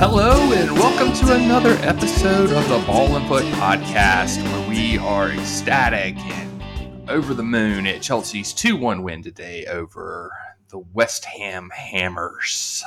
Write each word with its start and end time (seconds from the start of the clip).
Hello, 0.00 0.50
and 0.54 0.72
welcome 0.78 1.12
to 1.12 1.34
another 1.34 1.72
episode 1.82 2.52
of 2.52 2.66
the 2.70 2.82
Ball 2.86 3.16
and 3.16 3.28
Foot 3.28 3.44
podcast, 3.56 4.42
where 4.42 4.66
we 4.70 4.96
are 4.96 5.28
ecstatic 5.30 6.16
and 6.16 7.10
over 7.10 7.34
the 7.34 7.42
moon 7.42 7.86
at 7.86 8.00
Chelsea's 8.00 8.54
2 8.54 8.78
1 8.78 9.02
win 9.02 9.22
today 9.22 9.66
over 9.66 10.32
the 10.70 10.78
West 10.78 11.26
Ham 11.26 11.68
Hammers. 11.68 12.82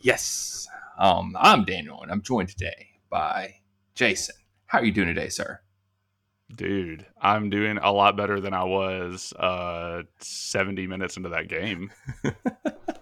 Yes, 0.00 0.66
um, 0.98 1.36
I'm 1.38 1.64
Daniel, 1.64 2.02
and 2.02 2.10
I'm 2.10 2.20
joined 2.20 2.48
today 2.48 2.98
by 3.08 3.60
Jason. 3.94 4.34
How 4.64 4.80
are 4.80 4.84
you 4.84 4.90
doing 4.90 5.06
today, 5.06 5.28
sir? 5.28 5.60
Dude, 6.52 7.06
I'm 7.22 7.48
doing 7.48 7.78
a 7.78 7.92
lot 7.92 8.16
better 8.16 8.40
than 8.40 8.54
I 8.54 8.64
was 8.64 9.32
uh 9.34 10.02
70 10.18 10.88
minutes 10.88 11.16
into 11.16 11.28
that 11.28 11.46
game. 11.46 11.92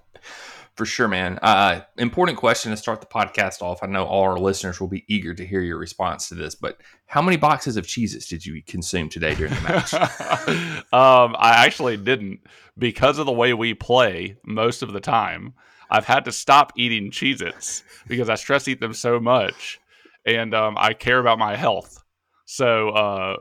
For 0.74 0.86
sure, 0.86 1.06
man. 1.06 1.38
Uh, 1.40 1.82
important 1.98 2.36
question 2.36 2.72
to 2.72 2.76
start 2.76 3.00
the 3.00 3.06
podcast 3.06 3.62
off. 3.62 3.84
I 3.84 3.86
know 3.86 4.04
all 4.04 4.24
our 4.24 4.38
listeners 4.38 4.80
will 4.80 4.88
be 4.88 5.04
eager 5.06 5.32
to 5.32 5.46
hear 5.46 5.60
your 5.60 5.78
response 5.78 6.28
to 6.28 6.34
this, 6.34 6.56
but 6.56 6.80
how 7.06 7.22
many 7.22 7.36
boxes 7.36 7.76
of 7.76 7.86
Cheez-Its 7.86 8.26
did 8.26 8.44
you 8.44 8.60
consume 8.60 9.08
today 9.08 9.36
during 9.36 9.54
the 9.54 9.60
match? 9.60 9.94
um, 10.92 11.36
I 11.38 11.64
actually 11.64 11.96
didn't 11.96 12.40
because 12.76 13.18
of 13.18 13.26
the 13.26 13.32
way 13.32 13.54
we 13.54 13.72
play 13.74 14.36
most 14.44 14.82
of 14.82 14.92
the 14.92 15.00
time. 15.00 15.54
I've 15.90 16.06
had 16.06 16.24
to 16.24 16.32
stop 16.32 16.72
eating 16.76 17.12
Cheez 17.12 17.40
Its 17.40 17.84
because 18.08 18.28
I 18.28 18.34
stress 18.34 18.66
eat 18.66 18.80
them 18.80 18.94
so 18.94 19.20
much 19.20 19.80
and 20.26 20.54
um, 20.54 20.74
I 20.76 20.92
care 20.92 21.20
about 21.20 21.38
my 21.38 21.54
health. 21.54 22.02
So 22.46 22.88
uh, 22.88 23.36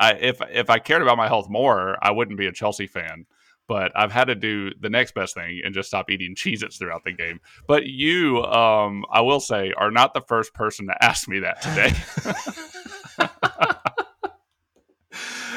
I, 0.00 0.14
if, 0.14 0.40
if 0.50 0.70
I 0.70 0.80
cared 0.80 1.02
about 1.02 1.18
my 1.18 1.28
health 1.28 1.48
more, 1.48 1.98
I 2.02 2.10
wouldn't 2.10 2.38
be 2.38 2.46
a 2.46 2.52
Chelsea 2.52 2.88
fan 2.88 3.26
but 3.68 3.92
I've 3.94 4.12
had 4.12 4.26
to 4.26 4.34
do 4.34 4.70
the 4.80 4.90
next 4.90 5.14
best 5.14 5.34
thing 5.34 5.60
and 5.64 5.74
just 5.74 5.88
stop 5.88 6.10
eating 6.10 6.34
Cheez 6.36 6.62
Its 6.62 6.76
throughout 6.76 7.04
the 7.04 7.12
game. 7.12 7.40
But 7.66 7.86
you, 7.86 8.42
um, 8.44 9.04
I 9.10 9.20
will 9.22 9.40
say, 9.40 9.72
are 9.76 9.90
not 9.90 10.14
the 10.14 10.20
first 10.22 10.54
person 10.54 10.86
to 10.86 11.04
ask 11.04 11.28
me 11.28 11.40
that 11.40 11.62
today. 11.62 11.92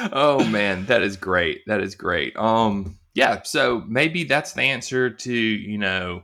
oh 0.12 0.44
man, 0.44 0.86
that 0.86 1.02
is 1.02 1.16
great. 1.16 1.62
That 1.66 1.80
is 1.80 1.94
great. 1.94 2.36
Um, 2.36 2.98
yeah, 3.14 3.42
so 3.42 3.82
maybe 3.86 4.24
that's 4.24 4.52
the 4.52 4.62
answer 4.62 5.10
to, 5.10 5.32
you 5.32 5.78
know, 5.78 6.22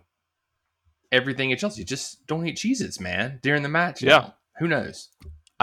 everything 1.11 1.53
at 1.53 1.59
Chelsea. 1.59 1.85
Just 1.85 2.27
don't 2.27 2.47
eat 2.47 2.57
Cheez 2.57 2.81
Its, 2.81 3.01
man, 3.01 3.41
during 3.43 3.63
the 3.63 3.69
match. 3.69 4.03
Yeah. 4.03 4.11
Now. 4.11 4.35
Who 4.59 4.69
knows? 4.69 5.09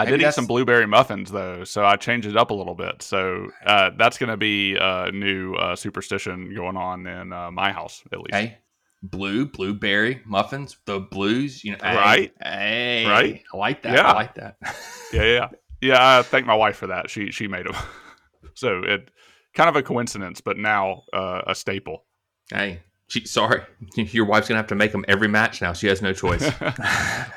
I 0.02 0.04
Maybe 0.04 0.10
did 0.12 0.20
eat 0.20 0.24
that's- 0.24 0.34
some 0.36 0.46
blueberry 0.46 0.86
muffins 0.86 1.30
though, 1.30 1.64
so 1.64 1.84
I 1.84 1.96
changed 1.96 2.26
it 2.26 2.36
up 2.36 2.50
a 2.50 2.54
little 2.54 2.74
bit. 2.74 3.02
So 3.02 3.48
uh, 3.66 3.90
that's 3.96 4.18
going 4.18 4.30
to 4.30 4.36
be 4.36 4.76
a 4.80 5.10
new 5.12 5.54
uh, 5.54 5.76
superstition 5.76 6.54
going 6.54 6.76
on 6.76 7.06
in 7.06 7.32
uh, 7.32 7.50
my 7.50 7.72
house, 7.72 8.02
at 8.12 8.18
least. 8.18 8.34
Hey, 8.34 8.58
blue, 9.02 9.46
blueberry 9.46 10.20
muffins, 10.24 10.76
the 10.86 11.00
blues, 11.00 11.64
you 11.64 11.72
know, 11.72 11.78
hey, 11.82 11.96
Right. 11.96 12.32
Hey, 12.42 13.06
Right. 13.06 13.42
I 13.52 13.56
like 13.56 13.82
that. 13.82 13.94
Yeah. 13.94 14.10
I 14.10 14.12
like 14.14 14.34
that. 14.36 14.56
Yeah, 15.12 15.24
yeah, 15.24 15.48
yeah. 15.82 16.18
I 16.18 16.22
thank 16.22 16.46
my 16.46 16.54
wife 16.54 16.76
for 16.76 16.86
that. 16.86 17.10
She 17.10 17.30
she 17.32 17.46
made 17.46 17.66
them. 17.66 17.74
so 18.54 18.82
it 18.82 19.10
kind 19.54 19.68
of 19.68 19.76
a 19.76 19.82
coincidence, 19.82 20.40
but 20.40 20.56
now 20.56 21.02
uh, 21.12 21.42
a 21.46 21.54
staple. 21.54 22.06
hey, 22.50 22.80
she, 23.12 23.26
sorry, 23.26 23.62
your 23.96 24.24
wife's 24.24 24.48
gonna 24.48 24.58
have 24.58 24.66
to 24.68 24.74
make 24.74 24.92
them 24.92 25.04
every 25.06 25.28
match 25.28 25.60
now. 25.60 25.72
She 25.74 25.86
has 25.88 26.00
no 26.00 26.12
choice. 26.14 26.42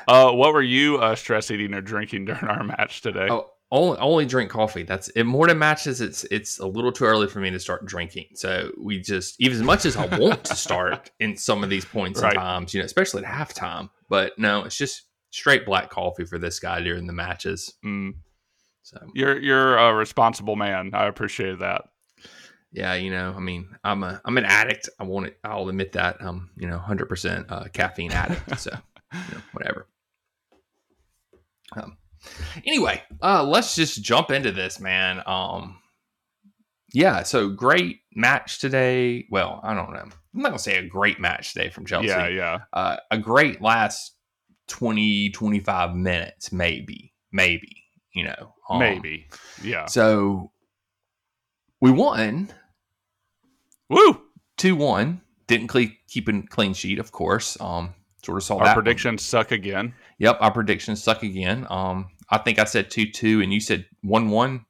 uh, 0.08 0.30
what 0.32 0.52
were 0.54 0.62
you 0.62 0.96
uh, 0.98 1.14
stress 1.14 1.50
eating 1.50 1.74
or 1.74 1.80
drinking 1.82 2.24
during 2.24 2.44
our 2.44 2.64
match 2.64 3.02
today? 3.02 3.28
Oh, 3.30 3.50
only 3.72 3.98
only 3.98 4.26
drink 4.26 4.50
coffee. 4.50 4.84
That's 4.84 5.08
it. 5.10 5.24
More 5.24 5.46
than 5.48 5.58
matches, 5.58 6.00
it's 6.00 6.24
it's 6.30 6.58
a 6.60 6.66
little 6.66 6.92
too 6.92 7.04
early 7.04 7.26
for 7.26 7.40
me 7.40 7.50
to 7.50 7.58
start 7.58 7.84
drinking. 7.84 8.26
So 8.34 8.70
we 8.80 9.00
just, 9.00 9.34
even 9.40 9.56
as 9.58 9.62
much 9.62 9.84
as 9.84 9.96
I 9.96 10.06
want 10.18 10.44
to 10.44 10.54
start 10.56 11.10
in 11.20 11.36
some 11.36 11.62
of 11.64 11.68
these 11.70 11.84
points 11.84 12.22
Right. 12.22 12.32
and 12.32 12.40
times, 12.40 12.74
you 12.74 12.80
know, 12.80 12.86
especially 12.86 13.24
at 13.24 13.30
halftime. 13.30 13.90
But 14.08 14.38
no, 14.38 14.64
it's 14.64 14.76
just 14.76 15.02
straight 15.30 15.66
black 15.66 15.90
coffee 15.90 16.24
for 16.24 16.38
this 16.38 16.58
guy 16.60 16.80
during 16.80 17.06
the 17.06 17.12
matches. 17.12 17.74
Mm, 17.84 18.12
So 18.82 18.98
you're 19.14 19.38
you're 19.38 19.76
a 19.76 19.92
responsible 19.94 20.56
man. 20.56 20.92
I 20.94 21.06
appreciate 21.06 21.58
that. 21.58 21.82
Yeah, 22.76 22.94
you 22.94 23.10
know, 23.10 23.34
I 23.34 23.40
mean, 23.40 23.68
I'm 23.82 24.02
a 24.02 24.20
I'm 24.24 24.36
an 24.36 24.44
addict. 24.44 24.88
I 25.00 25.04
want 25.04 25.26
it. 25.26 25.38
I'll 25.42 25.68
admit 25.68 25.92
that. 25.92 26.18
I'm 26.20 26.50
you 26.56 26.66
know 26.68 26.76
100 26.76 27.08
percent 27.08 27.46
uh, 27.48 27.64
caffeine 27.72 28.12
addict. 28.12 28.58
so 28.60 28.70
you 29.12 29.18
know, 29.34 29.40
whatever. 29.52 29.86
Um, 31.74 31.96
anyway, 32.66 33.02
uh, 33.22 33.42
let's 33.44 33.74
just 33.74 34.02
jump 34.02 34.30
into 34.30 34.52
this, 34.52 34.78
man. 34.78 35.22
Um, 35.26 35.78
yeah, 36.92 37.22
so 37.22 37.48
great 37.48 38.00
match 38.14 38.58
today. 38.58 39.26
Well, 39.30 39.60
I 39.62 39.74
don't 39.74 39.92
know. 39.92 40.00
I'm 40.00 40.12
not 40.34 40.50
gonna 40.50 40.58
say 40.58 40.76
a 40.76 40.86
great 40.86 41.18
match 41.18 41.54
today 41.54 41.70
from 41.70 41.86
Chelsea. 41.86 42.08
Yeah, 42.08 42.28
yeah. 42.28 42.58
Uh, 42.72 42.96
a 43.10 43.18
great 43.18 43.62
last 43.62 44.12
20, 44.68 45.30
25 45.30 45.94
minutes, 45.94 46.52
maybe, 46.52 47.14
maybe. 47.32 47.84
You 48.12 48.24
know, 48.24 48.54
Um, 48.68 48.78
Maybe. 48.78 49.28
Yeah. 49.62 49.86
So 49.86 50.50
we 51.80 51.90
won 51.90 52.52
Woo! 53.88 54.22
two 54.56 54.74
one. 54.76 55.20
Didn't 55.46 55.68
cle- 55.68 55.86
keep 56.08 56.28
a 56.28 56.42
clean 56.42 56.74
sheet, 56.74 56.98
of 56.98 57.12
course. 57.12 57.56
Um, 57.60 57.94
sort 58.24 58.38
of 58.38 58.44
saw 58.44 58.56
Our 58.58 58.64
that. 58.64 58.68
one. 58.70 58.84
predictions 58.84 59.22
suck 59.24 59.52
again. 59.52 59.94
Yep, 60.18 60.38
our 60.40 60.50
predictions 60.50 61.02
suck 61.02 61.22
again. 61.22 61.66
Um, 61.70 62.06
I 62.30 62.38
think 62.38 62.58
I 62.58 62.64
said 62.64 62.90
two 62.90 63.10
two, 63.10 63.40
and 63.42 63.52
you 63.52 63.60
said 63.60 63.86
one 64.02 64.30
one. 64.30 64.64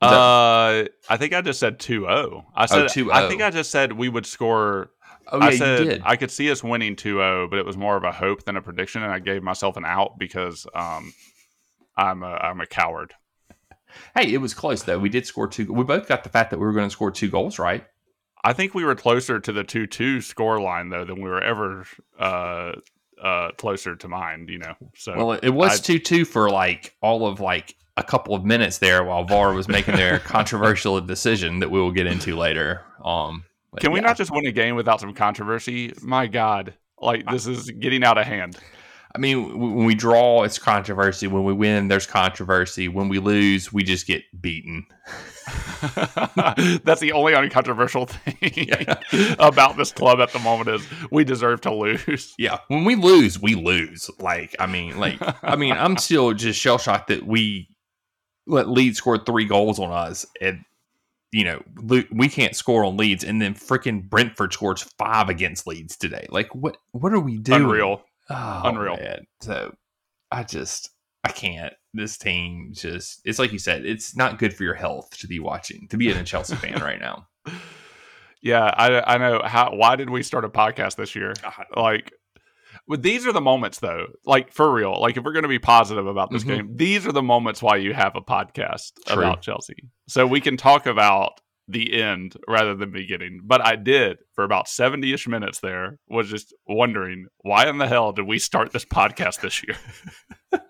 Is 0.00 0.10
that- 0.10 0.14
Uh, 0.16 0.84
I 1.08 1.16
think 1.16 1.34
I 1.34 1.40
just 1.40 1.58
said 1.58 1.80
2-0. 1.80 2.44
I 2.54 2.66
said 2.66 2.86
2-0. 2.88 3.10
I 3.12 3.28
think 3.28 3.42
I 3.42 3.50
just 3.50 3.72
said 3.72 3.92
we 3.94 4.08
would 4.08 4.26
score. 4.26 4.92
oh 5.32 5.38
yeah, 5.38 5.44
I 5.46 5.56
said 5.56 5.78
you 5.80 5.84
did. 5.86 6.02
I 6.04 6.14
could 6.14 6.30
see 6.30 6.52
us 6.52 6.62
winning 6.62 6.94
2-0, 6.94 7.50
but 7.50 7.58
it 7.58 7.66
was 7.66 7.76
more 7.76 7.96
of 7.96 8.04
a 8.04 8.12
hope 8.12 8.44
than 8.44 8.56
a 8.56 8.62
prediction, 8.62 9.02
and 9.02 9.10
I 9.12 9.18
gave 9.18 9.42
myself 9.42 9.76
an 9.76 9.84
out 9.84 10.16
because 10.16 10.68
um, 10.72 11.12
I'm 11.96 12.22
a 12.22 12.28
I'm 12.30 12.60
a 12.60 12.66
coward. 12.66 13.14
Hey, 14.16 14.32
it 14.32 14.38
was 14.38 14.54
close 14.54 14.82
though. 14.82 14.98
We 14.98 15.08
did 15.08 15.26
score 15.26 15.48
two. 15.48 15.72
We 15.72 15.84
both 15.84 16.08
got 16.08 16.24
the 16.24 16.30
fact 16.30 16.50
that 16.50 16.58
we 16.58 16.66
were 16.66 16.72
going 16.72 16.88
to 16.88 16.92
score 16.92 17.10
two 17.10 17.28
goals, 17.28 17.58
right? 17.58 17.84
I 18.44 18.52
think 18.52 18.74
we 18.74 18.84
were 18.84 18.94
closer 18.94 19.40
to 19.40 19.52
the 19.52 19.64
2-2 19.64 20.22
score 20.22 20.60
line 20.60 20.90
though 20.90 21.04
than 21.04 21.16
we 21.16 21.28
were 21.28 21.42
ever 21.42 21.86
uh, 22.18 22.72
uh, 23.22 23.50
closer 23.52 23.96
to 23.96 24.08
mine. 24.08 24.46
You 24.48 24.58
know, 24.58 24.74
so 24.94 25.16
Well, 25.16 25.32
it 25.32 25.50
was 25.50 25.80
two 25.80 25.98
two 25.98 26.24
for 26.24 26.50
like 26.50 26.94
all 27.02 27.26
of 27.26 27.40
like 27.40 27.74
a 27.96 28.02
couple 28.02 28.34
of 28.34 28.44
minutes 28.44 28.78
there 28.78 29.02
while 29.02 29.24
VAR 29.24 29.52
was 29.52 29.68
making 29.68 29.96
their 29.96 30.18
controversial 30.20 31.00
decision 31.00 31.58
that 31.58 31.70
we 31.70 31.80
will 31.80 31.92
get 31.92 32.06
into 32.06 32.36
later. 32.36 32.82
Um, 33.04 33.44
can 33.80 33.92
we 33.92 34.00
yeah. 34.00 34.06
not 34.06 34.16
just 34.16 34.30
win 34.30 34.46
a 34.46 34.52
game 34.52 34.76
without 34.76 35.00
some 35.00 35.14
controversy? 35.14 35.92
My 36.00 36.26
God, 36.26 36.74
like 37.00 37.26
this 37.30 37.46
is 37.46 37.70
getting 37.70 38.04
out 38.04 38.18
of 38.18 38.26
hand. 38.26 38.56
I 39.14 39.18
mean, 39.18 39.58
when 39.58 39.86
we 39.86 39.94
draw, 39.94 40.42
it's 40.42 40.58
controversy. 40.58 41.26
When 41.26 41.44
we 41.44 41.52
win, 41.52 41.88
there's 41.88 42.06
controversy. 42.06 42.88
When 42.88 43.08
we 43.08 43.18
lose, 43.18 43.72
we 43.72 43.82
just 43.82 44.06
get 44.06 44.22
beaten. 44.40 44.86
That's 46.84 47.00
the 47.00 47.12
only 47.12 47.34
uncontroversial 47.34 48.06
thing 48.06 48.68
about 49.38 49.76
this 49.76 49.92
club 49.92 50.20
at 50.20 50.32
the 50.32 50.38
moment 50.40 50.68
is 50.68 50.86
we 51.10 51.24
deserve 51.24 51.62
to 51.62 51.74
lose. 51.74 52.34
Yeah, 52.38 52.58
when 52.68 52.84
we 52.84 52.96
lose, 52.96 53.40
we 53.40 53.54
lose. 53.54 54.10
Like, 54.18 54.54
I 54.58 54.66
mean, 54.66 54.98
like, 54.98 55.18
I 55.42 55.56
mean, 55.56 55.72
I'm 55.72 55.96
still 55.96 56.34
just 56.34 56.60
shell 56.60 56.78
shocked 56.78 57.08
that 57.08 57.26
we 57.26 57.68
let 58.46 58.68
Leeds 58.68 58.98
scored 58.98 59.24
three 59.24 59.44
goals 59.44 59.78
on 59.78 59.90
us, 59.90 60.26
and 60.40 60.64
you 61.32 61.44
know 61.44 61.62
we 62.10 62.28
can't 62.28 62.56
score 62.56 62.84
on 62.84 62.96
Leeds, 62.96 63.24
and 63.24 63.40
then 63.40 63.54
freaking 63.54 64.08
Brentford 64.08 64.52
scores 64.52 64.82
five 64.98 65.28
against 65.28 65.66
Leeds 65.66 65.96
today. 65.96 66.26
Like, 66.30 66.54
what? 66.54 66.76
What 66.92 67.12
are 67.12 67.20
we 67.20 67.38
doing? 67.38 67.62
Unreal. 67.62 68.02
Oh, 68.30 68.62
Unreal. 68.64 68.96
man. 68.96 69.26
So 69.40 69.74
I 70.30 70.42
just 70.42 70.90
I 71.24 71.30
can't. 71.30 71.72
This 71.94 72.18
team 72.18 72.70
just 72.74 73.20
it's 73.24 73.38
like 73.38 73.52
you 73.52 73.58
said, 73.58 73.84
it's 73.86 74.14
not 74.16 74.38
good 74.38 74.54
for 74.54 74.62
your 74.64 74.74
health 74.74 75.10
to 75.18 75.26
be 75.26 75.38
watching, 75.40 75.88
to 75.88 75.96
be 75.96 76.10
a 76.10 76.24
Chelsea 76.24 76.54
fan 76.56 76.80
right 76.80 77.00
now. 77.00 77.26
Yeah, 78.42 78.64
I 78.76 79.14
I 79.14 79.18
know 79.18 79.42
how 79.44 79.74
why 79.74 79.96
did 79.96 80.10
we 80.10 80.22
start 80.22 80.44
a 80.44 80.48
podcast 80.48 80.96
this 80.96 81.14
year? 81.16 81.32
Like 81.76 82.12
but 82.86 83.02
these 83.02 83.26
are 83.26 83.32
the 83.32 83.40
moments 83.40 83.80
though. 83.80 84.06
Like 84.24 84.52
for 84.52 84.72
real. 84.72 85.00
Like 85.00 85.16
if 85.16 85.24
we're 85.24 85.32
going 85.32 85.42
to 85.42 85.48
be 85.48 85.58
positive 85.58 86.06
about 86.06 86.30
this 86.30 86.44
Mhm. 86.44 86.46
game, 86.46 86.76
these 86.76 87.06
are 87.06 87.12
the 87.12 87.22
moments 87.22 87.62
why 87.62 87.76
you 87.76 87.92
have 87.94 88.14
a 88.14 88.20
podcast 88.20 88.92
True. 89.06 89.18
about 89.24 89.42
Chelsea. 89.42 89.88
So 90.06 90.26
we 90.26 90.40
can 90.40 90.56
talk 90.56 90.86
about 90.86 91.40
the 91.68 92.00
end 92.00 92.36
rather 92.48 92.74
than 92.74 92.90
beginning. 92.90 93.40
But 93.44 93.64
I 93.64 93.76
did 93.76 94.18
for 94.34 94.44
about 94.44 94.66
70ish 94.66 95.28
minutes 95.28 95.60
there 95.60 95.98
was 96.08 96.28
just 96.28 96.54
wondering 96.66 97.26
why 97.38 97.68
in 97.68 97.78
the 97.78 97.86
hell 97.86 98.12
did 98.12 98.26
we 98.26 98.38
start 98.38 98.72
this 98.72 98.84
podcast 98.84 99.40
this 99.40 99.62
year? 99.62 99.76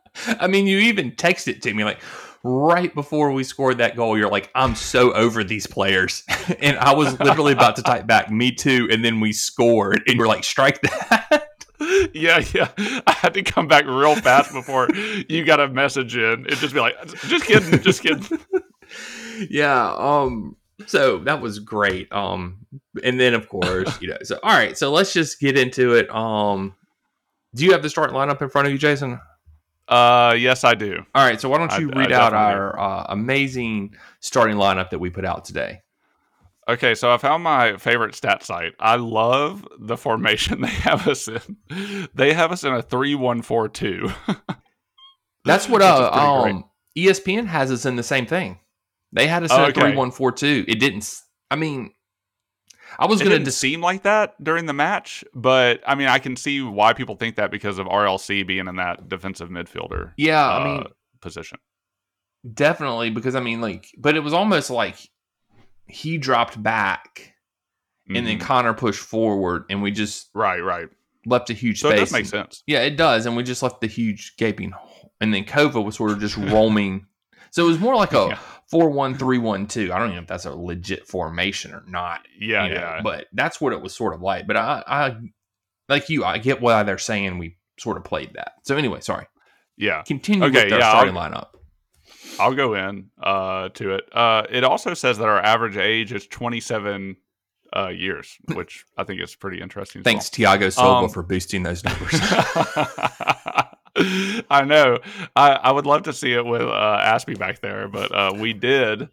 I 0.40 0.48
mean, 0.48 0.66
you 0.66 0.78
even 0.78 1.12
texted 1.12 1.60
to 1.62 1.72
me 1.72 1.84
like 1.84 2.00
right 2.42 2.94
before 2.94 3.32
we 3.32 3.44
scored 3.44 3.78
that 3.78 3.96
goal. 3.96 4.16
You're 4.16 4.30
like, 4.30 4.50
I'm 4.54 4.74
so 4.74 5.12
over 5.12 5.44
these 5.44 5.66
players, 5.66 6.24
and 6.60 6.76
I 6.78 6.94
was 6.94 7.18
literally 7.20 7.52
about 7.52 7.76
to 7.76 7.82
type 7.82 8.06
back, 8.06 8.30
"Me 8.30 8.52
too," 8.52 8.88
and 8.90 9.04
then 9.04 9.20
we 9.20 9.32
scored, 9.32 10.02
and 10.06 10.16
you're 10.16 10.26
like, 10.26 10.44
"Strike 10.44 10.80
that." 10.82 11.48
yeah, 12.12 12.42
yeah. 12.54 12.68
I 13.06 13.12
had 13.12 13.34
to 13.34 13.42
come 13.42 13.68
back 13.68 13.86
real 13.86 14.16
fast 14.16 14.52
before 14.52 14.88
you 15.28 15.44
got 15.44 15.60
a 15.60 15.68
message 15.68 16.16
in. 16.16 16.46
It 16.46 16.56
just 16.56 16.74
be 16.74 16.80
like, 16.80 16.96
just 17.26 17.44
kidding, 17.44 17.80
just 17.82 18.02
kidding. 18.02 18.38
yeah. 19.50 19.94
Um. 19.96 20.56
So 20.88 21.19
that 21.19 21.40
was 21.40 21.58
great. 21.58 22.11
Um. 22.12 22.67
And 23.05 23.20
then 23.20 23.35
of 23.35 23.49
course, 23.49 24.00
you 24.00 24.08
know. 24.08 24.19
So 24.23 24.38
all 24.43 24.56
right. 24.56 24.76
So 24.76 24.90
let's 24.90 25.12
just 25.12 25.38
get 25.40 25.56
into 25.56 25.94
it. 25.94 26.11
Um. 26.11 26.75
Do 27.55 27.64
you 27.64 27.73
have 27.73 27.82
the 27.82 27.90
starting 27.90 28.17
lineup 28.17 28.43
in 28.43 28.49
front 28.49 28.67
of 28.67 28.73
you, 28.73 28.79
Jason? 28.79 29.20
Uh, 29.88 30.35
yes, 30.38 30.64
I 30.64 30.75
do. 30.75 31.02
All 31.14 31.26
right. 31.26 31.40
So 31.40 31.49
why 31.49 31.58
don't 31.58 31.79
you 31.79 31.90
I 31.94 31.99
read 31.99 32.12
out 32.12 32.35
our 32.35 32.79
uh, 32.79 33.06
amazing 33.08 33.94
starting 34.20 34.56
lineup 34.56 34.90
that 34.90 34.99
we 34.99 35.08
put 35.08 35.25
out 35.25 35.44
today? 35.46 35.81
Okay, 36.69 36.94
so 36.94 37.11
I 37.11 37.17
found 37.17 37.43
my 37.43 37.79
favorite 37.79 38.14
stat 38.14 38.43
site. 38.43 38.75
I 38.79 38.96
love 38.96 39.67
the 39.79 39.96
formation 39.96 40.61
they 40.61 40.69
have 40.69 41.08
us 41.08 41.26
in. 41.26 42.08
They 42.14 42.34
have 42.34 42.52
us 42.52 42.62
in 42.62 42.75
a 42.75 42.82
three-one-four-two. 42.82 44.11
That's 45.46 45.67
what 45.67 45.81
uh, 45.81 46.11
great. 46.43 46.52
um, 46.52 46.64
ESPN 46.96 47.46
has 47.46 47.70
us 47.70 47.87
in 47.87 47.96
the 47.96 48.02
same 48.02 48.26
thing. 48.26 48.58
They 49.12 49.26
had 49.26 49.43
us 49.43 49.50
Oh, 49.52 49.64
a 49.64 49.69
okay. 49.69 49.81
three 49.81 49.94
one 49.96 50.10
four 50.10 50.32
two. 50.32 50.64
It 50.69 50.81
didn't. 50.81 51.20
I 51.50 51.56
mean, 51.56 51.93
I 52.99 53.06
was 53.06 53.20
It 53.20 53.25
gonna 53.25 53.38
dis- 53.38 53.56
seem 53.56 53.81
like 53.81 54.02
that 54.02 54.43
during 54.43 54.66
the 54.66 54.72
match, 54.72 55.25
but 55.34 55.81
I 55.87 55.94
mean, 55.94 56.08
I 56.08 56.19
can 56.19 56.37
see 56.37 56.60
why 56.62 56.93
people 56.93 57.16
think 57.16 57.37
that 57.37 57.50
because 57.50 57.78
of 57.78 57.87
RLC 57.87 58.46
being 58.46 58.66
in 58.69 58.76
that 58.76 59.08
defensive 59.08 59.49
midfielder 59.50 60.12
Yeah, 60.16 60.44
uh, 60.46 60.58
I 60.58 60.64
mean, 60.64 60.84
position. 61.20 61.58
definitely 62.55 63.10
because 63.10 63.34
I 63.34 63.40
mean, 63.40 63.60
like, 63.60 63.87
but 63.99 64.16
it 64.16 64.20
was 64.20 64.32
almost 64.32 64.70
like 64.70 64.96
he 65.87 66.19
dropped 66.19 66.62
back 66.62 67.34
and 68.14 68.26
then 68.26 68.38
Mhm. 68.38 68.43
Conor 68.43 68.72
pushed 68.75 69.00
forward, 69.00 69.64
and 69.69 69.82
we 69.82 69.90
just 69.90 70.28
right, 70.34 70.60
right. 70.60 70.88
left 71.26 71.50
a 71.50 71.52
huge 71.52 71.81
So 71.81 71.88
it 71.88 71.93
space. 71.93 72.00
does 72.00 72.12
make 72.12 72.25
sense. 72.26 72.62
Yeah, 72.66 72.81
it 72.81 72.96
does, 72.96 73.26
and 73.26 73.37
we 73.37 73.43
just 73.43 73.62
left 73.62 73.82
the 73.82 73.87
huge 73.87 74.34
gaping 74.38 74.70
hole, 74.70 75.12
and 75.20 75.32
then 75.34 75.44
Kova 75.44 75.84
was 75.84 75.96
sort 75.96 76.10
of 76.12 76.20
just 76.20 76.37
roaming. 76.38 77.06
So 77.50 77.64
it 77.64 77.69
was 77.69 77.78
more 77.78 77.96
like 77.96 78.12
a 78.12 78.14
Yeah. 78.31 78.38
Four 78.70 78.91
one 78.91 79.17
three 79.17 79.38
one 79.38 79.67
two. 79.67 79.93
I 79.93 79.99
don't 79.99 80.09
even 80.09 80.17
know 80.17 80.23
if 80.23 80.29
that's 80.29 80.44
a 80.44 80.55
legit 80.55 81.06
formation 81.06 81.73
or 81.73 81.82
not. 81.88 82.20
Yeah, 82.38 82.65
you 82.67 82.75
know, 82.75 82.81
yeah. 82.81 83.00
But 83.03 83.26
that's 83.32 83.61
what 83.61 83.73
it 83.73 83.81
was 83.81 83.94
sort 83.94 84.15
of 84.15 84.20
like. 84.20 84.47
But 84.47 84.56
I, 84.59 84.82
I 84.87 85.17
like 85.88 86.09
you, 86.11 86.25
I 86.25 86.38
get 86.38 86.61
why 86.61 86.82
they're 86.82 86.99
saying 86.99 87.38
we 87.38 87.56
sort 87.79 87.97
of 87.97 88.05
played 88.05 88.32
that. 88.35 88.53
So 88.65 88.76
anyway, 88.76 89.00
sorry. 89.00 89.26
yeah. 89.76 90.03
Continue 90.03 90.44
Okay, 90.49 90.62
with 90.65 90.70
their 90.70 90.81
yeah, 90.81 90.91
starting 90.91 91.15
lineup. 91.15 91.49
I'll 92.38 92.55
go 92.55 92.75
in 92.75 93.06
uh, 93.23 93.70
to 93.70 93.94
it. 93.94 94.05
Uh, 94.12 94.43
it 94.50 94.65
also 94.65 94.93
says 94.94 95.17
that 95.19 95.29
our 95.29 95.41
average 95.43 95.76
age 95.76 96.12
is 96.12 96.26
27 96.26 97.17
uh, 97.75 97.88
years, 97.88 98.37
which 98.55 98.85
I 98.97 99.05
think 99.05 99.20
is 99.23 99.35
pretty 99.35 99.61
interesting. 99.62 100.00
as 100.00 100.05
well. 100.05 100.12
Thanks, 100.12 100.29
Thiago 100.29 100.73
Silva, 100.73 101.05
Um, 101.05 101.09
for 101.09 101.23
boosting 101.23 101.62
those 101.62 101.82
numbers. 101.85 102.12
I 104.50 104.64
know. 104.64 104.98
I, 105.34 105.52
I 105.52 105.72
would 105.72 105.86
love 105.86 106.04
to 106.04 106.12
see 106.12 106.32
it 106.32 106.44
with 106.44 106.62
uh, 106.62 107.00
Azpi 107.02 107.38
back 107.38 107.60
there, 107.60 107.88
but 107.88 108.12
uh, 108.12 108.32
we 108.36 108.52
did 108.52 109.08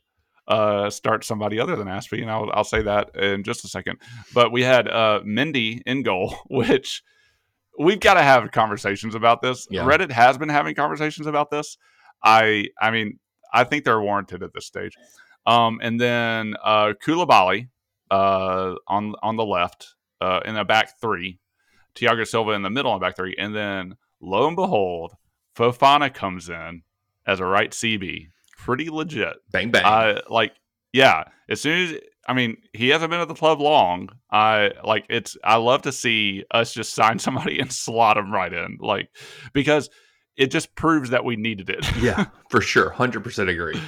uh, 0.48 0.90
start 0.90 1.24
somebody 1.24 1.60
other 1.60 1.76
than 1.76 1.88
Azpi, 1.88 2.22
and 2.22 2.30
I'll, 2.30 2.50
I'll 2.54 2.64
say 2.64 2.82
that 2.84 3.16
in 3.16 3.44
just 3.44 3.66
a 3.66 3.68
second. 3.68 4.00
But 4.34 4.52
we 4.52 4.62
had 4.62 4.88
uh, 4.88 5.22
Mendy 5.26 5.82
in 5.86 6.04
goal, 6.04 6.36
which 6.50 7.04
we've 7.80 8.00
got 8.00 8.16
to 8.16 8.22
have 8.22 8.52
conversations 8.52 9.16
about 9.16 9.42
this. 9.42 9.68
Yeah. 9.70 9.86
Reddit 9.86 10.12
has 10.12 10.38
been 10.38 10.50
having 10.50 10.76
conversations 10.76 11.28
about 11.28 11.50
this. 11.50 11.78
I 12.24 12.68
I 12.80 12.92
mean, 12.92 13.20
I 13.54 13.64
think 13.64 13.86
they're 13.86 14.02
warranted 14.02 14.44
at 14.44 14.54
this 14.54 14.66
stage. 14.66 14.96
Um, 15.46 15.80
and 15.82 16.00
then 16.00 16.56
uh, 16.64 16.94
Koulibaly 17.04 17.70
uh, 18.10 18.76
on 18.88 19.14
on 19.22 19.36
the 19.36 19.46
left 19.46 19.96
uh, 20.22 20.40
in 20.46 20.56
a 20.56 20.66
back 20.66 21.00
three, 21.00 21.40
Thiago 21.96 22.28
Silva 22.28 22.52
in 22.52 22.62
the 22.62 22.70
middle 22.70 22.92
on 22.92 23.00
back 23.00 23.16
three, 23.16 23.36
and 23.38 23.56
then 23.56 23.96
lo 24.26 24.48
and 24.48 24.56
behold, 24.56 25.14
Fofana 25.56 26.14
comes 26.14 26.50
in 26.50 26.82
as 27.26 27.40
a 27.40 27.46
right 27.46 27.72
CB, 27.72 28.28
pretty 28.58 28.90
legit. 28.90 29.38
bang 29.52 29.72
bang. 29.72 29.86
I 29.86 30.22
like, 30.30 30.54
yeah. 30.94 31.24
As 31.50 31.62
soon 31.62 31.88
as 31.96 32.00
I 32.28 32.34
mean, 32.34 32.58
he 32.74 32.90
hasn't 32.90 33.12
been 33.12 33.20
at 33.20 33.28
the 33.28 33.36
club 33.36 33.62
long. 33.62 34.10
I 34.32 34.72
like 34.84 35.06
it's. 35.10 35.38
I 35.44 35.58
love 35.58 35.84
to 35.84 35.92
see 35.92 36.44
us 36.52 36.74
just 36.74 36.94
sign 36.94 37.20
somebody 37.20 37.60
and 37.60 37.72
slot 37.72 38.18
him 38.18 38.32
right 38.32 38.52
in, 38.52 38.78
like 38.82 39.10
because 39.54 39.90
it 40.36 40.48
just 40.52 40.76
proves 40.76 41.12
that 41.12 41.24
we 41.24 41.36
needed 41.36 41.70
it. 41.70 41.86
yeah, 41.98 42.26
for 42.50 42.62
sure. 42.62 42.90
Hundred 42.90 43.24
percent 43.24 43.50
agree. 43.50 43.80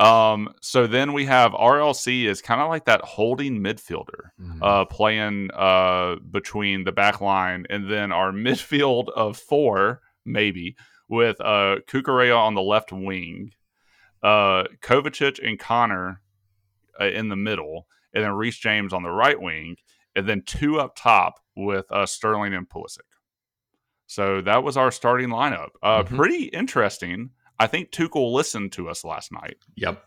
Um. 0.00 0.54
So 0.60 0.86
then 0.86 1.12
we 1.12 1.24
have 1.26 1.52
RLC 1.52 2.24
is 2.26 2.40
kind 2.42 2.60
of 2.60 2.68
like 2.68 2.84
that 2.86 3.00
holding 3.02 3.60
midfielder. 3.60 4.30
Mhm. 4.40 4.58
uh, 4.62 4.84
playing 4.84 5.50
uh, 5.52 6.16
between 6.30 6.84
the 6.84 6.92
back 6.92 7.20
line 7.20 7.66
and 7.70 7.90
then 7.90 8.12
our 8.12 8.30
midfield 8.46 9.08
of 9.10 9.36
four, 9.36 10.00
maybe, 10.24 10.76
with 11.08 11.40
uh, 11.40 11.76
Cucurella 11.88 12.38
on 12.38 12.54
the 12.54 12.62
left 12.62 12.92
wing, 12.92 13.52
uh, 14.22 14.64
Kovacic 14.82 15.38
and 15.46 15.58
Conor 15.58 16.20
uh, 17.00 17.06
in 17.06 17.28
the 17.28 17.36
middle, 17.36 17.86
and 18.12 18.24
then 18.24 18.32
Reece 18.32 18.58
James 18.58 18.92
on 18.92 19.02
the 19.02 19.10
right 19.10 19.40
wing, 19.40 19.76
and 20.14 20.28
then 20.28 20.42
two 20.42 20.78
up 20.80 20.94
top 20.96 21.34
with 21.56 21.90
uh, 21.90 22.06
Sterling 22.06 22.54
and 22.54 22.68
Pulisic. 22.68 23.00
So 24.06 24.40
that 24.42 24.62
was 24.62 24.76
our 24.76 24.90
starting 24.90 25.28
lineup. 25.28 25.68
Uh, 25.82 26.02
Mhm. 26.02 26.16
Pretty 26.16 26.44
interesting. 26.44 27.30
I 27.58 27.66
think 27.66 27.90
Tuchel 27.90 28.32
listened 28.32 28.72
to 28.72 28.88
us 28.88 29.04
last 29.04 29.32
night 29.32 29.56
Yep, 29.76 30.02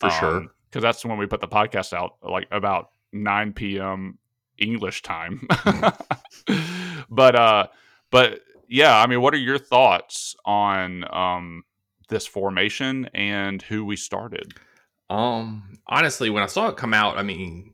for 0.00 0.10
sure. 0.10 0.46
because 0.68 0.82
that's 0.82 1.04
when 1.04 1.18
we 1.18 1.26
put 1.26 1.40
the 1.40 1.48
podcast 1.48 1.92
out, 1.92 2.16
like 2.22 2.46
about 2.50 2.90
9 3.12 3.52
p.m. 3.54 4.18
English 4.58 5.02
time. 5.02 5.46
but 7.10 7.34
uh, 7.36 7.66
but 8.10 8.40
yeah, 8.68 8.96
I 8.98 9.06
mean, 9.06 9.20
what 9.20 9.34
are 9.34 9.38
your 9.38 9.58
thoughts 9.58 10.34
on 10.44 11.04
um 11.14 11.64
this 12.08 12.26
formation 12.26 13.08
and 13.14 13.62
who 13.62 13.84
we 13.84 13.96
started? 13.96 14.54
Um, 15.10 15.78
honestly, 15.86 16.30
when 16.30 16.42
I 16.42 16.46
saw 16.46 16.68
it 16.68 16.76
come 16.76 16.94
out, 16.94 17.18
I 17.18 17.22
mean, 17.22 17.71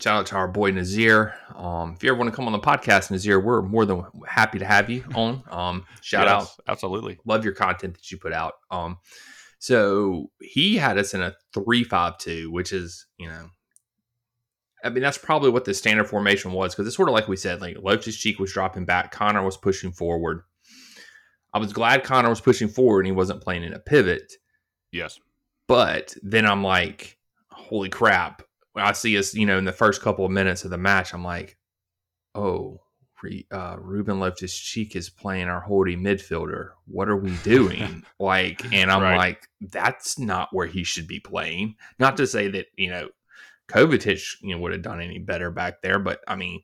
shout 0.00 0.20
out 0.20 0.26
to 0.26 0.36
our 0.36 0.48
boy 0.48 0.70
Nazir. 0.70 1.34
Um, 1.54 1.92
if 1.94 2.02
you 2.02 2.10
ever 2.10 2.18
want 2.18 2.30
to 2.30 2.36
come 2.36 2.46
on 2.46 2.52
the 2.52 2.58
podcast, 2.58 3.10
Nazir, 3.10 3.38
we're 3.40 3.62
more 3.62 3.84
than 3.84 4.04
happy 4.26 4.58
to 4.58 4.64
have 4.64 4.88
you 4.90 5.04
on. 5.14 5.42
Um, 5.50 5.84
shout 6.00 6.26
out 6.28 6.48
absolutely. 6.68 7.18
love 7.24 7.44
your 7.44 7.54
content 7.54 7.94
that 7.94 8.10
you 8.10 8.18
put 8.18 8.32
out. 8.32 8.54
Um, 8.70 8.98
so 9.58 10.30
he 10.40 10.76
had 10.76 10.96
us 10.98 11.12
in 11.12 11.20
a 11.20 11.34
three-five-two, 11.52 12.50
which 12.50 12.72
is 12.72 13.06
you 13.18 13.28
know, 13.28 13.48
I 14.82 14.88
mean 14.88 15.02
that's 15.02 15.18
probably 15.18 15.50
what 15.50 15.64
the 15.66 15.74
standard 15.74 16.08
formation 16.08 16.52
was 16.52 16.74
because 16.74 16.86
it's 16.86 16.96
sort 16.96 17.08
of 17.08 17.14
like 17.14 17.28
we 17.28 17.36
said, 17.36 17.60
like 17.60 17.76
Loftus 17.82 18.16
Cheek 18.16 18.38
was 18.38 18.52
dropping 18.52 18.86
back, 18.86 19.10
Conor 19.10 19.44
was 19.44 19.56
pushing 19.56 19.92
forward. 19.92 20.42
I 21.52 21.58
was 21.58 21.72
glad 21.72 22.04
Conor 22.04 22.28
was 22.30 22.40
pushing 22.40 22.68
forward 22.68 23.00
and 23.00 23.06
he 23.08 23.12
wasn't 23.12 23.42
playing 23.42 23.64
in 23.64 23.74
a 23.74 23.78
pivot, 23.80 24.32
Yes. 24.92 25.18
but 25.66 26.14
then 26.22 26.46
I'm 26.46 26.62
like, 26.62 27.18
holy 27.50 27.88
crap! 27.88 28.42
When 28.72 28.84
I 28.84 28.92
see 28.92 29.18
us, 29.18 29.34
you 29.34 29.46
know, 29.46 29.58
in 29.58 29.64
the 29.64 29.72
first 29.72 30.00
couple 30.02 30.24
of 30.24 30.30
minutes 30.30 30.64
of 30.64 30.70
the 30.70 30.78
match, 30.78 31.12
I'm 31.12 31.24
like, 31.24 31.56
oh, 32.34 32.80
Re, 33.22 33.46
uh, 33.50 33.76
Ruben 33.78 34.18
Loftus 34.20 34.56
Cheek 34.56 34.96
is 34.96 35.10
playing 35.10 35.48
our 35.48 35.60
holding 35.60 36.00
midfielder. 36.00 36.70
What 36.86 37.08
are 37.08 37.16
we 37.16 37.36
doing? 37.42 38.04
like, 38.20 38.64
and 38.72 38.90
I'm 38.90 39.02
Right. 39.02 39.16
like, 39.16 39.48
that's 39.60 40.18
not 40.18 40.48
where 40.52 40.66
he 40.66 40.84
should 40.84 41.06
be 41.06 41.20
playing. 41.20 41.76
Not 41.98 42.16
to 42.18 42.26
say 42.26 42.48
that 42.48 42.66
you 42.76 42.90
know, 42.90 43.08
Kovacic, 43.68 44.36
you 44.40 44.54
know, 44.54 44.60
would 44.60 44.72
have 44.72 44.82
done 44.82 45.00
any 45.00 45.18
better 45.18 45.50
back 45.50 45.82
there, 45.82 45.98
but 45.98 46.20
I 46.26 46.36
mean. 46.36 46.62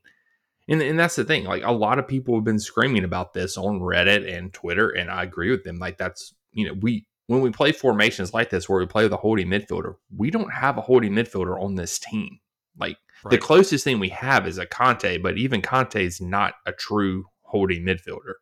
And, 0.69 0.81
and 0.81 0.99
that's 0.99 1.15
the 1.15 1.23
thing. 1.23 1.45
Like 1.45 1.63
a 1.63 1.71
lot 1.71 1.97
of 1.97 2.09
people 2.09 2.35
have 2.35 2.43
been 2.43 2.59
screaming 2.59 3.05
about 3.05 3.33
this 3.33 3.55
on 3.55 3.79
Reddit 3.79 4.29
and 4.29 4.51
Twitter, 4.51 4.89
and 4.89 5.09
I 5.09 5.23
agree 5.23 5.49
with 5.49 5.63
them. 5.63 5.77
Like 5.79 5.97
that's 5.97 6.33
you 6.51 6.67
know 6.67 6.73
we 6.81 7.07
when 7.27 7.41
we 7.41 7.51
play 7.51 7.71
formations 7.71 8.33
like 8.33 8.49
this 8.49 8.67
where 8.67 8.79
we 8.79 8.85
play 8.85 9.03
with 9.03 9.13
a 9.13 9.17
holding 9.17 9.47
midfielder, 9.47 9.95
we 10.15 10.31
don't 10.31 10.51
have 10.51 10.77
a 10.77 10.81
holding 10.81 11.13
midfielder 11.13 11.61
on 11.61 11.75
this 11.75 11.99
team. 11.99 12.39
Like 12.77 12.97
the 13.29 13.37
closest 13.37 13.83
thing 13.83 13.99
we 13.99 14.09
have 14.09 14.47
is 14.47 14.57
a 14.57 14.65
Kanté, 14.65 15.21
but 15.21 15.37
even 15.37 15.61
Kanté 15.61 16.01
is 16.01 16.21
not 16.21 16.55
a 16.65 16.71
true 16.71 17.25
holding 17.41 17.83
midfielder. 17.83 18.33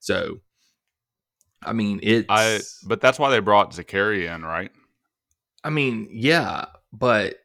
So, 0.00 0.40
I 1.62 1.72
mean, 1.72 2.00
it's. 2.02 2.26
I 2.28 2.60
but 2.86 3.00
that's 3.00 3.18
why 3.18 3.30
they 3.30 3.40
brought 3.40 3.72
Zakaria 3.72 4.34
in, 4.34 4.42
right? 4.42 4.70
I 5.62 5.70
mean, 5.70 6.08
yeah, 6.10 6.66
but 6.92 7.36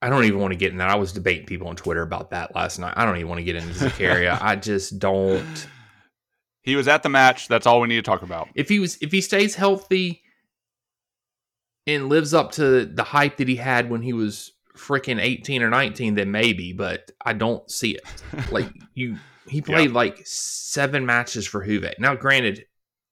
I 0.00 0.08
don't 0.08 0.24
even 0.24 0.40
want 0.40 0.52
to 0.52 0.58
get 0.58 0.72
in 0.72 0.78
that. 0.78 0.88
I 0.88 0.94
was 0.94 1.12
debating 1.12 1.46
people 1.46 1.68
on 1.68 1.76
Twitter 1.76 2.02
about 2.02 2.30
that 2.30 2.54
last 2.54 2.78
night. 2.78 2.94
I 2.96 3.04
don't 3.04 3.16
even 3.16 3.28
want 3.28 3.40
to 3.40 3.44
get 3.44 3.56
into 3.56 3.74
Zakaria. 3.74 4.38
I 4.40 4.56
just 4.56 4.98
don't. 4.98 5.66
He 6.64 6.76
was 6.76 6.88
at 6.88 7.02
the 7.02 7.10
match. 7.10 7.46
That's 7.46 7.66
all 7.66 7.80
we 7.80 7.88
need 7.88 7.96
to 7.96 8.02
talk 8.02 8.22
about. 8.22 8.48
If 8.54 8.70
he 8.70 8.80
was, 8.80 8.96
if 9.02 9.12
he 9.12 9.20
stays 9.20 9.54
healthy 9.54 10.22
and 11.86 12.08
lives 12.08 12.32
up 12.32 12.52
to 12.52 12.86
the 12.86 13.04
hype 13.04 13.36
that 13.36 13.48
he 13.48 13.56
had 13.56 13.90
when 13.90 14.00
he 14.00 14.14
was 14.14 14.52
freaking 14.74 15.20
eighteen 15.20 15.62
or 15.62 15.68
nineteen, 15.68 16.14
then 16.14 16.30
maybe. 16.30 16.72
But 16.72 17.10
I 17.24 17.34
don't 17.34 17.70
see 17.70 17.92
it. 17.92 18.02
Like 18.50 18.72
you, 18.94 19.18
he 19.46 19.60
played 19.60 19.92
like 19.92 20.20
seven 20.24 21.04
matches 21.04 21.46
for 21.46 21.64
Juve. 21.64 21.92
Now, 21.98 22.14
granted, 22.14 22.64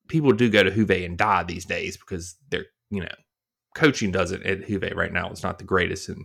people 0.09 0.33
do 0.33 0.49
go 0.51 0.63
to 0.63 0.71
Juve 0.71 0.91
and 0.91 1.19
die 1.19 1.43
these 1.45 1.67
days 1.67 1.97
because 1.99 2.37
they're 2.51 2.67
you 2.91 3.01
know 3.01 3.15
coaching 3.75 4.13
doesn't 4.13 4.45
at 4.45 4.67
Juve 4.67 4.93
right 4.97 5.13
now. 5.13 5.29
It's 5.29 5.43
not 5.43 5.59
the 5.59 5.65
greatest, 5.65 6.09
and 6.09 6.25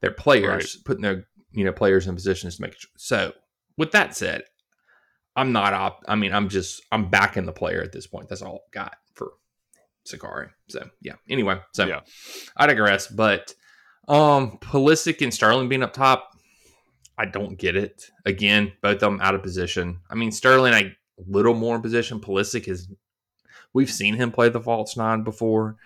their 0.00 0.10
players 0.10 0.76
putting 0.84 1.02
their 1.02 1.28
you 1.52 1.64
know 1.64 1.72
players 1.72 2.08
in 2.08 2.16
positions 2.16 2.56
to 2.56 2.62
make 2.62 2.72
it. 2.72 2.84
So, 2.96 3.32
with 3.76 3.92
that 3.92 4.16
said, 4.16 4.42
I'm 5.38 5.52
not 5.52 5.72
op. 5.72 6.04
I 6.08 6.16
mean, 6.16 6.32
I'm 6.32 6.48
just 6.48 6.82
I'm 6.90 7.08
backing 7.08 7.46
the 7.46 7.52
player 7.52 7.80
at 7.80 7.92
this 7.92 8.06
point. 8.06 8.28
That's 8.28 8.42
all 8.42 8.64
I've 8.66 8.72
got 8.72 8.96
for 9.14 9.32
Zakaria. 10.06 10.50
So 10.68 10.88
yeah. 11.00 11.14
Anyway, 11.28 11.60
so 11.72 11.86
Yeah. 11.86 12.00
I 12.56 12.66
digress. 12.66 13.06
But 13.06 13.54
um, 14.08 14.58
Pulisic 14.58 15.22
and 15.22 15.32
Sterling 15.32 15.68
being 15.68 15.82
up 15.82 15.92
top, 15.92 16.30
I 17.16 17.26
don't 17.26 17.56
get 17.56 17.76
it. 17.76 18.10
Again, 18.26 18.72
both 18.82 18.94
of 18.96 19.00
them 19.00 19.20
out 19.20 19.34
of 19.34 19.42
position. 19.42 20.00
I 20.10 20.14
mean, 20.14 20.32
Sterling, 20.32 20.74
I 20.74 20.96
little 21.26 21.54
more 21.54 21.76
in 21.76 21.82
position. 21.82 22.20
Pulisic 22.20 22.68
is, 22.68 22.88
we've 23.72 23.90
seen 23.90 24.14
him 24.14 24.30
play 24.30 24.48
the 24.48 24.60
false 24.60 24.96
nine 24.96 25.24
before. 25.24 25.76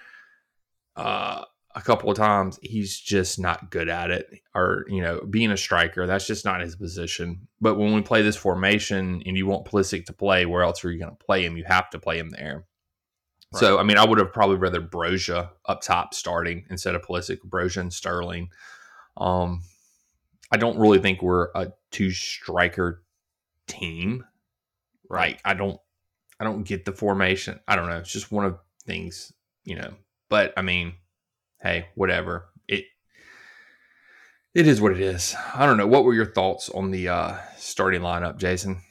Uh, 0.97 1.45
a 1.75 1.81
couple 1.81 2.11
of 2.11 2.17
times. 2.17 2.59
He's 2.63 2.99
just 2.99 3.39
not 3.39 3.71
good 3.71 3.89
at 3.89 4.11
it, 4.11 4.29
or 4.55 4.85
you 4.89 5.03
know, 5.03 5.21
being 5.29 5.51
a 5.51 5.57
striker. 5.57 6.07
That's 6.07 6.27
just 6.27 6.45
not 6.45 6.61
his 6.61 6.77
position. 6.77 7.49
But 7.61 7.77
when 7.77 7.95
we 7.95 8.03
play 8.03 8.23
this 8.23 8.37
formation 8.37 9.23
and 9.25 9.37
you 9.37 9.47
want 9.47 9.67
Pulisic 9.67 10.07
to 10.07 10.13
play, 10.13 10.47
where 10.47 10.63
else 10.63 10.85
are 10.85 10.91
you 10.91 10.99
going 10.99 11.17
to 11.17 11.25
play 11.25 11.45
him? 11.45 11.57
You 11.57 11.65
have 11.67 11.91
to 11.91 11.99
play 11.99 12.19
him 12.19 12.31
there. 12.31 12.67
Right. 13.53 13.61
So 13.61 13.79
I 13.79 13.83
mean, 13.83 13.99
I 13.99 14.07
would 14.07 14.19
have 14.19 14.33
probably 14.33 14.57
rather 14.57 14.81
Broja 14.81 15.51
up 15.67 15.83
top 15.83 16.15
starting 16.15 16.65
instead 16.71 16.95
of 16.95 17.03
Pulisic, 17.03 17.39
Broja 17.47 17.79
and 17.79 17.93
Sterling. 17.93 18.51
Um, 19.17 19.63
I 20.51 20.57
don't 20.57 20.79
really 20.79 20.99
think 20.99 21.23
we're 21.23 21.49
a 21.55 21.73
two 21.91 22.11
striker 22.11 23.03
team. 23.67 24.25
Right. 25.09 25.41
I 25.45 25.55
don't 25.55 25.79
I 26.41 26.45
don't 26.45 26.65
get 26.65 26.85
the 26.85 26.93
formation. 26.93 27.61
I 27.69 27.77
don't 27.77 27.89
know. 27.89 27.99
It's 27.99 28.13
just 28.13 28.33
one 28.33 28.45
of 28.45 28.59
things, 28.85 29.33
you 29.65 29.77
know. 29.77 29.95
But 30.29 30.53
I 30.57 30.63
mean, 30.63 30.95
hey, 31.63 31.89
whatever. 31.95 32.49
It 32.69 32.85
it 34.55 34.67
is 34.67 34.81
what 34.81 34.93
it 34.93 35.01
is. 35.01 35.35
I 35.55 35.67
don't 35.67 35.77
know. 35.77 35.87
What 35.87 36.05
were 36.05 36.15
your 36.15 36.33
thoughts 36.33 36.69
on 36.69 36.91
the 36.91 37.09
uh, 37.09 37.37
starting 37.57 38.03
lineup, 38.03 38.39
Jason? 38.39 38.83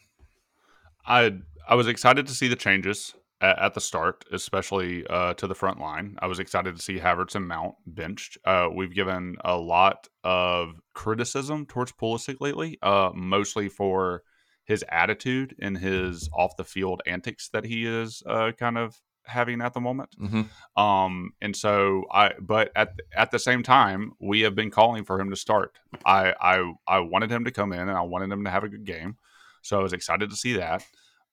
I 1.06 1.38
I 1.68 1.76
was 1.76 1.88
excited 1.88 2.28
to 2.28 2.34
see 2.34 2.48
the 2.48 2.56
changes 2.56 3.14
at, 3.42 3.60
at 3.60 3.74
the 3.74 3.82
start, 3.82 4.26
especially 4.32 5.06
uh, 5.08 5.34
to 5.36 5.48
the 5.48 5.56
front 5.56 5.80
line. 5.80 6.16
I 6.20 6.28
was 6.28 6.40
excited 6.40 6.76
to 6.76 6.82
see 6.82 7.00
Havertz 7.00 7.36
and 7.36 7.48
Mount 7.48 7.76
benched. 7.86 8.38
Uh, 8.46 8.70
we've 8.74 8.94
given 8.94 9.36
a 9.44 9.58
lot 9.58 10.08
of 10.24 10.80
criticism 10.94 11.66
towards 11.66 11.92
Pulisic 11.92 12.38
lately, 12.40 12.78
uh, 12.82 13.12
mostly 13.14 13.70
for 13.70 14.24
his 14.66 14.86
attitude 14.90 15.56
and 15.60 15.78
his 15.78 16.30
off 16.34 16.56
the 16.56 16.64
field 16.64 17.02
antics 17.06 17.50
that 17.50 17.66
he 17.66 17.86
is 17.86 18.24
uh, 18.26 18.52
kind 18.58 18.78
of 18.78 18.96
having 19.32 19.62
at 19.62 19.74
the 19.74 19.82
moment. 19.82 20.16
Mm-hmm. 20.22 20.82
Um, 20.82 21.32
and 21.42 21.56
so 21.56 22.06
I, 22.12 22.34
but 22.40 22.72
at 22.76 22.94
at 23.16 23.32
the 23.32 23.40
same 23.40 23.64
time, 23.64 24.14
we 24.20 24.42
have 24.42 24.56
been 24.56 24.72
calling 24.72 25.04
for 25.04 25.20
him 25.20 25.30
to 25.30 25.36
start. 25.36 25.78
I 26.06 26.34
I 26.40 26.74
I 26.88 27.00
wanted 27.00 27.32
him 27.32 27.46
to 27.46 27.52
come 27.52 27.74
in, 27.74 27.80
and 27.80 27.92
I 27.92 28.02
wanted 28.02 28.32
him 28.32 28.44
to 28.44 28.50
have 28.50 28.64
a 28.64 28.70
good 28.70 28.86
game. 28.86 29.18
So 29.62 29.80
I 29.80 29.84
was 29.84 29.94
excited 29.94 30.30
to 30.30 30.36
see 30.36 30.54
that. 30.58 30.84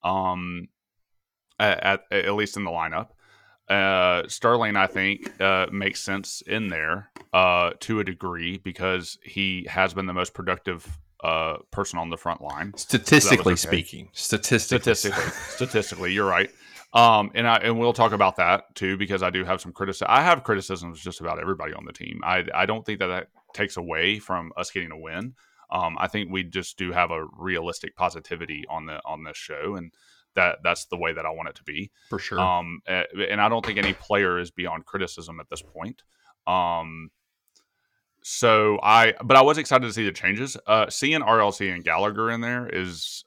Um, 0.03 0.69
at 1.59 1.83
at, 1.83 2.01
at 2.13 2.35
least 2.35 2.57
in 2.57 2.65
the 2.65 2.71
lineup. 2.71 3.09
Uh, 3.69 4.27
Sterling, 4.29 4.77
I 4.77 4.87
think, 4.87 5.39
uh, 5.43 5.67
makes 5.71 6.01
sense 6.01 6.43
in 6.47 6.69
there 6.69 7.11
uh, 7.35 7.73
to 7.81 8.01
a 8.01 8.05
degree 8.05 8.57
because 8.57 9.19
he 9.23 9.67
has 9.69 9.93
been 9.93 10.07
the 10.07 10.15
most 10.15 10.33
productive 10.33 10.99
uh, 11.23 11.57
person 11.71 11.99
on 11.99 12.11
the 12.11 12.17
front 12.17 12.41
line. 12.41 12.73
Statistically 12.77 13.57
so 13.57 13.69
okay. 13.69 13.83
speaking, 13.83 14.09
statistically, 14.13 14.95
statistically, 14.95 15.33
statistically, 15.49 16.13
you're 16.13 16.29
right. 16.29 16.51
Um, 16.95 17.31
and 17.35 17.47
I 17.47 17.57
and 17.57 17.79
we'll 17.79 17.93
talk 17.93 18.13
about 18.13 18.37
that 18.37 18.75
too 18.75 18.97
because 18.97 19.23
I 19.23 19.31
do 19.31 19.45
have 19.45 19.61
some 19.61 19.73
criticism. 19.73 20.09
I 20.11 20.23
have 20.23 20.43
criticisms 20.43 21.01
just 21.01 21.21
about 21.21 21.39
everybody 21.39 21.75
on 21.75 21.85
the 21.85 21.93
team. 21.93 22.21
I 22.25 22.45
I 22.55 22.67
don't 22.67 22.85
think 22.85 23.01
that 23.01 23.09
that 23.09 23.29
takes 23.53 23.77
away 23.77 24.19
from 24.19 24.53
us 24.57 24.71
getting 24.71 24.93
a 24.93 24.99
win. 24.99 25.35
Um, 25.71 25.97
I 26.01 26.09
think 26.09 26.33
we 26.33 26.45
just 26.45 26.79
do 26.79 26.93
have 26.93 27.11
a 27.11 27.27
realistic 27.37 27.95
positivity 27.95 28.65
on 28.71 28.87
the 28.87 29.01
on 29.05 29.23
this 29.23 29.37
show, 29.37 29.77
and 29.77 29.93
that 30.35 30.59
that's 30.65 30.87
the 30.87 30.97
way 30.97 31.13
that 31.13 31.27
I 31.27 31.31
want 31.31 31.51
it 31.51 31.57
to 31.57 31.65
be 31.65 31.91
for 32.09 32.19
sure. 32.19 32.41
Um, 32.41 32.81
and 32.87 33.41
I 33.41 33.49
don't 33.51 33.65
think 33.65 33.79
any 33.79 33.93
player 33.93 34.39
is 34.39 34.51
beyond 34.51 34.87
criticism 34.87 35.41
at 35.41 35.51
this 35.51 35.63
point. 35.63 36.03
Um, 36.47 37.11
so 38.23 38.79
I, 38.83 39.15
but 39.23 39.37
I 39.37 39.43
was 39.43 39.59
excited 39.59 39.87
to 39.87 39.93
see 39.93 40.05
the 40.05 40.13
changes. 40.13 40.57
Uh, 40.67 40.89
seeing 40.91 41.21
RLC 41.21 41.73
and 41.73 41.85
Gallagher 41.85 42.31
in 42.31 42.41
there 42.41 42.69
is 42.69 43.25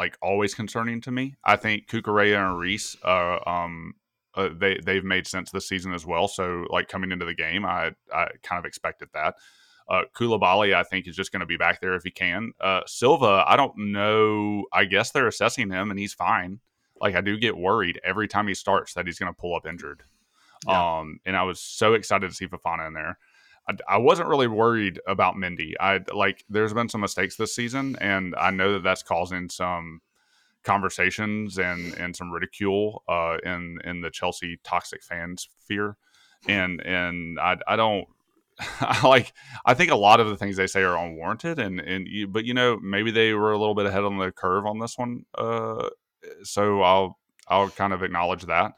like 0.00 0.16
always 0.22 0.54
concerning 0.54 0.98
to 1.02 1.10
me. 1.10 1.34
I 1.44 1.56
think 1.56 1.86
Cucurella 1.86 2.48
and 2.48 2.58
Reece, 2.58 2.96
uh, 3.04 3.38
um, 3.46 3.92
uh, 4.34 4.48
they 4.58 4.80
they've 4.82 5.04
made 5.04 5.26
sense 5.26 5.50
this 5.50 5.68
season 5.68 5.92
as 5.92 6.06
well. 6.06 6.26
So 6.26 6.64
like 6.70 6.88
coming 6.88 7.12
into 7.12 7.26
the 7.26 7.34
game, 7.34 7.66
I 7.66 7.92
I 8.10 8.28
kind 8.42 8.58
of 8.58 8.64
expected 8.64 9.08
that. 9.12 9.34
Uh, 9.90 10.04
Koulibaly, 10.16 10.72
I 10.74 10.84
think, 10.84 11.06
is 11.06 11.16
just 11.16 11.32
going 11.32 11.40
to 11.40 11.46
be 11.46 11.58
back 11.58 11.82
there 11.82 11.94
if 11.94 12.02
he 12.02 12.10
can. 12.10 12.52
Uh, 12.58 12.80
Silva, 12.86 13.44
I 13.46 13.56
don't 13.56 13.76
know. 13.76 14.64
I 14.72 14.86
guess 14.86 15.10
they're 15.10 15.26
assessing 15.26 15.68
him, 15.70 15.90
and 15.90 16.00
he's 16.00 16.14
fine. 16.14 16.60
Like 16.98 17.14
I 17.14 17.20
do 17.20 17.36
get 17.36 17.58
worried 17.58 18.00
every 18.02 18.26
time 18.26 18.48
he 18.48 18.54
starts 18.54 18.94
that 18.94 19.04
he's 19.04 19.18
going 19.18 19.30
to 19.30 19.38
pull 19.38 19.54
up 19.54 19.66
injured. 19.66 20.02
Yeah. 20.66 21.00
Um, 21.00 21.20
and 21.26 21.36
I 21.36 21.42
was 21.42 21.60
so 21.60 21.92
excited 21.92 22.30
to 22.30 22.34
see 22.34 22.46
Fofana 22.46 22.86
in 22.86 22.94
there. 22.94 23.18
I, 23.68 23.74
I, 23.88 23.98
wasn't 23.98 24.28
really 24.28 24.46
worried 24.46 25.00
about 25.06 25.36
Mendy. 25.36 25.74
I 25.78 26.00
like 26.14 26.44
there's 26.48 26.74
been 26.74 26.88
some 26.88 27.00
mistakes 27.00 27.36
this 27.36 27.54
season, 27.54 27.96
and 28.00 28.34
I 28.36 28.50
know 28.50 28.72
that 28.74 28.82
that's 28.82 29.02
causing 29.02 29.48
some 29.48 30.00
conversations 30.62 31.58
and 31.58 31.94
and 31.94 32.14
some 32.14 32.30
ridicule 32.30 33.02
uh, 33.08 33.38
in 33.44 33.78
in 33.84 34.00
the 34.00 34.10
Chelsea 34.10 34.58
toxic 34.64 35.02
fans 35.02 35.48
fear. 35.66 35.96
And 36.48 36.80
and 36.86 37.38
I 37.38 37.56
I 37.66 37.76
don't 37.76 38.06
I 38.80 39.06
like 39.06 39.32
I 39.64 39.74
think 39.74 39.90
a 39.90 39.96
lot 39.96 40.20
of 40.20 40.28
the 40.28 40.36
things 40.36 40.56
they 40.56 40.66
say 40.66 40.82
are 40.82 40.96
unwarranted 40.96 41.58
and 41.58 41.80
and 41.80 42.06
you, 42.06 42.28
but 42.28 42.44
you 42.44 42.54
know 42.54 42.78
maybe 42.78 43.10
they 43.10 43.34
were 43.34 43.52
a 43.52 43.58
little 43.58 43.74
bit 43.74 43.86
ahead 43.86 44.04
on 44.04 44.18
the 44.18 44.32
curve 44.32 44.66
on 44.66 44.78
this 44.78 44.98
one 44.98 45.24
uh 45.36 45.88
so 46.42 46.82
I'll 46.82 47.18
I'll 47.48 47.70
kind 47.70 47.92
of 47.92 48.02
acknowledge 48.02 48.44
that 48.46 48.72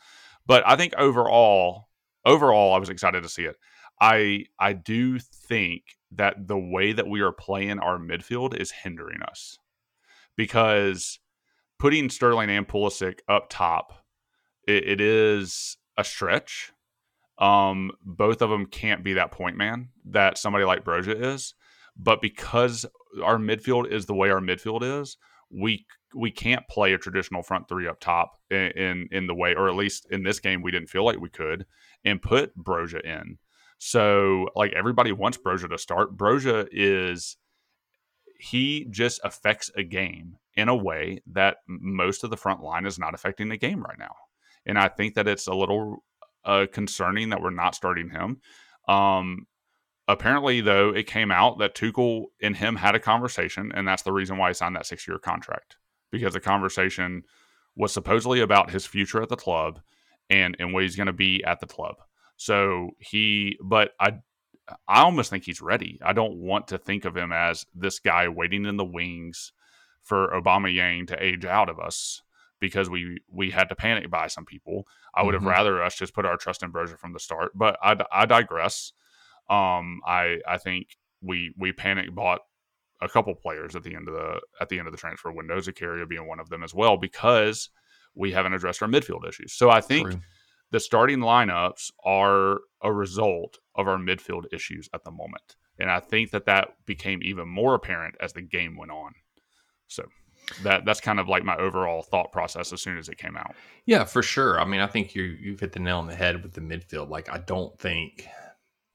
but 0.46 0.62
I 0.66 0.76
think 0.76 0.94
overall 0.96 1.88
overall 2.24 2.74
I 2.74 2.78
was 2.78 2.90
excited 2.90 3.22
to 3.22 3.28
see 3.28 3.44
it 3.44 3.56
I 4.02 4.46
I 4.58 4.72
do 4.74 5.18
think 5.18 5.82
that 6.10 6.48
the 6.48 6.58
way 6.58 6.92
that 6.92 7.08
we 7.08 7.20
are 7.20 7.32
playing 7.32 7.78
our 7.78 7.98
midfield 7.98 8.54
is 8.58 8.70
hindering 8.70 9.22
us 9.22 9.56
because 10.36 11.20
putting 11.78 12.10
Sterling 12.10 12.50
and 12.50 12.68
Pulisic 12.68 13.20
up 13.28 13.48
top 13.48 14.04
it, 14.66 14.86
it 14.88 15.00
is 15.00 15.76
a 15.96 16.04
stretch 16.04 16.72
um, 17.38 17.90
both 18.04 18.42
of 18.42 18.50
them 18.50 18.66
can't 18.66 19.02
be 19.02 19.14
that 19.14 19.32
point 19.32 19.56
man 19.56 19.88
that 20.04 20.38
somebody 20.38 20.64
like 20.64 20.84
Broja 20.84 21.34
is. 21.34 21.54
But 21.96 22.22
because 22.22 22.86
our 23.22 23.36
midfield 23.36 23.90
is 23.90 24.06
the 24.06 24.14
way 24.14 24.30
our 24.30 24.40
midfield 24.40 25.00
is, 25.00 25.16
we 25.50 25.84
we 26.14 26.30
can't 26.30 26.66
play 26.68 26.92
a 26.92 26.98
traditional 26.98 27.42
front 27.42 27.68
three 27.68 27.88
up 27.88 27.98
top 27.98 28.38
in, 28.50 28.70
in, 28.72 29.08
in 29.10 29.26
the 29.26 29.34
way, 29.34 29.54
or 29.54 29.68
at 29.68 29.74
least 29.74 30.06
in 30.10 30.22
this 30.22 30.40
game, 30.40 30.62
we 30.62 30.70
didn't 30.70 30.90
feel 30.90 31.04
like 31.04 31.18
we 31.18 31.30
could, 31.30 31.66
and 32.04 32.22
put 32.22 32.56
Broja 32.56 33.00
in. 33.02 33.38
So 33.84 34.46
like 34.54 34.72
everybody 34.74 35.10
wants 35.10 35.38
Broja 35.38 35.68
to 35.68 35.76
start. 35.76 36.16
Broja 36.16 36.68
is 36.70 37.36
he 38.38 38.86
just 38.88 39.20
affects 39.24 39.72
a 39.74 39.82
game 39.82 40.36
in 40.54 40.68
a 40.68 40.76
way 40.76 41.20
that 41.32 41.56
most 41.66 42.22
of 42.22 42.30
the 42.30 42.36
front 42.36 42.62
line 42.62 42.86
is 42.86 42.96
not 42.96 43.12
affecting 43.12 43.48
the 43.48 43.56
game 43.56 43.82
right 43.82 43.98
now. 43.98 44.14
And 44.64 44.78
I 44.78 44.86
think 44.86 45.16
that 45.16 45.26
it's 45.26 45.48
a 45.48 45.54
little 45.54 46.04
uh, 46.44 46.66
concerning 46.72 47.30
that 47.30 47.42
we're 47.42 47.50
not 47.50 47.74
starting 47.74 48.08
him. 48.08 48.40
Um, 48.86 49.48
apparently, 50.06 50.60
though, 50.60 50.90
it 50.90 51.08
came 51.08 51.32
out 51.32 51.58
that 51.58 51.74
Tuchel 51.74 52.26
and 52.40 52.56
him 52.56 52.76
had 52.76 52.94
a 52.94 53.00
conversation, 53.00 53.72
and 53.74 53.86
that's 53.88 54.02
the 54.02 54.12
reason 54.12 54.38
why 54.38 54.50
he 54.50 54.54
signed 54.54 54.76
that 54.76 54.86
six 54.86 55.08
year 55.08 55.18
contract 55.18 55.74
because 56.12 56.34
the 56.34 56.40
conversation 56.40 57.24
was 57.74 57.92
supposedly 57.92 58.42
about 58.42 58.70
his 58.70 58.86
future 58.86 59.22
at 59.22 59.28
the 59.28 59.34
club 59.34 59.80
and 60.30 60.54
and 60.60 60.72
what 60.72 60.84
he's 60.84 60.94
going 60.94 61.08
to 61.08 61.12
be 61.12 61.42
at 61.42 61.58
the 61.58 61.66
club. 61.66 61.96
So 62.42 62.90
he, 62.98 63.56
but 63.62 63.92
I, 64.00 64.14
I 64.88 65.02
almost 65.02 65.30
think 65.30 65.44
he's 65.44 65.60
ready. 65.60 66.00
I 66.04 66.12
don't 66.12 66.38
want 66.38 66.66
to 66.68 66.78
think 66.78 67.04
of 67.04 67.16
him 67.16 67.30
as 67.30 67.64
this 67.72 68.00
guy 68.00 68.26
waiting 68.26 68.66
in 68.66 68.76
the 68.76 68.84
wings 68.84 69.52
for 70.02 70.28
Aubameyang 70.28 71.06
to 71.06 71.22
age 71.22 71.44
out 71.44 71.68
of 71.68 71.78
us 71.78 72.20
because 72.58 72.90
we 72.90 73.18
we 73.30 73.50
had 73.50 73.68
to 73.68 73.76
panic 73.76 74.10
buy 74.10 74.26
some 74.26 74.44
people. 74.44 74.88
I 75.14 75.22
would 75.22 75.36
mm-hmm. 75.36 75.44
have 75.44 75.56
rather 75.56 75.82
us 75.84 75.94
just 75.94 76.14
put 76.14 76.26
our 76.26 76.36
trust 76.36 76.64
in 76.64 76.72
Broja 76.72 76.98
from 76.98 77.12
the 77.12 77.20
start, 77.20 77.52
but 77.54 77.78
I, 77.80 77.96
I 78.10 78.26
digress. 78.26 78.92
Um, 79.48 80.00
I 80.04 80.38
I 80.46 80.58
think 80.58 80.96
we 81.20 81.54
we 81.56 81.72
panic 81.72 82.12
bought 82.12 82.40
a 83.00 83.08
couple 83.08 83.36
players 83.36 83.76
at 83.76 83.84
the 83.84 83.94
end 83.94 84.08
of 84.08 84.14
the 84.14 84.40
at 84.60 84.68
the 84.68 84.80
end 84.80 84.88
of 84.88 84.92
the 84.92 84.98
transfer 84.98 85.30
window, 85.30 85.58
Zakaria 85.60 86.08
being 86.08 86.26
one 86.26 86.40
of 86.40 86.48
them 86.48 86.64
as 86.64 86.74
well, 86.74 86.96
because 86.96 87.68
we 88.16 88.32
haven't 88.32 88.54
addressed 88.54 88.82
our 88.82 88.88
midfield 88.88 89.28
issues. 89.28 89.52
So 89.52 89.70
I 89.70 89.80
think 89.80 90.10
True. 90.10 90.20
The 90.72 90.80
starting 90.80 91.20
lineups 91.20 91.92
are 92.04 92.60
a 92.82 92.92
result 92.92 93.58
of 93.76 93.86
our 93.86 93.98
midfield 93.98 94.44
issues 94.52 94.88
at 94.92 95.04
the 95.04 95.10
moment, 95.10 95.56
and 95.78 95.90
I 95.90 96.00
think 96.00 96.32
that 96.32 96.46
that 96.46 96.70
became 96.86 97.20
even 97.22 97.48
more 97.48 97.74
apparent 97.74 98.16
as 98.20 98.32
the 98.32 98.42
game 98.42 98.76
went 98.76 98.90
on. 98.90 99.12
So 99.86 100.04
that 100.62 100.84
that's 100.84 101.00
kind 101.00 101.20
of 101.20 101.28
like 101.28 101.44
my 101.44 101.56
overall 101.56 102.02
thought 102.02 102.32
process 102.32 102.72
as 102.72 102.82
soon 102.82 102.98
as 102.98 103.08
it 103.08 103.18
came 103.18 103.36
out. 103.36 103.54
Yeah, 103.86 104.04
for 104.04 104.22
sure. 104.22 104.60
I 104.60 104.64
mean, 104.64 104.80
I 104.80 104.86
think 104.86 105.14
you 105.14 105.22
you've 105.22 105.60
hit 105.60 105.72
the 105.72 105.80
nail 105.80 105.98
on 105.98 106.06
the 106.06 106.14
head 106.14 106.42
with 106.42 106.54
the 106.54 106.60
midfield. 106.60 107.08
Like, 107.08 107.30
I 107.30 107.38
don't 107.38 107.78
think 107.78 108.26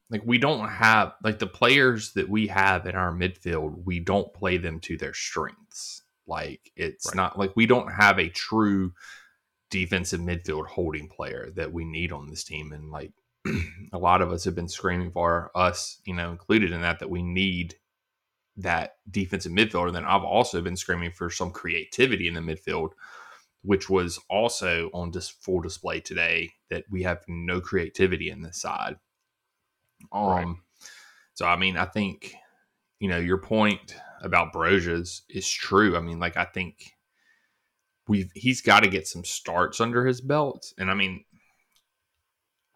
like 0.10 0.24
we 0.26 0.38
don't 0.38 0.68
have 0.68 1.14
like 1.24 1.40
the 1.40 1.48
players 1.48 2.14
that 2.14 2.30
we 2.30 2.48
have 2.48 2.86
in 2.86 2.96
our 2.96 3.12
midfield. 3.12 3.86
We 3.86 4.00
don't 4.00 4.34
play 4.34 4.58
them 4.58 4.80
to 4.82 4.98
their 4.98 5.14
strengths. 5.14 6.04
Like, 6.26 6.72
it's 6.76 7.08
right. 7.08 7.16
not 7.16 7.40
like 7.40 7.56
we 7.56 7.66
don't 7.66 7.92
have 7.92 8.20
a 8.20 8.30
true 8.30 8.94
defensive 9.70 10.22
midfield 10.22 10.68
holding 10.68 11.08
player 11.08 11.50
that 11.56 11.74
we 11.74 11.86
need 11.86 12.12
on 12.12 12.28
this 12.28 12.44
team. 12.44 12.72
And 12.72 12.90
like 12.90 13.12
a 13.94 13.98
lot 13.98 14.22
of 14.22 14.32
us 14.32 14.44
have 14.46 14.56
been 14.56 14.70
screaming 14.70 15.12
for 15.12 15.52
us, 15.56 16.02
you 16.06 16.14
know, 16.14 16.32
included 16.32 16.72
in 16.72 16.82
that, 16.82 17.00
that 17.00 17.10
we 17.10 17.22
need 17.22 17.76
that 18.58 18.96
defensive 19.10 19.52
midfielder. 19.52 19.88
And 19.88 19.96
then 19.96 20.06
I've 20.06 20.24
also 20.24 20.62
been 20.62 20.76
screaming 20.76 21.12
for 21.12 21.30
some 21.30 21.52
creativity 21.52 22.28
in 22.28 22.34
the 22.34 22.42
midfield, 22.42 22.92
which 23.62 23.90
was 23.90 24.20
also 24.30 24.90
on 24.94 25.12
dis- 25.12 25.30
full 25.30 25.62
display 25.62 26.00
today. 26.00 26.52
That 26.70 26.86
we 26.90 27.04
have 27.04 27.24
no 27.28 27.62
creativity 27.62 28.30
in 28.30 28.42
this 28.42 28.60
side. 28.60 28.98
Um, 30.12 30.28
right. 30.30 30.56
so 31.34 31.46
I 31.46 31.56
mean, 31.56 31.78
I 31.78 31.86
think 31.86 32.36
you 33.00 33.10
know 33.10 33.18
your 33.18 33.38
point 33.38 33.96
about 34.22 34.54
Broja's 34.54 35.22
is 35.30 35.50
true. 35.50 35.96
I 35.96 36.02
mean, 36.02 36.20
like 36.20 36.38
I 36.38 36.46
think 36.46 36.97
we've 38.08 38.32
he's 38.34 38.62
got 38.62 38.82
to 38.82 38.90
get 38.90 39.08
some 39.08 39.24
starts 39.24 39.82
under 39.82 40.06
his 40.06 40.22
belt, 40.22 40.74
and 40.78 40.90
I 40.90 40.94
mean, 40.94 41.24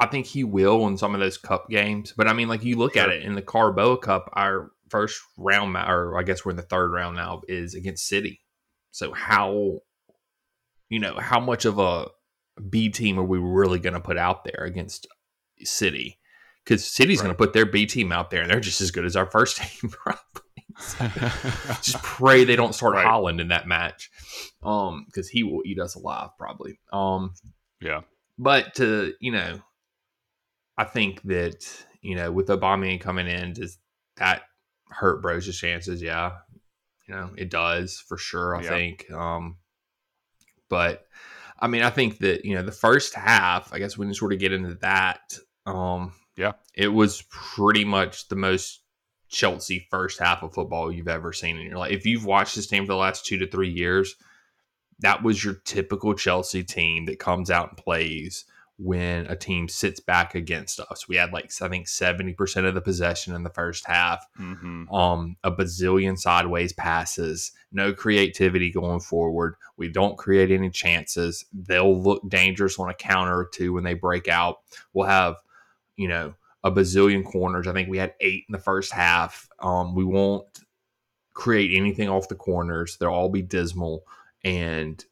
I 0.02 0.08
think 0.08 0.26
he 0.26 0.44
will 0.44 0.88
in 0.88 0.98
some 0.98 1.14
of 1.14 1.22
those 1.22 1.38
cup 1.38 1.70
games. 1.70 2.14
But 2.18 2.28
I 2.28 2.34
mean, 2.34 2.48
like 2.48 2.64
you 2.64 2.76
look 2.76 2.98
at 2.98 3.10
it 3.10 3.24
in 3.24 3.36
the 3.36 3.42
Carabao 3.42 3.98
Cup, 3.98 4.30
our 4.34 4.72
first 4.90 5.22
round, 5.38 5.76
or 5.76 6.18
I 6.18 6.24
guess 6.24 6.44
we're 6.44 6.52
in 6.52 6.58
the 6.58 6.64
third 6.64 6.92
round 6.92 7.16
now, 7.16 7.42
is 7.48 7.76
against 7.76 8.08
City. 8.08 8.42
So 8.90 9.14
how, 9.14 9.82
you 10.90 11.00
know, 11.00 11.18
how 11.20 11.40
much 11.40 11.66
of 11.66 11.78
a 11.78 12.08
B 12.68 12.90
team 12.90 13.20
are 13.20 13.24
we 13.24 13.38
really 13.38 13.80
going 13.80 13.94
to 13.94 14.00
put 14.00 14.18
out 14.18 14.44
there 14.44 14.66
against 14.66 15.08
City? 15.60 16.18
Because 16.66 16.84
City's 16.84 17.20
right. 17.20 17.26
going 17.26 17.36
to 17.36 17.38
put 17.38 17.54
their 17.54 17.68
B 17.68 17.86
team 17.86 18.12
out 18.12 18.32
there, 18.32 18.42
and 18.42 18.50
they're 18.50 18.60
just 18.60 18.82
as 18.82 18.90
good 18.90 19.06
as 19.06 19.16
our 19.16 19.30
first 19.30 19.58
team, 19.62 19.92
probably. 19.92 20.51
just 21.82 22.02
pray 22.04 22.44
they 22.44 22.56
don't 22.56 22.76
start 22.76 22.94
right. 22.94 23.06
Haaland 23.06 23.42
in 23.42 23.50
that 23.50 23.68
match, 23.68 24.10
um, 24.64 25.06
because 25.08 25.30
he 25.30 25.44
will 25.44 25.62
eat 25.66 25.80
us 25.80 25.96
alive 25.96 26.30
probably. 26.38 26.80
Um, 26.92 27.34
yeah. 27.80 28.02
But 28.38 28.76
to 28.76 29.14
you 29.20 29.32
know, 29.32 29.60
I 30.78 30.84
think 30.84 31.22
that 31.24 31.86
you 32.02 32.16
know 32.16 32.32
with 32.32 32.48
Obama 32.48 33.00
coming 33.00 33.28
in, 33.28 33.54
does 33.54 33.78
that 34.18 34.44
hurt 34.90 35.22
Bro's 35.22 35.56
chances? 35.58 36.02
Yeah, 36.02 36.32
you 37.08 37.16
know 37.16 37.32
it 37.38 37.50
does 37.50 38.04
for 38.08 38.18
sure. 38.18 38.56
I 38.56 38.64
yeah. 38.64 38.70
think. 38.70 39.12
Um, 39.12 39.58
but 40.70 41.06
I 41.60 41.68
mean, 41.68 41.84
I 41.84 41.90
think 41.90 42.20
that 42.20 42.46
you 42.46 42.56
know 42.56 42.64
the 42.64 42.72
first 42.72 43.14
half. 43.14 43.72
I 43.74 43.80
guess 43.80 43.98
we 43.98 44.06
can 44.06 44.14
sort 44.14 44.34
of 44.34 44.40
get 44.40 44.54
into 44.54 44.76
that. 44.82 45.38
Um, 45.66 46.14
yeah, 46.36 46.54
it 46.74 46.88
was 46.88 47.24
pretty 47.30 47.86
much 47.86 48.28
the 48.30 48.36
most 48.36 48.81
Chelsea 49.32 49.88
first 49.90 50.20
half 50.20 50.44
of 50.44 50.54
football 50.54 50.92
you've 50.92 51.08
ever 51.08 51.34
seen 51.34 51.58
in 51.58 51.66
your 51.66 51.78
life. 51.78 51.92
If 51.92 52.06
you've 52.06 52.26
watched 52.26 52.56
this 52.56 52.68
team 52.68 52.86
for 52.86 52.92
the 52.94 52.98
last 52.98 53.26
two 53.26 53.38
to 53.38 53.48
three 53.48 53.72
years, 53.72 54.16
that 55.00 55.24
was 55.24 55.44
your 55.44 55.56
typical 55.66 56.14
Chelsea 56.14 56.64
team 56.64 57.06
that 57.06 57.18
comes 57.18 57.50
out 57.50 57.70
and 57.70 57.78
plays 57.78 58.46
when 58.78 59.28
a 59.28 59.36
team 59.36 59.68
sits 59.68 60.00
back 60.00 60.34
against 60.34 60.80
us. 60.80 61.08
We 61.08 61.16
had 61.16 61.32
like 61.32 61.52
I 61.62 61.70
think 61.70 61.88
seventy 61.88 62.34
percent 62.34 62.66
of 62.66 62.74
the 62.74 62.82
possession 62.82 63.34
in 63.34 63.44
the 63.44 63.50
first 63.50 63.86
half. 63.86 64.26
Mm-hmm. 64.40 64.94
Um, 64.94 65.38
a 65.44 65.52
bazillion 65.52 66.18
sideways 66.18 66.74
passes, 66.74 67.52
no 67.72 67.94
creativity 67.94 68.72
going 68.72 69.00
forward. 69.00 69.56
We 69.78 69.88
don't 69.88 70.18
create 70.18 70.52
any 70.52 70.70
chances. 70.70 71.46
They'll 71.54 72.02
look 72.02 72.28
dangerous 72.28 72.80
on 72.80 72.90
a 72.90 72.94
counter 72.94 73.38
or 73.38 73.50
two 73.54 73.74
when 73.74 73.84
they 73.84 73.94
break 73.94 74.28
out. 74.28 74.58
We'll 74.94 75.08
have, 75.08 75.36
you 75.96 76.08
know, 76.08 76.34
a 76.64 76.72
bazillion 76.72 77.26
corners. 77.26 77.68
I 77.68 77.74
think 77.74 77.90
we 77.90 77.98
had 77.98 78.14
eight 78.20 78.46
in 78.48 78.54
the 78.54 78.60
first 78.60 78.94
half. 78.94 79.50
Um, 79.60 79.96
we 79.96 80.04
won't 80.04 80.46
create 81.34 81.78
anything 81.78 82.10
off 82.10 82.28
the 82.28 82.36
corners. 82.36 82.98
They'll 82.98 83.10
all 83.10 83.30
be 83.30 83.42
dismal, 83.42 84.04
and 84.44 85.04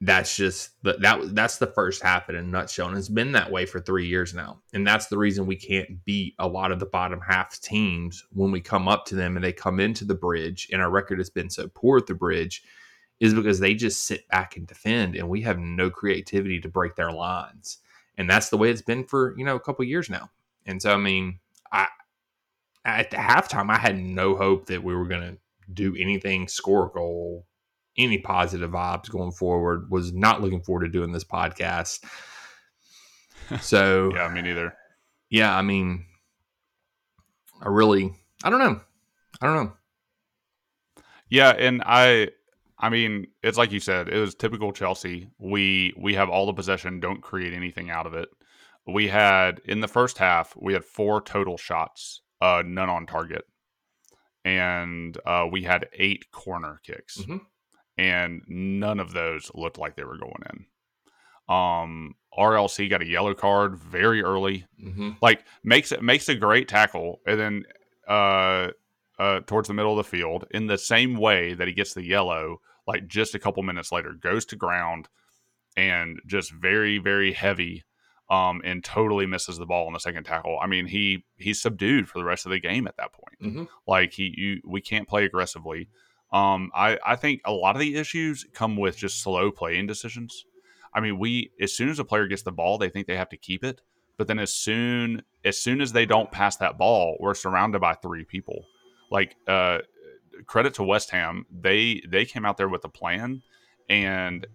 that's 0.00 0.36
just 0.36 0.82
that 0.82 1.34
that's 1.34 1.58
the 1.58 1.66
first 1.66 2.02
half 2.02 2.28
in 2.28 2.36
a 2.36 2.42
nutshell. 2.42 2.88
And 2.88 2.96
it's 2.96 3.08
been 3.08 3.32
that 3.32 3.50
way 3.50 3.66
for 3.66 3.80
three 3.80 4.06
years 4.06 4.34
now, 4.34 4.60
and 4.72 4.86
that's 4.86 5.06
the 5.06 5.18
reason 5.18 5.46
we 5.46 5.56
can't 5.56 6.04
beat 6.04 6.34
a 6.38 6.48
lot 6.48 6.72
of 6.72 6.80
the 6.80 6.86
bottom 6.86 7.20
half 7.20 7.60
teams 7.60 8.24
when 8.30 8.50
we 8.50 8.60
come 8.60 8.88
up 8.88 9.04
to 9.06 9.14
them 9.14 9.36
and 9.36 9.44
they 9.44 9.52
come 9.52 9.80
into 9.80 10.04
the 10.04 10.14
bridge. 10.14 10.68
And 10.72 10.80
our 10.80 10.90
record 10.90 11.18
has 11.18 11.30
been 11.30 11.50
so 11.50 11.68
poor 11.68 11.98
at 11.98 12.06
the 12.06 12.14
bridge. 12.14 12.62
Is 13.20 13.32
because 13.32 13.60
they 13.60 13.74
just 13.74 14.04
sit 14.04 14.26
back 14.28 14.56
and 14.56 14.66
defend, 14.66 15.14
and 15.14 15.28
we 15.28 15.40
have 15.42 15.58
no 15.58 15.88
creativity 15.88 16.60
to 16.60 16.68
break 16.68 16.96
their 16.96 17.12
lines 17.12 17.78
and 18.16 18.28
that's 18.28 18.48
the 18.48 18.56
way 18.56 18.70
it's 18.70 18.82
been 18.82 19.04
for 19.04 19.36
you 19.36 19.44
know 19.44 19.56
a 19.56 19.60
couple 19.60 19.84
years 19.84 20.08
now. 20.08 20.30
And 20.66 20.80
so 20.80 20.92
I 20.92 20.96
mean, 20.96 21.40
I 21.72 21.88
at 22.84 23.10
the 23.10 23.16
halftime 23.16 23.70
I 23.70 23.78
had 23.78 23.98
no 23.98 24.36
hope 24.36 24.66
that 24.66 24.82
we 24.82 24.94
were 24.94 25.06
going 25.06 25.22
to 25.22 25.38
do 25.72 25.96
anything, 25.98 26.48
score 26.48 26.86
a 26.86 26.90
goal, 26.90 27.46
any 27.96 28.18
positive 28.18 28.70
vibes 28.70 29.10
going 29.10 29.32
forward. 29.32 29.90
Was 29.90 30.12
not 30.12 30.40
looking 30.40 30.62
forward 30.62 30.84
to 30.84 30.90
doing 30.90 31.12
this 31.12 31.24
podcast. 31.24 32.04
So 33.60 34.10
yeah, 34.14 34.26
me 34.28 34.40
neither. 34.40 34.74
Yeah, 35.28 35.54
I 35.54 35.60
mean, 35.60 36.06
I 37.60 37.68
really, 37.68 38.10
I 38.42 38.48
don't 38.48 38.58
know, 38.58 38.80
I 39.42 39.46
don't 39.46 39.64
know. 39.64 39.72
Yeah, 41.28 41.50
and 41.50 41.82
I 41.84 42.30
I 42.84 42.90
mean, 42.90 43.28
it's 43.42 43.56
like 43.56 43.72
you 43.72 43.80
said, 43.80 44.10
it 44.10 44.18
was 44.18 44.34
typical 44.34 44.70
Chelsea. 44.70 45.30
We 45.38 45.94
we 45.96 46.12
have 46.16 46.28
all 46.28 46.44
the 46.44 46.52
possession, 46.52 47.00
don't 47.00 47.22
create 47.22 47.54
anything 47.54 47.88
out 47.88 48.06
of 48.06 48.12
it. 48.12 48.28
We 48.86 49.08
had 49.08 49.62
in 49.64 49.80
the 49.80 49.88
first 49.88 50.18
half, 50.18 50.54
we 50.54 50.74
had 50.74 50.84
four 50.84 51.22
total 51.22 51.56
shots, 51.56 52.20
uh, 52.42 52.62
none 52.66 52.90
on 52.90 53.06
target, 53.06 53.46
and 54.44 55.16
uh, 55.24 55.46
we 55.50 55.62
had 55.62 55.88
eight 55.94 56.30
corner 56.30 56.82
kicks, 56.84 57.16
mm-hmm. 57.16 57.38
and 57.96 58.42
none 58.48 59.00
of 59.00 59.14
those 59.14 59.50
looked 59.54 59.78
like 59.78 59.96
they 59.96 60.04
were 60.04 60.18
going 60.18 60.42
in. 60.52 60.66
Um, 61.48 62.16
RLC 62.38 62.90
got 62.90 63.00
a 63.00 63.08
yellow 63.08 63.32
card 63.32 63.78
very 63.78 64.22
early, 64.22 64.66
mm-hmm. 64.78 65.12
like 65.22 65.42
makes 65.62 65.90
it 65.90 66.02
makes 66.02 66.28
a 66.28 66.34
great 66.34 66.68
tackle, 66.68 67.22
and 67.26 67.40
then 67.40 67.64
uh, 68.06 68.68
uh, 69.18 69.40
towards 69.46 69.68
the 69.68 69.74
middle 69.74 69.98
of 69.98 70.04
the 70.04 70.16
field 70.18 70.44
in 70.50 70.66
the 70.66 70.76
same 70.76 71.16
way 71.16 71.54
that 71.54 71.66
he 71.66 71.72
gets 71.72 71.94
the 71.94 72.04
yellow 72.04 72.60
like 72.86 73.06
just 73.06 73.34
a 73.34 73.38
couple 73.38 73.62
minutes 73.62 73.92
later 73.92 74.12
goes 74.12 74.44
to 74.46 74.56
ground 74.56 75.08
and 75.76 76.20
just 76.26 76.52
very 76.52 76.98
very 76.98 77.32
heavy 77.32 77.84
um, 78.30 78.62
and 78.64 78.82
totally 78.82 79.26
misses 79.26 79.58
the 79.58 79.66
ball 79.66 79.86
on 79.86 79.92
the 79.92 80.00
second 80.00 80.24
tackle. 80.24 80.58
I 80.60 80.66
mean, 80.66 80.86
he 80.86 81.24
he's 81.36 81.60
subdued 81.60 82.08
for 82.08 82.18
the 82.18 82.24
rest 82.24 82.46
of 82.46 82.52
the 82.52 82.60
game 82.60 82.86
at 82.86 82.96
that 82.96 83.12
point. 83.12 83.54
Mm-hmm. 83.54 83.64
Like 83.86 84.12
he, 84.12 84.34
you, 84.36 84.60
we 84.64 84.80
can't 84.80 85.08
play 85.08 85.24
aggressively. 85.24 85.88
Um, 86.32 86.70
I 86.74 86.98
I 87.04 87.16
think 87.16 87.42
a 87.44 87.52
lot 87.52 87.76
of 87.76 87.80
the 87.80 87.96
issues 87.96 88.46
come 88.52 88.76
with 88.76 88.96
just 88.96 89.22
slow 89.22 89.50
playing 89.50 89.86
decisions. 89.86 90.46
I 90.94 91.00
mean, 91.00 91.18
we 91.18 91.50
as 91.60 91.76
soon 91.76 91.90
as 91.90 91.98
a 91.98 92.04
player 92.04 92.26
gets 92.26 92.42
the 92.42 92.52
ball, 92.52 92.78
they 92.78 92.88
think 92.88 93.06
they 93.06 93.16
have 93.16 93.28
to 93.30 93.36
keep 93.36 93.62
it, 93.62 93.82
but 94.16 94.26
then 94.26 94.38
as 94.38 94.54
soon 94.54 95.22
as 95.44 95.60
soon 95.60 95.80
as 95.80 95.92
they 95.92 96.06
don't 96.06 96.32
pass 96.32 96.56
that 96.56 96.78
ball, 96.78 97.16
we're 97.20 97.34
surrounded 97.34 97.80
by 97.80 97.94
three 97.94 98.24
people. 98.24 98.64
Like 99.10 99.36
uh, 99.46 99.78
credit 100.46 100.74
to 100.74 100.84
West 100.84 101.10
Ham. 101.10 101.46
They 101.50 102.02
they 102.08 102.24
came 102.24 102.44
out 102.44 102.56
there 102.56 102.68
with 102.68 102.84
a 102.84 102.88
plan, 102.88 103.42
and 103.88 104.46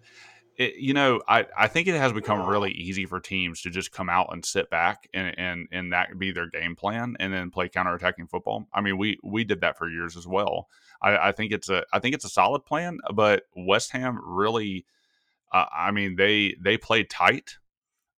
it, 0.56 0.74
you 0.76 0.94
know 0.94 1.20
I, 1.26 1.46
I 1.56 1.68
think 1.68 1.88
it 1.88 1.96
has 1.96 2.12
become 2.12 2.46
really 2.46 2.72
easy 2.72 3.06
for 3.06 3.20
teams 3.20 3.62
to 3.62 3.70
just 3.70 3.92
come 3.92 4.08
out 4.08 4.28
and 4.32 4.44
sit 4.44 4.70
back 4.70 5.08
and 5.14 5.38
and 5.38 5.68
and 5.72 5.92
that 5.92 6.18
be 6.18 6.32
their 6.32 6.48
game 6.48 6.76
plan, 6.76 7.16
and 7.18 7.32
then 7.32 7.50
play 7.50 7.68
counterattacking 7.68 8.30
football. 8.30 8.66
I 8.72 8.80
mean 8.80 8.98
we 8.98 9.18
we 9.22 9.44
did 9.44 9.60
that 9.62 9.78
for 9.78 9.88
years 9.88 10.16
as 10.16 10.26
well. 10.26 10.68
I, 11.02 11.28
I 11.28 11.32
think 11.32 11.52
it's 11.52 11.68
a 11.68 11.84
I 11.92 11.98
think 11.98 12.14
it's 12.14 12.24
a 12.24 12.30
solid 12.30 12.64
plan, 12.64 12.98
but 13.14 13.44
West 13.56 13.92
Ham 13.92 14.18
really. 14.24 14.86
Uh, 15.52 15.66
I 15.76 15.90
mean, 15.90 16.14
they 16.14 16.54
they 16.60 16.78
played 16.78 17.10
tight. 17.10 17.56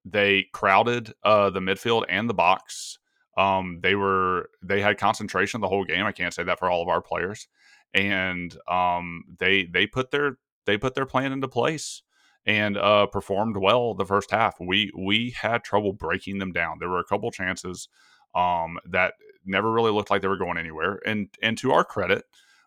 They 0.05 0.48
crowded 0.53 1.14
uh, 1.22 1.48
the 1.51 1.61
midfield 1.61 2.05
and 2.09 2.29
the 2.29 2.35
box. 2.35 2.98
Um, 3.37 3.81
they 3.83 3.95
were 3.95 4.51
they 4.62 4.81
had 4.81 4.99
concentration 4.99 5.61
the 5.61 5.68
whole 5.68 5.85
game. 5.85 6.05
I 6.05 6.12
can't 6.12 6.35
say 6.35 6.42
that 6.45 6.59
for 6.59 6.71
all 6.71 6.83
of 6.83 6.88
our 6.88 7.01
players, 7.01 7.49
and 7.95 8.57
um, 8.68 9.25
they 9.38 9.64
they 9.64 9.87
put 9.87 10.11
their 10.11 10.38
they 10.66 10.77
put 10.77 10.95
their 10.95 11.07
plan 11.07 11.33
into 11.33 11.49
place 11.49 12.03
and 12.45 12.77
uh, 12.77 13.07
performed 13.07 13.57
well 13.57 13.95
the 13.95 14.05
first 14.05 14.31
half. 14.31 14.57
We 14.61 14.90
we 14.97 15.31
had 15.31 15.64
trouble 15.64 15.92
breaking 15.92 16.38
them 16.38 16.53
down. 16.53 16.79
There 16.79 16.90
were 16.90 17.01
a 17.01 17.05
couple 17.05 17.31
chances 17.31 17.88
um, 18.35 18.79
that 18.88 19.14
never 19.45 19.73
really 19.73 19.92
looked 19.92 20.11
like 20.11 20.23
they 20.23 20.29
were 20.29 20.37
going 20.37 20.59
anywhere. 20.59 21.01
And 21.07 21.29
and 21.42 21.57
to 21.59 21.73
our 21.73 21.85
credit, 21.85 22.25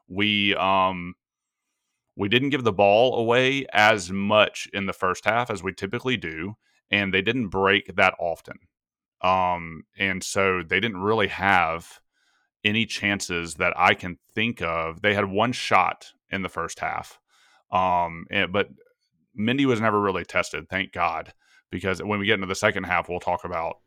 we 0.07 0.55
um, 0.55 1.15
we 2.15 2.29
didn't 2.29 2.49
give 2.49 2.63
the 2.63 2.73
ball 2.73 3.19
away 3.19 3.65
as 3.73 4.11
much 4.11 4.67
in 4.73 4.85
the 4.85 4.93
first 4.93 5.25
half 5.25 5.49
as 5.49 5.61
we 5.63 5.73
typically 5.73 6.17
do, 6.17 6.55
and 6.89 7.13
they 7.13 7.21
didn't 7.21 7.49
break 7.49 7.95
that 7.95 8.15
often. 8.19 8.57
Um, 9.21 9.83
and 9.97 10.23
so 10.23 10.61
they 10.67 10.79
didn't 10.79 10.97
really 10.97 11.27
have 11.27 11.99
any 12.63 12.85
chances 12.85 13.55
that 13.55 13.73
I 13.77 13.93
can 13.93 14.17
think 14.33 14.61
of. 14.61 15.01
They 15.01 15.13
had 15.13 15.25
one 15.25 15.51
shot 15.51 16.11
in 16.31 16.41
the 16.41 16.49
first 16.49 16.79
half, 16.79 17.19
um, 17.71 18.25
and, 18.29 18.51
but 18.51 18.69
Mendy 19.37 19.65
was 19.65 19.81
never 19.81 19.99
really 19.99 20.25
tested. 20.25 20.67
Thank 20.69 20.91
God, 20.91 21.33
because 21.71 22.01
when 22.01 22.19
we 22.19 22.25
get 22.25 22.35
into 22.35 22.47
the 22.47 22.55
second 22.55 22.85
half, 22.85 23.09
we'll 23.09 23.19
talk 23.19 23.45
about 23.45 23.77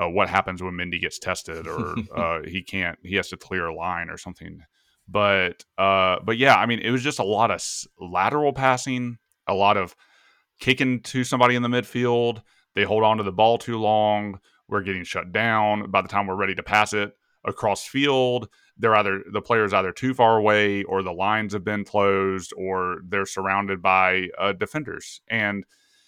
uh, 0.00 0.08
what 0.08 0.28
happens 0.28 0.62
when 0.62 0.74
Mendy 0.74 1.00
gets 1.00 1.18
tested, 1.18 1.66
or 1.66 1.94
uh, 2.16 2.42
he 2.46 2.62
can't, 2.62 2.98
he 3.02 3.16
has 3.16 3.28
to 3.28 3.36
clear 3.36 3.66
a 3.66 3.74
line 3.74 4.10
or 4.10 4.18
something. 4.18 4.60
But 5.08 5.64
uh, 5.78 6.16
but 6.24 6.38
yeah, 6.38 6.56
I 6.56 6.66
mean, 6.66 6.78
it 6.78 6.90
was 6.90 7.02
just 7.02 7.18
a 7.18 7.24
lot 7.24 7.50
of 7.50 7.62
lateral 7.98 8.52
passing, 8.52 9.18
a 9.46 9.54
lot 9.54 9.76
of 9.76 9.96
kicking 10.60 11.00
to 11.00 11.24
somebody 11.24 11.54
in 11.54 11.62
the 11.62 11.68
midfield. 11.68 12.42
They 12.74 12.84
hold 12.84 13.02
on 13.02 13.18
to 13.18 13.22
the 13.22 13.32
ball 13.32 13.58
too 13.58 13.78
long. 13.78 14.38
We're 14.72 14.82
getting 14.82 15.04
shut 15.04 15.32
down. 15.32 15.90
By 15.90 16.02
the 16.02 16.08
time 16.08 16.26
we're 16.26 16.34
ready 16.34 16.54
to 16.54 16.62
pass 16.62 16.92
it 16.92 17.16
across 17.44 17.84
field. 17.84 18.48
they're 18.78 18.94
either 18.94 19.22
the 19.32 19.42
player's 19.42 19.72
either 19.72 19.92
too 19.92 20.14
far 20.14 20.38
away 20.38 20.84
or 20.84 21.02
the 21.02 21.12
lines 21.12 21.52
have 21.52 21.64
been 21.64 21.84
closed 21.84 22.52
or 22.56 23.02
they're 23.08 23.26
surrounded 23.26 23.82
by 23.82 24.28
uh, 24.38 24.52
defenders. 24.52 25.20
And 25.28 25.64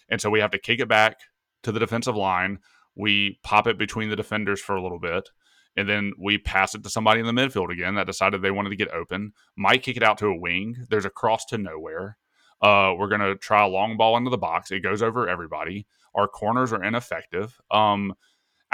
and 0.08 0.20
so 0.20 0.30
we 0.30 0.40
have 0.40 0.52
to 0.52 0.58
kick 0.58 0.80
it 0.80 0.88
back 0.88 1.18
to 1.62 1.72
the 1.72 1.80
defensive 1.80 2.16
line. 2.16 2.58
We 2.94 3.40
pop 3.42 3.66
it 3.66 3.78
between 3.78 4.10
the 4.10 4.16
defenders 4.16 4.60
for 4.60 4.76
a 4.76 4.82
little 4.82 5.00
bit 5.00 5.30
and 5.76 5.88
then 5.88 6.12
we 6.18 6.38
pass 6.38 6.74
it 6.74 6.82
to 6.84 6.90
somebody 6.90 7.20
in 7.20 7.26
the 7.26 7.32
midfield 7.32 7.72
again 7.72 7.96
that 7.96 8.06
decided 8.06 8.42
they 8.42 8.50
wanted 8.50 8.70
to 8.70 8.76
get 8.76 8.92
open. 8.92 9.32
Might 9.56 9.82
kick 9.82 9.96
it 9.96 10.02
out 10.02 10.18
to 10.18 10.26
a 10.26 10.36
wing. 10.36 10.86
There's 10.88 11.04
a 11.04 11.10
cross 11.10 11.44
to 11.46 11.58
nowhere. 11.58 12.16
Uh, 12.62 12.94
we're 12.96 13.08
going 13.08 13.20
to 13.20 13.34
try 13.36 13.64
a 13.64 13.68
long 13.68 13.96
ball 13.96 14.16
into 14.16 14.30
the 14.30 14.38
box. 14.38 14.70
It 14.70 14.80
goes 14.80 15.02
over 15.02 15.28
everybody. 15.28 15.86
Our 16.14 16.28
corners 16.28 16.72
are 16.72 16.82
ineffective. 16.82 17.60
Um, 17.70 18.14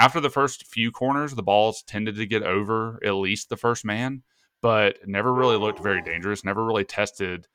after 0.01 0.19
the 0.19 0.31
first 0.31 0.67
few 0.67 0.91
corners, 0.91 1.35
the 1.35 1.43
balls 1.43 1.83
tended 1.83 2.17
to 2.17 2.25
get 2.25 2.43
over 2.43 2.99
at 3.05 3.13
least 3.13 3.51
the 3.51 3.57
first 3.57 3.85
man, 3.85 4.23
but 4.63 4.97
never 5.07 5.31
really 5.31 5.59
looked 5.59 5.79
very 5.79 6.01
dangerous. 6.01 6.43
Never 6.43 6.65
really 6.65 6.87
tested 6.87 7.47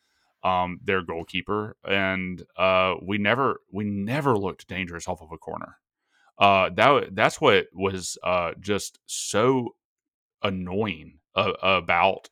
um, 0.43 0.79
their 0.83 1.01
goalkeeper, 1.01 1.75
and 1.83 2.43
uh, 2.55 2.95
we 3.01 3.17
never 3.17 3.61
we 3.71 3.83
never 3.83 4.37
looked 4.37 4.67
dangerous 4.67 5.07
off 5.07 5.23
of 5.23 5.31
a 5.31 5.39
corner. 5.39 5.79
Uh, 6.37 6.69
that 6.75 7.15
that's 7.15 7.41
what 7.41 7.65
was 7.73 8.15
uh, 8.23 8.51
just 8.59 8.99
so 9.07 9.69
annoying 10.43 11.17
about 11.35 12.29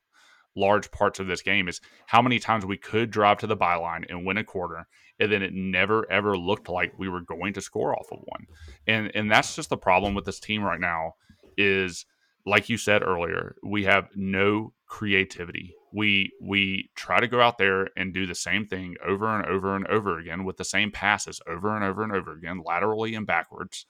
large 0.56 0.92
parts 0.92 1.20
of 1.20 1.26
this 1.26 1.42
game 1.42 1.68
is 1.68 1.82
how 2.06 2.22
many 2.22 2.38
times 2.38 2.64
we 2.64 2.78
could 2.78 3.10
drive 3.10 3.40
to 3.40 3.48
the 3.48 3.58
byline 3.58 4.06
and 4.08 4.28
win 4.28 4.38
a 4.38 4.44
corner 4.44 4.88
and 5.24 5.32
then 5.32 5.42
it 5.42 5.54
never 5.54 6.10
ever 6.12 6.38
looked 6.38 6.70
like 6.70 6.94
we 6.98 7.10
were 7.10 7.22
going 7.22 7.54
to 7.54 7.62
score 7.62 7.98
off 7.98 8.12
of 8.12 8.20
one. 8.26 8.46
And 8.88 9.12
and 9.16 9.32
that's 9.32 9.56
just 9.56 9.70
the 9.70 9.78
problem 9.78 10.14
with 10.14 10.26
this 10.26 10.40
team 10.40 10.64
right 10.64 10.80
now 10.80 11.14
is 11.58 12.06
like 12.46 12.68
you 12.70 12.78
said 12.78 13.04
earlier, 13.04 13.56
we 13.64 13.86
have 13.86 14.10
no 14.16 14.74
creativity. 14.88 15.74
We 15.94 16.32
we 16.42 16.90
try 16.96 17.20
to 17.20 17.28
go 17.28 17.40
out 17.40 17.58
there 17.58 17.90
and 17.96 18.14
do 18.14 18.26
the 18.26 18.36
same 18.36 18.66
thing 18.68 18.96
over 19.06 19.28
and 19.28 19.46
over 19.46 19.76
and 19.76 19.88
over 19.88 20.20
again 20.20 20.44
with 20.44 20.58
the 20.58 20.66
same 20.66 20.92
passes 20.92 21.40
over 21.48 21.76
and 21.76 21.84
over 21.84 22.04
and 22.04 22.12
over 22.12 22.34
again, 22.34 22.62
laterally 22.66 23.16
and 23.16 23.26
backwards. 23.26 23.86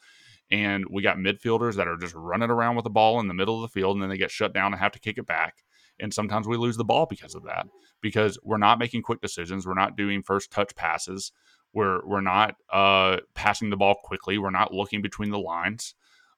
And 0.51 0.85
we 0.91 1.01
got 1.01 1.17
midfielders 1.17 1.75
that 1.75 1.87
are 1.87 1.97
just 1.97 2.13
running 2.13 2.51
around 2.51 2.75
with 2.75 2.83
the 2.83 2.89
ball 2.91 3.19
in 3.19 3.27
the 3.27 3.33
middle 3.33 3.55
of 3.55 3.61
the 3.69 3.73
field 3.73 3.95
and 3.95 4.03
then 4.03 4.09
they 4.09 4.17
get 4.17 4.29
shut 4.29 4.53
down 4.53 4.71
and 4.71 4.79
have 4.79 4.91
to 4.91 4.99
kick 4.99 5.17
it 5.17 5.25
back. 5.25 5.63
And 5.99 6.13
sometimes 6.13 6.47
we 6.47 6.57
lose 6.57 6.77
the 6.77 6.83
ball 6.83 7.05
because 7.05 7.33
of 7.33 7.43
that, 7.43 7.65
because 8.03 8.37
we're 8.43 8.57
not 8.57 8.77
making 8.77 9.01
quick 9.01 9.21
decisions. 9.21 9.65
We're 9.65 9.73
not 9.73 9.97
doing 9.97 10.21
first 10.21 10.51
touch 10.51 10.75
passes. 10.75 11.31
We're, 11.73 12.05
we're 12.05 12.21
not 12.21 12.55
uh, 12.71 13.17
passing 13.33 13.71
the 13.71 13.77
ball 13.77 13.95
quickly. 14.03 14.37
We're 14.37 14.51
not 14.51 14.73
looking 14.73 15.01
between 15.01 15.31
the 15.31 15.39
lines. 15.39 15.95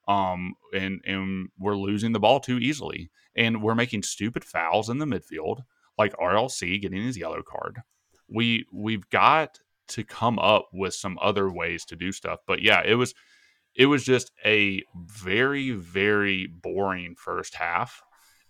Um, 0.07 0.53
and, 0.73 1.01
and 1.05 1.49
we're 1.59 1.75
losing 1.75 2.13
the 2.13 2.19
ball 2.19 2.39
too 2.39 2.59
easily. 2.59 3.09
And 3.35 3.61
we're 3.61 3.75
making 3.75 4.03
stupid 4.03 4.45
fouls 4.45 4.87
in 4.87 4.99
the 4.99 5.05
midfield, 5.05 5.63
like 5.97 6.15
RLC 6.15 6.81
getting 6.81 7.03
his 7.03 7.17
yellow 7.17 7.41
card. 7.41 7.79
We, 8.29 8.65
we've 8.71 9.09
got 9.09 9.59
to 9.89 10.03
come 10.03 10.39
up 10.39 10.69
with 10.71 10.93
some 10.93 11.17
other 11.21 11.51
ways 11.51 11.83
to 11.85 11.95
do 11.95 12.11
stuff. 12.11 12.39
But 12.47 12.61
yeah, 12.61 12.81
it 12.85 12.95
was 12.95 13.13
it 13.75 13.87
was 13.87 14.05
just 14.05 14.31
a 14.45 14.81
very 14.95 15.71
very 15.71 16.47
boring 16.47 17.15
first 17.15 17.55
half 17.55 18.01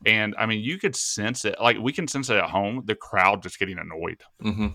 and 0.06 0.36
I 0.38 0.46
mean, 0.46 0.62
you 0.62 0.78
could 0.78 0.96
sense 0.96 1.46
it. 1.46 1.56
Like 1.60 1.78
we 1.80 1.94
can 1.94 2.08
sense 2.08 2.30
it 2.30 2.38
at 2.38 2.50
home. 2.50 2.84
The 2.86 2.96
crowd 2.96 3.44
just 3.44 3.60
getting 3.60 3.78
annoyed. 3.78 4.24
Mm-hmm. 4.44 4.68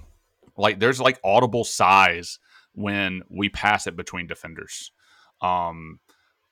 Like 0.57 0.81
there's 0.81 1.01
like 1.01 1.21
audible 1.25 1.65
sighs 1.65 2.39
when 2.73 3.23
we 3.29 3.49
pass 3.49 3.87
it 3.87 3.97
between 3.97 4.27
defenders. 4.27 4.93
Um, 5.41 6.01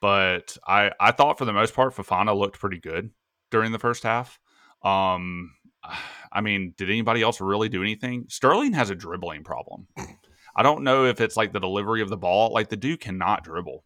but 0.00 0.56
I 0.66 0.92
I 1.00 1.12
thought 1.12 1.38
for 1.38 1.44
the 1.44 1.52
most 1.52 1.74
part 1.74 1.94
Fofana 1.94 2.36
looked 2.36 2.58
pretty 2.60 2.78
good 2.78 3.10
during 3.50 3.72
the 3.72 3.78
first 3.78 4.02
half. 4.02 4.38
Um, 4.82 5.52
I 6.32 6.42
mean, 6.42 6.74
did 6.76 6.90
anybody 6.90 7.22
else 7.22 7.40
really 7.40 7.70
do 7.70 7.82
anything? 7.82 8.26
Sterling 8.28 8.74
has 8.74 8.90
a 8.90 8.94
dribbling 8.94 9.44
problem. 9.44 9.86
I 10.54 10.62
don't 10.62 10.82
know 10.82 11.06
if 11.06 11.20
it's 11.22 11.36
like 11.38 11.52
the 11.52 11.60
delivery 11.60 12.02
of 12.02 12.10
the 12.10 12.16
ball. 12.18 12.52
Like 12.52 12.68
the 12.68 12.76
dude 12.76 13.00
cannot 13.00 13.44
dribble. 13.44 13.84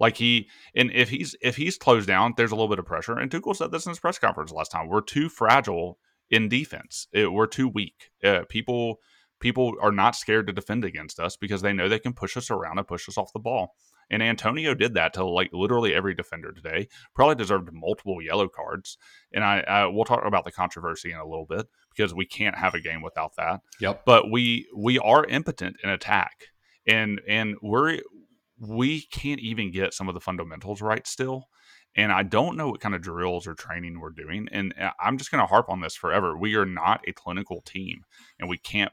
Like 0.00 0.16
he 0.16 0.48
and 0.74 0.90
if 0.92 1.10
he's 1.10 1.36
if 1.42 1.56
he's 1.56 1.76
closed 1.76 2.08
down, 2.08 2.34
there's 2.36 2.50
a 2.50 2.56
little 2.56 2.68
bit 2.68 2.78
of 2.78 2.86
pressure. 2.86 3.18
And 3.18 3.30
Tuchel 3.30 3.54
said 3.54 3.70
this 3.70 3.86
in 3.86 3.90
his 3.90 4.00
press 4.00 4.18
conference 4.18 4.50
last 4.50 4.72
time. 4.72 4.88
We're 4.88 5.02
too 5.02 5.28
fragile 5.28 5.98
in 6.30 6.48
defense. 6.48 7.06
It, 7.12 7.32
we're 7.32 7.46
too 7.46 7.68
weak. 7.68 8.10
Uh, 8.24 8.42
people 8.48 8.96
people 9.40 9.74
are 9.80 9.92
not 9.92 10.16
scared 10.16 10.46
to 10.46 10.52
defend 10.52 10.84
against 10.84 11.20
us 11.20 11.36
because 11.36 11.62
they 11.62 11.72
know 11.72 11.88
they 11.88 11.98
can 11.98 12.14
push 12.14 12.36
us 12.36 12.50
around 12.50 12.78
and 12.78 12.88
push 12.88 13.08
us 13.08 13.18
off 13.18 13.32
the 13.32 13.38
ball. 13.40 13.74
And 14.10 14.22
Antonio 14.22 14.74
did 14.74 14.94
that 14.94 15.12
to 15.14 15.24
like 15.24 15.50
literally 15.52 15.94
every 15.94 16.14
defender 16.14 16.52
today. 16.52 16.88
Probably 17.14 17.36
deserved 17.36 17.70
multiple 17.72 18.20
yellow 18.20 18.48
cards. 18.48 18.98
And 19.32 19.44
I, 19.44 19.60
I 19.60 19.86
we'll 19.86 20.04
talk 20.04 20.24
about 20.24 20.44
the 20.44 20.52
controversy 20.52 21.12
in 21.12 21.18
a 21.18 21.26
little 21.26 21.46
bit 21.46 21.66
because 21.94 22.14
we 22.14 22.26
can't 22.26 22.56
have 22.56 22.74
a 22.74 22.80
game 22.80 23.02
without 23.02 23.36
that. 23.36 23.60
Yep. 23.80 24.02
But 24.04 24.30
we 24.30 24.66
we 24.76 24.98
are 24.98 25.24
impotent 25.24 25.76
in 25.84 25.90
attack, 25.90 26.46
and 26.86 27.20
and 27.28 27.56
we're 27.62 28.00
we 28.60 29.02
can't 29.02 29.40
even 29.40 29.72
get 29.72 29.94
some 29.94 30.08
of 30.08 30.14
the 30.14 30.20
fundamentals 30.20 30.82
right 30.82 31.06
still. 31.06 31.48
And 31.96 32.12
I 32.12 32.22
don't 32.22 32.56
know 32.56 32.68
what 32.68 32.80
kind 32.80 32.94
of 32.94 33.02
drills 33.02 33.46
or 33.46 33.54
training 33.54 33.98
we're 33.98 34.10
doing. 34.10 34.48
And 34.52 34.74
uh, 34.80 34.90
I'm 35.00 35.18
just 35.18 35.30
going 35.30 35.42
to 35.42 35.46
harp 35.46 35.68
on 35.68 35.80
this 35.80 35.96
forever. 35.96 36.36
We 36.36 36.54
are 36.54 36.66
not 36.66 37.02
a 37.08 37.12
clinical 37.12 37.62
team, 37.62 38.04
and 38.38 38.48
we 38.48 38.58
can't 38.58 38.92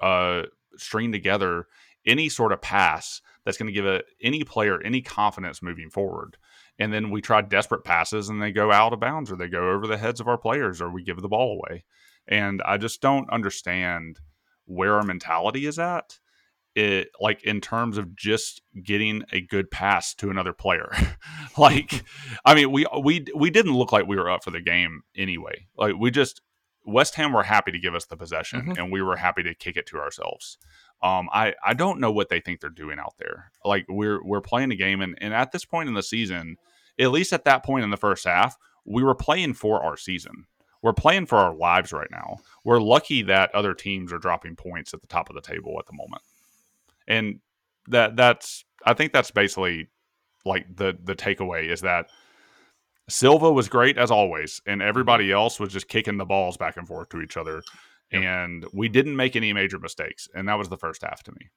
uh, 0.00 0.44
string 0.76 1.12
together 1.12 1.66
any 2.06 2.28
sort 2.30 2.52
of 2.52 2.62
pass 2.62 3.20
that's 3.44 3.58
going 3.58 3.66
to 3.66 3.72
give 3.72 3.86
a, 3.86 4.02
any 4.22 4.44
player 4.44 4.80
any 4.82 5.02
confidence 5.02 5.62
moving 5.62 5.90
forward. 5.90 6.36
And 6.78 6.92
then 6.92 7.10
we 7.10 7.20
try 7.20 7.42
desperate 7.42 7.84
passes 7.84 8.30
and 8.30 8.40
they 8.40 8.52
go 8.52 8.72
out 8.72 8.94
of 8.94 9.00
bounds 9.00 9.30
or 9.30 9.36
they 9.36 9.48
go 9.48 9.70
over 9.70 9.86
the 9.86 9.98
heads 9.98 10.20
of 10.20 10.28
our 10.28 10.38
players 10.38 10.80
or 10.80 10.90
we 10.90 11.02
give 11.02 11.20
the 11.20 11.28
ball 11.28 11.60
away. 11.60 11.84
And 12.26 12.62
I 12.64 12.78
just 12.78 13.02
don't 13.02 13.28
understand 13.30 14.20
where 14.64 14.94
our 14.94 15.02
mentality 15.02 15.66
is 15.66 15.78
at 15.78 16.18
it 16.80 17.08
like 17.20 17.42
in 17.42 17.60
terms 17.60 17.98
of 17.98 18.16
just 18.16 18.62
getting 18.82 19.22
a 19.32 19.40
good 19.40 19.70
pass 19.70 20.14
to 20.14 20.30
another 20.30 20.52
player. 20.52 20.90
like 21.58 22.04
I 22.44 22.54
mean 22.54 22.72
we 22.72 22.86
we 23.02 23.26
we 23.34 23.50
didn't 23.50 23.76
look 23.76 23.92
like 23.92 24.06
we 24.06 24.16
were 24.16 24.30
up 24.30 24.44
for 24.44 24.50
the 24.50 24.60
game 24.60 25.02
anyway. 25.16 25.66
Like 25.76 25.94
we 25.98 26.10
just 26.10 26.40
West 26.86 27.14
Ham 27.16 27.32
were 27.32 27.42
happy 27.42 27.70
to 27.72 27.78
give 27.78 27.94
us 27.94 28.06
the 28.06 28.16
possession 28.16 28.62
mm-hmm. 28.62 28.72
and 28.78 28.90
we 28.90 29.02
were 29.02 29.16
happy 29.16 29.42
to 29.42 29.54
kick 29.54 29.76
it 29.76 29.86
to 29.86 29.98
ourselves. 29.98 30.56
Um, 31.02 31.28
I, 31.32 31.54
I 31.64 31.74
don't 31.74 32.00
know 32.00 32.12
what 32.12 32.28
they 32.28 32.40
think 32.40 32.60
they're 32.60 32.70
doing 32.70 32.98
out 32.98 33.14
there. 33.18 33.50
Like 33.64 33.86
we're 33.88 34.22
we're 34.24 34.40
playing 34.40 34.72
a 34.72 34.76
game 34.76 35.00
and, 35.02 35.16
and 35.20 35.34
at 35.34 35.52
this 35.52 35.64
point 35.64 35.88
in 35.88 35.94
the 35.94 36.02
season, 36.02 36.56
at 36.98 37.10
least 37.10 37.32
at 37.32 37.44
that 37.44 37.64
point 37.64 37.84
in 37.84 37.90
the 37.90 37.96
first 37.96 38.26
half, 38.26 38.56
we 38.84 39.02
were 39.02 39.14
playing 39.14 39.54
for 39.54 39.82
our 39.82 39.96
season. 39.96 40.46
We're 40.82 40.94
playing 40.94 41.26
for 41.26 41.36
our 41.36 41.54
lives 41.54 41.92
right 41.92 42.10
now. 42.10 42.38
We're 42.64 42.80
lucky 42.80 43.20
that 43.24 43.54
other 43.54 43.74
teams 43.74 44.14
are 44.14 44.18
dropping 44.18 44.56
points 44.56 44.94
at 44.94 45.02
the 45.02 45.06
top 45.06 45.28
of 45.28 45.34
the 45.34 45.42
table 45.42 45.76
at 45.78 45.86
the 45.86 45.92
moment 45.92 46.22
and 47.10 47.40
that 47.88 48.16
that's 48.16 48.64
I 48.86 48.94
think 48.94 49.12
that's 49.12 49.30
basically 49.30 49.88
like 50.46 50.64
the 50.74 50.96
the 51.02 51.14
takeaway 51.14 51.68
is 51.68 51.82
that 51.82 52.06
Silva 53.08 53.52
was 53.52 53.68
great 53.68 53.98
as 53.98 54.10
always, 54.10 54.62
and 54.66 54.80
everybody 54.80 55.26
mm-hmm. 55.26 55.36
else 55.36 55.60
was 55.60 55.72
just 55.72 55.88
kicking 55.88 56.16
the 56.16 56.24
balls 56.24 56.56
back 56.56 56.76
and 56.76 56.86
forth 56.86 57.08
to 57.10 57.20
each 57.20 57.36
other, 57.36 57.62
yep. 58.12 58.22
and 58.22 58.64
we 58.72 58.88
didn't 58.88 59.16
make 59.16 59.34
any 59.36 59.52
major 59.52 59.78
mistakes, 59.78 60.28
and 60.34 60.48
that 60.48 60.56
was 60.56 60.68
the 60.68 60.76
first 60.78 61.02
half 61.02 61.22
to 61.24 61.32
me. 61.32 61.50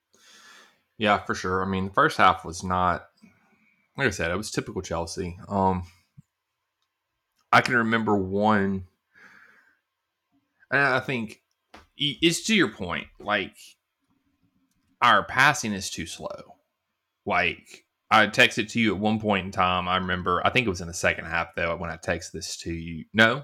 Yeah, 0.98 1.20
for 1.20 1.36
sure. 1.36 1.64
I 1.64 1.68
mean, 1.68 1.86
the 1.86 1.94
first 1.94 2.18
half 2.18 2.44
was 2.44 2.64
not 2.64 3.08
like 3.96 4.08
I 4.08 4.12
said, 4.12 4.32
it 4.32 4.38
was 4.38 4.50
typical 4.50 4.82
Chelsea. 4.82 5.38
Um, 5.48 5.84
I 7.52 7.62
can 7.62 7.76
remember 7.76 8.18
one, 8.18 8.86
and 10.72 10.82
I 10.82 11.00
think 11.00 11.42
it's 11.96 12.44
to 12.48 12.56
your 12.56 12.70
point, 12.70 13.08
like 13.20 13.56
our 15.04 15.24
passing 15.24 15.74
is 15.74 15.92
too 15.92 16.08
slow. 16.08 16.56
Like 17.26 17.86
I 18.10 18.26
texted 18.28 18.70
to 18.72 18.80
you 18.80 18.96
at 18.96 19.00
one 19.00 19.20
point 19.20 19.46
in 19.46 19.52
time. 19.52 19.88
I 19.88 19.98
remember, 19.98 20.42
I 20.46 20.50
think 20.50 20.66
it 20.66 20.70
was 20.70 20.82
in 20.82 20.88
the 20.88 20.94
second 20.94 21.26
half 21.26 21.54
though, 21.56 21.76
when 21.76 21.92
I 21.92 21.98
texted 21.98 22.32
this 22.32 22.58
to 22.58 22.74
you. 22.74 23.06
No, 23.14 23.44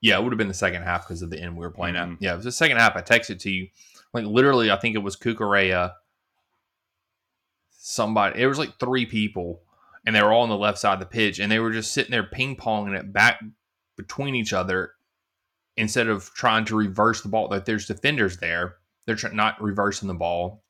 yeah, 0.00 0.18
it 0.18 0.22
would 0.22 0.32
have 0.32 0.38
been 0.38 0.48
the 0.48 0.54
second 0.54 0.82
half 0.82 1.06
because 1.06 1.22
of 1.22 1.30
the 1.30 1.40
end 1.40 1.56
we 1.56 1.60
were 1.60 1.70
playing 1.70 1.94
mm-hmm. 1.94 2.12
at. 2.12 2.22
Yeah, 2.22 2.32
it 2.32 2.36
was 2.36 2.44
the 2.44 2.52
second 2.52 2.78
half. 2.78 2.96
I 2.96 3.02
texted 3.02 3.38
to 3.40 3.50
you, 3.50 3.68
like 4.14 4.24
literally, 4.24 4.70
I 4.70 4.76
think 4.76 4.94
it 4.94 5.00
was 5.00 5.16
Cucurella. 5.16 5.92
Somebody, 7.70 8.42
it 8.42 8.46
was 8.46 8.58
like 8.58 8.78
three 8.78 9.06
people, 9.06 9.62
and 10.06 10.14
they 10.14 10.22
were 10.22 10.32
all 10.32 10.42
on 10.42 10.48
the 10.48 10.56
left 10.56 10.78
side 10.78 10.94
of 10.94 11.00
the 11.00 11.06
pitch, 11.06 11.38
and 11.38 11.50
they 11.50 11.58
were 11.58 11.72
just 11.72 11.92
sitting 11.92 12.10
there 12.10 12.24
ping 12.24 12.56
ponging 12.56 12.98
it 12.98 13.12
back 13.12 13.40
between 13.96 14.34
each 14.34 14.52
other 14.52 14.92
instead 15.76 16.08
of 16.08 16.32
trying 16.34 16.64
to 16.66 16.76
reverse 16.76 17.22
the 17.22 17.28
ball. 17.28 17.48
Like 17.50 17.64
there's 17.64 17.86
defenders 17.86 18.38
there, 18.38 18.76
they're 19.10 19.30
tr- 19.30 19.34
not 19.34 19.60
reversing 19.60 20.06
the 20.08 20.14
ball. 20.14 20.62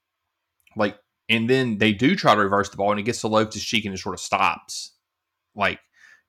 Like, 0.76 0.98
and 1.29 1.48
then 1.48 1.79
they 1.79 1.92
do 1.92 2.16
try 2.16 2.35
to 2.35 2.40
reverse 2.40 2.70
the 2.70 2.76
ball, 2.76 2.90
and 2.90 2.98
it 2.98 3.05
gets 3.05 3.20
to 3.20 3.29
Loftus 3.29 3.62
Cheek 3.62 3.85
and 3.85 3.94
it 3.94 3.98
sort 3.98 4.14
of 4.14 4.20
stops. 4.20 4.94
Like, 5.55 5.79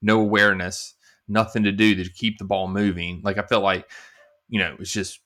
no 0.02 0.20
awareness, 0.20 0.94
nothing 1.28 1.64
to 1.64 1.72
do 1.72 1.96
to 1.96 2.10
keep 2.12 2.38
the 2.38 2.44
ball 2.46 2.68
moving. 2.68 3.22
Like, 3.24 3.38
I 3.38 3.44
felt 3.44 3.64
like, 3.64 3.90
you 4.50 4.60
know, 4.60 4.76
it's 4.80 4.92
just 4.92 5.20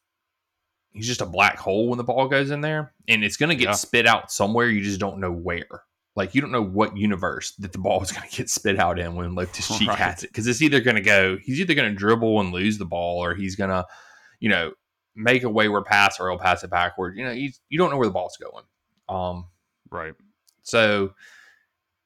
he's 0.92 1.08
just 1.08 1.22
a 1.22 1.26
black 1.26 1.58
hole 1.58 1.90
when 1.90 1.98
the 1.98 2.04
ball 2.04 2.28
goes 2.28 2.52
in 2.52 2.62
there, 2.62 2.94
and 3.08 3.24
it's 3.24 3.38
going 3.38 3.50
to 3.50 3.56
get 3.56 3.70
yeah. 3.70 3.74
spit 3.74 4.06
out 4.06 4.32
somewhere. 4.32 4.68
You 4.70 4.82
just 4.84 5.00
don't 5.00 5.20
know 5.20 5.32
where. 5.32 5.84
like 6.16 6.36
you 6.36 6.42
don't 6.42 6.52
know 6.52 6.64
what 6.64 6.96
universe 6.96 7.52
that 7.60 7.72
the 7.74 7.78
ball 7.80 8.02
is 8.04 8.12
going 8.12 8.30
to 8.30 8.36
get 8.38 8.50
spit 8.50 8.80
out 8.80 9.00
in 9.00 9.16
when 9.16 9.34
Loftus 9.36 9.68
Cheek 9.78 9.88
Right. 9.90 9.98
has 9.98 10.24
it 10.24 10.30
because 10.30 10.48
it's 10.48 10.62
either 10.62 10.80
going 10.80 10.96
to 10.96 11.02
go 11.02 11.38
he's 11.44 11.60
either 11.60 11.74
going 11.74 11.90
to 11.90 11.96
dribble 11.98 12.40
and 12.40 12.54
lose 12.54 12.78
the 12.78 12.86
ball 12.86 13.24
or 13.24 13.34
he's 13.36 13.56
going 13.56 13.72
to 13.72 13.86
you 14.40 14.48
know 14.50 14.72
make 15.16 15.44
a 15.44 15.50
wayward 15.50 15.86
pass 15.86 16.20
or 16.20 16.30
he'll 16.30 16.40
pass 16.40 16.64
it 16.64 16.70
backward. 16.70 17.18
You 17.18 17.26
know 17.26 17.32
you 17.32 17.52
you 17.70 17.78
don't 17.78 17.90
know 17.90 17.98
where 17.98 18.08
the 18.08 18.14
ball's 18.14 18.38
going. 18.38 18.64
Um, 19.08 19.48
Right. 19.92 20.14
so 20.64 21.14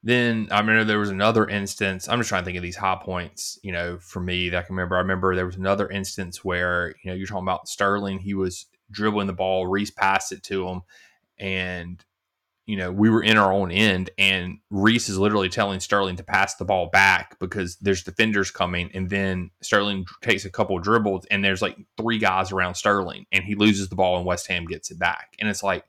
then 0.02 0.48
I 0.50 0.60
remember 0.60 0.84
there 0.84 0.98
was 0.98 1.10
another 1.10 1.46
instance. 1.46 2.08
I'm 2.08 2.18
just 2.20 2.28
trying 2.28 2.42
to 2.42 2.46
think 2.46 2.56
of 2.56 2.62
these 2.62 2.76
high 2.76 2.98
points, 3.02 3.58
you 3.62 3.72
know, 3.72 3.98
for 3.98 4.20
me 4.20 4.48
that 4.48 4.58
I 4.58 4.62
can 4.62 4.74
remember. 4.74 4.96
I 4.96 5.00
remember 5.00 5.34
there 5.34 5.44
was 5.44 5.56
another 5.56 5.88
instance 5.90 6.42
where, 6.42 6.94
you 7.02 7.10
know, 7.10 7.14
you're 7.14 7.26
talking 7.26 7.42
about 7.44 7.68
Sterling. 7.68 8.18
He 8.18 8.32
was 8.32 8.66
dribbling 8.90 9.26
the 9.26 9.34
ball, 9.34 9.66
Reece 9.66 9.90
passed 9.90 10.32
it 10.32 10.42
to 10.44 10.66
him, 10.66 10.82
and 11.38 12.02
you 12.70 12.76
know, 12.76 12.92
we 12.92 13.10
were 13.10 13.22
in 13.22 13.36
our 13.36 13.52
own 13.52 13.72
end, 13.72 14.10
and 14.16 14.58
Reece 14.70 15.08
is 15.08 15.18
literally 15.18 15.48
telling 15.48 15.80
Sterling 15.80 16.14
to 16.16 16.22
pass 16.22 16.54
the 16.54 16.64
ball 16.64 16.88
back 16.88 17.36
because 17.40 17.76
there's 17.78 18.04
defenders 18.04 18.52
coming, 18.52 18.92
and 18.94 19.10
then 19.10 19.50
Sterling 19.60 20.06
takes 20.22 20.44
a 20.44 20.50
couple 20.50 20.78
dribbles, 20.78 21.26
and 21.32 21.44
there's 21.44 21.62
like 21.62 21.76
three 21.96 22.18
guys 22.18 22.52
around 22.52 22.76
Sterling, 22.76 23.26
and 23.32 23.42
he 23.42 23.56
loses 23.56 23.88
the 23.88 23.96
ball, 23.96 24.18
and 24.18 24.24
West 24.24 24.46
Ham 24.46 24.66
gets 24.66 24.92
it 24.92 25.00
back, 25.00 25.34
and 25.40 25.48
it's 25.48 25.64
like, 25.64 25.84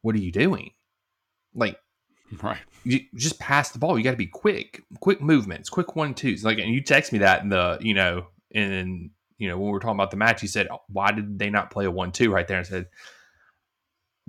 what 0.00 0.14
are 0.14 0.20
you 0.20 0.32
doing? 0.32 0.70
Like 1.54 1.78
Right. 2.42 2.58
you 2.84 3.00
just 3.14 3.38
pass 3.38 3.70
the 3.70 3.78
ball. 3.78 3.98
You 3.98 4.04
got 4.04 4.12
to 4.12 4.16
be 4.16 4.26
quick, 4.26 4.82
quick 5.00 5.20
movements, 5.20 5.68
quick 5.68 5.96
one 5.96 6.14
twos. 6.14 6.44
Like, 6.44 6.58
and 6.58 6.72
you 6.72 6.82
text 6.82 7.12
me 7.12 7.18
that 7.18 7.42
in 7.42 7.50
the, 7.50 7.76
you 7.82 7.92
know, 7.92 8.28
in 8.52 9.10
you 9.36 9.48
know 9.48 9.58
when 9.58 9.66
we 9.66 9.72
were 9.72 9.80
talking 9.80 9.96
about 9.96 10.10
the 10.10 10.16
match, 10.16 10.40
you 10.42 10.48
said, 10.48 10.68
oh, 10.70 10.78
why 10.88 11.12
did 11.12 11.38
they 11.38 11.50
not 11.50 11.70
play 11.70 11.84
a 11.84 11.90
one 11.90 12.12
two 12.12 12.32
right 12.32 12.48
there? 12.48 12.58
And 12.58 12.66
I 12.66 12.68
said, 12.70 12.86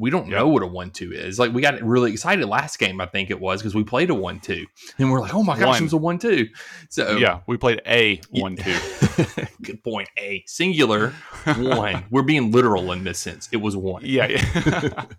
we 0.01 0.09
don't 0.09 0.27
Yep. 0.27 0.35
know 0.39 0.47
what 0.47 0.63
a 0.63 0.67
one 0.67 0.89
two 0.89 1.13
is. 1.13 1.37
Like, 1.39 1.53
we 1.53 1.61
got 1.61 1.79
really 1.81 2.11
excited 2.11 2.45
last 2.47 2.79
game, 2.79 2.99
I 2.99 3.05
think 3.05 3.29
it 3.29 3.39
was 3.39 3.61
because 3.61 3.75
we 3.75 3.83
played 3.83 4.09
a 4.09 4.15
one 4.15 4.39
two, 4.39 4.65
and 4.97 5.11
we're 5.11 5.21
like, 5.21 5.33
oh 5.33 5.43
my 5.43 5.55
gosh, 5.57 5.67
One. 5.67 5.77
it 5.77 5.83
was 5.83 5.93
a 5.93 5.97
one 5.97 6.17
two. 6.19 6.47
So 6.89 7.17
Yeah, 7.17 7.41
we 7.47 7.55
played 7.57 7.81
a 7.85 8.19
one 8.31 8.55
two. 8.57 8.75
good 9.61 9.83
point. 9.83 10.09
A 10.17 10.43
singular 10.47 11.11
one. 11.45 12.03
we're 12.11 12.23
being 12.23 12.51
literal 12.51 12.91
in 12.91 13.03
this 13.03 13.19
sense. 13.19 13.47
It 13.51 13.57
was 13.57 13.77
one. 13.77 14.01
yeah, 14.03 14.27
yeah. 14.27 15.05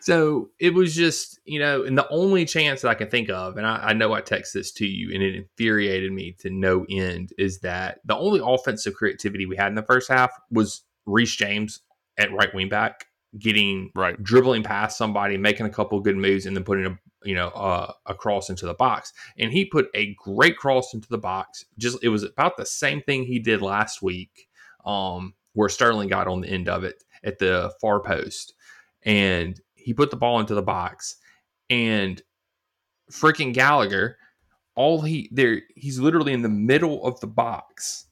So 0.00 0.50
it 0.58 0.74
was 0.74 0.96
just, 0.96 1.38
you 1.44 1.60
know, 1.60 1.84
and 1.84 1.96
the 1.96 2.08
only 2.08 2.44
chance 2.44 2.82
that 2.82 2.88
I 2.88 2.94
can 2.94 3.08
think 3.08 3.30
of, 3.30 3.56
and 3.56 3.64
I, 3.64 3.76
I 3.76 3.92
know 3.92 4.12
I 4.12 4.20
text 4.20 4.52
this 4.52 4.72
to 4.72 4.84
you 4.84 5.14
and 5.14 5.22
it 5.22 5.36
infuriated 5.36 6.10
me 6.12 6.34
to 6.40 6.50
no 6.50 6.84
end, 6.90 7.30
is 7.38 7.60
that 7.60 8.00
the 8.04 8.16
only 8.16 8.40
offensive 8.44 8.94
creativity 8.94 9.46
we 9.46 9.56
had 9.56 9.68
in 9.68 9.76
the 9.76 9.84
first 9.84 10.10
half 10.10 10.32
was 10.50 10.82
Reece 11.06 11.36
James 11.36 11.82
at 12.18 12.32
right 12.32 12.52
wing 12.52 12.68
back 12.68 13.06
getting 13.38 13.90
right. 13.94 14.20
dribbling 14.22 14.62
past 14.62 14.98
somebody, 14.98 15.36
making 15.36 15.66
a 15.66 15.70
couple 15.70 16.00
good 16.00 16.16
moves, 16.16 16.46
and 16.46 16.56
then 16.56 16.64
putting 16.64 16.86
a 16.86 16.98
you 17.24 17.34
know 17.34 17.48
uh, 17.48 17.92
a 18.06 18.14
cross 18.14 18.50
into 18.50 18.66
the 18.66 18.74
box. 18.74 19.12
And 19.38 19.52
he 19.52 19.64
put 19.64 19.88
a 19.94 20.14
great 20.14 20.56
cross 20.56 20.94
into 20.94 21.08
the 21.08 21.18
box. 21.18 21.64
Just 21.78 21.98
it 22.02 22.08
was 22.08 22.22
about 22.22 22.56
the 22.56 22.66
same 22.66 23.02
thing 23.02 23.24
he 23.24 23.38
did 23.38 23.62
last 23.62 24.02
week, 24.02 24.48
um, 24.84 25.34
where 25.54 25.68
Sterling 25.68 26.08
got 26.08 26.28
on 26.28 26.40
the 26.40 26.48
end 26.48 26.68
of 26.68 26.84
it 26.84 27.04
at 27.24 27.38
the 27.38 27.72
far 27.80 28.00
post, 28.00 28.54
and 29.02 29.60
he 29.74 29.94
put 29.94 30.10
the 30.10 30.16
ball 30.16 30.40
into 30.40 30.54
the 30.54 30.62
box, 30.62 31.16
and 31.70 32.22
freaking 33.10 33.52
Gallagher, 33.52 34.16
all 34.74 35.02
he 35.02 35.28
there, 35.32 35.62
he's 35.76 35.98
literally 35.98 36.32
in 36.32 36.42
the 36.42 36.48
middle 36.48 37.04
of 37.04 37.20
the 37.20 37.26
box. 37.26 38.06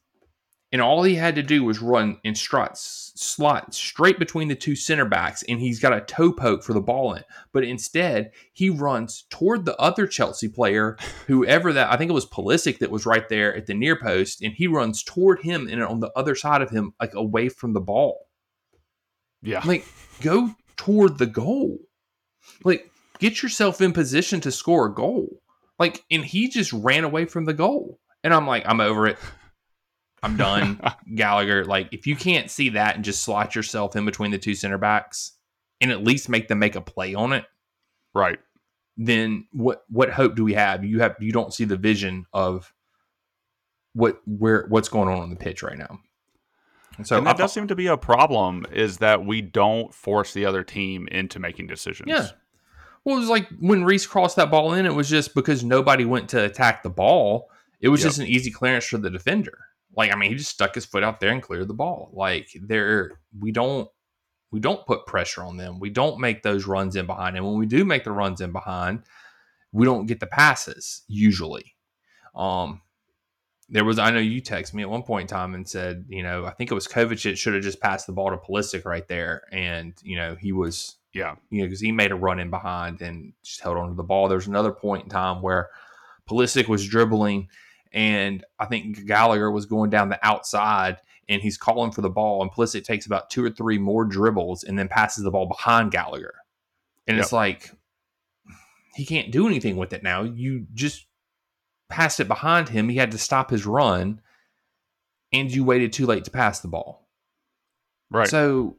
And 0.73 0.81
all 0.81 1.03
he 1.03 1.17
had 1.17 1.35
to 1.35 1.43
do 1.43 1.65
was 1.65 1.81
run 1.81 2.19
in 2.23 2.37
struts, 2.37 3.10
slot 3.21 3.75
straight 3.75 4.19
between 4.19 4.49
the 4.49 4.55
two 4.55 4.75
center 4.75 5.05
backs, 5.05 5.45
and 5.49 5.61
he's 5.61 5.79
got 5.79 5.93
a 5.93 6.01
toe 6.01 6.33
poke 6.33 6.63
for 6.63 6.73
the 6.73 6.81
ball 6.81 7.15
in. 7.15 7.23
But 7.53 7.65
instead, 7.65 8.33
he 8.53 8.71
runs 8.71 9.27
toward 9.29 9.65
the 9.65 9.77
other 9.77 10.07
Chelsea 10.07 10.49
player, 10.49 10.97
whoever 11.27 11.73
that 11.73 11.93
I 11.93 11.97
think 11.97 12.11
it 12.11 12.15
was 12.15 12.27
Pulisic 12.27 12.79
that 12.79 12.91
was 12.91 13.07
right 13.07 13.29
there 13.29 13.55
at 13.55 13.67
the 13.67 13.75
near 13.75 13.97
post, 13.97 14.43
and 14.43 14.55
he 14.55 14.67
runs 14.67 15.03
toward 15.03 15.41
him 15.41 15.69
and 15.69 15.83
on 15.83 16.01
the 16.01 16.11
other 16.17 16.35
side 16.35 16.63
of 16.63 16.71
him, 16.71 16.95
like 16.99 17.15
away 17.15 17.49
from 17.49 17.75
the 17.75 17.81
ball. 17.81 18.27
Yeah. 19.43 19.63
Like, 19.65 19.87
go 20.21 20.55
toward 20.77 21.19
the 21.19 21.27
goal. 21.27 21.79
Like, 22.65 22.91
get 23.19 23.43
yourself 23.43 23.81
in 23.81 23.93
position 23.93 24.41
to 24.41 24.51
score 24.51 24.87
a 24.87 24.95
goal. 24.95 25.43
Like, 25.79 26.05
and 26.11 26.25
he 26.25 26.49
just 26.49 26.73
ran 26.73 27.05
away 27.05 27.27
from 27.27 27.45
the 27.45 27.55
goal. 27.55 27.99
And 28.23 28.35
I'm 28.35 28.47
like, 28.47 28.65
I'm 28.67 28.81
over 28.81 29.07
it. 29.07 29.19
I'm 30.23 30.37
done. 30.37 30.81
Gallagher, 31.15 31.65
like, 31.65 31.89
if 31.93 32.07
you 32.07 32.17
can't 32.17 32.51
see 32.51 32.71
that 32.71 32.97
and 32.97 33.05
just 33.05 33.23
slot 33.23 33.55
yourself 33.55 33.97
in 33.97 34.05
between 34.05 34.31
the 34.31 34.39
two 34.39 34.55
center 34.55 34.79
backs 34.79 35.33
and 35.81 35.91
at 35.91 36.05
least 36.05 36.29
make 36.29 36.49
them 36.49 36.59
make 36.59 36.77
a 36.77 36.81
play 36.81 37.15
on 37.15 37.33
it, 37.33 37.45
right. 38.15 38.39
then 38.97 39.47
what 39.53 39.85
what 39.89 40.11
hope 40.11 40.37
do 40.37 40.45
we 40.45 40.55
have? 40.55 40.85
You 40.85 41.01
have 41.01 41.17
you 41.21 41.33
don't 41.33 41.55
see 41.55 41.65
the 41.65 41.77
vision 41.77 42.27
of 42.33 42.73
what 43.95 44.21
where 44.27 44.67
what's 44.69 44.89
going 44.89 45.09
on 45.09 45.21
on 45.21 45.31
the 45.31 45.37
pitch 45.37 45.63
right 45.63 45.79
now. 45.79 45.99
And 46.97 47.07
so 47.07 47.17
and 47.17 47.27
I 47.27 47.33
that 47.33 47.39
does 47.39 47.53
seem 47.53 47.67
to 47.69 47.75
be 47.75 47.87
a 47.87 47.97
problem 47.97 48.67
is 48.73 48.99
that 48.99 49.25
we 49.25 49.41
don't 49.41 49.95
force 49.95 50.35
the 50.35 50.45
other 50.45 50.63
team 50.63 51.09
into 51.09 51.39
making 51.39 51.67
decisions. 51.67 52.09
Yeah. 52.09 52.29
Well, 53.05 53.17
it 53.17 53.21
was 53.21 53.31
like 53.31 53.49
when 53.59 53.85
Reece 53.85 54.07
crossed 54.07 54.37
that 54.37 54.51
ball 54.51 54.75
in, 54.75 54.85
it 54.85 54.95
was 54.95 55.09
just 55.09 55.35
because 55.35 55.65
nobody 55.65 56.05
went 56.05 56.29
to 56.31 56.45
attack 56.45 56.83
the 56.83 56.91
ball. 56.91 57.49
It 57.81 57.89
was 57.89 58.03
Yep. 58.03 58.09
just 58.09 58.19
an 58.19 58.27
easy 58.27 58.51
clearance 58.51 58.85
for 58.85 58.99
the 58.99 59.09
defender. 59.09 59.59
Like, 59.97 60.13
I 60.13 60.17
mean, 60.17 60.31
he 60.31 60.37
just 60.37 60.51
stuck 60.51 60.75
his 60.75 60.85
foot 60.87 61.03
out 61.03 61.21
there 61.21 61.33
and 61.33 61.43
cleared 61.43 61.69
the 61.69 61.75
ball. 61.75 62.11
Like, 62.13 62.49
there, 62.61 63.19
we 63.39 63.51
don't, 63.53 63.89
we 64.53 64.61
don't 64.61 64.87
put 64.87 65.07
pressure 65.07 65.43
on 65.43 65.57
them. 65.57 65.79
We 65.81 65.91
don't 65.91 66.21
make 66.21 66.43
those 66.43 66.67
runs 66.67 66.97
in 66.97 67.07
behind. 67.07 67.37
And 67.37 67.45
when 67.45 67.59
we 67.59 67.67
do 67.67 67.85
make 67.85 68.05
the 68.05 68.13
runs 68.13 68.41
in 68.41 68.53
behind, 68.53 69.03
we 69.73 69.85
don't 69.85 70.07
get 70.07 70.21
the 70.21 70.27
passes 70.27 71.03
usually. 71.09 71.75
Um, 72.35 72.83
there 73.69 73.85
was, 73.85 73.99
I 74.01 74.11
know 74.11 74.19
you 74.19 74.43
texted 74.43 74.75
me 74.75 74.83
at 74.83 74.91
one 74.91 75.03
point 75.05 75.31
in 75.31 75.37
time 75.37 75.55
and 75.55 75.69
said, 75.69 76.05
you 76.09 76.23
know, 76.25 76.45
I 76.45 76.51
think 76.51 76.71
it 76.71 76.75
was 76.75 76.89
Kovacic 76.89 77.37
should 77.37 77.55
have 77.55 77.63
just 77.63 77.81
passed 77.81 78.07
the 78.07 78.13
ball 78.13 78.31
to 78.31 78.37
Pulisic 78.37 78.85
right 78.85 79.07
there. 79.07 79.43
And, 79.53 79.95
you 80.03 80.17
know, 80.17 80.35
he 80.35 80.51
was, 80.51 80.97
Yeah. 81.15 81.37
you 81.51 81.61
know, 81.61 81.67
because 81.67 81.81
he 81.81 81.93
made 81.93 82.11
a 82.11 82.17
run 82.17 82.41
in 82.41 82.51
behind 82.51 83.01
and 83.03 83.33
just 83.45 83.61
held 83.61 83.77
on 83.77 83.89
to 83.91 83.95
the 83.95 84.03
ball. 84.03 84.29
There's 84.29 84.49
another 84.49 84.73
point 84.73 85.05
in 85.05 85.11
time 85.11 85.41
where 85.43 85.69
Pulisic 86.29 86.67
was 86.67 86.87
dribbling, 86.87 87.49
and 87.93 88.45
I 88.59 88.67
think 88.67 89.07
Gallagher 89.07 89.51
was 89.51 89.67
going 89.67 89.91
down 89.91 90.09
the 90.09 90.25
outside, 90.27 90.99
and 91.29 91.43
he's 91.43 91.57
calling 91.57 91.93
for 91.93 92.01
the 92.01 92.11
ball, 92.11 92.43
and 92.43 92.51
Pulisic 92.51 92.85
takes 92.85 93.07
about 93.07 93.31
two 93.31 93.45
or 93.45 93.51
three 93.51 93.79
more 93.79 94.05
dribbles 94.05 94.65
and 94.65 94.79
then 94.79 94.89
passes 94.89 95.25
the 95.25 95.31
ball 95.31 95.47
behind 95.47 95.93
Gallagher, 95.93 96.35
and 97.07 97.19
it's 97.19 97.33
like 97.33 97.71
he 98.95 99.05
can't 99.05 99.31
do 99.31 99.47
anything 99.47 99.77
with 99.77 99.93
it 99.93 100.03
now. 100.03 100.23
You 100.23 100.67
just 100.75 101.07
passed 101.89 102.21
it 102.21 102.29
behind 102.29 102.69
him. 102.69 102.89
He 102.89 102.97
had 102.97 103.13
to 103.13 103.19
stop 103.19 103.51
his 103.51 103.67
run, 103.67 104.21
and 105.33 105.51
you 105.51 105.65
waited 105.65 105.93
too 105.93 106.07
late 106.07 106.25
to 106.25 106.31
pass 106.31 106.61
the 106.61 106.69
ball. 106.69 107.09
Right. 108.11 108.29
So 108.29 108.77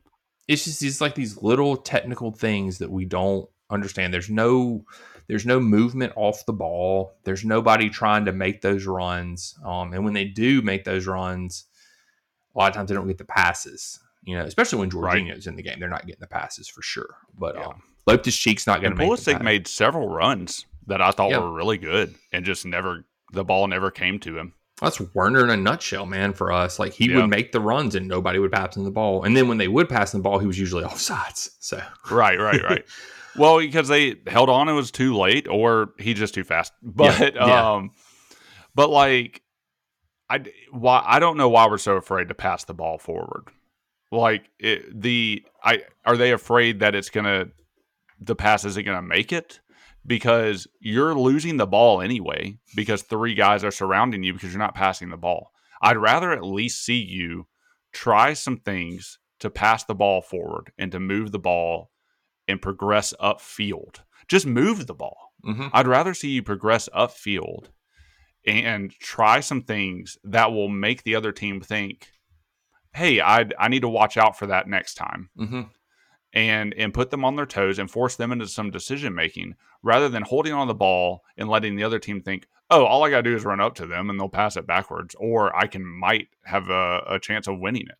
it's 0.47 0.65
just 0.65 0.83
it's 0.83 1.01
like 1.01 1.15
these 1.15 1.41
little 1.41 1.77
technical 1.77 2.31
things 2.31 2.79
that 2.79 2.91
we 2.91 3.05
don't 3.05 3.49
understand. 3.69 4.13
There's 4.13 4.29
no 4.29 4.85
there's 5.31 5.45
no 5.45 5.61
movement 5.61 6.11
off 6.17 6.45
the 6.45 6.51
ball. 6.51 7.13
There's 7.23 7.45
nobody 7.45 7.89
trying 7.89 8.25
to 8.25 8.33
make 8.33 8.61
those 8.61 8.85
runs. 8.85 9.57
Um, 9.63 9.93
and 9.93 10.03
when 10.03 10.11
they 10.13 10.25
do 10.25 10.61
make 10.61 10.83
those 10.83 11.07
runs, 11.07 11.67
a 12.53 12.59
lot 12.59 12.67
of 12.67 12.75
times 12.75 12.89
they 12.89 12.95
don't 12.95 13.07
get 13.07 13.17
the 13.17 13.23
passes. 13.23 13.97
You 14.25 14.37
know, 14.37 14.43
especially 14.43 14.79
when 14.79 14.89
Right. 14.89 15.23
Jorginho's 15.23 15.47
in 15.47 15.55
the 15.55 15.63
game, 15.63 15.79
they're 15.79 15.87
not 15.87 16.05
getting 16.05 16.19
the 16.19 16.27
passes 16.27 16.67
for 16.67 16.81
sure. 16.81 17.15
But 17.39 17.55
Yeah. 17.55 17.67
um, 17.67 17.81
Loftus 18.05 18.35
Cheek's 18.35 18.67
not 18.67 18.81
going 18.81 18.91
to 18.91 18.97
make. 18.97 19.07
Pulisic 19.09 19.41
made 19.41 19.67
several 19.67 20.09
runs 20.09 20.65
that 20.87 21.01
I 21.01 21.11
thought 21.11 21.29
Yeah. 21.29 21.37
were 21.39 21.53
really 21.53 21.77
good 21.77 22.13
and 22.33 22.43
just 22.43 22.65
never 22.65 23.05
the 23.31 23.45
ball 23.45 23.67
never 23.67 23.89
came 23.89 24.19
to 24.19 24.37
him. 24.37 24.53
That's 24.81 24.99
Werner 25.15 25.45
in 25.45 25.49
a 25.49 25.55
nutshell, 25.55 26.07
man. 26.07 26.33
For 26.33 26.51
us, 26.51 26.77
like 26.77 26.91
he 26.91 27.05
Yeah. 27.09 27.21
would 27.21 27.29
make 27.29 27.53
the 27.53 27.61
runs 27.61 27.95
and 27.95 28.05
nobody 28.09 28.37
would 28.37 28.51
pass 28.51 28.75
him 28.75 28.83
the 28.83 28.91
ball, 28.91 29.23
and 29.23 29.37
then 29.37 29.47
when 29.47 29.59
they 29.59 29.69
would 29.69 29.87
pass 29.87 30.13
him 30.13 30.19
the 30.19 30.23
ball, 30.23 30.39
he 30.39 30.47
was 30.47 30.59
usually 30.59 30.83
offsides. 30.91 31.51
So 31.61 31.81
Right, 32.09 32.37
right, 32.37 32.61
right. 32.61 32.85
well, 33.35 33.59
because 33.59 33.87
they 33.87 34.15
held 34.27 34.49
on, 34.49 34.69
it 34.69 34.73
was 34.73 34.91
too 34.91 35.17
late, 35.17 35.47
or 35.47 35.93
he 35.97 36.13
just 36.13 36.33
too 36.33 36.43
fast. 36.43 36.73
But 36.81 37.35
yeah. 37.35 37.73
um, 37.73 37.91
but 38.75 38.89
like, 38.89 39.41
I 40.29 40.43
why 40.71 41.03
I 41.05 41.19
don't 41.19 41.37
know 41.37 41.49
why 41.49 41.67
we're 41.67 41.77
so 41.77 41.95
afraid 41.95 42.29
to 42.29 42.33
pass 42.33 42.63
the 42.63 42.73
ball 42.73 42.97
forward. 42.97 43.45
Like 44.11 44.49
it, 44.59 45.01
the 45.01 45.43
I 45.63 45.83
are 46.05 46.17
they 46.17 46.31
afraid 46.31 46.79
that 46.79 46.95
it's 46.95 47.09
gonna 47.09 47.47
the 48.19 48.35
pass 48.35 48.65
isn't 48.65 48.85
gonna 48.85 49.01
make 49.01 49.31
it 49.31 49.59
because 50.05 50.67
you're 50.79 51.15
losing 51.15 51.57
the 51.57 51.67
ball 51.67 52.01
anyway 52.01 52.57
because 52.75 53.01
three 53.03 53.35
guys 53.35 53.63
are 53.63 53.71
surrounding 53.71 54.23
you 54.23 54.33
because 54.33 54.51
you're 54.51 54.59
not 54.59 54.75
passing 54.75 55.09
the 55.09 55.17
ball. 55.17 55.51
I'd 55.81 55.97
rather 55.97 56.31
at 56.31 56.43
least 56.43 56.83
see 56.83 57.01
you 57.01 57.47
try 57.91 58.33
some 58.33 58.57
things 58.57 59.19
to 59.39 59.49
pass 59.49 59.83
the 59.83 59.95
ball 59.95 60.21
forward 60.21 60.71
and 60.77 60.91
to 60.91 60.99
move 60.99 61.31
the 61.31 61.39
ball 61.39 61.90
and 62.51 62.61
progress 62.61 63.13
upfield. 63.19 64.01
Just 64.27 64.45
move 64.45 64.85
the 64.87 64.93
ball. 64.93 65.33
mhm. 65.43 65.71
I'd 65.73 65.87
rather 65.87 66.13
see 66.13 66.29
you 66.29 66.43
progress 66.43 66.87
upfield 66.95 67.69
and 68.45 68.91
try 68.99 69.39
some 69.39 69.61
things 69.63 70.17
that 70.23 70.51
will 70.51 70.69
make 70.69 71.01
the 71.03 71.15
other 71.15 71.31
team 71.31 71.61
think, 71.61 72.11
"Hey, 72.93 73.19
I 73.21 73.47
I 73.57 73.67
need 73.67 73.81
to 73.81 73.89
watch 73.89 74.17
out 74.17 74.37
for 74.37 74.45
that 74.47 74.67
next 74.67 74.95
time." 74.95 75.29
hmm 75.35 75.61
and 76.33 76.73
and 76.75 76.93
put 76.93 77.09
them 77.09 77.25
on 77.25 77.35
their 77.35 77.45
toes 77.45 77.77
and 77.77 77.91
force 77.91 78.15
them 78.15 78.31
into 78.31 78.47
some 78.47 78.71
decision 78.71 79.13
making 79.13 79.53
rather 79.83 80.07
than 80.07 80.23
holding 80.23 80.53
on 80.53 80.67
the 80.67 80.73
ball 80.73 81.23
and 81.35 81.49
letting 81.49 81.75
the 81.75 81.83
other 81.83 81.99
team 81.99 82.21
think, 82.21 82.47
oh, 82.69 82.85
all 82.85 83.03
I 83.03 83.09
got 83.09 83.17
to 83.17 83.29
do 83.29 83.35
is 83.35 83.43
run 83.43 83.59
up 83.59 83.75
to 83.75 83.85
them 83.85 84.09
and 84.09 84.17
they'll 84.19 84.29
pass 84.29 84.55
it 84.55 84.65
backwards, 84.65 85.13
or 85.19 85.53
I 85.53 85.67
can 85.67 85.85
might 85.85 86.29
have 86.45 86.69
a, 86.69 87.03
a 87.05 87.19
chance 87.19 87.47
of 87.47 87.59
winning 87.59 87.87
it. 87.89 87.97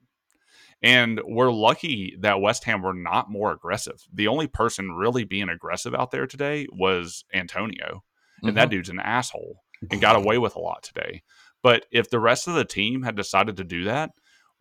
And 0.84 1.22
we're 1.24 1.52
lucky 1.52 2.17
that 2.22 2.41
West 2.41 2.63
Ham 2.63 2.82
were 2.82 2.94
not 2.94 3.30
more 3.30 3.52
aggressive. 3.52 4.04
The 4.12 4.28
only 4.28 4.48
person 4.48 4.94
really 4.94 5.24
being 5.24 5.50
aggressive 5.50 5.94
out 5.94 6.12
there 6.12 6.26
today 6.26 6.67
was 6.72 7.24
Antonio. 7.34 8.04
And 8.41 8.50
mm-hmm. 8.50 8.56
that 8.56 8.70
dude's 8.72 8.89
an 8.89 9.00
asshole 9.00 9.58
and 9.91 10.02
got 10.02 10.15
away 10.15 10.38
with 10.39 10.56
a 10.56 10.60
lot 10.60 10.82
today. 10.82 11.22
But 11.62 11.86
if 11.91 12.10
the 12.10 12.20
rest 12.20 12.48
of 12.48 12.56
the 12.56 12.65
team 12.65 13.04
had 13.04 13.15
decided 13.15 13.58
to 13.58 13.63
do 13.63 13.84
that, 13.84 14.12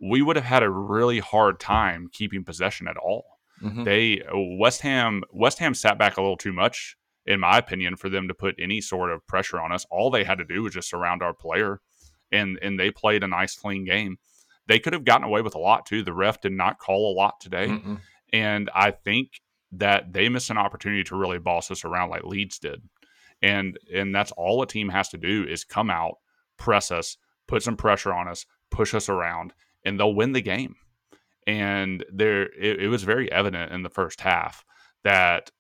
we 0.01 0.23
would 0.23 0.37
have 0.37 0.45
had 0.45 0.63
a 0.63 0.71
really 0.71 1.19
hard 1.19 1.61
time 1.61 2.09
keeping 2.13 2.45
possession 2.45 2.89
at 2.89 2.97
all. 2.97 3.25
Mm-hmm. 3.63 3.85
They 3.85 4.23
West 4.59 4.81
Ham 4.83 5.23
West 5.31 5.59
Ham 5.59 5.75
sat 5.75 5.99
back 5.99 6.17
a 6.17 6.23
little 6.23 6.37
too 6.37 6.53
much, 6.53 6.97
in 7.27 7.41
my 7.41 7.59
opinion, 7.59 7.97
for 7.97 8.09
them 8.09 8.29
to 8.29 8.35
put 8.35 8.55
any 8.59 8.81
sort 8.81 9.11
of 9.11 9.27
pressure 9.27 9.61
on 9.61 9.73
us. 9.73 9.87
All 9.91 10.11
they 10.11 10.25
had 10.25 10.39
to 10.39 10.45
do 10.45 10.63
was 10.63 10.73
just 10.73 10.89
surround 10.89 11.23
our 11.23 11.35
player, 11.35 11.81
and 12.33 12.59
and 12.63 12.81
they 12.81 12.91
played 12.91 13.23
a 13.23 13.29
nice 13.29 13.55
clean 13.57 13.85
game. 13.85 14.19
They 14.71 14.79
could 14.79 14.93
have 14.93 15.05
gotten 15.05 15.27
away 15.27 15.43
with 15.43 15.55
a 15.55 15.59
lot 15.59 15.85
too. 15.85 16.03
The 16.03 16.13
ref 16.13 16.41
did 16.41 16.53
not 16.53 16.79
call 16.79 17.13
a 17.13 17.17
lot 17.17 17.41
today, 17.41 17.67
Mm-mm. 17.67 18.01
and 18.33 18.71
I 18.75 18.93
think 18.93 19.41
that 19.73 20.13
they 20.13 20.29
missed 20.29 20.51
an 20.51 20.59
opportunity 20.59 21.05
to 21.05 21.17
really 21.17 21.39
boss 21.39 21.71
us 21.71 21.85
around 21.85 22.11
like 22.11 22.25
Leeds 22.25 22.59
did. 22.59 22.83
And 23.43 23.79
and 23.93 24.15
that's 24.15 24.33
all 24.33 24.63
a 24.63 24.67
team 24.67 24.89
has 24.91 25.09
to 25.11 25.19
do 25.19 25.45
is 25.49 25.65
come 25.65 25.91
out, 25.91 26.15
press 26.57 26.91
us, 26.91 27.17
put 27.49 27.63
some 27.63 27.77
pressure 27.77 28.13
on 28.13 28.29
us, 28.29 28.47
push 28.71 28.95
us 28.95 29.09
around, 29.09 29.53
and 29.85 29.99
they'll 29.99 30.15
win 30.15 30.33
the 30.33 30.43
game 30.43 30.77
and 31.47 32.05
there 32.13 32.43
it, 32.43 32.81
it 32.81 32.89
was 32.89 33.03
very 33.03 33.31
evident 33.33 33.73
in 33.73 33.83
the 33.83 33.91
first 33.91 34.21
half 34.21 34.65
that 35.05 35.51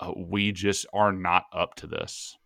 uh, 0.00 0.12
we 0.16 0.52
just 0.52 0.86
are 0.92 1.12
not 1.12 1.44
up 1.52 1.74
to 1.74 1.86
this. 1.86 2.36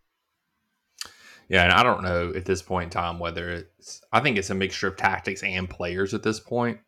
Yeah, 1.49 1.65
and 1.65 1.73
I 1.73 1.83
don't 1.83 2.03
know 2.03 2.33
at 2.35 2.45
this 2.45 2.61
point 2.61 2.85
in 2.85 2.91
time 2.91 3.19
whether 3.19 3.51
it's 3.51 4.03
I 4.13 4.21
think 4.21 4.37
it's 4.37 4.51
a 4.51 4.55
mixture 4.55 4.89
of 4.89 4.97
tactics 4.97 5.43
and 5.43 5.69
players 5.69 6.13
at 6.15 6.23
this 6.23 6.41
point. 6.41 6.79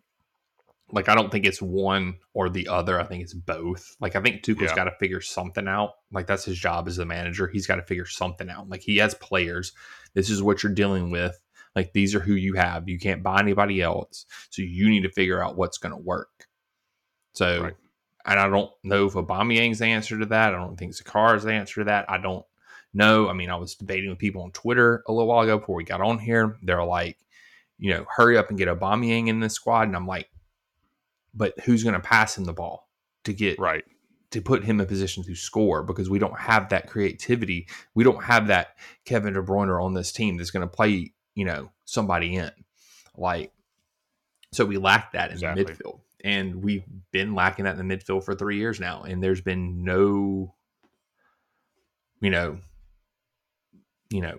Like 0.93 1.09
I 1.09 1.15
don't 1.15 1.31
think 1.31 1.47
it's 1.47 1.63
one 1.63 2.17
or 2.35 2.51
the 2.51 2.69
other. 2.69 3.01
I 3.01 3.05
think 3.05 3.23
it's 3.23 3.33
both. 3.33 3.97
Like 4.01 4.17
I 4.17 4.21
think 4.21 4.43
Tuchel's 4.43 4.71
yeah. 4.71 4.75
got 4.75 4.85
to 4.85 4.97
figure 4.99 5.21
something 5.21 5.69
out. 5.69 5.93
Like 6.13 6.27
that's 6.27 6.45
his 6.45 6.59
job 6.59 6.89
as 6.89 6.97
the 6.97 7.07
manager. 7.07 7.49
He's 7.49 7.67
got 7.67 7.77
to 7.77 7.83
figure 7.83 8.07
something 8.07 8.51
out. 8.51 8.69
Like 8.69 8.83
he 8.83 8.99
has 8.99 9.15
players. 9.15 9.73
This 10.15 10.29
is 10.29 10.43
what 10.43 10.63
you're 10.63 10.75
dealing 10.75 11.11
with. 11.11 11.41
Like 11.75 11.93
these 11.93 12.15
are 12.15 12.21
who 12.21 12.35
you 12.35 12.55
have. 12.55 12.89
You 12.89 12.99
can't 12.99 13.23
buy 13.23 13.41
anybody 13.41 13.81
else. 13.81 14.27
So 14.51 14.63
you 14.63 14.91
need 14.91 15.03
to 15.03 15.11
figure 15.11 15.43
out 15.43 15.57
what's 15.57 15.79
going 15.79 15.95
to 15.95 16.03
work. 16.03 16.49
So, 17.33 17.63
right. 17.63 17.77
and 18.27 18.41
I 18.41 18.49
don't 18.49 18.71
know 18.83 19.07
if 19.07 19.15
Aubameyang's 19.15 19.79
the 19.79 19.87
answer 19.87 20.19
to 20.19 20.27
that. 20.27 20.55
I 20.55 20.59
don't 20.59 20.77
think 20.77 20.93
Zakar 20.93 21.37
is 21.37 21.45
the 21.45 21.53
answer 21.53 21.83
to 21.83 21.85
that. 21.85 22.11
I 22.11 22.19
don't 22.19 22.45
know. 22.93 23.29
I 23.29 23.33
mean, 23.33 23.51
I 23.51 23.57
was 23.57 23.75
debating 23.75 24.11
with 24.11 24.19
people 24.19 24.43
on 24.43 24.53
Twitter 24.53 25.03
a 25.07 25.13
little 25.13 25.29
while 25.29 25.43
ago 25.43 25.59
before 25.59 25.77
we 25.77 25.85
got 25.85 26.01
on 26.01 26.19
here. 26.19 26.59
They're 26.63 26.85
like, 26.85 27.19
you 27.79 27.91
know, 27.93 28.07
hurry 28.15 28.37
up 28.37 28.51
and 28.51 28.59
get 28.59 28.69
Aubameyang 28.69 29.29
in 29.29 29.41
this 29.41 29.55
squad. 29.55 29.89
And 29.89 29.97
I'm 29.97 30.07
like, 30.07 30.29
but 31.35 31.59
who's 31.61 31.83
going 31.83 31.95
to 31.95 32.01
pass 32.01 32.37
him 32.37 32.45
the 32.45 32.53
ball 32.53 32.89
to 33.25 33.33
get 33.33 33.59
right 33.59 33.85
to 34.31 34.41
put 34.41 34.63
him 34.63 34.81
in 34.81 34.87
position 34.87 35.25
to 35.25 35.35
score 35.35 35.83
because 35.83 36.09
we 36.09 36.19
don't 36.21 36.39
have 36.39 36.69
that 36.69 36.87
creativity. 36.89 37.67
We 37.95 38.05
don't 38.05 38.23
have 38.23 38.47
that 38.47 38.77
Kevin 39.05 39.35
De 39.35 39.43
Bruyne 39.43 39.83
on 39.83 39.95
this 39.95 40.13
team 40.13 40.37
that's 40.37 40.53
going 40.53 40.69
to 40.69 40.73
play 40.73 41.13
you 41.35 41.45
know, 41.45 41.71
somebody 41.85 42.35
in. 42.35 42.51
Like, 43.17 43.53
so 44.53 44.65
we 44.65 44.77
lack 44.77 45.13
that 45.13 45.31
in 45.31 45.37
exactly. 45.37 45.65
the 45.65 45.73
midfield. 45.73 46.01
And 46.23 46.63
we've 46.63 46.85
been 47.13 47.35
lacking 47.35 47.65
that 47.65 47.79
in 47.79 47.89
the 47.89 47.97
midfield 47.97 48.25
for 48.25 48.35
three 48.35 48.59
years 48.59 48.79
now. 48.79 49.03
And 49.03 49.23
there's 49.23 49.41
been 49.41 49.85
no, 49.85 50.55
you 52.21 52.31
know, 52.31 52.59
you 54.11 54.21
know, 54.21 54.39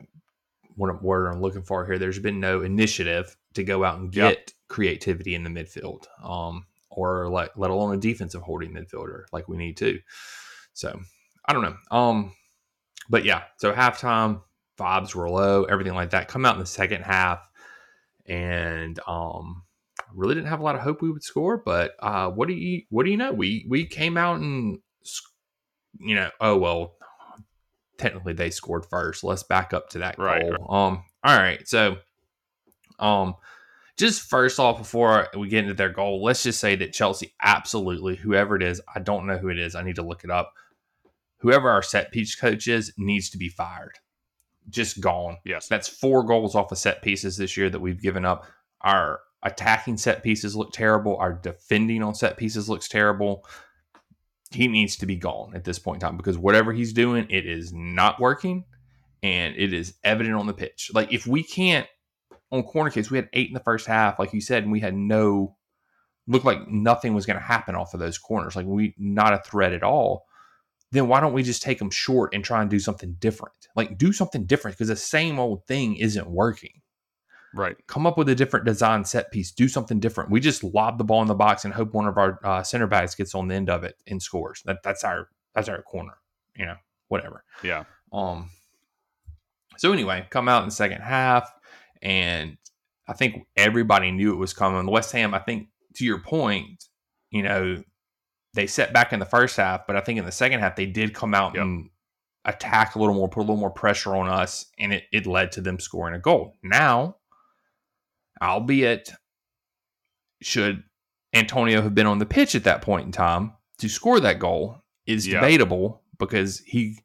what 0.76 1.04
word 1.04 1.28
I'm 1.28 1.42
looking 1.42 1.64
for 1.64 1.86
here. 1.86 1.98
There's 1.98 2.20
been 2.20 2.40
no 2.40 2.62
initiative 2.62 3.36
to 3.54 3.64
go 3.64 3.84
out 3.84 4.00
and 4.00 4.12
get 4.12 4.32
yep. 4.32 4.50
creativity 4.68 5.36
in 5.36 5.44
the 5.44 5.50
midfield, 5.50 6.06
um, 6.24 6.66
or 6.90 7.30
like 7.30 7.52
let 7.56 7.72
alone 7.72 7.96
a 7.96 7.98
defensive 7.98 8.42
holding 8.42 8.74
midfielder 8.74 9.24
like 9.32 9.48
we 9.48 9.58
need 9.58 9.78
to. 9.78 10.00
So 10.74 11.00
I 11.46 11.54
don't 11.54 11.64
know. 11.64 11.76
Um, 11.92 12.34
but 13.10 13.26
yeah, 13.26 13.44
so 13.58 13.74
halftime, 13.74 14.42
vibes 14.78 15.14
were 15.14 15.30
low, 15.30 15.66
everything 15.66 15.94
like 15.94 16.12
that. 16.12 16.28
Come 16.28 16.46
out 16.46 16.56
in 16.56 16.62
the 16.62 16.66
second 16.66 17.04
half, 17.04 17.48
and 18.26 19.00
um, 19.08 19.64
really 20.14 20.36
didn't 20.36 20.50
have 20.50 20.60
a 20.60 20.64
lot 20.64 20.76
of 20.76 20.82
hope 20.82 21.02
we 21.02 21.12
would 21.12 21.24
score. 21.24 21.58
But 21.58 21.92
uh, 22.00 22.30
what 22.30 22.48
do 22.48 22.54
you 22.54 22.84
what 22.90 23.04
do 23.06 23.12
you 23.12 23.18
know? 23.18 23.32
We 23.32 23.66
we 23.68 23.86
came 23.86 24.18
out 24.18 24.40
and 24.40 24.80
you 26.00 26.16
know, 26.16 26.30
oh 26.40 26.58
well, 26.58 26.96
technically 28.02 28.34
they 28.34 28.50
scored 28.50 28.86
first. 28.86 29.24
Let's 29.24 29.44
back 29.44 29.74
up 29.74 29.90
to 29.90 30.00
that 30.00 30.18
right, 30.18 30.42
goal. 30.42 30.52
Right. 30.52 30.60
Um, 30.62 31.04
all 31.24 31.38
right, 31.38 31.68
so 31.68 31.98
um. 33.00 33.36
Just 33.98 34.24
first 34.24 34.58
off, 34.58 34.80
before 34.80 35.28
we 35.38 35.48
get 35.48 35.64
into 35.64 35.76
their 35.76 35.90
goal, 35.90 36.24
let's 36.24 36.42
just 36.42 36.60
say 36.60 36.76
that 36.78 36.94
Chelsea 36.94 37.36
absolutely, 37.44 38.16
whoever 38.16 38.56
it 38.56 38.64
is, 38.64 38.82
I 38.96 39.00
don't 39.00 39.28
know 39.28 39.38
who 39.38 39.50
it 39.50 39.60
is. 39.60 39.76
I 39.76 39.84
need 39.84 39.98
to 39.98 40.02
look 40.02 40.24
it 40.24 40.32
up. 40.32 40.54
Whoever 41.38 41.70
our 41.70 41.84
set 41.84 42.12
piece 42.12 42.34
coach 42.34 42.68
is 42.68 42.94
needs 42.98 43.30
to 43.32 43.38
be 43.38 43.50
fired 43.50 44.00
just 44.70 45.02
gone. 45.02 45.38
Yes. 45.46 45.68
That's 45.68 45.88
four 45.88 46.24
goals 46.24 46.56
off 46.56 46.72
of 46.72 46.78
set 46.78 47.02
pieces 47.02 47.38
this 47.38 47.58
year 47.58 47.70
that 47.70 47.80
we've 47.80 48.02
given 48.02 48.26
up. 48.26 48.46
Our 48.82 49.20
attacking 49.44 49.98
set 49.98 50.24
pieces 50.24 50.56
look 50.56 50.72
terrible. 50.72 51.18
Our 51.18 51.34
defending 51.34 52.04
on 52.04 52.16
set 52.16 52.38
pieces 52.38 52.70
looks 52.70 52.88
terrible. 52.88 53.46
He 54.52 54.68
needs 54.68 54.98
to 54.98 55.06
be 55.06 55.16
gone 55.16 55.54
at 55.56 55.64
this 55.64 55.80
point 55.80 56.02
in 56.02 56.08
time 56.08 56.18
because 56.18 56.38
whatever 56.38 56.74
he's 56.74 56.94
doing, 56.94 57.28
it 57.30 57.46
is 57.46 57.72
not 57.74 58.20
working 58.20 58.66
and 59.24 59.56
it 59.56 59.74
is 59.74 59.96
evident 60.04 60.36
on 60.36 60.48
the 60.48 60.54
pitch. 60.54 60.92
Like 60.94 61.14
if 61.14 61.26
we 61.26 61.44
can't 61.44 61.88
on 62.52 62.64
corner 62.64 62.90
kicks, 62.90 63.10
we 63.10 63.18
had 63.18 63.30
eight 63.34 63.48
in 63.48 63.54
the 63.54 63.62
first 63.62 63.88
half, 63.88 64.20
like 64.20 64.34
you 64.34 64.42
said, 64.42 64.64
and 64.64 64.72
we 64.72 64.82
had 64.82 64.96
no 64.96 65.56
looked 66.28 66.46
like 66.46 66.68
nothing 66.68 67.14
was 67.14 67.26
going 67.26 67.38
to 67.38 67.44
happen 67.44 67.76
off 67.76 67.94
of 67.94 68.00
those 68.00 68.18
corners. 68.18 68.56
Like 68.56 68.66
we 68.66 68.94
not 68.98 69.34
a 69.34 69.40
threat 69.40 69.74
at 69.74 69.84
all 69.84 70.26
then 70.92 71.08
why 71.08 71.20
don't 71.20 71.34
we 71.34 71.44
just 71.44 71.62
take 71.62 71.80
them 71.80 71.90
short 71.90 72.34
and 72.34 72.44
try 72.44 72.62
and 72.62 72.70
do 72.70 72.80
something 72.80 73.16
different? 73.20 73.56
Like 73.76 73.98
do 73.98 74.12
something 74.12 74.46
different 74.46 74.78
because 74.78 74.90
the 74.90 74.96
same 74.96 75.40
old 75.40 75.66
thing 75.66 75.96
isn't 75.96 76.30
working. 76.30 76.82
Right. 77.54 77.76
Come 77.88 78.06
up 78.06 78.18
with 78.18 78.30
a 78.30 78.36
different 78.36 78.66
design 78.66 79.04
set 79.04 79.32
piece. 79.32 79.52
Do 79.52 79.68
something 79.68 80.00
different. 80.00 80.32
We 80.32 80.40
just 80.40 80.64
lob 80.64 80.98
the 80.98 81.04
ball 81.04 81.22
in 81.22 81.28
the 81.28 81.36
box 81.36 81.66
and 81.66 81.74
hope 81.74 81.94
one 81.94 82.08
of 82.08 82.18
our 82.18 82.40
uh, 82.44 82.64
center 82.64 82.88
backs 82.88 83.16
gets 83.16 83.36
on 83.36 83.48
the 83.48 83.56
end 83.56 83.70
of 83.70 83.84
it 83.84 83.96
and 84.08 84.22
scores. 84.22 84.62
That 84.66 84.84
that's 84.84 85.04
our 85.04 85.28
that's 85.54 85.68
our 85.68 85.82
corner. 85.82 86.18
You 86.56 86.68
know, 86.68 86.76
whatever. 87.10 87.44
Yeah. 87.64 87.84
Um. 88.14 88.50
So 89.78 89.92
anyway, 89.92 90.28
come 90.30 90.48
out 90.48 90.64
in 90.64 90.70
the 90.70 90.76
second 90.76 91.02
half, 91.02 91.52
and 92.02 92.58
I 93.08 93.14
think 93.14 93.48
everybody 93.58 94.12
knew 94.12 94.34
it 94.34 94.38
was 94.38 94.54
coming. 94.54 94.90
West 94.90 95.12
Ham, 95.12 95.34
I 95.34 95.40
think, 95.40 95.68
to 95.96 96.06
your 96.06 96.20
point, 96.20 96.86
you 97.32 97.44
know, 97.44 97.84
they 98.54 98.68
set 98.68 98.94
back 98.94 99.12
in 99.12 99.20
the 99.20 99.26
first 99.26 99.58
half, 99.58 99.88
but 99.88 99.96
I 99.96 100.02
think 100.02 100.20
in 100.20 100.26
the 100.26 100.32
second 100.32 100.60
half 100.60 100.76
they 100.76 100.86
did 100.86 101.14
come 101.14 101.34
out 101.34 101.56
yep. 101.56 101.64
and 101.64 101.90
attack 102.46 102.96
a 102.96 103.00
little 103.00 103.16
more, 103.16 103.30
put 103.30 103.40
a 103.40 103.42
little 103.42 103.58
more 103.58 103.72
pressure 103.72 104.16
on 104.16 104.28
us, 104.28 104.68
and 104.78 104.94
it, 104.94 105.04
it 105.12 105.26
led 105.26 105.52
to 105.54 105.62
them 105.62 105.80
scoring 105.80 106.16
a 106.16 106.20
goal. 106.20 106.56
Now, 106.64 107.18
albeit 108.42 109.12
should 110.42 110.84
Antonio 111.34 111.82
have 111.82 111.96
been 111.96 112.08
on 112.08 112.20
the 112.20 112.26
pitch 112.26 112.56
at 112.56 112.64
that 112.64 112.82
point 112.82 113.06
in 113.06 113.12
time 113.12 113.54
to 113.78 113.88
score 113.88 114.20
that 114.20 114.40
goal 114.40 114.82
is 115.06 115.28
yep. 115.28 115.42
debatable 115.42 116.02
because 116.18 116.60
he 116.60 117.00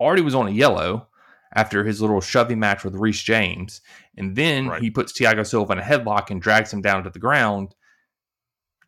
already 0.00 0.22
was 0.22 0.34
on 0.34 0.48
a 0.48 0.50
yellow 0.50 1.08
after 1.54 1.84
his 1.84 2.00
little 2.00 2.20
shoving 2.20 2.58
match 2.58 2.84
with 2.84 2.94
Reece 2.94 3.22
James. 3.22 3.80
And 4.16 4.36
then 4.36 4.68
right. 4.68 4.82
he 4.82 4.90
puts 4.90 5.12
Thiago 5.12 5.46
Silva 5.46 5.74
in 5.74 5.78
a 5.78 5.82
headlock 5.82 6.30
and 6.30 6.40
drags 6.40 6.72
him 6.72 6.80
down 6.80 7.04
to 7.04 7.10
the 7.10 7.18
ground 7.18 7.74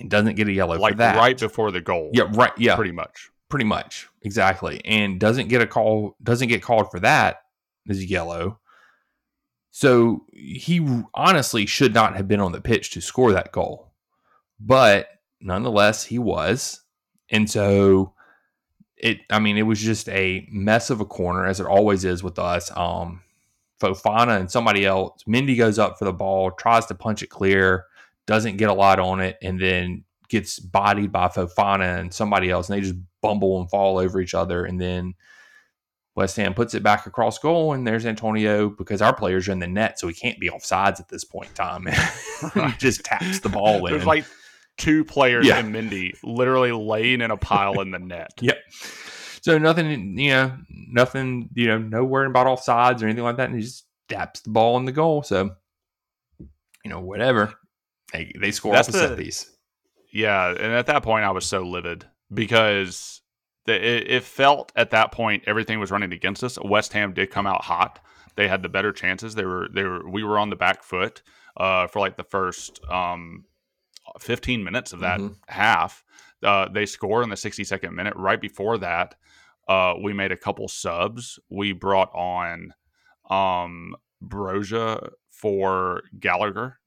and 0.00 0.10
doesn't 0.10 0.36
get 0.36 0.48
a 0.48 0.52
yellow 0.52 0.78
like 0.78 0.94
for 0.94 0.98
that. 0.98 1.16
right 1.16 1.38
before 1.38 1.70
the 1.70 1.80
goal. 1.80 2.10
Yeah, 2.12 2.24
right. 2.32 2.52
Yeah, 2.56 2.76
pretty 2.76 2.92
much. 2.92 3.30
Pretty 3.50 3.66
much, 3.66 4.08
exactly. 4.22 4.80
And 4.84 5.20
doesn't 5.20 5.48
get 5.48 5.60
a 5.60 5.66
call. 5.66 6.16
Doesn't 6.22 6.48
get 6.48 6.62
called 6.62 6.90
for 6.90 7.00
that 7.00 7.42
is 7.86 8.04
yellow. 8.04 8.58
So 9.76 10.24
he 10.32 10.86
honestly 11.14 11.66
should 11.66 11.94
not 11.94 12.14
have 12.14 12.28
been 12.28 12.38
on 12.38 12.52
the 12.52 12.60
pitch 12.60 12.92
to 12.92 13.00
score 13.00 13.32
that 13.32 13.50
goal, 13.50 13.90
but 14.60 15.08
nonetheless 15.40 16.04
he 16.04 16.16
was, 16.16 16.80
and 17.28 17.50
so 17.50 18.12
it. 18.96 19.18
I 19.30 19.40
mean, 19.40 19.58
it 19.58 19.62
was 19.62 19.80
just 19.80 20.08
a 20.10 20.46
mess 20.48 20.90
of 20.90 21.00
a 21.00 21.04
corner 21.04 21.44
as 21.44 21.58
it 21.58 21.66
always 21.66 22.04
is 22.04 22.22
with 22.22 22.38
us. 22.38 22.70
Um, 22.76 23.22
Fofana 23.80 24.38
and 24.38 24.48
somebody 24.48 24.86
else. 24.86 25.24
Mendy 25.24 25.58
goes 25.58 25.80
up 25.80 25.98
for 25.98 26.04
the 26.04 26.12
ball, 26.12 26.52
tries 26.52 26.86
to 26.86 26.94
punch 26.94 27.24
it 27.24 27.30
clear 27.30 27.86
doesn't 28.26 28.56
get 28.56 28.70
a 28.70 28.74
lot 28.74 28.98
on 29.00 29.20
it, 29.20 29.38
and 29.42 29.60
then 29.60 30.04
gets 30.28 30.60
bodied 30.60 31.10
by 31.10 31.26
Fofana 31.28 31.98
and 31.98 32.14
somebody 32.14 32.48
else, 32.48 32.68
and 32.68 32.76
they 32.76 32.80
just 32.80 32.98
bumble 33.20 33.60
and 33.60 33.68
fall 33.68 33.98
over 33.98 34.20
each 34.20 34.34
other, 34.34 34.64
and 34.64 34.80
then 34.80 35.14
West 36.16 36.36
Ham 36.36 36.54
puts 36.54 36.74
it 36.74 36.82
back 36.82 37.06
across 37.06 37.38
goal, 37.38 37.72
and 37.72 37.86
there's 37.86 38.06
Antonio 38.06 38.68
because 38.70 39.02
our 39.02 39.14
players 39.14 39.48
are 39.48 39.52
in 39.52 39.58
the 39.58 39.66
net, 39.66 39.98
so 39.98 40.06
he 40.06 40.14
can't 40.14 40.38
be 40.38 40.48
off 40.48 40.64
sides 40.64 41.00
at 41.00 41.08
this 41.08 41.24
point 41.24 41.48
in 41.48 41.54
time. 41.54 41.86
he 42.54 42.72
just 42.78 43.04
taps 43.04 43.40
the 43.40 43.48
ball 43.48 43.84
in. 43.86 43.92
There's 43.92 44.06
like 44.06 44.24
two 44.76 45.04
players 45.04 45.46
Yeah. 45.46 45.58
and 45.58 45.74
Mendy 45.74 46.12
literally 46.22 46.70
laying 46.72 47.20
in 47.20 47.30
a 47.30 47.36
pile 47.36 47.80
in 47.80 47.90
the 47.90 47.98
net. 47.98 48.30
Yep. 48.40 48.58
So 49.42 49.58
nothing, 49.58 50.16
you 50.18 50.30
know, 50.30 50.56
nothing, 50.70 51.50
you 51.54 51.66
know, 51.66 51.76
no 51.78 52.02
worrying 52.04 52.30
about 52.30 52.46
offsides 52.46 53.02
or 53.02 53.06
anything 53.06 53.24
like 53.24 53.36
that, 53.36 53.50
and 53.50 53.56
he 53.56 53.62
just 53.62 53.84
taps 54.08 54.40
the 54.40 54.48
ball 54.50 54.78
in 54.78 54.86
the 54.86 54.92
goal. 54.92 55.22
So, 55.22 55.50
you 56.38 56.90
know, 56.90 57.00
whatever. 57.00 57.52
They 58.12 58.32
they 58.40 58.52
score 58.52 58.72
That's 58.72 58.88
off 58.88 58.94
a 58.94 58.98
set 58.98 59.16
the- 59.16 59.22
piece. 59.22 59.50
Yeah, 60.12 60.48
and 60.48 60.72
at 60.72 60.86
that 60.86 61.02
point, 61.02 61.24
I 61.24 61.32
was 61.32 61.44
so 61.44 61.62
livid 61.62 62.06
because 62.32 63.20
the, 63.20 63.23
it, 63.72 64.10
it 64.10 64.24
felt 64.24 64.72
at 64.76 64.90
that 64.90 65.12
point 65.12 65.44
everything 65.46 65.78
was 65.80 65.90
running 65.90 66.12
against 66.12 66.44
us. 66.44 66.58
West 66.62 66.92
Ham 66.92 67.12
did 67.14 67.30
come 67.30 67.46
out 67.46 67.64
hot; 67.64 68.00
they 68.36 68.48
had 68.48 68.62
the 68.62 68.68
better 68.68 68.92
chances. 68.92 69.34
They 69.34 69.44
were 69.44 69.68
they 69.72 69.84
were 69.84 70.08
we 70.08 70.22
were 70.24 70.38
on 70.38 70.50
the 70.50 70.56
back 70.56 70.82
foot 70.82 71.22
uh, 71.56 71.86
for 71.86 72.00
like 72.00 72.16
the 72.16 72.24
first 72.24 72.80
um, 72.90 73.44
fifteen 74.20 74.62
minutes 74.64 74.92
of 74.92 75.00
that 75.00 75.20
Mhm. 75.20 75.36
half. 75.48 76.04
Uh, 76.42 76.68
they 76.68 76.84
score 76.86 77.22
in 77.22 77.30
the 77.30 77.36
sixty 77.36 77.64
second 77.64 77.94
minute. 77.94 78.14
Right 78.16 78.40
before 78.40 78.76
that, 78.78 79.14
uh, 79.68 79.94
we 80.02 80.12
made 80.12 80.30
a 80.32 80.36
couple 80.36 80.68
subs. 80.68 81.38
We 81.48 81.72
brought 81.72 82.10
on 82.14 82.74
um, 83.30 83.96
Broja 84.22 85.10
for 85.30 86.02
Gallagher, 86.20 86.78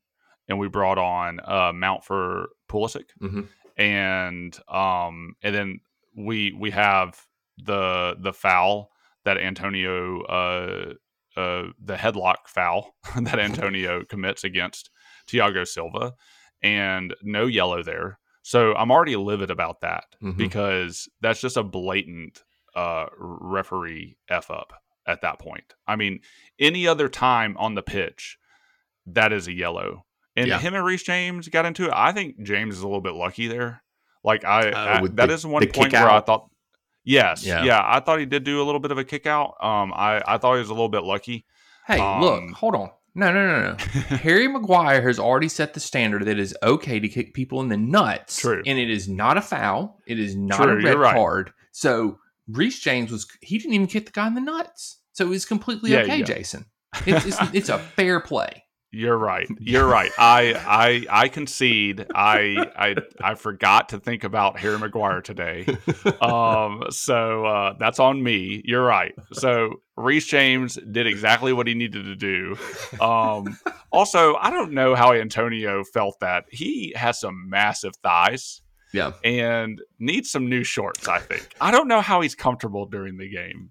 and 0.48 0.60
we 0.60 0.68
brought 0.68 0.98
on 1.00 1.40
uh, 1.44 1.72
Mount 1.74 2.04
for 2.04 2.50
Pulisic 2.70 3.06
Mhm. 3.22 3.48
and 3.78 4.58
um 4.68 5.36
and 5.42 5.56
then 5.56 5.80
we 6.18 6.52
we 6.52 6.72
have 6.72 7.22
the 7.58 8.16
the 8.20 8.34
foul 8.34 8.90
that 9.24 9.38
Antonio 9.38 10.22
uh 10.24 10.94
uh 11.40 11.64
the 11.80 11.96
headlock 11.96 12.48
foul 12.48 12.96
that 13.22 13.40
Antonio 13.40 14.04
commits 14.04 14.44
against 14.44 14.90
Thiago 15.28 15.66
Silva 15.68 16.14
and 16.62 17.14
no 17.22 17.46
yellow 17.46 17.84
there. 17.84 18.20
So 18.42 18.74
I'm 18.76 18.92
already 18.92 19.16
livid 19.16 19.52
about 19.52 19.82
that 19.82 20.06
Mhm. 20.22 20.38
because 20.38 21.08
that's 21.22 21.40
just 21.42 21.58
a 21.58 21.64
blatant 21.64 22.44
uh 22.76 23.06
referee 23.18 24.18
f 24.30 24.50
up 24.52 24.74
at 25.06 25.22
that 25.22 25.40
point. 25.40 25.74
I 25.88 25.96
mean, 25.96 26.20
any 26.60 26.88
other 26.88 27.08
time 27.10 27.56
on 27.58 27.76
the 27.76 27.82
pitch 27.84 28.38
that 29.06 29.32
is 29.32 29.48
a 29.48 29.54
yellow. 29.54 30.06
And 30.36 30.48
Yeah. 30.48 30.60
him 30.60 30.74
and 30.76 30.84
Reece 30.86 31.04
James 31.04 31.48
got 31.48 31.66
into 31.66 31.86
it. 31.86 31.94
I 31.94 32.12
think 32.12 32.44
James 32.44 32.76
is 32.76 32.82
a 32.82 32.88
little 32.88 33.02
bit 33.02 33.14
lucky 33.14 33.48
there. 33.48 33.84
Like 34.24 34.44
I, 34.46 34.70
Uh, 34.70 35.00
I 35.04 35.08
that 35.16 35.28
the- 35.28 35.34
is 35.34 35.46
one 35.46 35.68
point 35.70 35.94
where 35.94 36.10
I 36.10 36.20
thought 36.22 36.50
Yes. 37.04 37.46
Yeah. 37.46 37.64
Yeah. 37.64 37.82
I 37.86 38.02
thought 38.02 38.20
he 38.20 38.26
did 38.26 38.44
do 38.44 38.62
a 38.62 38.66
little 38.66 38.82
bit 38.82 38.92
of 38.92 38.98
a 38.98 39.04
kick 39.04 39.26
out. 39.26 39.56
Um 39.62 39.94
I, 39.96 40.22
I 40.28 40.38
thought 40.38 40.54
he 40.56 40.60
was 40.60 40.70
a 40.70 40.74
little 40.74 40.90
bit 40.90 41.04
lucky. 41.04 41.46
Hey, 41.86 42.00
Um, 42.00 42.22
look, 42.22 42.44
hold 42.52 42.76
on. 42.76 42.90
No, 43.16 43.32
no, 43.34 43.48
no, 43.48 43.72
no. 43.72 43.78
Harry 44.18 44.48
Maguire 44.48 45.02
has 45.08 45.18
already 45.18 45.48
set 45.50 45.74
the 45.74 45.80
standard 45.80 46.26
that 46.26 46.32
it 46.32 46.40
is 46.40 46.56
okay 46.62 47.00
to 47.00 47.08
kick 47.08 47.34
people 47.34 47.62
in 47.62 47.70
the 47.70 47.78
nuts. 47.78 48.38
True. 48.42 48.62
And 48.66 48.78
it 48.78 48.92
is 48.92 49.08
not 49.08 49.38
a 49.38 49.42
foul. 49.42 50.00
It 50.06 50.20
is 50.20 50.36
not 50.36 50.62
True, 50.62 50.74
a 50.80 50.84
red 50.84 51.00
right. 51.00 51.16
card. 51.16 51.52
So 51.72 52.20
Reece 52.48 52.80
James 52.80 53.12
was 53.12 53.26
he 53.42 53.58
didn't 53.58 53.74
even 53.74 53.88
kick 53.88 54.06
the 54.06 54.12
guy 54.12 54.28
in 54.28 54.36
the 54.36 54.42
nuts. 54.42 55.00
So 55.14 55.32
it's 55.32 55.46
completely 55.46 55.92
Yeah, 55.94 56.02
okay, 56.02 56.18
yeah. 56.18 56.26
Jason. 56.26 56.66
It's, 57.08 57.26
it's, 57.26 57.38
it's 57.54 57.70
a 57.70 57.80
fair 57.80 58.20
play. 58.20 58.64
You're 58.98 59.18
right. 59.18 59.48
You're 59.60 59.88
right. 59.88 60.12
I 60.18 60.54
I 61.10 61.24
I 61.26 61.28
concede. 61.28 62.06
I 62.16 62.66
I 62.76 62.96
I 63.22 63.36
forgot 63.36 63.90
to 63.90 64.00
think 64.00 64.24
about 64.24 64.58
Harry 64.60 64.80
Maguire 64.80 65.22
today. 65.22 65.66
Um 66.20 66.84
so 66.90 67.46
uh 67.46 67.74
that's 67.80 68.00
on 68.00 68.24
me. 68.24 68.62
You're 68.66 68.84
right. 68.84 69.14
So 69.34 69.82
Reece 69.96 70.26
James 70.28 70.80
did 70.92 71.06
exactly 71.06 71.54
what 71.54 71.68
he 71.68 71.76
needed 71.76 72.06
to 72.06 72.16
do. 72.16 72.58
Um 73.00 73.58
also, 73.92 74.36
I 74.36 74.50
don't 74.50 74.72
know 74.74 74.96
how 74.96 75.14
Antonio 75.14 75.84
felt 75.84 76.20
that. 76.22 76.46
He 76.52 76.94
has 76.96 77.20
some 77.20 77.50
massive 77.50 77.94
thighs 78.04 78.62
Yeah. 78.94 79.12
and 79.24 79.80
needs 80.00 80.32
some 80.32 80.50
new 80.50 80.64
shorts, 80.64 81.08
I 81.08 81.20
think. 81.20 81.50
I 81.62 81.70
don't 81.72 81.88
know 81.88 82.02
how 82.02 82.22
he's 82.22 82.36
comfortable 82.36 82.86
during 82.88 83.18
the 83.18 83.30
game. 83.30 83.70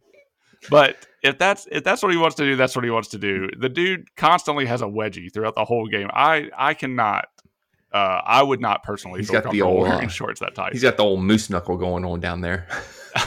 But 0.70 0.97
if 1.27 1.39
that's 1.39 1.66
if 1.70 1.85
that's 1.85 2.03
what 2.03 2.12
he 2.12 2.18
wants 2.18 2.37
to 2.37 2.45
do, 2.45 2.57
that's 2.57 2.74
what 2.77 2.85
he 2.85 2.91
wants 2.91 3.09
to 3.09 3.18
do. 3.18 3.49
The 3.59 3.68
dude 3.68 4.14
constantly 4.16 4.66
has 4.66 4.83
a 4.83 4.87
wedgie 4.87 5.33
throughout 5.33 5.55
the 5.55 5.64
whole 5.64 5.87
game. 5.87 6.09
I 6.12 6.51
I 6.57 6.74
cannot 6.74 7.27
uh 7.93 8.20
I 8.24 8.43
would 8.43 8.61
not 8.61 8.83
personally 8.83 9.20
He's 9.20 9.31
got 9.31 9.51
the 9.51 9.62
old, 9.62 9.87
uh, 9.87 9.91
wearing 9.91 10.09
shorts 10.09 10.41
that 10.41 10.55
tight. 10.55 10.72
He's 10.72 10.83
got 10.83 10.97
the 10.97 11.05
old 11.05 11.20
moose 11.22 11.49
knuckle 11.51 11.77
going 11.77 12.05
on 12.05 12.20
down 12.20 12.41
there. 12.41 12.66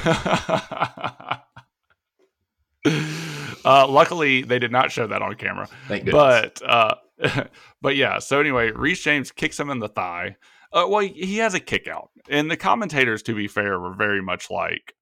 uh, 3.66 3.88
luckily, 3.88 4.42
they 4.44 4.60
did 4.60 4.72
not 4.72 4.92
show 4.92 5.08
that 5.08 5.22
on 5.22 5.36
camera. 5.36 5.68
Thank 5.88 6.06
goodness. 6.06 6.52
But 6.60 6.62
uh, 6.70 7.46
but 7.82 7.96
yeah. 7.96 8.20
So 8.20 8.40
anyway, 8.40 8.72
Reece 8.72 9.02
James 9.04 9.32
kicks 9.32 9.60
him 9.60 9.70
in 9.70 9.80
the 9.80 9.90
thigh. 9.90 10.38
Uh, 10.72 10.86
well, 10.88 11.02
he- 11.02 11.26
he 11.26 11.38
has 11.38 11.54
a 11.56 11.60
kick 11.60 11.88
out, 11.88 12.12
and 12.30 12.50
the 12.52 12.56
commentators, 12.58 13.24
to 13.24 13.34
be 13.34 13.48
fair, 13.48 13.80
were 13.80 13.94
very 13.96 14.22
much 14.22 14.52
like, 14.52 14.94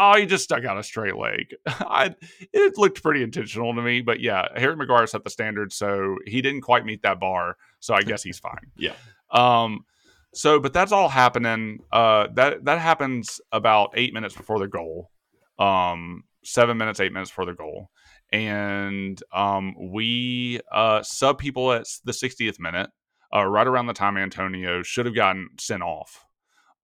"Oh, 0.00 0.16
he 0.18 0.26
just 0.26 0.44
stuck 0.44 0.64
out 0.64 0.78
a 0.78 0.82
straight 0.82 1.16
leg." 1.16 1.54
I 1.66 2.14
it 2.52 2.78
looked 2.78 3.02
pretty 3.02 3.22
intentional 3.22 3.74
to 3.74 3.82
me, 3.82 4.00
but 4.00 4.20
yeah, 4.20 4.46
Harry 4.56 4.74
Maguire 4.76 5.06
set 5.06 5.24
the 5.24 5.30
standard, 5.30 5.72
so 5.72 6.16
he 6.26 6.40
didn't 6.42 6.62
quite 6.62 6.84
meet 6.86 7.02
that 7.02 7.20
bar. 7.20 7.56
So 7.80 7.94
I 7.94 8.02
guess 8.02 8.22
he's 8.22 8.38
fine. 8.38 8.54
Yeah. 8.76 8.94
Um. 9.30 9.84
So, 10.32 10.60
but 10.60 10.72
that's 10.72 10.92
all 10.92 11.08
happening. 11.08 11.80
Uh, 11.92 12.28
that 12.34 12.64
that 12.64 12.78
happens 12.78 13.40
about 13.52 13.90
eight 13.94 14.14
minutes 14.14 14.34
before 14.34 14.58
the 14.58 14.68
goal. 14.68 15.10
Um, 15.58 16.24
seven 16.44 16.78
minutes, 16.78 17.00
eight 17.00 17.12
minutes 17.12 17.30
before 17.30 17.46
the 17.46 17.52
goal, 17.54 17.90
and 18.32 19.22
um, 19.32 19.74
we 19.92 20.60
uh 20.72 21.02
sub 21.02 21.38
people 21.38 21.72
at 21.72 21.86
the 22.04 22.12
60th 22.12 22.58
minute, 22.58 22.90
uh, 23.34 23.44
right 23.44 23.66
around 23.66 23.86
the 23.86 23.92
time 23.92 24.16
Antonio 24.16 24.82
should 24.82 25.06
have 25.06 25.14
gotten 25.14 25.48
sent 25.58 25.82
off. 25.82 26.24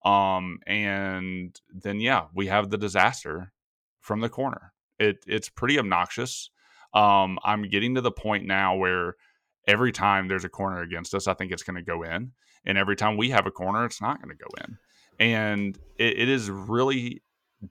Um, 0.07 0.59
and 0.65 1.59
then 1.69 1.99
yeah, 1.99 2.27
we 2.33 2.47
have 2.47 2.69
the 2.69 2.77
disaster 2.77 3.51
from 3.99 4.21
the 4.21 4.29
corner. 4.29 4.71
It 4.99 5.17
it's 5.27 5.49
pretty 5.49 5.77
obnoxious. 5.77 6.49
Um, 6.93 7.37
I'm 7.43 7.63
getting 7.63 7.95
to 7.95 8.01
the 8.01 8.11
point 8.11 8.45
now 8.45 8.75
where 8.75 9.15
every 9.67 9.91
time 9.91 10.29
there's 10.29 10.45
a 10.45 10.49
corner 10.49 10.81
against 10.81 11.13
us, 11.13 11.27
I 11.27 11.33
think 11.33 11.51
it's 11.51 11.63
going 11.63 11.75
to 11.75 11.81
go 11.81 12.03
in, 12.03 12.31
and 12.65 12.77
every 12.77 12.95
time 12.95 13.17
we 13.17 13.31
have 13.31 13.47
a 13.47 13.51
corner, 13.51 13.83
it's 13.83 14.01
not 14.01 14.21
going 14.21 14.35
to 14.35 14.43
go 14.43 14.49
in, 14.63 14.77
and 15.19 15.77
it, 15.97 16.19
it 16.19 16.29
is 16.29 16.49
really 16.49 17.21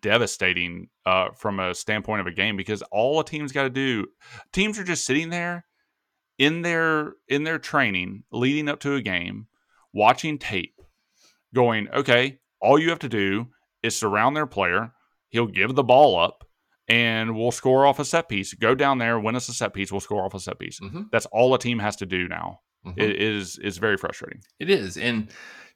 devastating 0.03 0.89
uh, 1.07 1.31
from 1.31 1.59
a 1.59 1.75
standpoint 1.75 2.21
of 2.21 2.27
a 2.27 2.33
game 2.33 2.57
because 2.57 2.83
all 2.93 3.19
a 3.19 3.25
team's 3.25 3.53
got 3.53 3.63
to 3.63 3.71
do, 3.71 4.07
teams 4.53 4.79
are 4.79 4.85
just 4.85 5.07
sitting 5.07 5.31
there 5.31 5.65
in 6.37 6.61
their 6.61 7.15
in 7.29 7.45
their 7.45 7.59
training 7.59 8.25
leading 8.31 8.69
up 8.69 8.81
to 8.81 8.95
a 8.95 9.01
game, 9.01 9.47
watching 9.95 10.39
tape, 10.39 10.76
going, 11.57 11.89
okay, 11.93 12.39
all 12.61 12.79
you 12.79 12.91
have 12.91 13.01
to 13.01 13.09
do 13.09 13.49
is 13.83 13.97
surround 13.97 14.37
their 14.37 14.47
player. 14.47 14.93
He'll 15.31 15.47
give 15.49 15.75
the 15.75 15.83
ball 15.83 16.17
up, 16.19 16.45
and 16.89 17.35
we'll 17.37 17.51
score 17.51 17.85
off 17.85 17.99
a 17.99 18.05
set 18.05 18.29
piece. 18.29 18.55
Go 18.55 18.75
down 18.77 18.99
there, 18.99 19.19
win 19.19 19.35
us 19.35 19.49
a 19.49 19.53
set 19.53 19.75
piece. 19.75 19.91
We'll 19.91 20.01
score 20.01 20.25
off 20.25 20.35
a 20.35 20.41
set 20.41 20.59
piece. 20.61 20.79
Mhm. 20.81 21.07
That's 21.11 21.27
all 21.27 21.53
a 21.55 21.59
team 21.59 21.81
has 21.81 21.97
to 21.97 22.07
do 22.07 22.29
now. 22.29 22.61
Mhm. 22.87 22.95
It 22.99 23.21
is 23.21 23.59
is 23.59 23.79
very 23.79 23.97
frustrating. 23.97 24.41
It 24.61 24.71
is. 24.71 24.97
And 24.97 25.31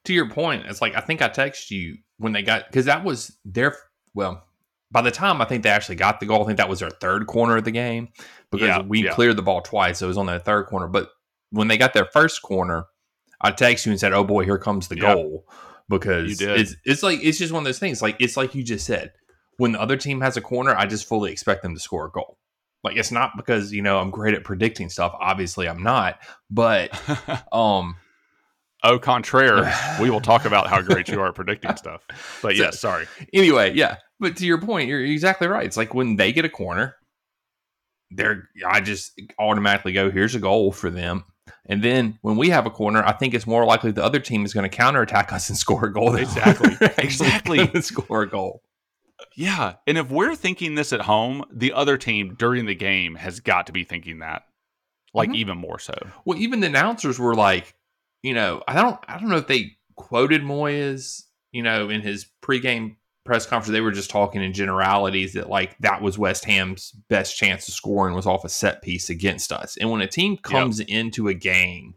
to 0.05 0.15
your 0.15 0.31
point, 0.31 0.67
it's 0.67 0.81
like 0.81 0.95
I 0.97 1.01
think 1.01 1.21
I 1.21 1.29
texted 1.29 1.71
you 1.73 1.97
when 2.19 2.33
they 2.33 2.43
got 2.43 2.67
because 2.69 2.85
that 2.85 3.03
was 3.05 3.37
their 3.45 3.77
well, 4.15 4.45
by 4.93 5.03
the 5.03 5.11
time 5.11 5.41
I 5.43 5.45
think 5.45 5.63
they 5.65 5.71
actually 5.71 5.97
got 5.97 6.21
the 6.21 6.27
goal, 6.27 6.43
I 6.43 6.47
think 6.47 6.59
that 6.59 6.69
was 6.69 6.81
their 6.81 6.91
third 6.91 7.27
corner 7.27 7.57
of 7.57 7.65
the 7.65 7.71
game 7.73 8.09
because 8.53 8.69
Yeah, 8.69 8.83
we 8.83 9.05
yeah. 9.05 9.13
cleared 9.13 9.37
the 9.37 9.43
ball 9.43 9.61
twice. 9.63 9.99
So 9.99 10.07
it 10.07 10.09
was 10.09 10.19
on 10.19 10.27
their 10.27 10.39
third 10.39 10.67
corner. 10.67 10.87
But 10.89 11.11
when 11.51 11.69
they 11.69 11.77
got 11.77 11.93
their 11.95 12.07
first 12.07 12.43
corner, 12.43 12.85
I 13.41 13.51
texted 13.53 13.87
you 13.87 13.93
and 13.93 14.01
said, 14.01 14.13
Oh 14.13 14.25
boy, 14.25 14.45
here 14.45 14.59
comes 14.59 14.87
the 14.89 14.97
Yeah. 14.97 15.15
goal. 15.15 15.47
Because 15.91 16.41
it's 16.41 16.75
it's 16.87 17.03
like 17.03 17.19
it's 17.23 17.37
just 17.39 17.53
one 17.53 17.61
of 17.61 17.67
those 17.67 17.79
things. 17.79 18.01
Like 18.01 18.17
it's 18.21 18.37
like 18.37 18.55
you 18.55 18.63
just 18.63 18.87
said. 18.87 19.13
When 19.59 19.73
the 19.73 19.81
other 19.83 19.99
team 19.99 20.23
has 20.23 20.39
a 20.39 20.41
corner, 20.41 20.75
I 20.75 20.87
just 20.87 21.07
fully 21.07 21.31
expect 21.33 21.63
them 21.63 21.75
to 21.75 21.81
score 21.81 22.07
a 22.07 22.11
goal. 22.11 22.39
Like 22.83 22.97
it's 22.97 23.11
not 23.13 23.33
because, 23.37 23.73
you 23.75 23.83
know, 23.83 23.99
I'm 23.99 24.11
great 24.11 24.33
at 24.33 24.43
predicting 24.43 24.89
stuff. 24.89 25.13
Obviously 25.21 25.69
I'm 25.69 25.83
not. 25.83 26.19
But 26.49 26.99
um 27.53 27.97
Au 28.83 28.99
contraire, 28.99 29.71
we 30.01 30.09
will 30.09 30.23
talk 30.23 30.47
about 30.47 30.69
how 30.69 30.81
great 30.81 31.09
you 31.09 31.21
are 31.21 31.29
at 31.29 31.35
predicting 31.35 31.77
stuff. 31.77 32.01
But 32.41 32.57
So- 32.57 32.63
yes, 32.63 32.81
sorry. 32.81 33.07
anyway, 33.35 33.75
yeah. 33.75 33.97
But 34.19 34.39
to 34.39 34.47
your 34.47 34.59
point, 34.61 34.89
you're 34.89 35.05
exactly 35.05 35.47
right. 35.49 35.67
It's 35.67 35.77
like 35.77 35.93
when 35.93 36.17
they 36.17 36.33
get 36.33 36.47
a 36.47 36.49
corner, 36.51 36.97
they're 38.11 38.49
I 38.67 38.81
just 38.81 39.13
automatically 39.39 39.93
go, 39.93 40.11
here's 40.11 40.35
a 40.35 40.41
goal 40.41 40.73
for 40.73 40.89
them. 40.91 41.25
And 41.67 41.83
then 41.83 42.19
when 42.23 42.37
we 42.37 42.51
have 42.51 42.67
a 42.67 42.71
corner, 42.71 43.03
I 43.05 43.13
think 43.13 43.35
it's 43.35 43.47
more 43.47 43.65
likely 43.65 43.91
the 43.93 44.05
other 44.05 44.21
team 44.21 44.45
is 44.45 44.53
going 44.55 44.69
to 44.69 44.77
counterattack 44.77 45.33
us 45.33 45.49
and 45.49 45.59
score 45.65 45.87
a 45.87 45.93
goal. 45.93 46.15
Exactly. 46.17 46.77
Exactly. 46.99 47.81
score 47.83 48.23
a 48.23 48.29
goal. 48.29 48.63
Yeah, 49.37 49.75
and 49.87 49.99
if 49.99 50.11
we're 50.11 50.35
thinking 50.35 50.75
this 50.75 50.93
at 50.93 51.03
home, 51.03 51.45
the 51.53 51.73
other 51.75 51.97
team 51.99 52.35
during 52.39 52.65
the 52.67 52.75
game 52.75 53.17
has 53.17 53.41
got 53.41 53.67
to 53.67 53.73
be 53.73 53.85
thinking 53.85 54.21
that, 54.21 54.45
like 55.13 55.29
Mhm. 55.31 55.37
even 55.37 55.59
more 55.59 55.79
so. 55.79 55.95
Well, 56.25 56.39
even 56.39 56.61
the 56.61 56.67
announcers 56.69 57.19
were 57.19 57.35
like, 57.35 57.75
you 58.23 58.33
know, 58.35 58.63
I 58.67 58.75
don't 58.75 58.99
I 59.09 59.19
don't 59.19 59.29
know 59.29 59.37
if 59.37 59.47
they 59.47 59.73
quoted 59.95 60.43
Moyes, 60.43 61.25
you 61.53 61.63
know, 61.63 61.91
in 61.91 62.01
his 62.01 62.27
pregame 62.43 62.97
press 63.31 63.47
conference. 63.47 63.73
They 63.73 63.81
were 63.81 63.93
just 63.93 64.11
talking 64.11 64.43
in 64.43 64.53
generalities 64.53 65.35
that 65.35 65.49
like 65.49 65.79
that 65.79 66.03
was 66.03 66.19
West 66.19 66.45
Ham's 66.47 66.91
best 67.09 67.37
chance 67.37 67.69
of 67.69 67.75
scoring 67.75 68.13
was 68.13 68.27
off 68.27 68.45
a 68.45 68.49
set 68.49 68.83
piece 68.83 69.09
against 69.09 69.53
us. 69.53 69.77
And 69.77 69.89
when 69.89 70.01
a 70.01 70.09
team 70.09 70.37
comes 70.37 70.81
into 70.81 71.29
a 71.29 71.35
game 71.35 71.95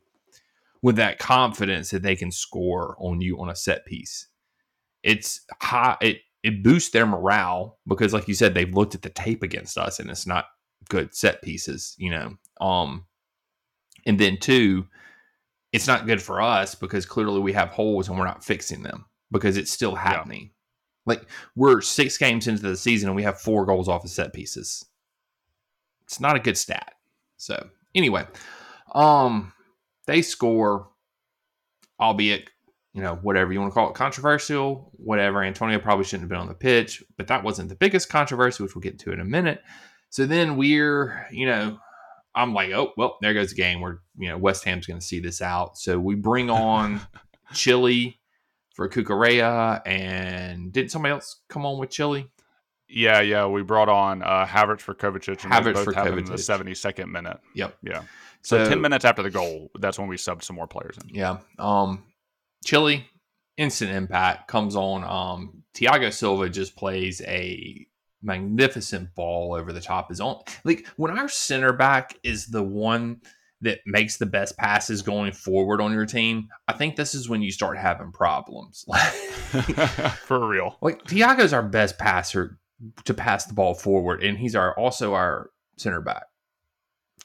with 0.83 0.97
that 0.97 1.17
confidence 1.17 1.89
that 1.89 2.03
they 2.03 2.15
can 2.15 2.29
score 2.29 2.95
on 2.99 3.19
you 3.19 3.39
on 3.39 3.49
a 3.49 3.55
set 3.55 3.83
piece. 3.87 4.27
It's 5.01 5.41
high. 5.59 5.97
It 6.01 6.19
it 6.43 6.61
boosts 6.61 6.91
their 6.91 7.07
morale 7.07 7.79
because, 7.87 8.13
like 8.13 8.27
you 8.27 8.35
said, 8.35 8.53
they've 8.53 8.71
looked 8.71 8.93
at 8.93 9.01
the 9.01 9.09
tape 9.09 9.41
against 9.41 9.75
us, 9.75 9.99
and 9.99 10.11
it's 10.11 10.27
not 10.27 10.45
good 10.87 11.15
set 11.15 11.41
pieces. 11.41 11.95
You 11.97 12.11
know, 12.11 12.37
um, 12.61 13.07
and 14.05 14.19
then 14.19 14.37
two, 14.37 14.85
it's 15.71 15.87
not 15.87 16.05
good 16.05 16.21
for 16.21 16.41
us 16.41 16.75
because 16.75 17.07
clearly 17.07 17.39
we 17.39 17.53
have 17.53 17.69
holes 17.69 18.07
and 18.07 18.19
we're 18.19 18.25
not 18.25 18.43
fixing 18.43 18.83
them 18.83 19.05
because 19.31 19.57
it's 19.57 19.71
still 19.71 19.95
happening. 19.95 20.51
Like 21.05 21.27
we're 21.55 21.81
six 21.81 22.17
games 22.17 22.47
into 22.47 22.61
the 22.61 22.77
season 22.77 23.09
and 23.09 23.15
we 23.15 23.23
have 23.23 23.39
four 23.39 23.65
goals 23.65 23.89
off 23.89 24.03
of 24.03 24.09
set 24.09 24.33
pieces. 24.33 24.85
It's 26.03 26.19
not 26.19 26.35
a 26.35 26.39
good 26.39 26.57
stat. 26.57 26.93
So 27.37 27.69
anyway, 27.93 28.25
um, 28.93 29.53
they 30.05 30.21
score, 30.21 30.89
albeit 31.99 32.49
you 32.93 33.01
know 33.01 33.15
whatever 33.15 33.51
you 33.51 33.59
want 33.59 33.71
to 33.71 33.73
call 33.73 33.89
it, 33.89 33.95
controversial, 33.95 34.91
whatever. 34.93 35.43
Antonio 35.43 35.79
probably 35.79 36.05
shouldn't 36.05 36.23
have 36.23 36.29
been 36.29 36.39
on 36.39 36.47
the 36.47 36.53
pitch, 36.53 37.03
but 37.17 37.27
that 37.27 37.43
wasn't 37.43 37.69
the 37.69 37.75
biggest 37.75 38.09
controversy, 38.09 38.63
which 38.63 38.75
we'll 38.75 38.81
get 38.81 38.99
to 38.99 39.11
in 39.11 39.19
a 39.19 39.25
minute. 39.25 39.61
So 40.09 40.25
then 40.25 40.55
we're 40.57 41.27
you 41.31 41.45
know 41.45 41.79
I'm 42.35 42.53
like, 42.53 42.71
oh 42.71 42.93
well, 42.97 43.17
there 43.21 43.33
goes 43.33 43.49
the 43.49 43.55
game. 43.55 43.81
We're 43.81 43.97
you 44.17 44.29
know 44.29 44.37
West 44.37 44.63
Ham's 44.65 44.87
going 44.87 44.99
to 44.99 45.05
see 45.05 45.19
this 45.19 45.41
out. 45.41 45.77
So 45.77 45.99
we 45.99 46.15
bring 46.15 46.49
on 46.49 47.01
Chilly 47.53 48.19
for 48.73 48.89
Cucurella, 48.89 49.81
and 49.85 50.73
didn't 50.73 50.91
somebody 50.91 51.13
else 51.13 51.41
come 51.47 51.65
on 51.65 51.79
with 51.79 51.89
Chilly? 51.89 52.27
Yeah, 52.89 53.21
yeah, 53.21 53.47
we 53.47 53.63
brought 53.63 53.89
on 53.89 54.21
uh, 54.21 54.45
Havertz 54.45 54.81
for 54.81 54.93
Kovacic. 54.93 55.43
And 55.43 55.53
Havertz 55.53 55.83
for 55.83 55.93
Kovacic. 55.93 56.17
In 56.19 56.25
the 56.25 56.33
72nd 56.33 57.09
minute. 57.09 57.39
Yep. 57.55 57.77
Yeah. 57.81 58.01
So, 58.41 58.63
so, 58.63 58.69
10 58.69 58.81
minutes 58.81 59.05
after 59.05 59.23
the 59.23 59.31
goal, 59.31 59.71
that's 59.79 59.97
when 59.97 60.07
we 60.07 60.17
subbed 60.17 60.43
some 60.43 60.55
more 60.55 60.67
players 60.67 60.97
in. 61.01 61.15
Yeah. 61.15 61.37
Um, 61.57 62.03
Chilly, 62.65 63.07
instant 63.57 63.91
impact 63.91 64.47
comes 64.47 64.75
on. 64.75 65.03
Um, 65.03 65.63
Thiago 65.75 66.11
Silva 66.11 66.49
just 66.49 66.75
plays 66.75 67.21
a 67.21 67.87
magnificent 68.21 69.13
ball 69.15 69.53
over 69.53 69.73
the 69.73 69.81
top. 69.81 70.11
Is 70.11 70.19
on 70.19 70.41
like 70.63 70.87
when 70.97 71.17
our 71.17 71.29
center 71.29 71.73
back 71.73 72.17
is 72.23 72.47
the 72.47 72.63
one 72.63 73.21
that 73.63 73.79
makes 73.85 74.17
the 74.17 74.25
best 74.25 74.57
passes 74.57 75.01
going 75.01 75.31
forward 75.31 75.81
on 75.81 75.91
your 75.91 76.05
team, 76.05 76.49
I 76.67 76.73
think 76.73 76.95
this 76.95 77.15
is 77.15 77.27
when 77.27 77.41
you 77.41 77.51
start 77.51 77.77
having 77.77 78.11
problems. 78.11 78.85
For 80.25 80.47
real. 80.47 80.77
Like 80.81 81.03
Thiago's 81.05 81.53
our 81.53 81.63
best 81.63 81.97
passer 81.97 82.57
to 83.05 83.13
pass 83.13 83.45
the 83.45 83.53
ball 83.53 83.73
forward, 83.73 84.23
and 84.23 84.37
he's 84.37 84.55
our 84.55 84.77
also 84.77 85.13
our 85.13 85.49
center 85.77 86.01
back. 86.01 86.25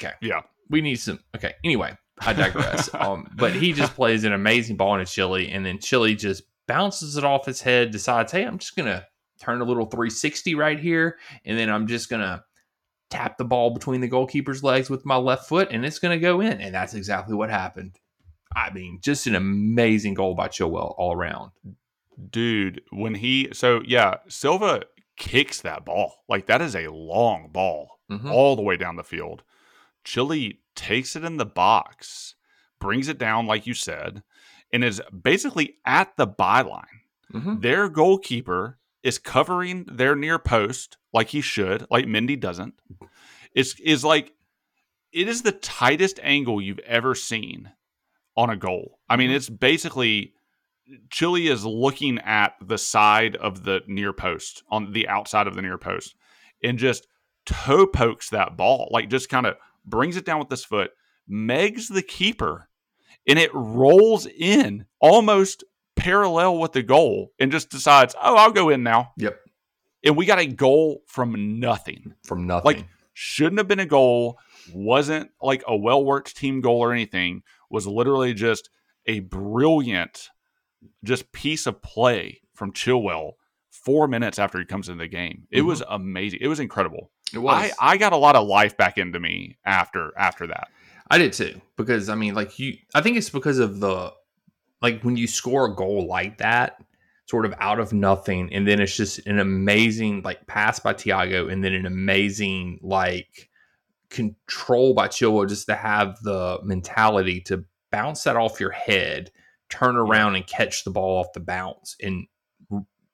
Okay. 0.00 0.14
Yeah. 0.20 0.42
We 0.70 0.80
need 0.80 0.96
some 0.96 1.18
okay. 1.34 1.54
Anyway, 1.64 1.96
I 2.20 2.32
digress. 2.32 2.90
um, 2.94 3.28
but 3.36 3.54
he 3.54 3.72
just 3.72 3.94
plays 3.94 4.24
an 4.24 4.32
amazing 4.32 4.76
ball 4.76 4.94
in 4.94 5.00
a 5.00 5.06
Chilly, 5.06 5.50
and 5.50 5.64
then 5.64 5.78
Chilly 5.78 6.14
just 6.14 6.42
bounces 6.66 7.16
it 7.16 7.24
off 7.24 7.46
his 7.46 7.60
head, 7.60 7.90
decides, 7.90 8.32
hey, 8.32 8.44
I'm 8.44 8.58
just 8.58 8.76
gonna 8.76 9.06
turn 9.40 9.60
a 9.60 9.64
little 9.64 9.86
360 9.86 10.54
right 10.54 10.78
here, 10.78 11.18
and 11.44 11.58
then 11.58 11.70
I'm 11.70 11.86
just 11.86 12.10
gonna 12.10 12.44
tap 13.10 13.38
the 13.38 13.44
ball 13.44 13.70
between 13.70 14.00
the 14.00 14.08
goalkeeper's 14.08 14.62
legs 14.62 14.90
with 14.90 15.06
my 15.06 15.16
left 15.16 15.48
foot, 15.48 15.68
and 15.70 15.84
it's 15.84 15.98
gonna 15.98 16.18
go 16.18 16.40
in. 16.40 16.60
And 16.60 16.74
that's 16.74 16.94
exactly 16.94 17.34
what 17.34 17.50
happened. 17.50 17.98
I 18.54 18.70
mean, 18.70 19.00
just 19.02 19.26
an 19.26 19.34
amazing 19.34 20.14
goal 20.14 20.34
by 20.34 20.48
Chilwell 20.48 20.94
all 20.96 21.14
around. 21.14 21.52
Dude, 22.30 22.82
when 22.90 23.14
he 23.14 23.48
so 23.52 23.82
yeah, 23.86 24.16
Silva 24.28 24.84
kicks 25.18 25.60
that 25.60 25.84
ball. 25.84 26.24
Like 26.28 26.46
that 26.46 26.62
is 26.62 26.74
a 26.74 26.90
long 26.90 27.50
ball 27.52 27.98
mm-hmm. 28.10 28.30
all 28.30 28.56
the 28.56 28.62
way 28.62 28.76
down 28.76 28.96
the 28.96 29.04
field. 29.04 29.42
Chilly 30.04 30.60
takes 30.74 31.16
it 31.16 31.24
in 31.24 31.36
the 31.36 31.44
box, 31.44 32.36
brings 32.78 33.08
it 33.08 33.18
down, 33.18 33.46
like 33.46 33.66
you 33.66 33.74
said, 33.74 34.22
and 34.72 34.82
is 34.82 35.02
basically 35.22 35.76
at 35.84 36.16
the 36.16 36.26
byline. 36.26 36.84
Mm-hmm. 37.32 37.60
Their 37.60 37.88
goalkeeper 37.88 38.78
is 39.02 39.18
covering 39.18 39.86
their 39.90 40.16
near 40.16 40.38
post 40.38 40.96
like 41.12 41.28
he 41.28 41.40
should, 41.40 41.86
like 41.90 42.06
Mendy 42.06 42.38
doesn't. 42.38 42.74
It's 43.54 43.78
is 43.80 44.04
like 44.04 44.32
it 45.12 45.28
is 45.28 45.42
the 45.42 45.52
tightest 45.52 46.20
angle 46.22 46.60
you've 46.60 46.78
ever 46.80 47.14
seen 47.14 47.70
on 48.36 48.50
a 48.50 48.56
goal. 48.56 48.98
I 49.08 49.16
mean, 49.16 49.28
mm-hmm. 49.28 49.36
it's 49.36 49.48
basically 49.48 50.34
Chilly 51.10 51.48
is 51.48 51.64
looking 51.64 52.18
at 52.20 52.54
the 52.60 52.78
side 52.78 53.36
of 53.36 53.64
the 53.64 53.82
near 53.86 54.12
post 54.12 54.62
on 54.70 54.92
the 54.92 55.08
outside 55.08 55.46
of 55.46 55.54
the 55.54 55.62
near 55.62 55.78
post 55.78 56.14
and 56.62 56.78
just 56.78 57.06
toe 57.46 57.86
pokes 57.86 58.30
that 58.30 58.56
ball, 58.56 58.88
like 58.90 59.10
just 59.10 59.28
kind 59.28 59.46
of 59.46 59.56
brings 59.84 60.16
it 60.16 60.24
down 60.24 60.38
with 60.38 60.48
this 60.48 60.64
foot, 60.64 60.90
megs 61.30 61.92
the 61.92 62.02
keeper, 62.02 62.68
and 63.26 63.38
it 63.38 63.50
rolls 63.54 64.26
in 64.26 64.86
almost 65.00 65.64
parallel 65.98 66.58
with 66.58 66.72
the 66.72 66.82
goal 66.82 67.32
and 67.38 67.52
just 67.52 67.70
decides, 67.70 68.14
oh, 68.20 68.36
I'll 68.36 68.52
go 68.52 68.70
in 68.70 68.82
now. 68.82 69.12
Yep. 69.16 69.38
And 70.04 70.16
we 70.16 70.26
got 70.26 70.38
a 70.38 70.46
goal 70.46 71.02
from 71.06 71.58
nothing. 71.58 72.14
From 72.24 72.46
nothing. 72.46 72.64
Like, 72.64 72.86
shouldn't 73.12 73.58
have 73.58 73.68
been 73.68 73.80
a 73.80 73.86
goal, 73.86 74.38
wasn't 74.72 75.30
like 75.42 75.64
a 75.66 75.76
well 75.76 76.04
worked 76.04 76.36
team 76.36 76.60
goal 76.60 76.78
or 76.78 76.92
anything, 76.92 77.42
was 77.68 77.86
literally 77.86 78.32
just 78.32 78.70
a 79.06 79.20
brilliant 79.20 80.30
just 81.02 81.32
piece 81.32 81.66
of 81.66 81.82
play 81.82 82.40
from 82.54 82.72
Chilwell 82.72 83.32
four 83.70 84.06
minutes 84.06 84.38
after 84.38 84.58
he 84.58 84.64
comes 84.64 84.88
into 84.88 85.02
the 85.02 85.08
game. 85.08 85.46
It 85.50 85.58
mm-hmm. 85.58 85.66
was 85.66 85.82
amazing. 85.88 86.40
It 86.42 86.48
was 86.48 86.60
incredible. 86.60 87.10
It 87.34 87.38
was. 87.38 87.72
I, 87.80 87.92
I 87.92 87.96
got 87.96 88.12
a 88.12 88.16
lot 88.16 88.36
of 88.36 88.46
life 88.46 88.76
back 88.76 88.98
into 88.98 89.18
me 89.18 89.58
after 89.64 90.12
after 90.16 90.46
that. 90.46 90.68
I 91.10 91.18
did 91.18 91.32
too 91.32 91.60
because 91.76 92.08
I 92.08 92.14
mean, 92.14 92.34
like 92.34 92.58
you, 92.58 92.76
I 92.94 93.00
think 93.00 93.16
it's 93.16 93.30
because 93.30 93.58
of 93.58 93.80
the 93.80 94.12
like 94.82 95.02
when 95.02 95.16
you 95.16 95.26
score 95.26 95.66
a 95.66 95.74
goal 95.74 96.06
like 96.06 96.38
that, 96.38 96.82
sort 97.26 97.44
of 97.44 97.54
out 97.58 97.80
of 97.80 97.92
nothing, 97.92 98.52
and 98.52 98.66
then 98.66 98.80
it's 98.80 98.96
just 98.96 99.26
an 99.26 99.38
amazing 99.38 100.22
like 100.22 100.46
pass 100.46 100.78
by 100.80 100.94
Thiago, 100.94 101.52
and 101.52 101.62
then 101.62 101.74
an 101.74 101.86
amazing 101.86 102.78
like 102.82 103.48
control 104.10 104.94
by 104.94 105.08
Chilwell 105.08 105.48
just 105.48 105.66
to 105.66 105.74
have 105.74 106.18
the 106.22 106.58
mentality 106.62 107.40
to 107.42 107.64
bounce 107.90 108.24
that 108.24 108.36
off 108.36 108.60
your 108.60 108.70
head 108.70 109.30
turn 109.68 109.96
around 109.96 110.34
and 110.34 110.46
catch 110.46 110.84
the 110.84 110.90
ball 110.90 111.18
off 111.20 111.32
the 111.34 111.40
bounce 111.40 111.94
and 112.02 112.26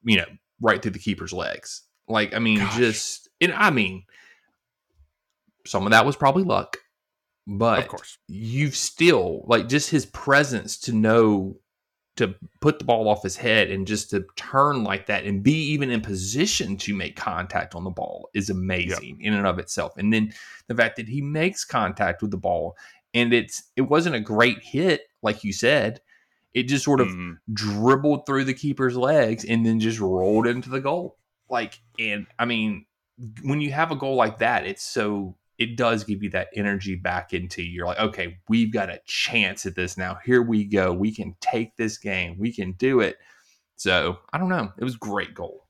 you 0.04 0.16
know 0.16 0.26
right 0.60 0.82
through 0.82 0.92
the 0.92 0.98
keeper's 0.98 1.32
legs. 1.32 1.82
Like 2.08 2.34
I 2.34 2.38
mean, 2.38 2.58
Gosh. 2.58 2.76
just 2.76 3.28
and 3.40 3.52
I 3.52 3.70
mean, 3.70 4.04
some 5.66 5.86
of 5.86 5.92
that 5.92 6.06
was 6.06 6.16
probably 6.16 6.44
luck, 6.44 6.76
but 7.46 7.78
of 7.78 7.88
course 7.88 8.18
you've 8.28 8.76
still 8.76 9.44
like 9.46 9.68
just 9.68 9.90
his 9.90 10.06
presence 10.06 10.78
to 10.78 10.92
know 10.92 11.56
to 12.16 12.34
put 12.60 12.78
the 12.78 12.84
ball 12.84 13.08
off 13.08 13.24
his 13.24 13.36
head 13.36 13.70
and 13.70 13.86
just 13.86 14.10
to 14.10 14.24
turn 14.36 14.84
like 14.84 15.06
that 15.06 15.24
and 15.24 15.42
be 15.42 15.52
even 15.52 15.90
in 15.90 16.00
position 16.00 16.76
to 16.76 16.94
make 16.94 17.16
contact 17.16 17.74
on 17.74 17.82
the 17.82 17.90
ball 17.90 18.28
is 18.34 18.50
amazing 18.50 19.16
yep. 19.18 19.26
in 19.26 19.34
and 19.34 19.46
of 19.46 19.58
itself. 19.58 19.96
And 19.96 20.12
then 20.12 20.32
the 20.68 20.76
fact 20.76 20.96
that 20.96 21.08
he 21.08 21.20
makes 21.20 21.64
contact 21.64 22.22
with 22.22 22.30
the 22.30 22.36
ball 22.36 22.76
and 23.14 23.32
it's 23.32 23.64
it 23.74 23.82
wasn't 23.82 24.14
a 24.14 24.20
great 24.20 24.62
hit 24.62 25.08
like 25.22 25.42
you 25.42 25.52
said, 25.52 26.00
it 26.52 26.64
just 26.64 26.84
sort 26.84 27.00
of 27.00 27.08
mm. 27.08 27.36
dribbled 27.52 28.26
through 28.26 28.44
the 28.44 28.54
keeper's 28.54 28.96
legs 28.96 29.44
and 29.44 29.66
then 29.66 29.80
just 29.80 29.98
rolled 29.98 30.46
into 30.46 30.70
the 30.70 30.80
goal. 30.80 31.16
Like, 31.48 31.80
and 31.98 32.26
I 32.38 32.44
mean, 32.44 32.86
when 33.42 33.60
you 33.60 33.72
have 33.72 33.90
a 33.90 33.96
goal 33.96 34.14
like 34.14 34.38
that, 34.38 34.66
it's 34.66 34.84
so 34.84 35.34
it 35.58 35.76
does 35.76 36.04
give 36.04 36.22
you 36.22 36.30
that 36.30 36.48
energy 36.54 36.96
back 36.96 37.32
into 37.32 37.62
you. 37.62 37.70
You're 37.70 37.86
like, 37.86 38.00
okay, 38.00 38.38
we've 38.48 38.72
got 38.72 38.90
a 38.90 39.00
chance 39.06 39.66
at 39.66 39.76
this 39.76 39.96
now. 39.96 40.18
Here 40.24 40.42
we 40.42 40.64
go. 40.64 40.92
We 40.92 41.14
can 41.14 41.36
take 41.40 41.76
this 41.76 41.98
game. 41.98 42.36
We 42.38 42.52
can 42.52 42.72
do 42.72 43.00
it. 43.00 43.18
So 43.76 44.18
I 44.32 44.38
don't 44.38 44.48
know. 44.48 44.72
It 44.78 44.84
was 44.84 44.96
great 44.96 45.34
goal. 45.34 45.66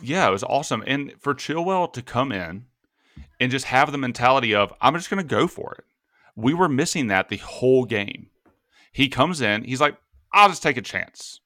Yeah, 0.00 0.28
it 0.28 0.32
was 0.32 0.44
awesome. 0.44 0.82
And 0.86 1.12
for 1.18 1.34
Chilwell 1.34 1.92
to 1.92 2.02
come 2.02 2.32
in 2.32 2.66
and 3.40 3.50
just 3.50 3.66
have 3.66 3.92
the 3.92 3.98
mentality 3.98 4.54
of, 4.54 4.72
I'm 4.80 4.94
just 4.94 5.10
going 5.10 5.26
to 5.26 5.34
go 5.34 5.46
for 5.46 5.74
it. 5.74 5.84
We 6.34 6.54
were 6.54 6.68
missing 6.68 7.08
that 7.08 7.28
the 7.28 7.36
whole 7.38 7.84
game. 7.84 8.28
He 8.92 9.08
comes 9.08 9.40
in, 9.40 9.64
he's 9.64 9.80
like, 9.80 9.96
I'll 10.32 10.48
just 10.48 10.62
take 10.62 10.76
a 10.76 10.82
chance. 10.82 11.40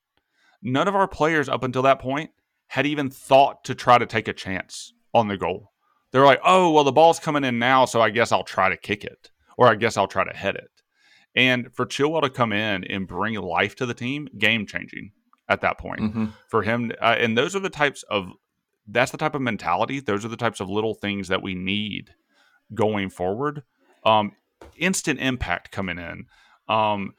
None 0.63 0.89
of 0.89 0.95
our 0.95 1.09
players 1.09 1.49
up 1.49 1.65
until 1.65 1.83
that 1.83 1.99
point 1.99 2.31
had 2.69 2.87
even 2.87 3.11
thought 3.11 3.65
to 3.65 3.75
try 3.75 3.99
to 3.99 4.07
take 4.07 4.29
a 4.29 4.33
chance 4.33 4.93
on 5.13 5.29
the 5.29 5.37
goal. 5.37 5.73
They're 6.13 6.25
like, 6.25 6.41
oh, 6.45 6.71
well, 6.73 6.85
the 6.85 6.93
ball's 6.93 7.21
coming 7.21 7.45
in 7.45 7.59
now, 7.59 7.85
so 7.85 8.01
I 8.01 8.11
guess 8.11 8.33
I'll 8.33 8.45
try 8.45 8.69
to 8.69 8.77
kick 8.77 9.05
it, 9.05 9.31
or 9.57 9.69
I 9.69 9.75
guess 9.77 9.97
I'll 9.97 10.09
try 10.09 10.25
to 10.25 10.37
head 10.37 10.57
it. 10.57 10.71
And 11.35 11.73
for 11.73 11.87
Chilwell 11.87 12.23
to 12.23 12.31
come 12.31 12.53
in 12.53 12.85
and 12.85 13.07
bring 13.07 13.35
life 13.35 13.77
to 13.77 13.87
the 13.87 13.95
team, 13.95 14.29
game 14.39 14.67
changing 14.67 15.13
at 15.49 15.61
that 15.61 15.79
point 15.79 16.01
mm-hmm. 16.01 16.27
for 16.49 16.63
him. 16.63 16.93
Uh, 17.01 17.17
and 17.19 17.37
those 17.39 17.55
are 17.55 17.61
the 17.61 17.71
types 17.71 18.03
of 18.11 18.33
that's 18.87 19.13
the 19.13 19.19
type 19.19 19.35
of 19.35 19.43
mentality. 19.43 20.01
Those 20.01 20.25
are 20.25 20.29
the 20.29 20.37
types 20.37 20.61
of 20.61 20.69
little 20.69 20.95
things 20.95 21.29
that 21.29 21.43
we 21.43 21.55
need 21.55 22.11
going 22.75 23.11
forward. 23.11 23.63
Um, 24.05 24.33
instant 24.77 25.21
impact 25.21 25.71
coming 25.71 25.99
in. 25.99 26.27
Um, 26.69 27.15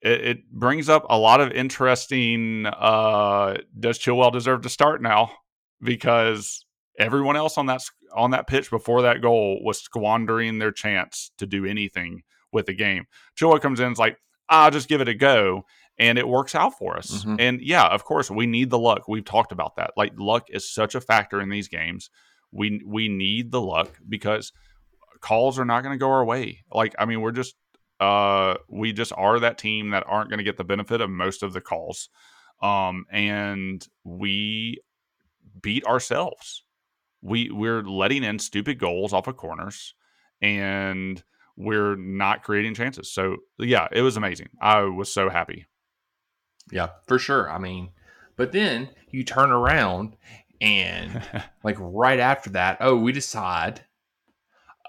it, 0.00 0.20
it 0.24 0.50
brings 0.52 0.88
up 0.88 1.06
a 1.08 1.18
lot 1.18 1.40
of 1.40 1.50
interesting. 1.52 2.66
Uh, 2.66 3.56
does 3.78 3.98
Chilwell 3.98 4.32
deserve 4.32 4.62
to 4.62 4.68
start 4.68 5.02
now? 5.02 5.32
Because 5.82 6.64
everyone 6.98 7.36
else 7.36 7.56
on 7.56 7.66
that 7.66 7.82
on 8.14 8.30
that 8.32 8.46
pitch 8.46 8.70
before 8.70 9.02
that 9.02 9.22
goal 9.22 9.60
was 9.62 9.80
squandering 9.80 10.58
their 10.58 10.72
chance 10.72 11.30
to 11.38 11.46
do 11.46 11.64
anything 11.64 12.22
with 12.52 12.66
the 12.66 12.74
game. 12.74 13.04
Chilwell 13.38 13.60
comes 13.60 13.80
in, 13.80 13.92
is 13.92 13.98
like, 13.98 14.18
I'll 14.48 14.70
just 14.70 14.88
give 14.88 15.00
it 15.00 15.08
a 15.08 15.14
go. 15.14 15.64
And 16.00 16.16
it 16.16 16.28
works 16.28 16.54
out 16.54 16.78
for 16.78 16.96
us. 16.96 17.24
Mhm. 17.24 17.40
And 17.40 17.60
yeah, 17.60 17.86
of 17.86 18.04
course, 18.04 18.30
we 18.30 18.46
need 18.46 18.70
the 18.70 18.78
luck. 18.78 19.08
We've 19.08 19.24
talked 19.24 19.50
about 19.52 19.76
that. 19.76 19.90
Like 19.96 20.12
luck 20.16 20.46
is 20.48 20.70
such 20.72 20.94
a 20.94 21.00
factor 21.00 21.40
in 21.40 21.48
these 21.48 21.66
games. 21.68 22.08
We 22.52 22.80
we 22.86 23.08
need 23.08 23.50
the 23.50 23.60
luck 23.60 23.98
because 24.08 24.52
calls 25.20 25.58
are 25.58 25.64
not 25.64 25.82
going 25.82 25.94
to 25.94 25.98
go 25.98 26.10
our 26.10 26.24
way. 26.24 26.62
Like 26.72 26.94
I 26.98 27.04
mean, 27.04 27.20
we're 27.20 27.32
just 27.32 27.56
uh 28.00 28.54
we 28.68 28.92
just 28.92 29.12
are 29.16 29.40
that 29.40 29.58
team 29.58 29.90
that 29.90 30.04
aren't 30.06 30.30
going 30.30 30.38
to 30.38 30.44
get 30.44 30.56
the 30.56 30.64
benefit 30.64 31.00
of 31.00 31.10
most 31.10 31.42
of 31.42 31.52
the 31.52 31.60
calls. 31.60 32.08
Um 32.62 33.04
and 33.10 33.84
we 34.04 34.78
beat 35.60 35.84
ourselves. 35.84 36.62
We 37.22 37.50
we're 37.50 37.82
letting 37.82 38.24
in 38.24 38.38
stupid 38.38 38.78
goals 38.78 39.12
off 39.12 39.26
of 39.26 39.36
corners 39.36 39.94
and 40.40 41.22
we're 41.56 41.96
not 41.96 42.44
creating 42.44 42.74
chances. 42.74 43.10
So 43.10 43.38
yeah, 43.58 43.88
it 43.90 44.02
was 44.02 44.16
amazing. 44.16 44.48
I 44.60 44.82
was 44.82 45.12
so 45.12 45.28
happy. 45.28 45.66
Yeah, 46.70 46.90
for 47.06 47.18
sure. 47.18 47.50
I 47.50 47.58
mean, 47.58 47.90
but 48.36 48.52
then 48.52 48.90
you 49.10 49.24
turn 49.24 49.50
around 49.50 50.16
and 50.60 51.22
like 51.64 51.76
right 51.78 52.20
after 52.20 52.50
that, 52.50 52.78
oh, 52.80 52.96
we 52.96 53.12
decide, 53.12 53.82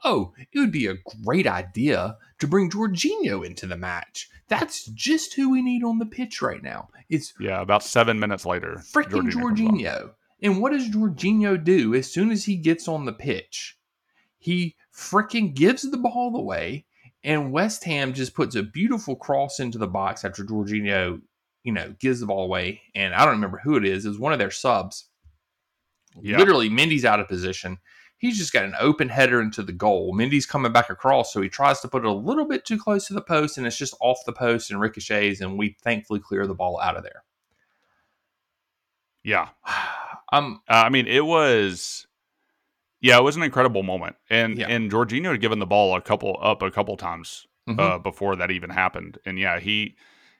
oh, 0.04 0.34
it 0.52 0.60
would 0.60 0.72
be 0.72 0.88
a 0.88 0.98
great 1.26 1.48
idea 1.48 2.18
to 2.40 2.48
bring 2.48 2.70
Jorginho 2.70 3.46
into 3.46 3.66
the 3.66 3.78
match. 3.78 4.30
That's 4.48 4.86
just 4.86 5.34
who 5.34 5.52
we 5.52 5.62
need 5.62 5.84
on 5.84 6.00
the 6.00 6.06
pitch 6.06 6.42
right 6.42 6.62
now. 6.62 6.90
It's 7.10 7.34
yeah, 7.40 7.62
about 7.62 7.84
seven 7.84 8.20
minutes 8.20 8.46
later, 8.46 8.82
freaking 8.94 9.32
Jorginho. 9.32 9.72
Jorginho. 9.72 10.12
And 10.42 10.62
what 10.62 10.72
does 10.72 10.90
Jorginho 10.90 11.62
do 11.62 11.94
as 11.94 12.12
soon 12.12 12.32
as 12.32 12.46
he 12.46 12.56
gets 12.56 12.88
on 12.88 13.06
the 13.06 13.14
pitch? 13.14 13.78
He 14.38 14.76
freaking 14.96 15.54
gives 15.54 15.90
the 15.90 15.98
ball 15.98 16.36
away, 16.36 16.86
and 17.24 17.52
West 17.52 17.84
Ham 17.84 18.14
just 18.14 18.34
puts 18.34 18.56
a 18.56 18.64
beautiful 18.64 19.16
cross 19.16 19.60
into 19.60 19.78
the 19.78 19.88
box 19.88 20.24
after 20.24 20.46
Jorginho, 20.46 21.22
you 21.64 21.74
know, 21.74 21.94
gives 22.00 22.22
the 22.22 22.26
ball 22.26 22.46
away. 22.46 22.82
And 22.96 23.14
I 23.14 23.26
don't 23.26 23.36
remember 23.36 23.60
who 23.62 23.76
it 23.76 23.86
is. 23.86 24.06
It 24.06 24.10
was 24.10 24.20
one 24.20 24.32
of 24.32 24.40
their 24.40 24.52
subs. 24.52 25.10
Yeah. 26.22 26.38
Literally, 26.38 26.70
Mendy's 26.70 27.06
out 27.06 27.20
of 27.20 27.28
position. 27.28 27.78
He's 28.18 28.38
just 28.38 28.52
got 28.52 28.66
an 28.66 28.76
open 28.80 29.10
header 29.10 29.42
into 29.42 29.64
the 29.64 29.72
goal. 29.72 30.14
Mendy's 30.14 30.46
coming 30.46 30.72
back 30.72 30.90
across, 30.90 31.32
so 31.32 31.42
he 31.42 31.50
tries 31.50 31.82
to 31.82 31.88
put 31.88 32.04
it 32.04 32.08
a 32.08 32.14
little 32.14 32.46
bit 32.46 32.66
too 32.66 32.78
close 32.78 33.08
to 33.08 33.14
the 33.14 33.22
post, 33.22 33.58
and 33.58 33.68
it's 33.68 33.78
just 33.78 33.96
off 34.02 34.20
the 34.26 34.34
post 34.34 34.72
and 34.72 34.80
ricochets, 34.80 35.42
and 35.42 35.58
we 35.58 35.78
thankfully 35.82 36.20
clear 36.20 36.48
the 36.48 36.56
ball 36.56 36.80
out 36.82 36.98
of 36.98 37.04
there. 37.04 37.24
Yeah, 39.24 39.50
Um, 40.32 40.62
Uh, 40.70 40.84
I 40.86 40.90
mean, 40.90 41.08
it 41.08 41.26
was, 41.26 42.08
yeah, 43.02 43.18
it 43.18 43.24
was 43.24 43.36
an 43.36 43.44
incredible 43.44 43.84
moment, 43.84 44.16
and 44.30 44.58
Yeah. 44.58 44.68
and 44.68 44.92
Jorginho 44.92 45.32
had 45.32 45.42
given 45.42 45.60
the 45.60 45.66
ball 45.66 45.96
a 45.96 46.02
couple 46.02 46.38
up 46.42 46.62
a 46.62 46.72
couple 46.72 46.98
times 46.98 47.48
mhm. 47.68 47.80
uh, 47.80 47.98
before 48.00 48.36
that 48.36 48.52
even 48.52 48.70
happened, 48.70 49.18
and 49.26 49.40
yeah, 49.40 49.60
he 49.60 49.96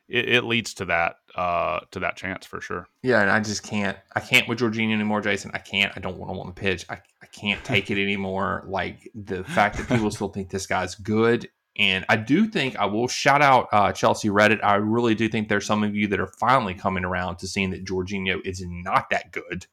it, 0.10 0.28
it 0.28 0.44
leads 0.44 0.74
to 0.76 0.86
that 0.86 1.18
uh, 1.36 1.80
to 1.92 2.00
that 2.00 2.16
chance 2.18 2.46
for 2.46 2.60
sure. 2.60 2.88
Yeah, 3.04 3.22
and 3.22 3.30
I 3.30 3.40
just 3.40 3.64
can't. 3.64 3.98
I 4.16 4.20
can't 4.20 4.48
with 4.48 4.60
Jorginho 4.60 4.94
anymore, 4.94 5.22
Jason. 5.22 5.52
I 5.54 5.60
can't. 5.60 5.94
I 5.96 6.00
don't 6.00 6.18
want 6.18 6.32
him 6.32 6.40
on 6.40 6.48
the 6.48 6.54
pitch. 6.54 6.86
I, 6.90 6.96
I 7.22 7.28
can't 7.28 7.64
take 7.64 7.92
it 7.92 8.02
anymore. 8.02 8.64
Like 8.68 9.10
the 9.14 9.44
fact 9.44 9.78
that 9.78 9.88
people 9.88 10.10
still 10.12 10.30
think 10.30 10.50
this 10.50 10.66
guy's 10.66 10.96
good. 10.96 11.48
And 11.78 12.06
I 12.10 12.18
do 12.18 12.48
think 12.48 12.76
I 12.78 12.86
will 12.86 13.08
shout 13.08 13.42
out 13.42 13.68
uh, 13.72 13.92
Chelsea 13.94 14.30
Reddit. 14.30 14.64
I 14.64 14.76
really 14.76 15.16
do 15.16 15.30
think 15.30 15.48
there's 15.48 15.66
some 15.66 15.84
of 15.84 15.96
you 15.96 16.08
that 16.08 16.20
are 16.20 16.32
finally 16.40 16.74
coming 16.74 17.06
around 17.06 17.38
to 17.38 17.48
seeing 17.48 17.70
that 17.70 17.86
Jorginho 17.86 18.46
is 18.46 18.64
not 18.66 19.10
that 19.12 19.32
good, 19.32 19.68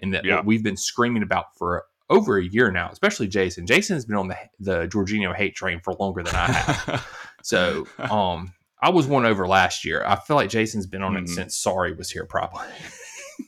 and 0.00 0.14
that 0.14 0.24
Yeah. 0.24 0.40
we've 0.44 0.62
been 0.62 0.76
screaming 0.76 1.22
about 1.22 1.56
for 1.56 1.84
over 2.10 2.38
a 2.38 2.44
year 2.44 2.70
now, 2.70 2.88
especially 2.90 3.28
Jason. 3.28 3.66
Jason 3.66 3.94
has 3.96 4.04
been 4.06 4.16
on 4.16 4.28
the 4.28 4.36
the 4.60 4.86
Jorginho 4.88 5.34
hate 5.34 5.54
train 5.54 5.80
for 5.80 5.94
longer 5.94 6.22
than 6.22 6.34
I 6.34 6.46
have. 6.52 7.06
So, 7.42 7.86
um, 7.98 8.52
I 8.82 8.90
was 8.90 9.06
one 9.06 9.24
over 9.24 9.46
last 9.46 9.84
year. 9.84 10.04
I 10.04 10.16
feel 10.16 10.34
like 10.36 10.50
Jason's 10.50 10.86
been 10.86 11.02
on 11.02 11.16
it 11.16 11.24
Mhm. 11.24 11.28
since 11.28 11.62
Sarri 11.64 11.96
was 11.96 12.10
here, 12.10 12.24
probably. 12.26 12.66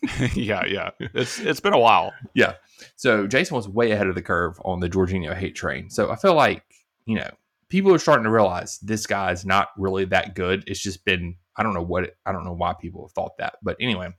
yeah, 0.34 0.64
yeah, 0.64 0.90
it's 1.00 1.38
it's 1.40 1.60
been 1.60 1.72
a 1.72 1.78
while. 1.78 2.12
Yeah. 2.34 2.54
So 2.96 3.26
Jason 3.26 3.56
was 3.56 3.68
way 3.68 3.90
ahead 3.90 4.06
of 4.06 4.14
the 4.14 4.22
curve 4.22 4.60
on 4.64 4.80
the 4.80 4.88
Jorginho 4.88 5.34
hate 5.36 5.54
train. 5.56 5.90
So 5.90 6.10
I 6.10 6.16
feel 6.16 6.34
like, 6.34 6.62
you 7.04 7.16
know, 7.16 7.28
people 7.68 7.92
are 7.92 7.98
starting 7.98 8.24
to 8.24 8.30
realize 8.30 8.78
this 8.78 9.06
guy's 9.06 9.44
not 9.44 9.68
really 9.76 10.04
that 10.06 10.34
good. 10.34 10.64
It's 10.66 10.80
just 10.80 11.04
been, 11.04 11.36
I 11.56 11.62
don't 11.62 11.74
know 11.74 11.82
what, 11.82 12.04
it, 12.04 12.16
I 12.24 12.32
don't 12.32 12.44
know 12.44 12.54
why 12.54 12.74
people 12.80 13.02
have 13.04 13.12
thought 13.12 13.36
that. 13.38 13.56
But 13.62 13.76
anyway, 13.80 14.10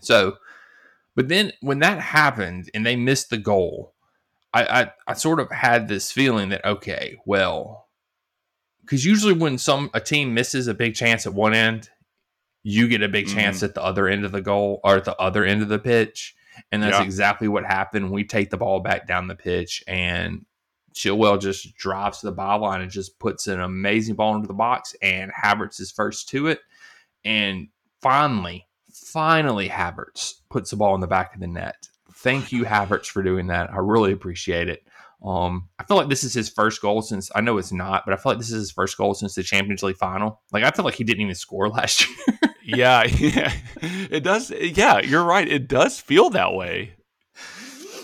so, 0.00 0.36
but 1.14 1.28
then 1.28 1.52
when 1.60 1.80
that 1.80 2.00
happened 2.00 2.70
and 2.74 2.84
they 2.84 2.96
missed 2.96 3.30
the 3.30 3.38
goal, 3.38 3.94
I, 4.52 4.64
I, 4.64 4.90
I 5.08 5.14
sort 5.14 5.40
of 5.40 5.50
had 5.50 5.88
this 5.88 6.10
feeling 6.10 6.48
that, 6.48 6.64
okay, 6.64 7.16
well, 7.24 7.88
because 8.80 9.04
usually 9.04 9.34
when 9.34 9.58
some, 9.58 9.90
a 9.94 10.00
team 10.00 10.34
misses 10.34 10.66
a 10.66 10.74
big 10.74 10.94
chance 10.94 11.26
at 11.26 11.34
one 11.34 11.54
end, 11.54 11.90
you 12.62 12.88
get 12.88 13.02
a 13.02 13.08
big 13.08 13.28
chance 13.28 13.58
mm-hmm. 13.58 13.66
at 13.66 13.74
the 13.74 13.82
other 13.82 14.08
end 14.08 14.24
of 14.24 14.32
the 14.32 14.42
goal 14.42 14.80
or 14.84 14.96
at 14.96 15.04
the 15.04 15.16
other 15.16 15.44
end 15.44 15.62
of 15.62 15.68
the 15.68 15.78
pitch. 15.78 16.34
And 16.72 16.82
that's 16.82 16.98
Yeah. 16.98 17.04
exactly 17.04 17.48
what 17.48 17.64
happened. 17.64 18.10
We 18.10 18.24
take 18.24 18.50
the 18.50 18.56
ball 18.56 18.80
back 18.80 19.06
down 19.06 19.28
the 19.28 19.36
pitch, 19.36 19.82
and 19.86 20.44
Chilwell 20.94 21.40
just 21.40 21.74
drives 21.76 22.18
to 22.18 22.26
the 22.26 22.36
byline 22.36 22.82
and 22.82 22.90
just 22.90 23.18
puts 23.18 23.46
an 23.46 23.60
amazing 23.60 24.16
ball 24.16 24.34
into 24.34 24.48
the 24.48 24.52
box. 24.52 24.94
And 25.00 25.30
Havertz 25.32 25.80
is 25.80 25.92
first 25.92 26.28
to 26.30 26.48
it. 26.48 26.60
And 27.24 27.68
finally, 28.02 28.66
finally, 29.06 29.68
Havertz 29.68 30.34
puts 30.50 30.70
the 30.70 30.76
ball 30.76 30.94
in 30.94 31.00
the 31.00 31.06
back 31.06 31.34
of 31.34 31.40
the 31.40 31.46
net. 31.46 31.76
Thank 32.16 32.52
you, 32.52 32.64
Havertz, 32.64 33.06
for 33.06 33.22
doing 33.22 33.46
that. 33.48 33.70
I 33.72 33.76
really 33.78 34.12
appreciate 34.12 34.68
it. 34.68 34.82
Um, 35.24 35.68
I 35.78 35.84
feel 35.84 35.96
like 35.98 36.08
this 36.08 36.24
is 36.24 36.32
his 36.32 36.48
first 36.48 36.80
goal 36.80 37.02
since 37.02 37.30
I 37.34 37.40
know 37.42 37.58
it's 37.58 37.72
not, 37.72 38.04
but 38.06 38.14
I 38.14 38.16
feel 38.16 38.32
like 38.32 38.38
this 38.38 38.48
is 38.50 38.60
his 38.60 38.70
first 38.70 38.96
goal 38.96 39.12
since 39.14 39.34
the 39.34 39.42
Champions 39.42 39.82
League 39.82 39.96
final. 39.98 40.40
Like 40.52 40.64
I 40.64 40.70
feel 40.70 40.84
like 40.84 40.94
he 40.94 41.04
didn't 41.04 41.20
even 41.22 41.34
score 41.34 41.68
last 41.70 42.06
year. 42.06 42.38
yeah, 42.64 43.02
yeah, 43.18 43.52
it 43.82 44.20
does. 44.24 44.50
Yeah, 44.50 45.00
you're 45.00 45.24
right. 45.24 45.46
It 45.46 45.68
does 45.68 46.00
feel 46.00 46.30
that 46.30 46.54
way. 46.54 46.94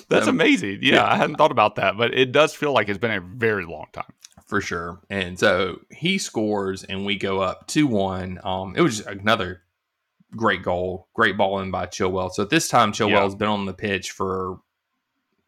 That's 0.09 0.29
Um, 0.29 0.35
amazing. 0.37 0.81
Yeah, 0.83 0.95
yeah. 0.97 1.07
I 1.07 1.17
hadn't 1.17 1.37
thought 1.37 1.51
about 1.51 1.77
that, 1.77 1.97
but 1.97 2.15
it 2.15 2.33
does 2.33 2.55
feel 2.55 2.73
like 2.73 2.89
it's 2.89 2.99
been 2.99 3.11
a 3.11 3.21
very 3.21 3.65
long 3.65 3.87
time. 3.93 4.05
for 4.47 4.61
sure. 4.61 5.01
And 5.11 5.39
so 5.39 5.81
he 5.91 6.19
scores, 6.19 6.85
and 6.85 7.05
we 7.05 7.17
go 7.17 7.41
up 7.41 7.67
two 7.67 7.87
one. 7.87 8.39
Um, 8.45 8.75
it 8.77 8.83
was 8.83 8.99
just 8.99 9.09
another 9.09 9.63
great 10.35 10.63
goal, 10.63 11.09
great 11.15 11.37
ball 11.37 11.61
in 11.61 11.71
by 11.71 11.87
Chilwell. 11.87 12.31
So 12.33 12.43
at 12.43 12.51
this 12.51 12.69
time, 12.69 12.93
Chilwell's 12.93 13.35
been 13.35 13.49
on 13.49 13.65
the 13.67 13.75
pitch 13.75 14.11
for 14.11 14.59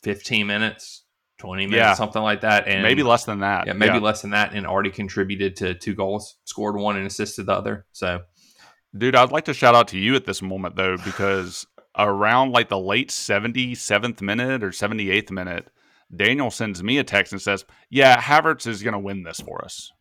fifteen 0.02 0.46
minutes, 0.46 1.04
twenty 1.38 1.66
minutes, 1.66 1.78
Yeah. 1.80 1.94
something 1.94 2.22
like 2.22 2.42
that, 2.42 2.68
and 2.68 2.82
maybe 2.82 3.02
less 3.02 3.24
than 3.24 3.40
that. 3.40 3.66
yeah, 3.66 3.72
maybe 3.72 3.98
less 3.98 4.22
than 4.22 4.30
that, 4.30 4.52
and 4.54 4.66
already 4.66 4.90
contributed 4.90 5.56
to 5.56 5.74
two 5.74 5.94
goals, 5.94 6.36
scored 6.44 6.76
one 6.76 6.96
and 6.96 7.06
assisted 7.06 7.46
the 7.46 7.52
other. 7.52 7.86
So 7.92 8.20
Dude, 8.96 9.14
I'd 9.14 9.30
like 9.32 9.44
to 9.44 9.54
shout 9.54 9.74
out 9.74 9.88
to 9.88 9.98
you 9.98 10.14
at 10.14 10.24
this 10.24 10.40
moment 10.40 10.74
though, 10.76 10.96
because 10.96 11.66
around 11.96 12.52
like 12.52 12.68
the 12.70 12.78
late 12.78 13.10
77th 13.10 14.22
minute 14.22 14.62
or 14.64 14.70
78th 14.70 15.30
minute, 15.30 15.68
Daniel 16.14 16.50
sends 16.50 16.82
me 16.82 16.96
a 16.96 17.04
text 17.04 17.32
and 17.32 17.42
says, 17.42 17.66
Yeah, 17.90 18.18
Havertz 18.18 18.66
is 18.66 18.82
going 18.82 18.94
to 18.94 18.98
win 18.98 19.24
this 19.24 19.40
for 19.40 19.62
us. 19.62 19.92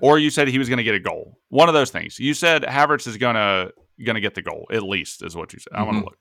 Or 0.00 0.18
you 0.18 0.30
said 0.30 0.48
he 0.48 0.58
was 0.58 0.68
going 0.68 0.78
to 0.78 0.84
get 0.84 0.94
a 0.94 1.00
goal. 1.00 1.38
One 1.48 1.68
of 1.68 1.74
those 1.74 1.90
things. 1.90 2.18
You 2.18 2.34
said 2.34 2.62
Havertz 2.62 3.06
is 3.06 3.16
going 3.16 3.34
to 3.34 3.72
going 4.04 4.14
to 4.14 4.20
get 4.20 4.34
the 4.34 4.42
goal, 4.42 4.66
at 4.72 4.82
least, 4.82 5.22
is 5.24 5.36
what 5.36 5.52
you 5.52 5.58
said. 5.58 5.72
I 5.74 5.82
want 5.82 5.98
to 5.98 6.04
look. 6.04 6.18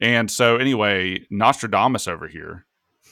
And 0.00 0.30
so, 0.30 0.56
anyway, 0.56 1.26
Nostradamus 1.30 2.08
over 2.08 2.26
here. 2.26 2.66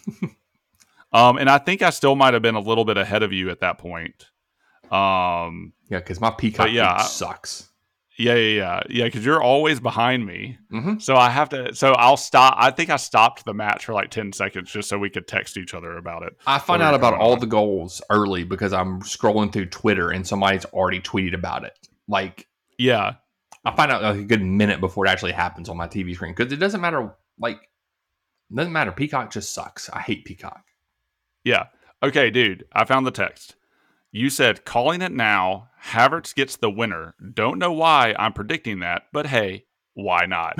um, 1.12 1.38
and 1.38 1.48
I 1.48 1.58
think 1.58 1.82
I 1.82 1.90
still 1.90 2.16
might 2.16 2.34
have 2.34 2.42
been 2.42 2.54
a 2.54 2.60
little 2.60 2.84
bit 2.84 2.96
ahead 2.96 3.22
of 3.22 3.32
you 3.32 3.50
at 3.50 3.60
that 3.60 3.78
point. 3.78 4.26
Um, 4.90 5.72
yeah, 5.88 5.98
because 5.98 6.20
my 6.20 6.30
peacock 6.30 6.70
yeah, 6.72 6.94
I- 6.94 7.02
sucks. 7.02 7.69
Yeah, 8.20 8.34
yeah, 8.34 8.56
yeah, 8.56 8.82
yeah. 8.90 9.04
Because 9.04 9.24
you're 9.24 9.42
always 9.42 9.80
behind 9.80 10.26
me, 10.26 10.58
hmm 10.70 10.98
so 10.98 11.16
I 11.16 11.30
have 11.30 11.48
to. 11.50 11.74
So 11.74 11.92
I'll 11.92 12.16
stop. 12.16 12.54
I 12.58 12.70
think 12.70 12.90
I 12.90 12.96
stopped 12.96 13.44
the 13.44 13.54
match 13.54 13.86
for 13.86 13.94
like 13.94 14.10
ten 14.10 14.32
seconds 14.32 14.70
just 14.70 14.88
so 14.88 14.98
we 14.98 15.10
could 15.10 15.26
text 15.26 15.56
each 15.56 15.74
other 15.74 15.96
about 15.96 16.22
it. 16.22 16.36
I 16.46 16.58
find 16.58 16.82
out 16.82 16.94
about 16.94 17.14
all 17.14 17.32
on? 17.32 17.40
the 17.40 17.46
goals 17.46 18.02
early 18.10 18.44
because 18.44 18.72
I'm 18.72 19.00
scrolling 19.00 19.52
through 19.52 19.66
Twitter 19.66 20.10
and 20.10 20.26
somebody's 20.26 20.64
already 20.66 21.00
tweeted 21.00 21.34
about 21.34 21.64
it. 21.64 21.76
Like 22.08 22.46
Yeah, 22.78 23.14
I 23.64 23.74
find 23.74 23.90
out 23.90 24.02
like 24.02 24.16
a 24.16 24.24
good 24.24 24.42
minute 24.42 24.80
before 24.80 25.06
it 25.06 25.10
actually 25.10 25.32
happens 25.32 25.68
on 25.68 25.76
my 25.76 25.86
TV 25.88 26.14
screen 26.14 26.34
because 26.34 26.52
it 26.52 26.56
doesn't 26.56 26.80
matter. 26.80 27.14
Like, 27.38 27.56
it 27.56 28.56
doesn't 28.56 28.72
matter. 28.72 28.92
Peacock 28.92 29.32
just 29.32 29.52
sucks. 29.54 29.88
I 29.90 30.00
hate 30.00 30.24
Peacock. 30.24 30.64
yeah. 31.44 31.66
Okay, 32.02 32.30
dude. 32.30 32.64
I 32.72 32.84
found 32.86 33.06
the 33.06 33.10
text. 33.10 33.56
You 34.12 34.30
said 34.30 34.64
calling 34.64 35.02
it 35.02 35.12
now. 35.12 35.69
Havertz 35.86 36.34
gets 36.34 36.56
the 36.56 36.70
winner. 36.70 37.14
Don't 37.34 37.58
know 37.58 37.72
why 37.72 38.14
I'm 38.18 38.32
predicting 38.32 38.80
that, 38.80 39.04
but 39.12 39.26
hey, 39.26 39.64
why 39.94 40.26
not, 40.26 40.56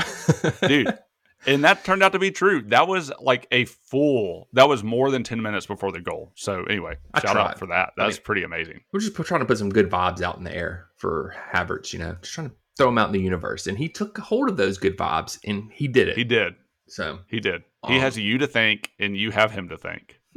dude? 0.66 0.96
And 1.46 1.64
that 1.64 1.84
turned 1.84 2.02
out 2.02 2.12
to 2.12 2.18
be 2.18 2.30
true. 2.30 2.60
That 2.66 2.86
was 2.86 3.10
like 3.18 3.46
a 3.50 3.64
full. 3.64 4.50
That 4.52 4.68
was 4.68 4.84
more 4.84 5.10
than 5.10 5.22
ten 5.22 5.40
minutes 5.40 5.64
before 5.64 5.90
the 5.90 5.98
goal. 5.98 6.32
So 6.36 6.64
anyway, 6.64 6.98
I 7.14 7.20
shout 7.20 7.32
tried. 7.32 7.42
out 7.52 7.58
for 7.58 7.64
that. 7.68 7.92
I 7.96 8.04
That's 8.04 8.16
mean- 8.18 8.24
pretty 8.24 8.42
amazing. 8.42 8.80
We're 8.92 9.00
just 9.00 9.16
trying 9.16 9.40
to 9.40 9.46
put 9.46 9.56
some 9.56 9.70
good 9.70 9.88
vibes 9.90 10.20
out 10.20 10.36
in 10.36 10.44
the 10.44 10.54
air 10.54 10.88
for 10.98 11.34
Havertz. 11.54 11.94
You 11.94 12.00
know, 12.00 12.14
just 12.20 12.34
trying 12.34 12.50
to 12.50 12.54
throw 12.76 12.88
him 12.90 12.98
out 12.98 13.06
in 13.08 13.14
the 13.14 13.20
universe, 13.22 13.66
and 13.66 13.78
he 13.78 13.88
took 13.88 14.18
hold 14.18 14.50
of 14.50 14.58
those 14.58 14.76
good 14.76 14.98
vibes, 14.98 15.38
and 15.46 15.70
he 15.72 15.88
did 15.88 16.08
it. 16.10 16.18
He 16.18 16.24
did. 16.24 16.56
so 16.88 17.20
He 17.26 17.40
did. 17.40 17.62
He 17.86 17.94
Um, 17.94 18.00
has 18.00 18.18
you 18.18 18.36
to 18.36 18.46
thank, 18.46 18.90
and 18.98 19.16
you 19.16 19.30
have 19.30 19.50
him 19.50 19.70
to 19.70 19.78
thank. 19.78 20.20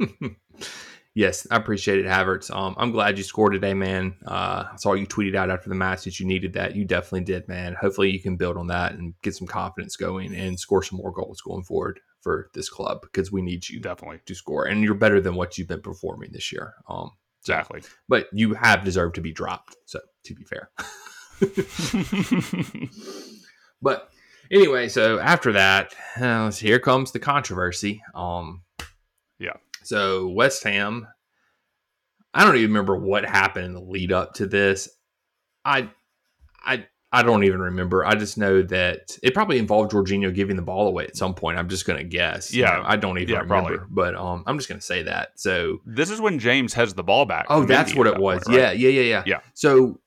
Yes, 1.16 1.46
I 1.48 1.56
appreciate 1.56 2.00
it, 2.00 2.06
Havertz. 2.06 2.54
Um, 2.54 2.74
I'm 2.76 2.90
glad 2.90 3.18
you 3.18 3.22
scored 3.22 3.52
today, 3.52 3.72
man. 3.72 4.16
Uh, 4.26 4.64
I 4.72 4.76
saw 4.76 4.94
you 4.94 5.06
tweeted 5.06 5.36
out 5.36 5.48
after 5.48 5.68
the 5.68 5.76
match 5.76 6.02
that 6.04 6.18
you 6.18 6.26
needed 6.26 6.54
that. 6.54 6.74
You 6.74 6.84
definitely 6.84 7.20
did, 7.22 7.46
man. 7.46 7.76
Hopefully, 7.80 8.10
you 8.10 8.20
can 8.20 8.36
build 8.36 8.56
on 8.56 8.66
that 8.66 8.94
and 8.94 9.14
get 9.22 9.36
some 9.36 9.46
confidence 9.46 9.94
going 9.96 10.34
and 10.34 10.58
score 10.58 10.82
some 10.82 10.98
more 10.98 11.12
goals 11.12 11.40
going 11.40 11.62
forward 11.62 12.00
for 12.20 12.50
this 12.54 12.68
club 12.68 12.98
because 13.02 13.30
we 13.30 13.42
need 13.42 13.68
you 13.68 13.78
Definitely. 13.80 14.20
to 14.26 14.34
score. 14.34 14.64
And 14.64 14.82
you're 14.82 14.94
better 14.94 15.20
than 15.20 15.36
what 15.36 15.56
you've 15.56 15.68
been 15.68 15.82
performing 15.82 16.30
this 16.32 16.50
year. 16.50 16.74
Um, 16.88 17.12
Exactly. 17.42 17.82
but 18.08 18.26
you 18.32 18.54
have 18.54 18.82
deserved 18.84 19.14
to 19.14 19.20
be 19.20 19.30
dropped. 19.32 19.76
So, 19.86 20.00
to 20.24 20.34
be 20.34 20.42
fair. 20.44 20.70
But 23.82 24.08
anyway, 24.50 24.88
so 24.88 25.18
after 25.18 25.52
that, 25.52 25.94
uh, 26.18 26.50
here 26.50 26.78
comes 26.80 27.12
the 27.12 27.20
controversy. 27.20 28.02
Um. 28.16 28.62
So 29.86 30.28
West 30.28 30.64
Ham, 30.64 31.06
I 32.32 32.44
don't 32.44 32.56
even 32.56 32.70
remember 32.70 32.96
what 32.96 33.24
happened 33.24 33.66
in 33.66 33.72
the 33.74 33.80
lead 33.80 34.12
up 34.12 34.34
to 34.34 34.46
this. 34.46 34.88
I, 35.64 35.90
I, 36.64 36.86
I 37.12 37.22
don't 37.22 37.44
even 37.44 37.60
remember. 37.60 38.04
I 38.04 38.16
just 38.16 38.36
know 38.38 38.62
that 38.62 39.16
it 39.22 39.34
probably 39.34 39.58
involved 39.58 39.92
Jorginho 39.92 40.34
giving 40.34 40.56
the 40.56 40.62
ball 40.62 40.88
away 40.88 41.04
at 41.04 41.16
some 41.16 41.32
point. 41.34 41.58
I'm 41.58 41.68
just 41.68 41.86
gonna 41.86 42.02
guess. 42.02 42.52
You 42.52 42.62
Yeah. 42.62 42.70
know, 42.76 42.82
I 42.84 42.96
don't 42.96 43.18
even 43.18 43.34
Yeah, 43.34 43.40
remember. 43.42 43.76
probably. 43.78 43.86
But 43.88 44.16
um, 44.16 44.42
I'm 44.46 44.58
just 44.58 44.68
gonna 44.68 44.80
say 44.80 45.04
that. 45.04 45.28
So 45.36 45.78
this 45.86 46.10
is 46.10 46.20
when 46.20 46.40
James 46.40 46.74
has 46.74 46.92
the 46.94 47.04
ball 47.04 47.24
back. 47.24 47.46
Oh, 47.48 47.64
that's 47.64 47.94
what 47.94 48.08
at 48.08 48.14
it 48.14 48.16
that 48.16 48.22
was. 48.22 48.44
point, 48.44 48.56
Yeah, 48.58 48.72
yeah, 48.72 48.88
yeah, 48.88 49.02
yeah. 49.02 49.22
Yeah. 49.26 49.40
So, 49.54 50.00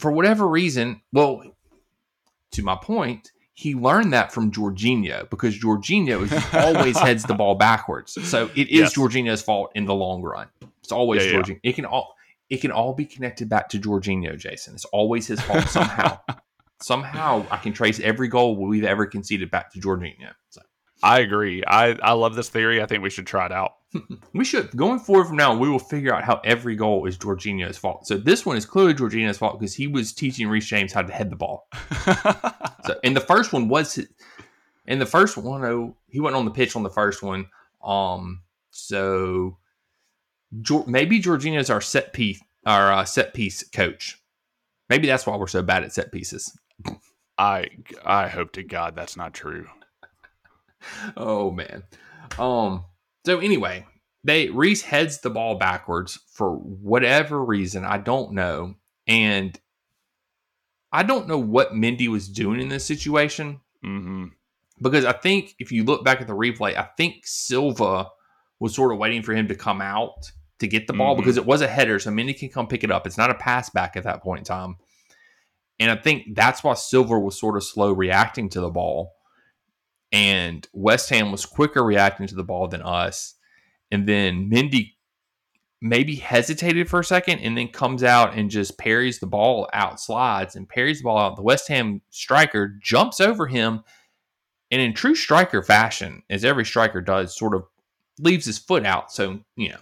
for 0.00 0.10
whatever 0.10 0.48
reason, 0.48 1.00
well, 1.12 1.44
to 2.52 2.62
my 2.64 2.74
point, 2.74 3.30
he 3.54 3.74
learned 3.74 4.12
that 4.12 4.32
from 4.32 4.50
Jorginho 4.50 5.28
because 5.28 5.58
Jorginho 5.58 6.22
is 6.22 6.54
always 6.54 6.98
heads 7.06 7.24
the 7.24 7.34
ball 7.34 7.54
backwards. 7.54 8.16
So 8.28 8.50
it 8.54 8.68
is 8.68 8.78
Yes. 8.80 8.94
Jorginho's 8.96 9.42
fault 9.42 9.72
in 9.74 9.84
the 9.84 9.94
long 9.94 10.22
run. 10.22 10.48
It's 10.82 10.92
always 10.92 11.24
Yeah, 11.24 11.42
yeah. 11.46 11.54
It 11.62 11.74
can 11.74 11.84
all 11.84 12.14
it 12.48 12.60
can 12.60 12.70
all 12.70 12.92
be 12.94 13.04
connected 13.04 13.48
back 13.48 13.68
to 13.70 13.78
Jorginho, 13.78 14.38
Jason. 14.38 14.74
It's 14.74 14.84
always 14.86 15.26
his 15.26 15.40
fault 15.40 15.68
somehow. 15.68 16.18
somehow 16.82 17.46
I 17.50 17.56
can 17.58 17.72
trace 17.72 18.00
every 18.00 18.28
goal 18.28 18.56
we've 18.56 18.84
ever 18.84 19.06
conceded 19.06 19.50
back 19.50 19.72
to 19.72 19.80
Jorginho. 19.80 20.32
So 20.50 20.60
I 21.02 21.20
agree. 21.20 21.62
I, 21.66 21.90
I 22.02 22.12
love 22.12 22.34
this 22.34 22.48
theory. 22.48 22.82
I 22.82 22.86
think 22.86 23.02
we 23.02 23.10
should 23.10 23.26
try 23.26 23.46
it 23.46 23.52
out. 23.52 23.72
We 24.32 24.44
should. 24.44 24.74
Going 24.76 24.98
forward 24.98 25.26
from 25.26 25.36
now, 25.36 25.54
we 25.54 25.68
will 25.68 25.78
figure 25.78 26.14
out 26.14 26.24
how 26.24 26.40
every 26.44 26.74
goal 26.74 27.04
is 27.06 27.18
Jorginho's 27.18 27.76
fault. 27.76 28.06
So 28.06 28.16
this 28.16 28.46
one 28.46 28.56
is 28.56 28.64
clearly 28.64 28.94
Jorginho's 28.94 29.36
fault 29.36 29.58
because 29.58 29.74
he 29.74 29.86
was 29.86 30.12
teaching 30.12 30.48
Reece 30.48 30.66
James 30.66 30.92
how 30.92 31.02
to 31.02 31.12
head 31.12 31.30
the 31.30 31.36
ball. 31.36 31.68
So 32.84 32.98
and 33.04 33.14
the 33.14 33.20
first 33.20 33.52
one 33.52 33.68
was 33.68 34.00
in 34.86 34.98
the 34.98 35.06
first 35.06 35.36
one, 35.36 35.64
oh, 35.64 35.96
he 36.08 36.18
went 36.18 36.34
on 36.34 36.44
the 36.44 36.50
pitch 36.50 36.74
on 36.74 36.82
the 36.82 36.90
first 36.90 37.22
one. 37.22 37.46
Um, 37.84 38.42
so 38.72 39.56
maybe 40.86 41.20
Jorginho's 41.20 41.70
our 41.70 41.80
set 41.80 42.12
piece, 42.12 42.40
our 42.66 42.92
uh, 42.92 43.04
set 43.04 43.34
piece 43.34 43.62
coach. 43.68 44.20
Maybe 44.88 45.06
that's 45.06 45.26
why 45.26 45.36
we're 45.36 45.46
so 45.46 45.62
bad 45.62 45.84
at 45.84 45.92
set 45.92 46.10
pieces. 46.10 46.58
I 47.38 47.68
I 48.04 48.28
hope 48.28 48.52
to 48.54 48.62
God 48.62 48.96
that's 48.96 49.16
not 49.16 49.32
true. 49.32 49.66
oh 51.16 51.50
man. 51.52 51.84
Um. 52.38 52.84
So 53.24 53.38
anyway, 53.38 53.86
they 54.24 54.48
Reece 54.50 54.82
heads 54.82 55.20
the 55.20 55.30
ball 55.30 55.56
backwards 55.56 56.18
for 56.32 56.52
whatever 56.54 57.44
reason 57.44 57.84
I 57.84 57.98
don't 57.98 58.32
know, 58.32 58.74
and 59.06 59.58
I 60.92 61.02
don't 61.02 61.28
know 61.28 61.38
what 61.38 61.72
Mendy 61.72 62.08
was 62.08 62.28
doing 62.28 62.60
in 62.60 62.68
this 62.68 62.84
situation 62.84 63.60
hmm 63.82 64.26
because 64.80 65.04
I 65.04 65.12
think 65.12 65.54
if 65.60 65.70
you 65.70 65.84
look 65.84 66.04
back 66.04 66.20
at 66.20 66.26
the 66.26 66.34
replay, 66.34 66.76
I 66.76 66.88
think 66.96 67.24
Silva 67.24 68.08
was 68.58 68.74
sort 68.74 68.92
of 68.92 68.98
waiting 68.98 69.22
for 69.22 69.32
him 69.32 69.46
to 69.48 69.54
come 69.54 69.80
out 69.80 70.32
to 70.58 70.66
get 70.66 70.88
the 70.88 70.92
ball 70.92 71.14
Mhm. 71.14 71.18
because 71.18 71.36
it 71.36 71.46
was 71.46 71.60
a 71.60 71.68
header, 71.68 72.00
so 72.00 72.10
Mendy 72.10 72.36
can 72.36 72.48
come 72.48 72.66
pick 72.66 72.82
it 72.82 72.90
up. 72.90 73.06
It's 73.06 73.18
not 73.18 73.30
a 73.30 73.34
pass 73.34 73.70
back 73.70 73.96
at 73.96 74.02
that 74.04 74.22
point 74.22 74.40
in 74.40 74.44
time. 74.44 74.76
And 75.78 75.90
I 75.90 75.96
think 75.96 76.34
that's 76.34 76.64
why 76.64 76.74
Silva 76.74 77.16
was 77.18 77.38
sort 77.38 77.56
of 77.56 77.62
slow 77.62 77.92
reacting 77.92 78.48
to 78.50 78.60
the 78.60 78.70
ball. 78.70 79.12
And 80.12 80.68
West 80.72 81.08
Ham 81.10 81.32
was 81.32 81.46
quicker 81.46 81.82
reacting 81.82 82.26
to 82.26 82.34
the 82.34 82.44
ball 82.44 82.68
than 82.68 82.82
us. 82.82 83.34
And 83.90 84.06
then 84.06 84.50
Mendy 84.50 84.92
maybe 85.80 86.14
hesitated 86.16 86.88
for 86.88 87.00
a 87.00 87.04
second 87.04 87.40
and 87.40 87.56
then 87.56 87.68
comes 87.68 88.04
out 88.04 88.34
and 88.34 88.50
just 88.50 88.78
parries 88.78 89.18
the 89.18 89.26
ball 89.26 89.68
out, 89.72 90.00
slides 90.00 90.54
and 90.54 90.68
parries 90.68 90.98
the 90.98 91.04
ball 91.04 91.18
out. 91.18 91.36
The 91.36 91.42
West 91.42 91.66
Ham 91.68 92.02
striker 92.10 92.76
jumps 92.80 93.20
over 93.20 93.46
him 93.46 93.82
and 94.70 94.80
in 94.80 94.94
true 94.94 95.14
striker 95.14 95.62
fashion, 95.62 96.22
as 96.30 96.44
every 96.44 96.64
striker 96.64 97.00
does, 97.00 97.36
sort 97.36 97.54
of 97.54 97.64
leaves 98.18 98.46
his 98.46 98.58
foot 98.58 98.86
out. 98.86 99.12
So, 99.12 99.40
you 99.56 99.70
know, 99.70 99.78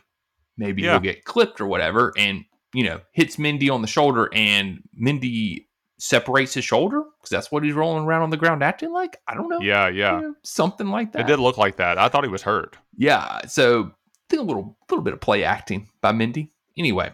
maybe 0.57 0.83
Yeah. 0.83 0.93
he'll 0.93 1.01
get 1.01 1.25
clipped 1.25 1.61
or 1.61 1.67
whatever, 1.67 2.13
and, 2.17 2.45
you 2.75 2.85
know, 2.85 3.01
hits 3.13 3.37
Mendy 3.37 3.71
on 3.73 3.83
the 3.83 3.89
shoulder, 3.89 4.29
and 4.33 4.83
Mendy 5.01 5.67
separates 6.01 6.55
his 6.55 6.65
shoulder 6.65 7.03
because 7.19 7.31
that's 7.31 7.53
what 7.53 7.63
he's 7.63 7.75
rolling 7.75 8.05
around 8.05 8.23
on 8.23 8.31
the 8.31 8.37
ground 8.37 8.63
acting 8.63 8.91
like. 8.91 9.19
I 9.29 9.35
don't 9.35 9.49
know. 9.49 9.61
Yeah, 9.61 9.89
yeah. 9.89 10.17
You 10.17 10.29
know, 10.29 10.35
something 10.43 10.89
like 10.89 11.13
that. 11.13 11.21
It 11.21 11.27
did 11.27 11.39
look 11.39 11.59
like 11.59 11.77
that. 11.77 11.99
I 11.99 12.09
thought 12.09 12.25
he 12.25 12.31
was 12.31 12.43
hurt. 12.43 12.77
Yeah. 12.97 13.41
So 13.47 13.93
I 13.93 14.25
think 14.31 14.43
a 14.43 14.45
little 14.45 14.77
little 14.91 15.05
bit 15.05 15.13
of 15.13 15.21
play 15.21 15.45
acting 15.45 15.89
by 16.01 16.13
Mendy. 16.13 16.51
Anyway, 16.77 17.13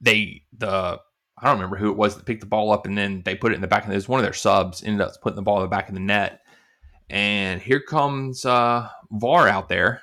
they 0.00 0.42
the 0.56 1.00
I 1.38 1.46
don't 1.46 1.56
remember 1.56 1.76
who 1.76 1.90
it 1.90 1.96
was 1.96 2.16
that 2.16 2.26
picked 2.26 2.40
the 2.40 2.46
ball 2.46 2.72
up 2.72 2.86
and 2.86 2.98
then 2.98 3.22
they 3.24 3.34
put 3.34 3.52
it 3.52 3.56
in 3.56 3.60
the 3.60 3.68
back 3.68 3.84
of 3.84 3.88
the, 3.88 3.94
it 3.94 3.96
was 3.96 4.08
one 4.08 4.20
of 4.20 4.24
their 4.24 4.32
subs 4.32 4.82
ended 4.82 5.00
up 5.00 5.12
putting 5.22 5.36
the 5.36 5.42
ball 5.42 5.58
in 5.58 5.62
the 5.62 5.68
back 5.68 5.88
of 5.88 5.94
the 5.94 6.00
net. 6.00 6.40
And 7.08 7.60
here 7.60 7.80
comes 7.80 8.44
uh 8.44 8.88
VAR 9.10 9.48
out 9.48 9.68
there. 9.68 10.02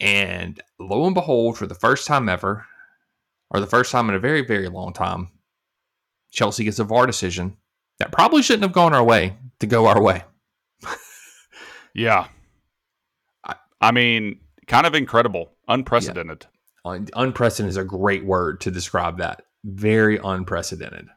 And 0.00 0.62
lo 0.78 1.06
and 1.06 1.14
behold, 1.14 1.58
for 1.58 1.66
the 1.66 1.74
first 1.74 2.06
time 2.06 2.28
ever, 2.28 2.64
or 3.50 3.60
the 3.60 3.66
first 3.66 3.90
time 3.90 4.08
in 4.08 4.14
a 4.14 4.20
very, 4.20 4.44
very 4.44 4.68
long 4.68 4.92
time, 4.92 5.28
Chelsea 6.30 6.64
gets 6.64 6.78
a 6.78 6.84
VAR 6.84 7.06
decision 7.06 7.56
that 7.98 8.12
probably 8.12 8.42
shouldn't 8.42 8.62
have 8.64 8.72
gone 8.72 8.94
our 8.94 9.02
way 9.04 9.36
to 9.60 9.66
go 9.66 9.86
our 9.86 10.00
way. 10.02 10.24
Yeah. 11.94 12.28
I- 13.44 13.56
I 13.80 13.90
mean, 13.92 14.40
kind 14.68 14.86
of 14.86 14.94
incredible, 14.94 15.50
unprecedented. 15.66 16.46
Un- 16.84 17.08
unprecedented 17.16 17.70
is 17.70 17.76
a 17.76 17.82
great 17.84 18.24
word 18.24 18.60
to 18.60 18.70
describe 18.70 19.18
that. 19.18 19.42
Very 19.64 20.18
unprecedented. 20.22 21.08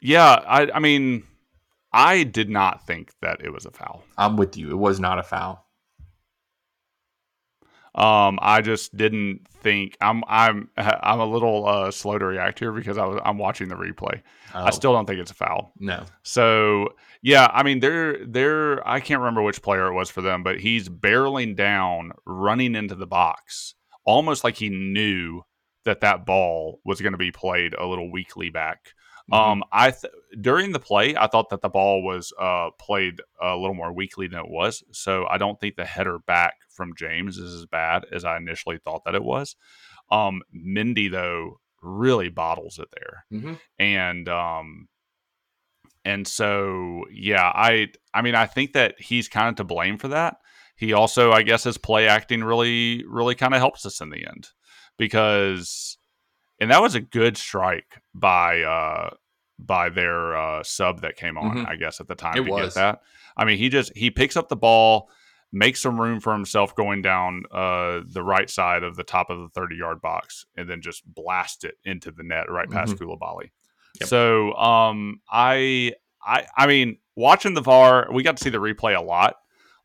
Yeah, 0.00 0.42
I, 0.46 0.70
I 0.72 0.78
mean, 0.78 1.24
I 1.92 2.22
did 2.24 2.48
not 2.48 2.86
think 2.86 3.12
that 3.22 3.40
it 3.44 3.50
was 3.52 3.66
a 3.66 3.70
foul. 3.70 4.04
I'm 4.16 4.36
with 4.36 4.56
you. 4.56 4.70
It 4.70 4.76
was 4.78 5.00
not 5.00 5.18
a 5.18 5.22
foul. 5.22 5.61
Um, 7.94 8.38
I 8.40 8.62
just 8.62 8.96
didn't 8.96 9.46
think 9.48 9.96
I'm 10.00 10.22
I'm 10.26 10.70
I'm 10.76 11.20
a 11.20 11.26
little 11.26 11.66
uh, 11.68 11.90
slow 11.90 12.18
to 12.18 12.24
react 12.24 12.58
here 12.58 12.72
because 12.72 12.96
I 12.98 13.04
was 13.04 13.20
I'm 13.24 13.38
watching 13.38 13.68
the 13.68 13.74
replay. 13.74 14.22
I 14.54 14.68
Oh, 14.68 14.70
still 14.70 14.92
don't 14.92 15.06
think 15.06 15.20
it's 15.20 15.30
a 15.30 15.34
foul. 15.34 15.72
no. 15.78 16.04
So 16.22 16.90
yeah, 17.22 17.48
I 17.52 17.62
mean 17.62 17.80
they're 17.80 18.24
they're 18.26 18.86
I 18.88 19.00
can't 19.00 19.20
remember 19.20 19.42
which 19.42 19.60
player 19.62 19.88
it 19.88 19.94
was 19.94 20.08
for 20.10 20.22
them, 20.22 20.42
but 20.42 20.60
he's 20.60 20.88
barreling 20.88 21.54
down, 21.54 22.12
running 22.26 22.74
into 22.74 22.94
the 22.94 23.06
box, 23.06 23.74
almost 24.04 24.42
like 24.42 24.56
he 24.56 24.68
knew 24.70 25.42
that 25.84 26.00
that 26.00 26.24
ball 26.24 26.80
was 26.84 27.00
going 27.00 27.12
to 27.12 27.18
be 27.18 27.32
played 27.32 27.74
a 27.74 27.86
little 27.86 28.10
weakly 28.10 28.48
back. 28.50 28.94
Mhm. 29.32 29.38
Um, 29.38 29.64
I 29.72 29.90
th- 29.92 30.12
during 30.40 30.72
the 30.72 30.78
play, 30.80 31.16
I 31.16 31.26
thought 31.26 31.48
that 31.50 31.62
the 31.62 31.68
ball 31.68 32.02
was 32.02 32.32
uh 32.38 32.70
played 32.78 33.20
a 33.40 33.56
little 33.56 33.74
more 33.74 33.92
weakly 33.92 34.26
than 34.28 34.40
it 34.40 34.48
was. 34.50 34.82
So 34.92 35.26
I 35.28 35.38
don't 35.38 35.58
think 35.60 35.76
the 35.76 35.84
header 35.84 36.18
back 36.18 36.54
from 36.68 36.94
James 36.96 37.38
is 37.38 37.54
as 37.54 37.66
bad 37.66 38.04
as 38.12 38.24
I 38.24 38.36
initially 38.36 38.78
thought 38.78 39.04
that 39.04 39.14
it 39.14 39.24
was. 39.24 39.56
Um, 40.10 40.42
Mendy 40.54 41.10
though 41.10 41.60
really 41.80 42.28
bottles 42.28 42.78
it 42.78 42.88
there 42.92 43.24
Mhm. 43.32 43.58
and 43.78 44.28
um 44.28 44.88
and 46.04 46.26
so 46.28 47.04
yeah 47.10 47.50
i 47.54 47.88
i 48.14 48.22
mean 48.22 48.34
i 48.36 48.46
think 48.46 48.72
that 48.72 48.94
he's 49.00 49.28
kind 49.28 49.48
of 49.48 49.56
to 49.56 49.64
blame 49.64 49.98
for 49.98 50.08
that 50.08 50.36
he 50.76 50.92
also 50.92 51.32
i 51.32 51.42
guess 51.42 51.64
his 51.64 51.78
play 51.78 52.06
acting 52.06 52.42
really 52.44 53.04
really 53.06 53.34
kind 53.34 53.52
of 53.54 53.58
helps 53.58 53.84
us 53.84 54.00
in 54.00 54.10
the 54.10 54.24
end 54.26 54.48
because 54.96 55.96
and 56.60 56.70
that 56.70 56.80
was 56.82 56.94
a 56.94 57.00
good 57.00 57.36
strike 57.36 58.00
by 58.14 58.62
uh 58.62 59.10
by 59.66 59.88
their 59.88 60.36
uh 60.36 60.62
sub 60.62 61.00
that 61.02 61.16
came 61.16 61.36
on 61.38 61.58
Mhm. 61.58 61.68
i 61.68 61.76
guess 61.76 62.00
at 62.00 62.08
the 62.08 62.14
time 62.14 62.36
It 62.36 62.44
to 62.44 62.50
was. 62.50 62.74
get 62.74 62.80
that 62.80 63.00
i 63.36 63.44
mean 63.44 63.58
he 63.58 63.68
just 63.68 63.96
he 63.96 64.10
picks 64.10 64.36
up 64.36 64.48
the 64.48 64.56
ball 64.56 65.08
makes 65.54 65.80
some 65.82 66.00
room 66.00 66.18
for 66.20 66.32
himself 66.32 66.74
going 66.74 67.02
down 67.02 67.42
uh, 67.52 68.00
the 68.08 68.22
right 68.22 68.48
side 68.48 68.82
of 68.82 68.96
the 68.96 69.04
top 69.04 69.28
of 69.28 69.38
the 69.38 69.48
30 69.50 69.76
yard 69.76 70.00
box 70.00 70.46
and 70.56 70.66
then 70.68 70.80
just 70.80 71.02
blast 71.04 71.64
it 71.64 71.74
into 71.84 72.10
the 72.10 72.22
net 72.22 72.50
right 72.50 72.70
past 72.70 72.96
Koulibaly. 72.96 73.50
Yep. 74.00 74.08
So 74.08 74.54
um, 74.54 75.20
I 75.30 75.92
I 76.24 76.46
I 76.56 76.66
mean 76.66 76.96
watching 77.16 77.52
the 77.52 77.60
VAR, 77.60 78.08
we 78.10 78.22
got 78.22 78.38
to 78.38 78.42
see 78.42 78.48
the 78.48 78.56
replay 78.56 78.96
a 78.96 79.02
lot. 79.02 79.34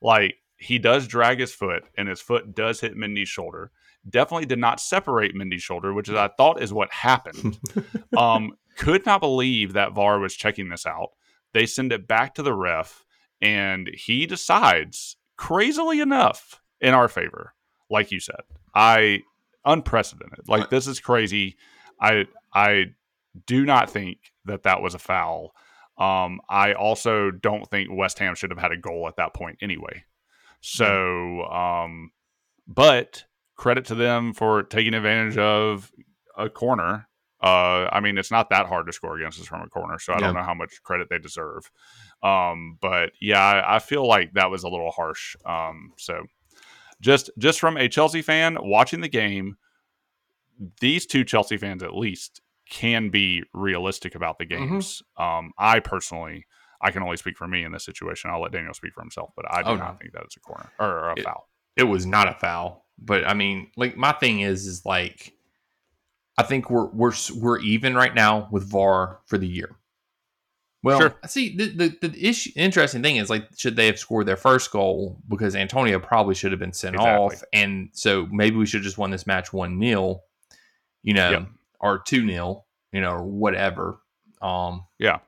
Like 0.01 0.35
he 0.55 0.79
does 0.79 1.05
drag 1.05 1.39
his 1.41 1.53
foot 1.53 1.83
and 1.97 2.07
his 2.07 2.21
foot 2.21 2.55
does 2.55 2.79
hit 2.79 2.95
Mendy's 2.95 3.27
shoulder. 3.27 3.71
Definitely 4.09 4.45
did 4.45 4.59
not 4.59 4.79
separate 4.79 5.35
Mendy's 5.35 5.63
shoulder, 5.63 5.93
which 5.93 6.07
is 6.07 6.15
I 6.15 6.29
thought 6.29 6.61
is 6.61 6.71
what 6.71 6.93
happened. 6.93 7.59
um, 8.17 8.53
could 8.77 9.05
not 9.05 9.19
believe 9.21 9.73
that 9.73 9.93
VAR 9.93 10.19
was 10.19 10.35
checking 10.35 10.69
this 10.69 10.85
out. 10.85 11.09
They 11.53 11.65
send 11.65 11.91
it 11.91 12.07
back 12.07 12.35
to 12.35 12.43
the 12.43 12.53
ref, 12.53 13.03
and 13.41 13.89
he 13.93 14.25
decides, 14.25 15.17
crazily 15.35 15.99
enough, 15.99 16.61
in 16.79 16.93
our 16.93 17.07
favor. 17.07 17.53
like 17.89 18.11
you 18.11 18.19
said. 18.19 18.41
I 18.75 19.23
unprecedented. 19.65 20.47
Like 20.47 20.69
this 20.69 20.87
is 20.87 20.99
crazy. 20.99 21.57
I 21.99 22.25
I 22.53 22.85
do 23.45 23.65
not 23.65 23.89
think 23.89 24.17
that 24.45 24.63
that 24.63 24.81
was 24.81 24.93
a 24.93 24.99
foul. 24.99 25.53
Um, 25.97 26.41
I 26.49 26.73
also 26.73 27.31
don't 27.31 27.69
think 27.69 27.89
West 27.91 28.19
Ham 28.19 28.35
should 28.35 28.51
have 28.51 28.59
had 28.59 28.71
a 28.71 28.77
goal 28.77 29.07
at 29.07 29.15
that 29.17 29.33
point 29.33 29.57
anyway. 29.61 30.03
So, 30.61 31.43
um, 31.45 32.11
but 32.67 33.25
credit 33.55 33.85
to 33.85 33.95
them 33.95 34.33
for 34.33 34.63
taking 34.63 34.93
advantage 34.93 35.37
of 35.37 35.91
a 36.37 36.49
corner. 36.49 37.06
Uh, 37.41 37.87
I 37.91 37.99
mean, 37.99 38.17
it's 38.17 38.31
not 38.31 38.49
that 38.49 38.65
hard 38.65 38.87
to 38.87 38.93
score 38.93 39.15
against 39.15 39.39
us 39.39 39.45
from 39.45 39.61
a 39.61 39.69
corner, 39.69 39.99
so 39.99 40.13
I 40.13 40.19
don't 40.19 40.33
know 40.33 40.41
how 40.41 40.55
much 40.55 40.81
credit 40.81 41.07
they 41.09 41.19
deserve. 41.19 41.69
Um, 42.23 42.77
but 42.81 43.11
yeah, 43.21 43.39
I, 43.39 43.75
I, 43.75 43.79
feel 43.79 44.07
like 44.07 44.33
that 44.33 44.49
was 44.49 44.63
a 44.63 44.69
little 44.69 44.89
harsh. 44.89 45.35
Um, 45.45 45.93
so 45.97 46.25
just 46.99 47.29
just 47.37 47.59
from 47.59 47.77
a 47.77 47.87
Chelsea 47.87 48.23
fan 48.23 48.57
watching 48.59 49.01
the 49.01 49.07
game, 49.07 49.57
these 50.81 51.05
two 51.05 51.23
Chelsea 51.23 51.57
fans 51.57 51.83
at 51.83 51.95
least 51.95 52.41
can 52.69 53.09
be 53.09 53.43
realistic 53.53 54.15
about 54.15 54.39
the 54.39 54.45
mm-hmm. 54.45 54.73
games. 54.73 55.03
Mm-hmm. 55.19 55.37
Um, 55.45 55.51
I 55.57 55.79
personally, 55.79 56.45
I 56.81 56.91
can 56.91 57.03
only 57.03 57.17
speak 57.17 57.37
for 57.37 57.47
me 57.47 57.63
in 57.63 57.71
this 57.71 57.85
situation. 57.85 58.29
I'll 58.29 58.41
let 58.41 58.51
Daniel 58.51 58.73
speak 58.73 58.93
for 58.93 59.01
himself, 59.01 59.31
but 59.35 59.45
I 59.49 59.63
do 59.63 59.69
oh, 59.69 59.75
not 59.75 59.93
no. 59.93 59.97
think 59.99 60.13
that 60.13 60.23
is 60.23 60.35
a 60.35 60.39
corner 60.39 60.69
or 60.79 61.09
a 61.09 61.13
it, 61.17 61.23
foul. 61.23 61.47
It 61.75 61.83
was 61.83 62.05
not 62.05 62.27
a 62.27 62.33
foul, 62.33 62.85
but 62.97 63.27
I 63.27 63.33
mean, 63.33 63.71
like 63.77 63.95
my 63.95 64.11
thing 64.11 64.41
is, 64.41 64.65
is 64.65 64.85
like, 64.85 65.33
I 66.37 66.43
think 66.43 66.69
we're 66.69 66.87
we're 66.87 67.13
we're 67.35 67.59
even 67.59 67.95
right 67.95 68.13
now 68.13 68.47
with 68.51 68.69
VAR 68.69 69.19
for 69.25 69.37
the 69.37 69.47
year. 69.47 69.75
Well, 70.83 70.99
sure. 70.99 71.15
see, 71.25 71.57
the, 71.57 71.69
the, 71.69 72.07
the 72.07 72.27
issue, 72.27 72.51
interesting 72.55 73.01
thing 73.01 73.15
is 73.15 73.29
like, 73.29 73.47
should 73.57 73.75
they 73.75 73.87
have 73.87 73.97
scored 73.97 74.27
their 74.27 74.37
first 74.37 74.71
goal 74.71 75.17
because 75.27 75.55
Antonio 75.55 75.99
probably 75.99 76.35
should 76.35 76.51
have 76.51 76.59
been 76.59 76.71
sent 76.71 76.95
exactly. 76.95 77.25
off, 77.25 77.43
and 77.51 77.89
so 77.93 78.27
maybe 78.31 78.55
we 78.55 78.67
should 78.67 78.83
just 78.83 78.97
won 78.97 79.09
this 79.09 79.27
match 79.27 79.51
one 79.51 79.81
0 79.81 80.21
you 81.03 81.13
know, 81.13 81.31
yep. 81.31 81.47
or 81.79 81.99
two 82.05 82.27
0 82.27 82.63
you 82.91 83.01
know, 83.01 83.11
or 83.11 83.23
whatever. 83.23 83.99
Um, 84.41 84.85
yeah, 84.99 85.19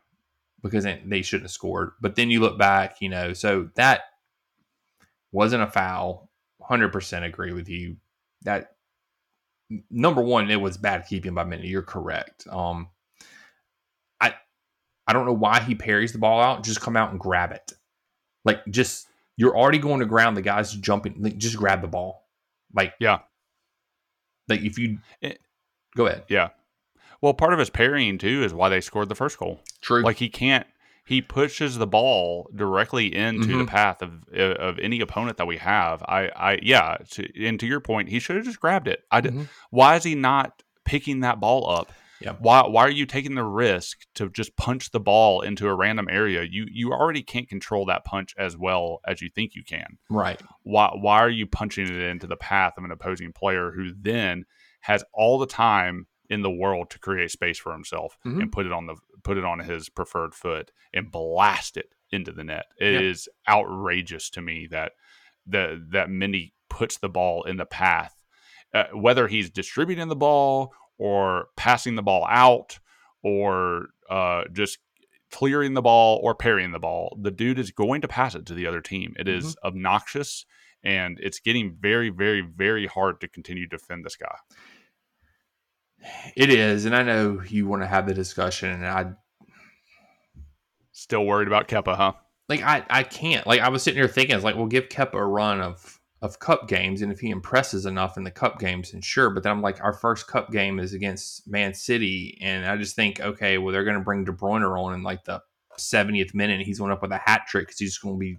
because 0.61 0.83
they 0.83 1.21
shouldn't 1.21 1.45
have 1.45 1.51
scored. 1.51 1.91
But 1.99 2.15
then 2.15 2.29
you 2.29 2.39
look 2.39 2.57
back, 2.57 2.97
you 3.01 3.09
know, 3.09 3.33
so 3.33 3.69
that 3.75 4.01
wasn't 5.31 5.63
a 5.63 5.67
foul. 5.67 6.29
Hundred 6.61 6.91
percent 6.91 7.25
agree 7.25 7.53
with 7.53 7.67
you. 7.69 7.97
That 8.43 8.75
number 9.89 10.21
one, 10.21 10.49
it 10.49 10.61
was 10.61 10.77
bad 10.77 11.05
keeping 11.07 11.33
by 11.33 11.43
Mendy. 11.43 11.69
You're 11.69 11.81
correct. 11.81 12.47
Um, 12.49 12.89
I 14.19 14.33
I 15.07 15.13
don't 15.13 15.25
know 15.25 15.33
why 15.33 15.59
he 15.59 15.75
parries 15.75 16.11
the 16.11 16.19
ball 16.19 16.41
out. 16.41 16.63
Just 16.63 16.81
come 16.81 16.97
out 16.97 17.11
and 17.11 17.19
grab 17.19 17.51
it. 17.51 17.73
Like 18.45 18.65
just 18.69 19.07
you're 19.37 19.57
already 19.57 19.79
going 19.79 19.99
to 19.99 20.05
ground. 20.05 20.35
The 20.35 20.41
guy's 20.41 20.73
jumping. 20.73 21.15
Like, 21.19 21.37
just 21.37 21.57
grab 21.57 21.81
the 21.81 21.87
ball. 21.87 22.27
Like 22.73 22.93
yeah. 22.99 23.19
Like 24.47 24.61
if 24.61 24.77
you 24.77 24.99
it, 25.21 25.39
go 25.95 26.07
ahead. 26.07 26.25
Yeah. 26.27 26.49
Well, 27.21 27.33
part 27.33 27.53
of 27.53 27.59
his 27.59 27.69
parrying 27.69 28.17
too 28.17 28.43
is 28.43 28.53
why 28.53 28.69
they 28.69 28.81
scored 28.81 29.09
the 29.09 29.15
first 29.15 29.37
goal. 29.37 29.61
True. 29.81 30.01
Like 30.01 30.17
he 30.17 30.29
can't. 30.29 30.65
He 31.09 31.23
pushes 31.23 31.79
the 31.79 31.87
ball 31.87 32.51
directly 32.55 33.15
into 33.15 33.47
mm-hmm. 33.47 33.57
the 33.57 33.65
path 33.65 34.03
of 34.03 34.29
of 34.31 34.77
any 34.77 35.01
opponent 35.01 35.37
that 35.37 35.47
we 35.47 35.57
have. 35.57 36.03
I, 36.03 36.29
I, 36.35 36.59
yeah. 36.61 36.97
To, 37.13 37.45
and 37.47 37.59
to 37.59 37.65
your 37.65 37.79
point, 37.79 38.09
he 38.09 38.19
should 38.19 38.35
have 38.35 38.45
just 38.45 38.59
grabbed 38.59 38.87
it. 38.87 39.01
I. 39.09 39.21
Mm-hmm. 39.21 39.45
Why 39.71 39.95
is 39.95 40.03
he 40.03 40.13
not 40.13 40.61
picking 40.85 41.21
that 41.21 41.39
ball 41.39 41.67
up? 41.67 41.91
Yeah. 42.21 42.35
Why 42.37 42.67
why 42.67 42.83
are 42.83 42.91
you 42.91 43.07
taking 43.07 43.33
the 43.33 43.43
risk 43.43 44.01
to 44.15 44.29
just 44.29 44.55
punch 44.55 44.91
the 44.91 44.99
ball 44.99 45.41
into 45.41 45.67
a 45.67 45.73
random 45.73 46.07
area? 46.11 46.43
You 46.43 46.67
you 46.69 46.91
already 46.91 47.23
can't 47.23 47.49
control 47.49 47.87
that 47.87 48.05
punch 48.05 48.35
as 48.37 48.55
well 48.55 48.99
as 49.07 49.19
you 49.19 49.31
think 49.33 49.55
you 49.55 49.63
can. 49.63 49.97
Right. 50.11 50.39
Why 50.61 50.91
why 50.93 51.17
are 51.21 51.29
you 51.29 51.47
punching 51.47 51.87
it 51.87 52.01
into 52.01 52.27
the 52.27 52.37
path 52.37 52.73
of 52.77 52.83
an 52.83 52.91
opposing 52.91 53.33
player 53.33 53.71
who 53.71 53.93
then 53.99 54.45
has 54.81 55.03
all 55.11 55.39
the 55.39 55.47
time 55.47 56.05
in 56.29 56.41
the 56.41 56.51
world 56.51 56.89
to 56.91 56.99
create 56.99 57.31
space 57.31 57.57
for 57.57 57.73
himself 57.73 58.17
mm-hmm. 58.25 58.41
and 58.41 58.51
put 58.51 58.65
it 58.65 58.71
on 58.71 58.85
the 58.85 58.95
put 59.23 59.37
it 59.37 59.43
on 59.43 59.59
his 59.59 59.89
preferred 59.89 60.33
foot 60.33 60.71
and 60.93 61.11
blast 61.11 61.77
it 61.77 61.93
into 62.11 62.31
the 62.31 62.43
net. 62.43 62.65
It 62.79 62.93
yeah. 62.93 62.99
is 62.99 63.27
outrageous 63.47 64.29
to 64.31 64.41
me 64.41 64.67
that 64.71 64.93
the 65.45 65.83
that 65.91 66.09
Mendy 66.09 66.53
puts 66.69 66.97
the 66.97 67.09
ball 67.09 67.43
in 67.43 67.57
the 67.57 67.65
path, 67.65 68.15
uh, 68.73 68.85
whether 68.93 69.27
he's 69.27 69.49
distributing 69.49 70.07
the 70.07 70.15
ball 70.15 70.73
or 70.97 71.47
passing 71.55 71.95
the 71.95 72.03
ball 72.03 72.25
out 72.29 72.79
or 73.23 73.87
uh, 74.09 74.43
just 74.51 74.79
clearing 75.31 75.73
the 75.73 75.81
ball 75.81 76.19
or 76.23 76.35
parrying 76.35 76.71
the 76.71 76.79
ball. 76.79 77.17
The 77.19 77.31
dude 77.31 77.59
is 77.59 77.71
going 77.71 78.01
to 78.01 78.07
pass 78.07 78.35
it 78.35 78.45
to 78.47 78.53
the 78.53 78.67
other 78.67 78.81
team. 78.81 79.13
It 79.17 79.27
mm-hmm. 79.27 79.37
is 79.37 79.55
obnoxious 79.63 80.45
and 80.83 81.19
it's 81.21 81.39
getting 81.39 81.75
very, 81.79 82.09
very, 82.09 82.41
very 82.41 82.87
hard 82.87 83.19
to 83.21 83.27
continue 83.27 83.67
to 83.67 83.77
defend 83.77 84.05
this 84.05 84.15
guy. 84.15 84.35
It 86.35 86.49
is, 86.49 86.85
and 86.85 86.95
I 86.95 87.03
know 87.03 87.41
you 87.47 87.67
want 87.67 87.81
to 87.81 87.87
have 87.87 88.07
the 88.07 88.13
discussion, 88.13 88.69
and 88.69 88.85
I 88.85 89.11
still 90.91 91.25
worried 91.25 91.47
about 91.47 91.67
Kepa, 91.67 91.95
huh? 91.95 92.13
Like 92.47 92.61
I, 92.63 92.83
I 92.89 93.03
can't. 93.03 93.45
Like 93.45 93.61
I 93.61 93.69
was 93.69 93.83
sitting 93.83 93.99
here 93.99 94.07
thinking, 94.07 94.35
it's 94.35 94.45
like, 94.45 94.55
we'll 94.55 94.67
give 94.67 94.89
Kepa 94.89 95.15
a 95.15 95.25
run 95.25 95.61
of 95.61 95.99
of 96.21 96.39
cup 96.39 96.67
games, 96.67 97.01
and 97.01 97.11
if 97.11 97.19
he 97.19 97.29
impresses 97.29 97.85
enough 97.85 98.17
in 98.17 98.23
the 98.23 98.31
cup 98.31 98.59
games, 98.59 98.91
then 98.91 99.01
sure. 99.01 99.29
But 99.29 99.43
then 99.43 99.53
I'm 99.53 99.61
like, 99.61 99.81
our 99.81 99.93
first 99.93 100.27
cup 100.27 100.51
game 100.51 100.79
is 100.79 100.93
against 100.93 101.47
Man 101.47 101.73
City, 101.73 102.37
and 102.41 102.65
I 102.65 102.75
just 102.75 102.95
think, 102.95 103.21
okay, 103.21 103.57
well, 103.57 103.71
they're 103.71 103.85
going 103.85 103.97
to 103.97 104.03
bring 104.03 104.25
De 104.25 104.31
Bruyne 104.31 104.63
on 104.63 104.93
in 104.93 105.03
like 105.03 105.23
the 105.23 105.41
70th 105.77 106.33
minute, 106.33 106.57
and 106.57 106.65
he's 106.65 106.79
going 106.79 106.91
up 106.91 107.01
with 107.01 107.11
a 107.11 107.17
hat 107.17 107.43
trick 107.47 107.67
because 107.67 107.79
he's 107.79 107.97
going 107.97 108.15
to 108.15 108.19
be 108.19 108.37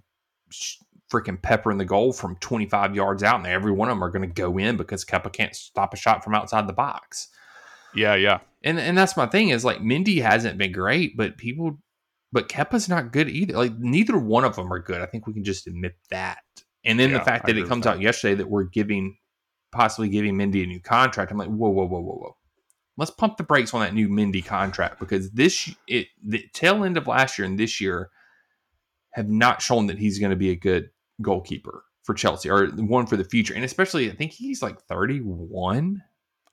freaking 1.11 1.41
peppering 1.41 1.77
the 1.77 1.85
goal 1.85 2.13
from 2.13 2.35
25 2.37 2.95
yards 2.95 3.23
out, 3.23 3.37
and 3.37 3.47
every 3.47 3.71
one 3.71 3.89
of 3.89 3.95
them 3.95 4.03
are 4.03 4.11
going 4.11 4.27
to 4.27 4.41
go 4.41 4.57
in 4.59 4.77
because 4.77 5.03
Kepa 5.03 5.33
can't 5.33 5.55
stop 5.55 5.93
a 5.93 5.97
shot 5.97 6.23
from 6.23 6.35
outside 6.35 6.67
the 6.67 6.73
box. 6.73 7.29
Yeah, 7.93 8.15
yeah. 8.15 8.39
And 8.63 8.79
and 8.79 8.97
that's 8.97 9.17
my 9.17 9.25
thing 9.25 9.49
is 9.49 9.65
like 9.65 9.79
Mendy 9.79 10.21
hasn't 10.21 10.57
been 10.57 10.71
great, 10.71 11.17
but 11.17 11.37
people 11.37 11.77
but 12.31 12.47
Kepa's 12.47 12.87
not 12.87 13.11
good 13.11 13.29
either. 13.29 13.53
Like 13.53 13.77
neither 13.77 14.17
one 14.17 14.45
of 14.45 14.55
them 14.55 14.71
are 14.71 14.79
good. 14.79 15.01
I 15.01 15.05
think 15.05 15.27
we 15.27 15.33
can 15.33 15.43
just 15.43 15.67
admit 15.67 15.95
that. 16.09 16.39
And 16.85 16.99
then 16.99 17.11
yeah, 17.11 17.19
the 17.19 17.25
fact 17.25 17.45
that 17.47 17.57
it 17.57 17.67
comes 17.67 17.83
that. 17.83 17.91
out 17.91 18.01
yesterday 18.01 18.35
that 18.35 18.49
we're 18.49 18.63
giving 18.63 19.17
possibly 19.71 20.09
giving 20.09 20.35
Mendy 20.35 20.63
a 20.63 20.67
new 20.67 20.81
contract, 20.81 21.31
I'm 21.31 21.37
like, 21.37 21.47
whoa, 21.47 21.69
whoa, 21.69 21.85
whoa, 21.85 22.01
whoa, 22.01 22.15
whoa. 22.15 22.37
Let's 22.97 23.11
pump 23.11 23.37
the 23.37 23.43
brakes 23.43 23.73
on 23.73 23.81
that 23.81 23.93
new 23.93 24.09
Mendy 24.09 24.45
contract 24.45 24.99
because 24.99 25.31
this 25.31 25.73
it 25.87 26.07
the 26.23 26.43
tail 26.53 26.83
end 26.83 26.97
of 26.97 27.07
last 27.07 27.37
year 27.37 27.47
and 27.47 27.57
this 27.57 27.81
year 27.81 28.09
have 29.11 29.29
not 29.29 29.61
shown 29.61 29.87
that 29.87 29.97
he's 29.97 30.19
going 30.19 30.29
to 30.29 30.35
be 30.35 30.51
a 30.51 30.55
good 30.55 30.89
goalkeeper 31.21 31.83
for 32.03 32.13
Chelsea 32.13 32.49
or 32.49 32.67
one 32.67 33.05
for 33.05 33.17
the 33.17 33.23
future. 33.23 33.53
And 33.53 33.63
especially 33.63 34.09
I 34.11 34.15
think 34.15 34.31
he's 34.31 34.61
like 34.61 34.81
31 34.83 36.01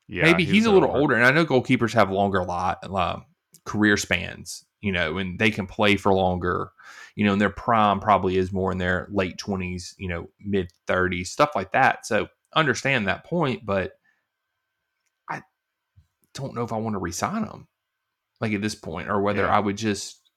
yeah, 0.08 0.22
maybe 0.22 0.44
he's, 0.44 0.54
he's 0.54 0.66
a 0.66 0.72
little 0.72 0.88
older. 0.88 1.00
older. 1.00 1.14
and 1.16 1.24
I 1.24 1.30
know 1.30 1.44
goalkeepers 1.44 1.92
have 1.92 2.10
longer 2.10 2.42
lot 2.42 2.78
uh, 2.82 3.20
career 3.64 3.96
spans, 3.96 4.64
you 4.80 4.90
know, 4.90 5.18
and 5.18 5.38
they 5.38 5.50
can 5.50 5.66
play 5.66 5.96
for 5.96 6.12
longer. 6.12 6.72
You 7.14 7.24
know, 7.24 7.32
and 7.32 7.40
their 7.40 7.50
prime 7.50 7.98
probably 8.00 8.36
is 8.36 8.52
more 8.52 8.70
in 8.70 8.78
their 8.78 9.08
late 9.10 9.38
twenties, 9.38 9.94
you 9.98 10.08
know, 10.08 10.30
mid 10.40 10.70
thirties, 10.86 11.30
stuff 11.30 11.50
like 11.54 11.72
that. 11.72 12.06
So 12.06 12.28
understand 12.54 13.08
that 13.08 13.24
point, 13.24 13.66
but 13.66 13.92
I 15.28 15.42
don't 16.32 16.54
know 16.54 16.62
if 16.62 16.72
I 16.72 16.76
want 16.76 16.94
to 16.94 17.00
resign 17.00 17.44
him, 17.44 17.66
like 18.40 18.52
at 18.52 18.62
this 18.62 18.76
point, 18.76 19.10
or 19.10 19.20
whether 19.20 19.42
yeah. 19.42 19.54
I 19.54 19.58
would 19.58 19.76
just 19.76 20.30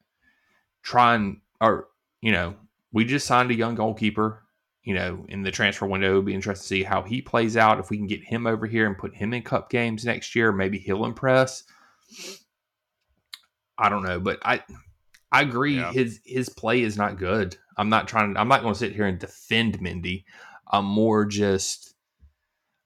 try 0.82 1.16
and 1.16 1.38
or 1.62 1.88
you 2.22 2.32
know, 2.32 2.56
we 2.92 3.06
just 3.06 3.28
signed 3.28 3.52
a 3.52 3.56
young 3.56 3.76
goalkeeper 3.76 4.44
you 4.84 4.96
know, 4.96 5.26
in 5.30 5.44
the 5.44 5.52
transfer 5.52 5.86
window, 5.86 6.10
it'll 6.10 6.22
be 6.22 6.34
interesting 6.34 6.64
to 6.64 6.68
see 6.68 6.84
how 6.84 7.04
he 7.04 7.22
plays 7.22 7.56
out. 7.56 7.80
If 7.80 7.90
we 7.90 7.98
can 7.98 8.08
get 8.08 8.24
him 8.24 8.48
over 8.48 8.66
here 8.66 8.88
and 8.88 8.98
put 8.98 9.16
him 9.16 9.34
in 9.34 9.44
cup 9.44 9.70
games 9.70 10.06
next 10.06 10.36
year, 10.36 10.52
maybe 10.52 10.80
he'll 10.80 11.06
impress. 11.06 11.64
I 13.78 13.90
don't 13.90 14.04
know, 14.04 14.20
but 14.20 14.40
I 14.44 14.64
I 15.32 15.42
agree 15.42 15.78
yeah. 15.78 15.92
his 15.92 16.20
his 16.26 16.50
play 16.50 16.82
is 16.82 16.98
not 16.98 17.18
good. 17.18 17.58
I'm 17.78 17.90
not 17.90 18.08
trying 18.08 18.36
I'm 18.38 18.48
not 18.48 18.62
going 18.62 18.74
to 18.74 18.80
sit 18.80 18.94
here 18.94 19.06
and 19.06 19.20
defend 19.20 19.80
Mendy. 19.80 20.24
I'm 20.72 20.86
more 20.86 21.26
just 21.26 21.94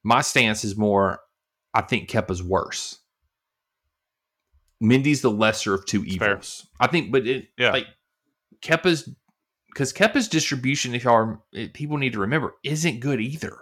my 0.03 0.21
stance 0.21 0.63
is 0.63 0.77
more 0.77 1.19
I 1.73 1.81
think 1.81 2.09
Kepa's 2.09 2.43
worse. 2.43 2.99
Mendy's 4.83 5.21
the 5.21 5.31
lesser 5.31 5.73
of 5.73 5.85
two 5.85 6.03
evils. 6.03 6.67
I 6.79 6.87
think, 6.87 7.11
but 7.11 7.25
it 7.25 7.47
yeah. 7.57 7.71
like 7.71 7.87
Kepa's 8.61 9.09
because 9.76 9.91
Kepa's 9.91 10.30
distribution, 10.30 10.95
if 10.95 11.03
y'all 11.03 11.13
are, 11.13 11.41
eh, 11.53 11.67
people 11.73 11.97
need 11.97 12.13
to 12.13 12.19
remember, 12.19 12.55
isn't 12.63 13.01
good 13.01 13.19
either. 13.19 13.57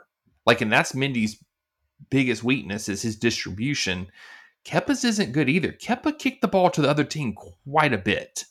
Like, 0.45 0.61
and 0.61 0.71
that's 0.71 0.91
Mendy's 0.91 1.43
biggest 2.11 2.43
weakness 2.43 2.87
is 2.87 3.01
his 3.01 3.15
distribution. 3.15 4.07
Kepa's 4.63 5.03
isn't 5.03 5.31
good 5.31 5.49
either. 5.49 5.71
Kepa 5.71 6.19
kicked 6.19 6.41
the 6.41 6.47
ball 6.47 6.69
to 6.69 6.83
the 6.83 6.89
other 6.89 7.03
team 7.03 7.33
quite 7.33 7.93
a 7.93 7.97
bit, 7.97 8.45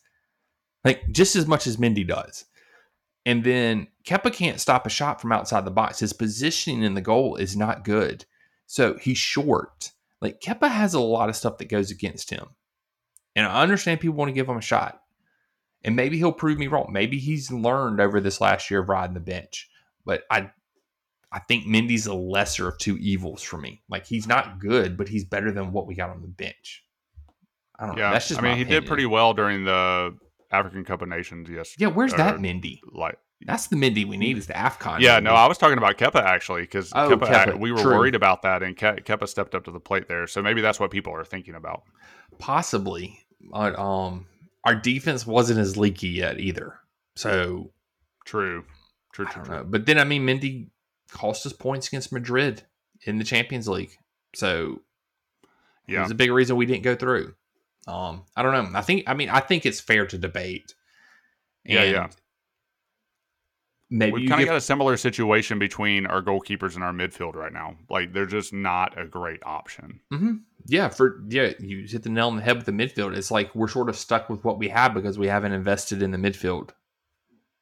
like 0.84 1.08
just 1.12 1.36
as 1.36 1.46
much 1.46 1.68
as 1.68 1.76
Mendy 1.76 2.06
does. 2.06 2.46
And 3.24 3.44
then 3.44 3.86
Kepa 4.04 4.32
can't 4.32 4.60
stop 4.60 4.84
a 4.84 4.90
shot 4.90 5.20
from 5.20 5.30
outside 5.30 5.64
the 5.64 5.70
box. 5.70 6.00
His 6.00 6.12
positioning 6.12 6.82
in 6.82 6.94
the 6.94 7.00
goal 7.00 7.36
is 7.36 7.56
not 7.56 7.84
good. 7.84 8.24
So 8.66 8.98
he's 9.00 9.18
short. 9.18 9.92
Like 10.20 10.40
Kepa 10.40 10.68
has 10.68 10.94
a 10.94 11.00
lot 11.00 11.28
of 11.28 11.36
stuff 11.36 11.58
that 11.58 11.68
goes 11.68 11.92
against 11.92 12.30
him. 12.30 12.46
And 13.36 13.46
I 13.46 13.62
understand 13.62 14.00
people 14.00 14.16
want 14.16 14.30
to 14.30 14.34
give 14.34 14.48
him 14.48 14.56
a 14.56 14.62
shot. 14.62 15.01
And 15.84 15.96
maybe 15.96 16.16
he'll 16.18 16.32
prove 16.32 16.58
me 16.58 16.68
wrong. 16.68 16.90
Maybe 16.92 17.18
he's 17.18 17.50
learned 17.50 18.00
over 18.00 18.20
this 18.20 18.40
last 18.40 18.70
year 18.70 18.80
of 18.80 18.88
riding 18.88 19.14
the 19.14 19.20
bench. 19.20 19.68
But 20.04 20.22
I 20.30 20.50
I 21.32 21.38
think 21.40 21.64
Mendy's 21.64 22.06
a 22.06 22.14
lesser 22.14 22.68
of 22.68 22.78
two 22.78 22.98
evils 22.98 23.42
for 23.42 23.56
me. 23.56 23.82
Like 23.88 24.06
he's 24.06 24.26
not 24.26 24.58
good, 24.60 24.96
but 24.96 25.08
he's 25.08 25.24
better 25.24 25.50
than 25.50 25.72
what 25.72 25.86
we 25.86 25.94
got 25.94 26.10
on 26.10 26.20
the 26.22 26.28
bench. 26.28 26.84
I 27.78 27.86
don't 27.86 27.96
Yeah, 27.96 28.08
know. 28.08 28.12
That's 28.12 28.28
just 28.28 28.40
I 28.40 28.42
mean, 28.42 28.56
he 28.56 28.62
opinion. 28.62 28.82
did 28.82 28.88
pretty 28.88 29.06
well 29.06 29.32
during 29.34 29.64
the 29.64 30.14
African 30.50 30.84
Cup 30.84 31.02
of 31.02 31.08
Nations. 31.08 31.48
Yes. 31.50 31.74
Yeah, 31.78 31.88
where's 31.88 32.12
that 32.14 32.34
or, 32.34 32.38
Mendy? 32.38 32.80
Like, 32.92 33.18
That's 33.46 33.68
the 33.68 33.76
Mendy 33.76 34.06
we 34.06 34.18
need. 34.18 34.36
Is 34.36 34.46
the 34.46 34.52
Afcon? 34.52 35.00
yeah, 35.00 35.18
Mendy. 35.18 35.24
no, 35.24 35.34
I 35.34 35.46
was 35.46 35.56
talking 35.56 35.78
about 35.78 35.96
Kepa 35.96 36.22
actually 36.22 36.62
because 36.62 36.92
Oh, 36.94 37.08
Kepa, 37.16 37.58
we 37.58 37.72
were 37.72 37.78
true. 37.78 37.96
worried 37.96 38.14
about 38.14 38.42
that, 38.42 38.62
and 38.62 38.76
Ke- 38.76 39.02
Kepa 39.02 39.26
stepped 39.26 39.54
up 39.54 39.64
to 39.64 39.70
the 39.70 39.80
plate 39.80 40.06
there. 40.08 40.26
So 40.26 40.42
maybe 40.42 40.60
that's 40.60 40.78
what 40.78 40.90
people 40.90 41.14
are 41.14 41.24
thinking 41.24 41.54
about. 41.54 41.82
possibly. 42.38 43.18
But, 43.50 43.76
um, 43.78 44.26
our 44.64 44.74
defense 44.74 45.26
wasn't 45.26 45.60
as 45.60 45.76
leaky 45.76 46.08
yet 46.08 46.40
either. 46.40 46.78
So 47.16 47.72
True. 48.24 48.64
True. 49.12 49.26
I 49.26 49.30
True. 49.30 49.42
don't 49.42 49.44
true. 49.44 49.56
know. 49.56 49.64
But 49.64 49.86
then 49.86 49.98
I 49.98 50.04
mean, 50.04 50.26
Mendy 50.26 50.68
cost 51.10 51.44
us 51.46 51.52
points 51.52 51.88
against 51.88 52.12
Madrid 52.12 52.62
in 53.04 53.18
the 53.18 53.24
Champions 53.24 53.68
League. 53.68 53.96
So 54.34 54.80
yeah, 55.86 56.00
it 56.00 56.02
was 56.02 56.10
a 56.10 56.16
big 56.16 56.30
reason 56.30 56.56
we 56.56 56.66
didn't 56.66 56.84
go 56.84 56.94
through. 56.94 57.34
Um, 57.86 58.24
I 58.36 58.42
don't 58.42 58.52
know. 58.52 58.78
I 58.78 58.82
think 58.82 59.04
I 59.06 59.14
mean 59.14 59.28
I 59.28 59.40
think 59.40 59.66
it's 59.66 59.80
fair 59.80 60.06
to 60.06 60.18
debate. 60.18 60.74
Yeah, 61.64 61.84
yeah. 61.84 62.08
Maybe 63.94 64.22
We've 64.22 64.28
kind 64.28 64.40
of 64.40 64.46
got 64.46 64.56
a 64.56 64.60
similar 64.62 64.96
situation 64.96 65.58
between 65.58 66.06
our 66.06 66.22
goalkeepers 66.22 66.76
and 66.76 66.82
our 66.82 66.94
midfield 66.94 67.34
right 67.34 67.52
now. 67.52 67.76
Like 67.90 68.14
they're 68.14 68.24
just 68.24 68.50
not 68.50 68.98
a 68.98 69.06
great 69.06 69.40
option. 69.44 70.00
Mhm. 70.10 70.40
Yeah, 70.64 70.88
for 70.88 71.22
yeah, 71.28 71.52
you 71.58 71.84
hit 71.86 72.02
the 72.02 72.08
nail 72.08 72.28
on 72.28 72.36
the 72.36 72.42
head 72.42 72.56
with 72.56 72.64
the 72.64 72.72
midfield. 72.72 73.14
It's 73.14 73.30
like 73.30 73.54
we're 73.54 73.68
sort 73.68 73.90
of 73.90 73.96
stuck 73.96 74.30
with 74.30 74.44
what 74.44 74.58
we 74.58 74.70
have 74.70 74.94
because 74.94 75.18
we 75.18 75.26
haven't 75.26 75.52
invested 75.52 76.02
in 76.02 76.10
the 76.10 76.16
midfield, 76.16 76.70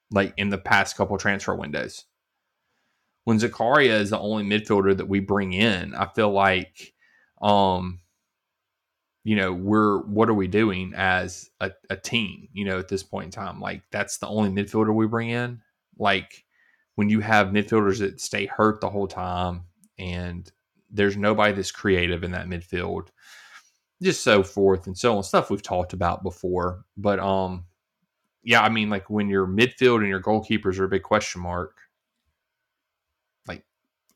like 0.09 0.33
in 0.37 0.47
the 0.47 0.57
past 0.57 0.95
couple 0.95 1.17
transfer 1.17 1.53
windows. 1.53 2.05
When 3.25 3.37
Zakaria 3.37 3.99
is 3.99 4.11
the 4.11 4.19
only 4.19 4.45
midfielder 4.45 4.95
that 4.95 5.09
we 5.09 5.19
bring 5.19 5.51
in, 5.51 5.93
I 5.93 6.05
feel 6.05 6.31
like, 6.31 6.93
um, 7.41 7.99
you 9.25 9.35
know, 9.35 9.51
we're 9.51 9.97
what 10.03 10.29
are 10.29 10.33
we 10.33 10.47
doing 10.47 10.93
as 10.95 11.49
a, 11.59 11.71
a 11.89 11.97
team? 11.97 12.47
You 12.53 12.63
know, 12.63 12.79
at 12.79 12.87
this 12.87 13.03
point 13.03 13.25
in 13.25 13.31
time, 13.31 13.59
like 13.59 13.81
that's 13.91 14.19
the 14.19 14.27
only 14.27 14.49
midfielder 14.49 14.95
we 14.95 15.07
bring 15.07 15.29
in. 15.29 15.61
Like 16.01 16.43
when 16.95 17.09
you 17.09 17.21
have 17.21 17.49
midfielders 17.49 17.99
that 17.99 18.19
stay 18.19 18.47
hurt 18.47 18.81
the 18.81 18.89
whole 18.89 19.07
time 19.07 19.63
and 19.99 20.51
there's 20.89 21.15
nobody 21.15 21.53
that's 21.53 21.71
creative 21.71 22.25
in 22.25 22.31
that 22.31 22.47
midfield 22.47 23.09
just 24.03 24.23
so 24.23 24.43
forth 24.43 24.87
and 24.87 24.97
so 24.97 25.15
on 25.15 25.23
stuff 25.23 25.49
we've 25.51 25.63
talked 25.63 25.93
about 25.93 26.23
before. 26.23 26.83
But 26.97 27.19
um 27.19 27.65
yeah 28.43 28.61
i 28.63 28.69
mean 28.69 28.89
like 28.89 29.09
when 29.09 29.29
your 29.29 29.45
midfield 29.47 29.99
and 29.99 30.07
your 30.09 30.21
goalkeepers 30.21 30.79
are 30.79 30.85
a 30.85 30.89
big 30.89 31.03
question 31.03 31.41
mark 31.41 31.77
like 33.47 33.63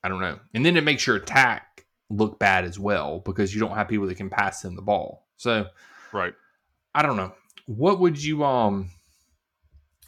i 0.04 0.10
don't 0.10 0.22
know. 0.22 0.40
And 0.56 0.66
then 0.66 0.78
it 0.78 0.84
makes 0.84 1.06
your 1.08 1.18
attack 1.18 1.86
look 2.10 2.40
bad 2.40 2.66
as 2.66 2.80
well 2.80 3.20
because 3.20 3.54
you 3.54 3.60
don't 3.62 3.76
have 3.76 3.88
people 3.88 4.08
that 4.08 4.16
can 4.18 4.30
pass 4.30 4.62
them 4.62 4.76
the 4.76 4.82
ball. 4.82 5.28
So 5.38 5.68
Right. 6.12 6.34
i 6.96 7.02
don't 7.04 7.18
know. 7.18 7.34
What 7.68 8.00
would 8.00 8.22
you 8.24 8.44
um 8.44 8.90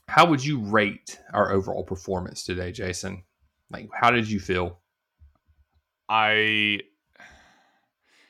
how 0.07 0.25
would 0.25 0.43
you 0.43 0.59
rate 0.59 1.19
our 1.33 1.51
overall 1.51 1.83
performance 1.83 2.43
today 2.43 2.71
jason 2.71 3.23
like 3.71 3.89
how 3.93 4.09
did 4.11 4.29
you 4.29 4.39
feel 4.39 4.79
I 6.09 6.79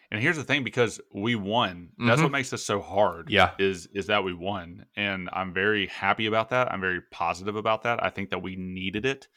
and 0.09 0.21
here's 0.21 0.37
the 0.37 0.43
thing 0.43 0.63
because 0.63 1.01
we 1.13 1.35
won. 1.35 1.89
That's 1.99 2.19
Mhm. 2.19 2.23
what 2.23 2.31
makes 2.31 2.49
this 2.49 2.65
so 2.65 2.81
hard. 2.81 3.29
Yeah. 3.29 3.51
Is 3.59 3.87
is 3.87 4.07
that 4.07 4.23
we 4.23 4.33
won. 4.33 4.85
And 4.95 5.29
I'm 5.33 5.53
very 5.53 5.85
happy 5.87 6.25
about 6.27 6.49
that. 6.49 6.71
I'm 6.71 6.79
very 6.81 7.01
positive 7.11 7.55
about 7.55 7.83
that. 7.83 8.01
I 8.01 8.09
think 8.09 8.29
that 8.29 8.41
we 8.41 8.55
needed 8.55 9.05
it. 9.05 9.27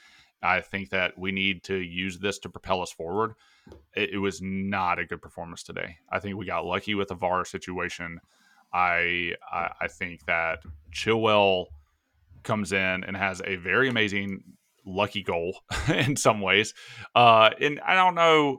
I 0.42 0.60
think 0.62 0.88
that 0.90 1.18
we 1.18 1.32
need 1.32 1.64
to 1.64 1.76
use 1.76 2.18
this 2.18 2.38
to 2.38 2.48
propel 2.48 2.80
us 2.80 2.92
forward. 2.92 3.34
It, 3.94 4.10
it 4.14 4.18
was 4.18 4.40
not 4.40 4.98
a 4.98 5.04
good 5.04 5.20
performance 5.20 5.62
today. 5.62 5.98
I 6.08 6.18
think 6.20 6.36
we 6.36 6.46
got 6.46 6.64
lucky 6.64 6.94
with 6.94 7.08
the 7.08 7.14
VAR 7.16 7.44
situation. 7.44 8.20
I 8.72 9.34
I, 9.52 9.72
I 9.82 9.88
think 9.88 10.24
that 10.26 10.62
Chilwell 10.92 11.66
comes 12.42 12.72
in 12.72 13.04
and 13.04 13.16
has 13.16 13.40
a 13.44 13.56
very 13.56 13.88
amazing 13.88 14.42
lucky 14.86 15.22
goal 15.22 15.60
in 15.88 16.16
some 16.16 16.40
ways. 16.40 16.74
Uh, 17.14 17.50
and 17.60 17.80
I 17.80 17.94
don't 17.94 18.14
know, 18.14 18.58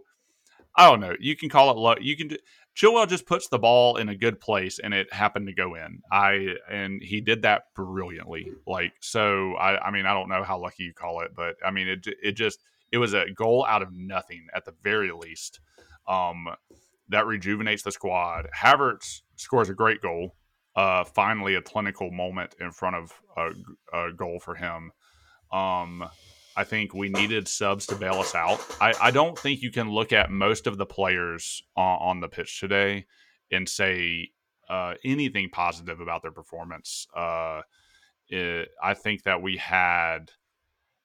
I 0.75 0.89
don't 0.89 0.99
know. 0.99 1.15
You 1.19 1.36
can 1.36 1.49
call 1.49 1.71
it 1.71 1.77
luck. 1.77 1.99
You 2.01 2.15
can. 2.15 2.38
Chilwell 2.73 3.07
just 3.07 3.25
puts 3.25 3.49
the 3.49 3.59
ball 3.59 3.97
in 3.97 4.07
a 4.07 4.15
good 4.15 4.39
place, 4.39 4.79
and 4.79 4.93
it 4.93 5.11
happened 5.13 5.47
to 5.47 5.53
go 5.53 5.75
in. 5.75 5.99
I 6.09 6.55
and 6.69 7.01
he 7.03 7.19
did 7.19 7.41
that 7.41 7.63
brilliantly. 7.75 8.49
Like 8.65 8.93
so, 9.01 9.55
I, 9.55 9.77
I 9.88 9.91
mean, 9.91 10.05
I 10.05 10.13
don't 10.13 10.29
know 10.29 10.43
how 10.43 10.57
lucky 10.57 10.84
you 10.84 10.93
call 10.93 11.21
it, 11.21 11.32
but 11.36 11.55
I 11.65 11.71
mean, 11.71 11.89
it 11.89 12.07
it 12.23 12.32
just 12.34 12.59
it 12.91 12.97
was 12.97 13.13
a 13.13 13.25
goal 13.36 13.65
out 13.67 13.82
of 13.82 13.89
nothing 13.91 14.47
at 14.55 14.63
the 14.65 14.73
very 14.82 15.11
least. 15.11 15.59
Um, 16.07 16.47
that 17.09 17.27
rejuvenates 17.27 17.84
the 17.84 17.91
squad. 17.91 18.47
Havertz 18.57 19.21
scores 19.36 19.69
a 19.69 19.73
great 19.73 20.01
goal. 20.01 20.36
Uh, 20.82 21.03
finally, 21.03 21.53
a 21.55 21.61
clinical 21.61 22.09
moment 22.09 22.55
in 22.59 22.71
front 22.71 22.95
of 22.95 23.05
a, 23.38 23.45
a 24.01 24.13
goal 24.13 24.39
for 24.39 24.55
him. 24.55 24.91
Um, 25.51 26.09
I 26.61 26.63
think 26.63 26.93
we 26.93 27.07
needed 27.09 27.47
subs 27.47 27.86
to 27.88 27.95
bail 27.95 28.15
us 28.15 28.34
out. 28.34 28.59
I, 28.82 28.93
I 29.07 29.11
don't 29.11 29.38
think 29.38 29.61
you 29.61 29.71
can 29.71 29.91
look 29.91 30.11
at 30.11 30.32
most 30.32 30.67
of 30.67 30.77
the 30.77 30.86
players 30.86 31.61
on, 31.75 31.97
on 32.09 32.19
the 32.19 32.27
pitch 32.27 32.59
today 32.59 33.05
and 33.51 33.69
say 33.69 34.32
uh, 34.69 34.93
anything 35.05 35.49
positive 35.51 35.99
about 36.01 36.21
their 36.23 36.32
performance. 36.41 37.05
Uh, 37.15 37.61
it, 38.29 38.69
I 38.82 38.93
think 38.95 39.23
that 39.23 39.41
we 39.41 39.57
had, 39.57 40.32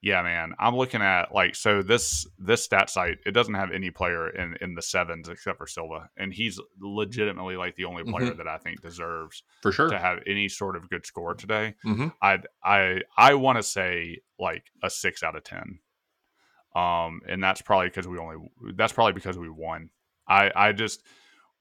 yeah, 0.03 0.23
man. 0.23 0.55
I'm 0.59 0.77
looking 0.77 1.03
at 1.03 1.33
like 1.35 1.55
so 1.55 1.83
this 1.83 2.27
this 2.39 2.63
stat 2.65 2.91
site. 2.91 3.19
It 3.27 3.33
doesn't 3.33 3.55
have 3.55 3.73
any 3.73 3.91
player 3.91 4.29
in 4.31 4.57
in 4.61 4.75
the 4.75 4.83
sevens 4.83 5.29
except 5.29 5.59
for 5.59 5.67
Silva, 5.67 6.09
and 6.17 6.33
he's 6.33 6.61
legitimately 6.81 7.57
like 7.57 7.75
the 7.77 7.85
only 7.87 8.05
player 8.05 8.35
that 8.35 8.47
I 8.49 8.59
think 8.59 8.83
deserves 8.83 9.43
for 9.63 9.73
sure 9.73 9.89
to 9.91 9.99
have 9.99 10.19
any 10.27 10.49
sort 10.49 10.77
of 10.77 10.89
good 10.91 11.07
score 11.07 11.35
today. 11.35 11.75
Mhm. 11.85 12.13
I 12.23 12.39
I 12.63 13.01
I 13.17 13.35
want 13.35 13.57
to 13.59 13.63
say 13.63 14.21
like 14.39 14.65
a 14.83 14.91
six 14.91 15.23
out 15.23 15.37
of 15.37 15.45
ten. 15.45 15.79
Um, 16.75 17.23
and 17.27 17.43
that's 17.43 17.63
probably 17.63 17.89
because 17.89 18.07
we 18.07 18.19
only 18.19 18.37
that's 18.75 18.93
probably 18.93 19.15
because 19.15 19.39
we 19.39 19.49
won. 19.49 19.89
I 20.29 20.53
I 20.55 20.73
just 20.73 21.03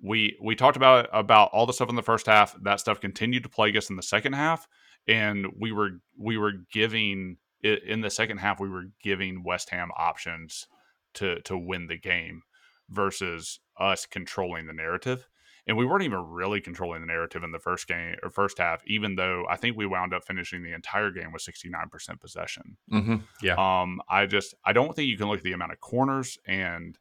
we 0.02 0.38
we 0.42 0.56
talked 0.56 0.76
about 0.76 1.08
about 1.14 1.52
all 1.54 1.66
the 1.66 1.72
stuff 1.74 1.90
in 1.90 1.96
the 1.96 2.04
first 2.04 2.26
half. 2.26 2.54
That 2.64 2.82
stuff 2.82 3.00
continued 3.00 3.44
to 3.44 3.50
plague 3.50 3.78
us 3.78 3.90
in 3.90 3.96
the 3.96 4.04
second 4.04 4.34
half, 4.34 4.68
and 5.08 5.48
we 5.58 5.72
were 5.72 6.02
we 6.18 6.38
were 6.38 6.52
giving 6.74 7.38
in 7.66 8.02
the 8.02 8.10
second 8.10 8.38
half 8.38 8.60
we 8.60 8.70
were 8.70 8.86
giving 9.02 9.44
West 9.44 9.70
Ham 9.72 9.90
options 9.98 10.68
to 11.16 11.42
to 11.42 11.58
win 11.58 11.88
the 11.88 11.98
game 11.98 12.42
versus 12.90 13.60
us 13.80 14.06
controlling 14.06 14.68
the 14.68 14.74
narrative 14.74 15.28
and 15.68 15.76
we 15.76 15.86
weren't 15.86 16.04
even 16.04 16.20
really 16.20 16.62
controlling 16.62 17.02
the 17.02 17.08
narrative 17.08 17.44
in 17.44 17.52
the 17.52 17.60
first 17.60 17.88
game 17.88 18.16
or 18.22 18.30
first 18.30 18.60
half 18.60 18.82
even 18.86 19.16
though 19.16 19.44
i 19.50 19.56
think 19.56 19.76
we 19.76 19.86
wound 19.88 20.14
up 20.14 20.24
finishing 20.24 20.62
the 20.62 20.72
entire 20.74 21.10
game 21.10 21.32
with 21.34 21.42
69% 21.42 22.22
possession 22.22 22.78
Mhm. 22.92 23.24
yeah 23.42 23.56
um 23.58 24.00
i 24.08 24.26
just 24.28 24.54
i 24.64 24.72
don't 24.72 24.96
think 24.96 25.08
you 25.10 25.18
can 25.18 25.28
look 25.28 25.40
at 25.40 25.44
the 25.44 25.54
amount 25.54 25.72
of 25.72 25.80
corners 25.82 26.38
and 26.46 26.98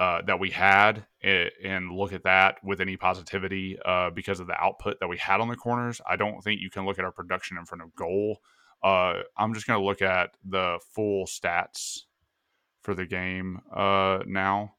uh, 0.00 0.22
that 0.22 0.38
we 0.38 0.50
had 0.50 1.06
a- 1.24 1.50
and 1.64 1.90
look 1.90 2.12
at 2.12 2.22
that 2.24 2.58
with 2.62 2.80
any 2.80 2.96
positivity 2.96 3.76
uh, 3.84 4.10
because 4.10 4.38
of 4.40 4.46
the 4.46 4.60
output 4.62 4.96
that 5.00 5.08
we 5.08 5.16
had 5.16 5.40
on 5.40 5.48
the 5.48 5.56
corners. 5.56 6.00
I 6.08 6.14
don't 6.14 6.40
think 6.40 6.60
you 6.60 6.70
can 6.70 6.84
look 6.86 7.00
at 7.00 7.04
our 7.04 7.10
production 7.10 7.58
in 7.58 7.64
front 7.64 7.82
of 7.82 7.92
goal. 7.96 8.38
Uh, 8.82 9.20
I'm 9.36 9.54
just 9.54 9.66
going 9.66 9.78
to 9.78 9.84
look 9.84 10.02
at 10.02 10.30
the 10.44 10.78
full 10.94 11.26
stats 11.26 12.00
for 12.82 12.94
the 12.94 13.06
game 13.06 13.60
uh, 13.74 14.20
now. 14.26 14.74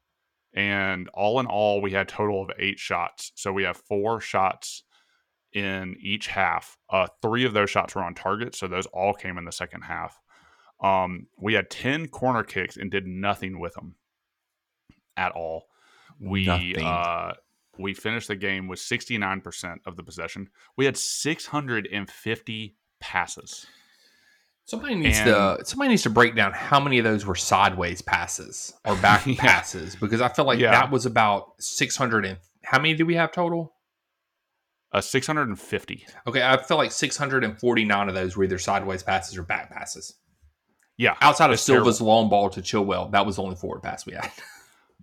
And 0.52 1.08
all 1.14 1.38
in 1.38 1.46
all, 1.46 1.80
we 1.80 1.92
had 1.92 2.08
total 2.08 2.42
of 2.42 2.50
eight 2.58 2.78
shots. 2.78 3.32
So 3.36 3.52
we 3.52 3.62
have 3.62 3.76
four 3.76 4.20
shots 4.20 4.82
in 5.52 5.96
each 6.00 6.26
half. 6.26 6.76
Uh, 6.88 7.06
three 7.22 7.44
of 7.44 7.52
those 7.52 7.70
shots 7.70 7.94
were 7.94 8.02
on 8.02 8.14
target. 8.14 8.54
So 8.54 8.66
those 8.66 8.86
all 8.86 9.14
came 9.14 9.38
in 9.38 9.44
the 9.44 9.52
second 9.52 9.82
half. 9.82 10.18
Um, 10.82 11.26
we 11.38 11.54
had 11.54 11.70
10 11.70 12.08
corner 12.08 12.42
kicks 12.42 12.76
and 12.76 12.90
did 12.90 13.06
nothing 13.06 13.60
with 13.60 13.74
them 13.74 13.96
at 15.16 15.32
all. 15.32 15.66
We 16.18 16.48
uh, 16.76 17.32
we 17.78 17.94
finished 17.94 18.28
the 18.28 18.36
game 18.36 18.68
with 18.68 18.78
69% 18.78 19.78
of 19.86 19.96
the 19.96 20.02
possession. 20.02 20.50
We 20.76 20.84
had 20.84 20.96
650 20.96 22.76
passes. 23.00 23.66
Somebody 24.70 24.94
needs 24.94 25.18
And- 25.18 25.26
to 25.58 25.64
somebody 25.64 25.88
needs 25.90 26.02
to 26.04 26.10
break 26.10 26.36
down 26.36 26.52
how 26.52 26.78
many 26.78 26.98
of 26.98 27.04
those 27.04 27.26
were 27.26 27.34
sideways 27.34 28.02
passes 28.02 28.72
or 28.84 28.94
back 28.96 29.26
Yeah. 29.26 29.34
passes 29.34 29.96
because 29.96 30.20
I 30.20 30.28
feel 30.28 30.44
like 30.44 30.60
Yeah. 30.60 30.70
that 30.70 30.90
was 30.92 31.06
about 31.06 31.54
six 31.58 31.96
hundred 31.96 32.24
and 32.24 32.38
how 32.64 32.78
many 32.78 32.94
do 32.94 33.04
we 33.04 33.16
have 33.16 33.32
total? 33.32 33.74
Uh, 34.92 35.00
650. 35.00 36.06
Okay, 36.26 36.42
I 36.42 36.56
feel 36.62 36.76
like 36.76 36.92
six 36.92 37.16
hundred 37.16 37.42
and 37.44 37.58
forty 37.58 37.84
nine 37.84 38.08
of 38.08 38.14
those 38.14 38.36
were 38.36 38.44
either 38.44 38.58
sideways 38.58 39.02
passes 39.02 39.36
or 39.36 39.42
back 39.42 39.70
passes. 39.72 40.14
Yeah. 40.96 41.16
Outside 41.20 41.50
of 41.50 41.58
Silva's 41.58 42.00
long 42.00 42.28
ball 42.28 42.50
to 42.50 42.60
Chilwell, 42.60 43.10
that 43.12 43.24
was 43.26 43.36
the 43.36 43.42
only 43.42 43.56
forward 43.56 43.82
pass 43.82 44.06
we 44.06 44.12
had. 44.12 44.30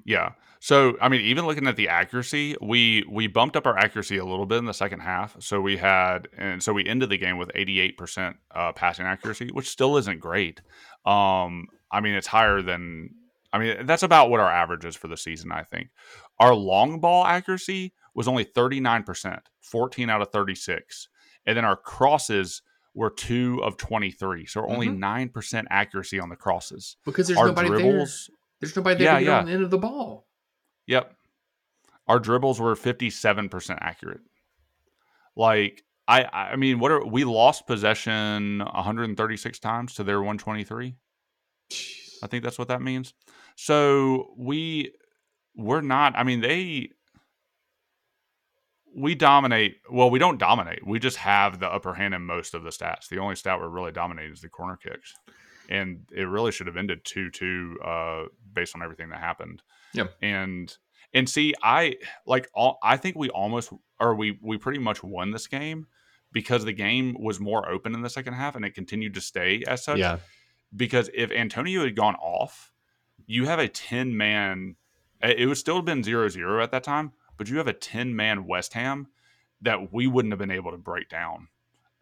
Yeah. 0.05 0.31
So 0.59 0.97
I 1.01 1.09
mean, 1.09 1.21
even 1.21 1.45
looking 1.45 1.67
at 1.67 1.75
the 1.75 1.89
accuracy, 1.89 2.55
we 2.61 3.05
we 3.09 3.27
bumped 3.27 3.55
up 3.55 3.65
our 3.65 3.77
accuracy 3.77 4.17
a 4.17 4.25
little 4.25 4.45
bit 4.45 4.57
in 4.57 4.65
the 4.65 4.73
second 4.73 5.01
half. 5.01 5.35
So 5.39 5.61
we 5.61 5.77
had, 5.77 6.27
and 6.37 6.61
so 6.61 6.73
we 6.73 6.85
ended 6.85 7.09
the 7.09 7.17
game 7.17 7.37
with 7.37 7.51
eighty 7.55 7.79
eight 7.79 7.97
percent 7.97 8.37
uh, 8.53 8.71
passing 8.71 9.05
accuracy, 9.05 9.49
which 9.51 9.69
still 9.69 9.97
isn't 9.97 10.19
great. 10.19 10.61
Um, 11.05 11.67
I 11.91 12.01
mean, 12.01 12.13
it's 12.13 12.27
higher 12.27 12.61
than. 12.61 13.11
I 13.53 13.59
mean, 13.59 13.85
that's 13.85 14.03
about 14.03 14.29
what 14.29 14.41
our 14.41 14.51
average 14.51 14.83
is 14.83 14.95
for 14.95 15.07
the 15.07 15.15
season. 15.15 15.53
I 15.53 15.63
think 15.63 15.89
our 16.37 16.53
long 16.53 16.99
ball 16.99 17.25
accuracy 17.25 17.93
was 18.13 18.27
only 18.27 18.43
39%, 18.43 19.39
14 19.61 20.09
out 20.09 20.21
of 20.21 20.31
36. 20.31 21.07
And 21.45 21.55
then 21.55 21.63
our 21.63 21.77
crosses 21.77 22.61
were 22.93 23.11
two 23.11 23.61
of 23.63 23.77
23. 23.77 24.47
So 24.47 24.61
mm-hmm. 24.61 24.71
only 24.71 24.87
9% 24.89 25.65
accuracy 25.69 26.19
on 26.19 26.29
the 26.29 26.35
crosses. 26.35 26.97
Because 27.05 27.27
there's 27.27 27.39
our 27.39 27.47
nobody 27.47 27.69
dribbles, 27.69 28.27
there. 28.27 28.35
There's 28.59 28.75
nobody 28.75 29.05
there 29.05 29.13
yeah, 29.13 29.19
yeah. 29.19 29.39
on 29.39 29.45
the 29.45 29.51
end 29.53 29.63
of 29.63 29.69
the 29.69 29.77
ball. 29.77 30.25
Yep. 30.87 31.13
Our 32.07 32.19
dribbles 32.19 32.59
were 32.59 32.75
57% 32.75 33.77
accurate. 33.81 34.21
Like, 35.35 35.83
I, 36.07 36.23
I 36.23 36.55
mean, 36.55 36.79
what 36.79 36.91
are 36.91 37.05
we 37.05 37.25
lost 37.25 37.67
possession 37.67 38.59
136 38.59 39.59
times 39.59 39.95
to 39.95 40.03
their 40.03 40.19
123? 40.19 40.95
Jeez. 41.69 41.97
I 42.23 42.27
think 42.27 42.43
that's 42.43 42.57
what 42.57 42.69
that 42.69 42.81
means. 42.81 43.13
So 43.55 44.33
we 44.37 44.93
we're 45.55 45.81
not. 45.81 46.15
I 46.15 46.23
mean, 46.23 46.41
they 46.41 46.89
we 48.95 49.15
dominate. 49.15 49.77
Well, 49.91 50.09
we 50.09 50.19
don't 50.19 50.39
dominate. 50.39 50.85
We 50.85 50.99
just 50.99 51.17
have 51.17 51.59
the 51.59 51.67
upper 51.67 51.93
hand 51.93 52.13
in 52.13 52.21
most 52.21 52.53
of 52.53 52.63
the 52.63 52.69
stats. 52.69 53.09
The 53.09 53.19
only 53.19 53.35
stat 53.35 53.59
we're 53.59 53.69
really 53.69 53.91
dominating 53.91 54.31
is 54.33 54.41
the 54.41 54.49
corner 54.49 54.77
kicks, 54.77 55.13
and 55.69 56.05
it 56.15 56.23
really 56.23 56.51
should 56.51 56.67
have 56.67 56.77
ended 56.77 57.03
two 57.03 57.29
two 57.29 57.77
uh, 57.83 58.23
based 58.53 58.75
on 58.75 58.81
everything 58.81 59.09
that 59.09 59.19
happened. 59.19 59.61
Yeah, 59.97 60.07
and 60.21 60.75
and 61.13 61.29
see, 61.29 61.53
I 61.61 61.95
like 62.25 62.49
all. 62.53 62.79
I 62.83 62.97
think 62.97 63.15
we 63.15 63.29
almost 63.29 63.71
or 63.99 64.15
we 64.15 64.37
we 64.41 64.57
pretty 64.57 64.79
much 64.79 65.03
won 65.03 65.31
this 65.31 65.47
game 65.47 65.87
because 66.31 66.65
the 66.65 66.73
game 66.73 67.15
was 67.19 67.39
more 67.39 67.69
open 67.69 67.93
in 67.93 68.01
the 68.01 68.09
second 68.09 68.33
half 68.33 68.55
and 68.55 68.65
it 68.65 68.75
continued 68.75 69.13
to 69.15 69.21
stay 69.21 69.63
as 69.67 69.83
such. 69.83 69.97
Yeah. 69.97 70.17
Because 70.75 71.09
if 71.13 71.31
Antonio 71.31 71.83
had 71.83 71.95
gone 71.95 72.15
off, 72.15 72.71
you 73.25 73.45
have 73.45 73.59
a 73.59 73.67
10 73.67 74.15
man, 74.15 74.75
it 75.21 75.47
would 75.47 75.57
still 75.57 75.77
have 75.77 75.85
been 75.85 76.03
0 76.03 76.27
0 76.29 76.61
at 76.61 76.71
that 76.71 76.83
time, 76.83 77.13
but 77.37 77.49
you 77.49 77.57
have 77.57 77.67
a 77.67 77.73
10 77.73 78.15
man 78.15 78.45
West 78.45 78.73
Ham 78.73 79.07
that 79.61 79.93
we 79.93 80.07
wouldn't 80.07 80.31
have 80.31 80.39
been 80.39 80.51
able 80.51 80.71
to 80.71 80.77
break 80.77 81.09
down 81.09 81.47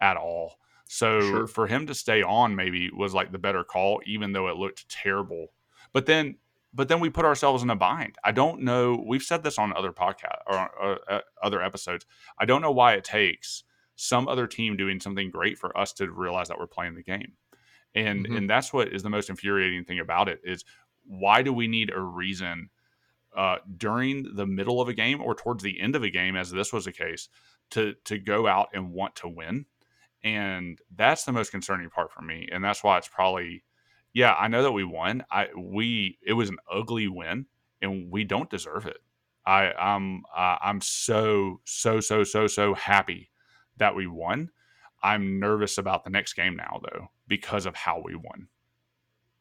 at 0.01 0.17
all. 0.17 0.55
So 0.87 1.21
sure. 1.21 1.47
for 1.47 1.67
him 1.67 1.87
to 1.87 1.95
stay 1.95 2.21
on 2.21 2.55
maybe 2.55 2.89
was 2.91 3.13
like 3.13 3.31
the 3.31 3.39
better 3.39 3.63
call, 3.63 4.01
even 4.05 4.33
though 4.33 4.47
it 4.47 4.57
looked 4.57 4.89
terrible. 4.89 5.47
But 5.93 6.05
then, 6.05 6.35
but 6.75 6.89
then 6.89 6.99
we 6.99 7.09
put 7.09 7.25
ourselves 7.25 7.63
in 7.63 7.69
a 7.69 7.75
bind. 7.75 8.17
I 8.23 8.31
don't 8.31 8.61
know. 8.61 9.03
We've 9.07 9.23
said 9.23 9.43
this 9.43 9.57
on 9.57 9.75
other 9.75 9.93
podcast 9.93 10.41
or 10.45 10.69
uh, 10.81 10.97
uh, 11.09 11.21
other 11.41 11.61
episodes. 11.61 12.05
I 12.37 12.45
don't 12.45 12.61
know 12.61 12.71
why 12.71 12.93
it 12.93 13.05
takes 13.05 13.63
some 13.95 14.27
other 14.27 14.45
team 14.45 14.75
doing 14.75 14.99
something 14.99 15.31
great 15.31 15.57
for 15.57 15.75
us 15.77 15.93
to 15.93 16.11
realize 16.11 16.49
that 16.49 16.59
we're 16.59 16.67
playing 16.67 16.95
the 16.95 17.03
game. 17.03 17.33
And 17.95 18.25
mm-hmm. 18.25 18.35
and 18.35 18.49
that's 18.49 18.73
what 18.73 18.89
is 18.89 19.03
the 19.03 19.09
most 19.09 19.29
infuriating 19.29 19.85
thing 19.85 19.99
about 19.99 20.27
it 20.27 20.41
is 20.43 20.65
why 21.05 21.41
do 21.41 21.53
we 21.53 21.67
need 21.67 21.91
a 21.93 21.99
reason 21.99 22.69
uh, 23.35 23.57
during 23.77 24.35
the 24.35 24.45
middle 24.45 24.81
of 24.81 24.89
a 24.89 24.93
game 24.93 25.21
or 25.21 25.33
towards 25.33 25.63
the 25.63 25.79
end 25.79 25.95
of 25.95 26.03
a 26.03 26.09
game, 26.09 26.35
as 26.35 26.51
this 26.51 26.73
was 26.73 26.85
the 26.85 26.91
case, 26.91 27.29
to 27.71 27.93
to 28.05 28.19
go 28.19 28.47
out 28.47 28.69
and 28.73 28.91
want 28.91 29.15
to 29.17 29.29
win? 29.29 29.65
And 30.23 30.79
that's 30.93 31.23
the 31.23 31.31
most 31.31 31.51
concerning 31.51 31.89
part 31.89 32.11
for 32.11 32.21
me, 32.21 32.49
and 32.51 32.63
that's 32.63 32.83
why 32.83 32.97
it's 32.97 33.07
probably, 33.07 33.63
yeah, 34.15 34.33
I 34.33 34.47
know 34.47 34.63
that 34.63 34.71
we 34.71 34.85
won. 34.85 35.25
I 35.29 35.49
we 35.55 36.17
it 36.25 36.33
was 36.33 36.49
an 36.49 36.57
ugly 36.71 37.09
win, 37.09 37.45
and 37.81 38.09
we 38.09 38.23
don't 38.23 38.49
deserve 38.49 38.87
it. 38.87 38.97
I 39.45 39.73
I'm 39.73 40.23
uh, 40.35 40.55
I'm 40.61 40.79
so 40.79 41.59
so 41.65 41.99
so 41.99 42.23
so 42.23 42.47
so 42.47 42.73
happy 42.73 43.29
that 43.77 43.93
we 43.93 44.07
won. 44.07 44.49
I'm 45.03 45.39
nervous 45.39 45.77
about 45.77 46.05
the 46.05 46.09
next 46.09 46.33
game 46.33 46.55
now, 46.55 46.79
though, 46.81 47.09
because 47.27 47.65
of 47.65 47.75
how 47.75 48.01
we 48.03 48.15
won. 48.15 48.47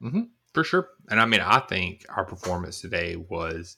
Mm-hmm, 0.03 0.23
for 0.53 0.65
sure. 0.65 0.89
And 1.09 1.21
I 1.21 1.25
mean, 1.25 1.41
I 1.41 1.61
think 1.61 2.05
our 2.09 2.25
performance 2.25 2.81
today 2.81 3.15
was, 3.17 3.77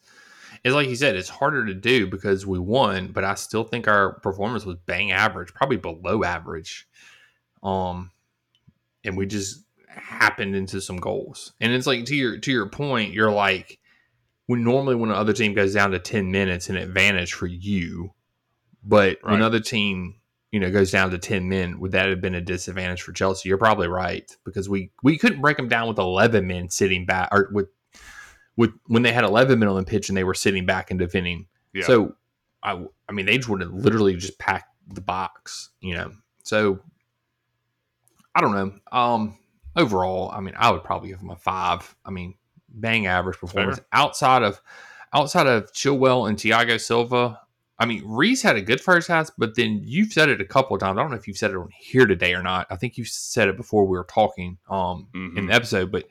it's 0.64 0.74
like 0.74 0.88
you 0.88 0.96
said, 0.96 1.14
it's 1.14 1.28
harder 1.28 1.66
to 1.66 1.74
do 1.74 2.06
because 2.08 2.46
we 2.46 2.58
won, 2.58 3.08
but 3.08 3.22
I 3.22 3.34
still 3.34 3.64
think 3.64 3.86
our 3.86 4.18
performance 4.20 4.64
was 4.64 4.76
bang 4.86 5.12
average, 5.12 5.54
probably 5.54 5.76
below 5.76 6.24
average. 6.24 6.88
Um, 7.62 8.10
and 9.04 9.16
we 9.16 9.26
just 9.26 9.65
happened 9.96 10.54
into 10.54 10.80
some 10.80 10.96
goals. 10.96 11.52
And 11.60 11.72
it's 11.72 11.86
like 11.86 12.04
to 12.06 12.16
your 12.16 12.38
to 12.38 12.52
your 12.52 12.68
point, 12.68 13.12
you're 13.12 13.32
like, 13.32 13.78
when 14.46 14.64
normally 14.64 14.94
when 14.94 15.10
another 15.10 15.32
team 15.32 15.54
goes 15.54 15.74
down 15.74 15.90
to 15.90 15.98
10 15.98 16.30
minutes, 16.30 16.68
an 16.68 16.76
advantage 16.76 17.32
for 17.32 17.46
you. 17.46 18.12
But 18.84 19.18
right. 19.22 19.32
when 19.32 19.34
another 19.34 19.60
team 19.60 20.16
you 20.52 20.60
know 20.60 20.70
goes 20.70 20.90
down 20.90 21.10
to 21.10 21.18
10 21.18 21.48
men 21.48 21.80
would 21.80 21.92
that 21.92 22.08
have 22.08 22.20
been 22.20 22.34
a 22.34 22.40
disadvantage 22.40 23.02
for 23.02 23.12
chelsea 23.12 23.48
you're 23.48 23.58
probably 23.58 23.88
right 23.88 24.36
because 24.44 24.68
we 24.68 24.90
we 25.02 25.18
couldn't 25.18 25.42
break 25.42 25.56
them 25.56 25.68
down 25.68 25.88
with 25.88 25.98
11 25.98 26.46
men 26.46 26.70
sitting 26.70 27.04
back 27.04 27.28
or 27.32 27.50
with 27.52 27.68
with 28.56 28.70
when 28.86 29.02
they 29.02 29.12
had 29.12 29.24
11 29.24 29.58
men 29.58 29.68
on 29.68 29.76
the 29.76 29.84
pitch 29.84 30.08
and 30.08 30.16
they 30.16 30.24
were 30.24 30.34
sitting 30.34 30.64
back 30.64 30.90
and 30.90 30.98
defending 30.98 31.46
yeah. 31.74 31.84
so 31.84 32.14
i 32.62 32.82
i 33.08 33.12
mean 33.12 33.26
they 33.26 33.38
would 33.48 33.60
have 33.60 33.72
literally 33.72 34.14
just 34.14 34.38
packed 34.38 34.72
the 34.94 35.00
box 35.00 35.70
you 35.80 35.94
know 35.94 36.12
so 36.42 36.78
i 38.34 38.40
don't 38.40 38.52
know 38.52 38.72
um 38.92 39.36
overall 39.76 40.30
i 40.32 40.40
mean 40.40 40.54
i 40.56 40.70
would 40.70 40.84
probably 40.84 41.08
give 41.08 41.20
him 41.20 41.30
a 41.30 41.36
five 41.36 41.94
i 42.04 42.10
mean 42.10 42.34
bang 42.68 43.06
average 43.06 43.38
performance 43.38 43.78
Fair. 43.78 43.86
outside 43.92 44.42
of 44.42 44.60
outside 45.12 45.46
of 45.46 45.72
chilwell 45.72 46.28
and 46.28 46.38
thiago 46.38 46.80
silva 46.80 47.40
I 47.78 47.84
mean, 47.84 48.02
Reece 48.06 48.42
had 48.42 48.56
a 48.56 48.62
good 48.62 48.80
first 48.80 49.08
half, 49.08 49.30
but 49.36 49.54
then 49.54 49.82
you've 49.84 50.12
said 50.12 50.30
it 50.30 50.40
a 50.40 50.46
couple 50.46 50.74
of 50.74 50.80
times. 50.80 50.96
I 50.96 51.02
don't 51.02 51.10
know 51.10 51.16
if 51.16 51.28
you've 51.28 51.36
said 51.36 51.50
it 51.50 51.56
on 51.56 51.68
here 51.78 52.06
today 52.06 52.32
or 52.32 52.42
not. 52.42 52.66
I 52.70 52.76
think 52.76 52.96
you 52.96 53.04
said 53.04 53.48
it 53.48 53.56
before 53.56 53.84
we 53.84 53.98
were 53.98 54.04
talking 54.04 54.56
um, 54.70 55.08
mm-hmm. 55.14 55.36
in 55.36 55.46
the 55.46 55.52
episode, 55.52 55.92
but 55.92 56.04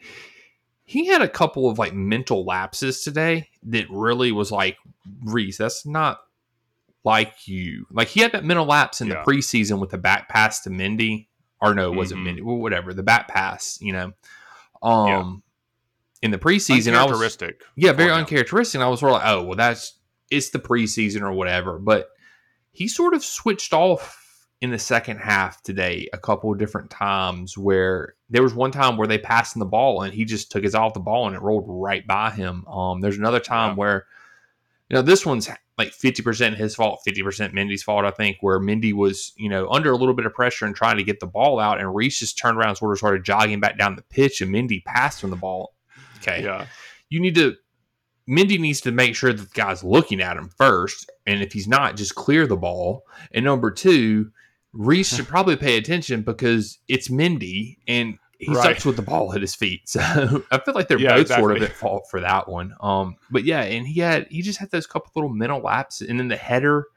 he 0.83 1.07
had 1.07 1.23
a 1.23 1.27
couple 1.27 1.67
of 1.67 1.79
like 1.79 1.93
mental 1.93 2.45
lapses 2.45 3.03
today 3.03 3.49
that 3.63 3.87
really 3.89 4.31
was 4.31 4.51
like, 4.51 4.77
Reece, 5.23 5.57
that's 5.57 5.87
not 5.87 6.19
like 7.03 7.47
you. 7.47 7.87
Like 7.91 8.09
he 8.09 8.19
had 8.19 8.31
that 8.33 8.45
mental 8.45 8.65
lapse 8.65 9.01
in 9.01 9.07
yeah. 9.07 9.23
the 9.25 9.31
preseason 9.31 9.79
with 9.79 9.89
the 9.89 9.97
back 9.97 10.29
pass 10.29 10.61
to 10.61 10.69
Mendy, 10.69 11.27
or 11.71 11.75
no, 11.75 11.91
it 11.91 11.95
wasn't 11.95 12.21
mm-hmm. 12.21 12.45
Whatever, 12.45 12.93
the 12.93 13.03
back 13.03 13.27
pass, 13.27 13.77
you 13.81 13.93
know. 13.93 14.13
Um, 14.81 15.07
yeah. 15.07 15.33
In 16.21 16.31
the 16.31 16.37
preseason, 16.37 16.97
uncharacteristic. 16.99 17.61
I 17.61 17.65
was, 17.75 17.83
yeah, 17.83 17.91
very 17.91 18.11
uncharacteristic. 18.11 18.81
I 18.81 18.87
was 18.87 18.99
sort 18.99 19.13
of 19.13 19.21
like, 19.21 19.27
oh, 19.27 19.43
well, 19.43 19.55
that's 19.55 19.99
it's 20.31 20.49
the 20.49 20.59
preseason 20.59 21.21
or 21.21 21.31
whatever. 21.33 21.77
But 21.77 22.09
he 22.71 22.87
sort 22.87 23.13
of 23.13 23.23
switched 23.23 23.73
off 23.73 24.47
in 24.61 24.71
the 24.71 24.79
second 24.79 25.17
half 25.17 25.61
today 25.61 26.09
a 26.13 26.17
couple 26.17 26.51
of 26.51 26.57
different 26.57 26.89
times 26.89 27.57
where 27.57 28.15
there 28.29 28.41
was 28.41 28.53
one 28.53 28.71
time 28.71 28.97
where 28.97 29.07
they 29.07 29.17
passed 29.17 29.55
him 29.55 29.59
the 29.59 29.65
ball 29.65 30.01
and 30.01 30.13
he 30.13 30.25
just 30.25 30.51
took 30.51 30.63
his 30.63 30.73
off 30.73 30.93
the 30.93 30.99
ball 30.99 31.27
and 31.27 31.35
it 31.35 31.41
rolled 31.41 31.65
right 31.67 32.07
by 32.07 32.31
him. 32.31 32.65
Um, 32.67 33.01
there's 33.01 33.17
another 33.17 33.39
time 33.39 33.71
yeah. 33.71 33.75
where, 33.75 34.05
you 34.89 34.95
know, 34.95 35.01
this 35.01 35.25
one's 35.25 35.49
like 35.77 35.89
50% 35.89 36.55
his 36.55 36.75
fault, 36.75 37.01
50% 37.05 37.53
Mendy's 37.53 37.83
fault, 37.83 38.05
I 38.05 38.11
think, 38.11 38.37
where 38.41 38.59
Mendy 38.59 38.93
was, 38.93 39.33
you 39.35 39.49
know, 39.49 39.69
under 39.69 39.91
a 39.91 39.97
little 39.97 40.13
bit 40.13 40.25
of 40.25 40.33
pressure 40.33 40.65
and 40.65 40.75
trying 40.75 40.97
to 40.97 41.03
get 41.03 41.19
the 41.19 41.27
ball 41.27 41.59
out 41.59 41.79
and 41.79 41.93
Reece 41.93 42.19
just 42.19 42.37
turned 42.37 42.57
around 42.57 42.69
and 42.69 42.77
sort 42.77 42.93
of 42.93 42.97
started 42.97 43.25
jogging 43.25 43.59
back 43.59 43.77
down 43.77 43.95
the 43.95 44.01
pitch 44.03 44.41
and 44.41 44.53
Mendy 44.53 44.83
passed 44.85 45.23
him 45.23 45.31
the 45.31 45.35
ball. 45.35 45.75
Okay. 46.17 46.43
Yeah. 46.43 46.65
You 47.09 47.19
need 47.19 47.35
to 47.35 47.55
Mendy 48.27 48.59
needs 48.59 48.81
to 48.81 48.91
make 48.91 49.15
sure 49.15 49.31
that 49.31 49.41
the 49.41 49.53
guy's 49.53 49.83
looking 49.83 50.19
at 50.21 50.37
him 50.37 50.49
first, 50.57 51.11
and 51.27 51.43
if 51.43 51.53
he's 51.53 51.67
not, 51.67 51.95
just 51.95 52.15
clear 52.15 52.47
the 52.47 52.57
ball. 52.57 53.03
And 53.31 53.45
number 53.45 53.69
two, 53.69 54.31
Reece 54.73 55.15
should 55.15 55.27
probably 55.27 55.55
pay 55.55 55.77
attention 55.77 56.23
because 56.23 56.79
it's 56.87 57.09
Mendy 57.09 57.77
and 57.87 58.17
he 58.39 58.53
right. 58.53 58.63
sucks 58.63 58.85
with 58.85 58.95
the 58.95 59.01
ball 59.01 59.33
at 59.33 59.41
his 59.41 59.55
feet. 59.55 59.81
So 59.95 60.01
I 60.51 60.57
feel 60.59 60.73
like 60.73 60.87
they're 60.87 60.99
yeah, 60.99 61.13
both 61.13 61.21
exactly. 61.21 61.41
sort 61.41 61.57
of 61.57 61.63
at 61.63 61.71
fault 61.71 62.07
for 62.09 62.19
that 62.21 62.49
one. 62.49 62.75
Um, 62.81 63.15
but 63.31 63.45
yeah, 63.45 63.61
and 63.61 63.87
he 63.87 63.99
had 64.01 64.27
he 64.29 64.41
just 64.41 64.59
had 64.59 64.71
those 64.71 64.87
couple 64.87 65.11
little 65.15 65.33
mental 65.33 65.61
lapses, 65.61 66.09
and 66.09 66.19
then 66.19 66.27
the 66.27 66.35
header 66.35 66.87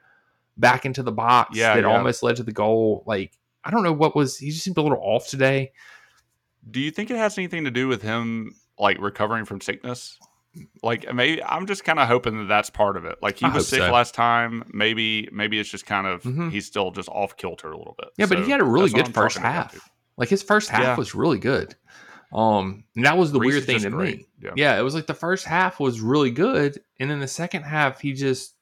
back 0.56 0.84
into 0.84 1.02
the 1.02 1.12
box 1.12 1.56
yeah, 1.56 1.74
that 1.74 1.82
yeah. 1.82 1.96
almost 1.96 2.22
led 2.22 2.36
to 2.36 2.42
the 2.42 2.52
goal. 2.52 3.04
Like 3.06 3.38
I 3.64 3.70
don't 3.70 3.82
know 3.82 3.92
what 3.92 4.16
was 4.16 4.38
he 4.38 4.50
just 4.50 4.64
seemed 4.64 4.78
a 4.78 4.82
little 4.82 5.00
off 5.00 5.28
today. 5.28 5.72
Do 6.68 6.80
you 6.80 6.90
think 6.90 7.10
it 7.10 7.16
has 7.16 7.38
anything 7.38 7.64
to 7.64 7.70
do 7.70 7.88
with 7.88 8.02
him 8.02 8.54
like 8.78 8.98
recovering 9.00 9.44
from 9.44 9.60
sickness? 9.60 10.18
like 10.82 11.12
maybe 11.12 11.42
I'm 11.42 11.66
just 11.66 11.84
kind 11.84 11.98
of 11.98 12.08
hoping 12.08 12.38
that 12.38 12.48
that's 12.48 12.70
part 12.70 12.96
of 12.96 13.04
it. 13.04 13.18
Like 13.22 13.38
he 13.38 13.46
I 13.46 13.54
was 13.54 13.68
sick 13.68 13.80
so. 13.80 13.92
last 13.92 14.14
time. 14.14 14.64
Maybe 14.72 15.28
maybe 15.32 15.58
it's 15.58 15.70
just 15.70 15.86
kind 15.86 16.06
of 16.06 16.22
mm-hmm. 16.22 16.50
he's 16.50 16.66
still 16.66 16.90
just 16.90 17.08
off 17.08 17.36
kilter 17.36 17.70
a 17.70 17.76
little 17.76 17.94
bit. 17.98 18.08
Yeah, 18.16 18.26
so 18.26 18.34
but 18.34 18.44
he 18.44 18.50
had 18.50 18.60
a 18.60 18.64
really 18.64 18.90
good 18.90 19.12
first 19.12 19.38
half. 19.38 19.90
Like 20.18 20.28
his 20.28 20.42
first 20.42 20.68
half 20.68 20.82
yeah. 20.82 20.96
was 20.96 21.14
really 21.14 21.38
good. 21.38 21.74
Um, 22.32 22.84
and 22.94 23.06
that 23.06 23.16
was 23.16 23.32
the 23.32 23.40
Reece 23.40 23.54
weird 23.54 23.64
thing 23.64 23.80
to 23.80 23.90
great. 23.90 24.18
me. 24.18 24.26
Yeah. 24.42 24.50
yeah, 24.54 24.78
it 24.78 24.82
was 24.82 24.94
like 24.94 25.06
the 25.06 25.14
first 25.14 25.46
half 25.46 25.80
was 25.80 26.00
really 26.00 26.30
good, 26.30 26.78
and 27.00 27.10
then 27.10 27.20
the 27.20 27.28
second 27.28 27.62
half 27.62 28.00
he 28.00 28.12
just 28.12 28.54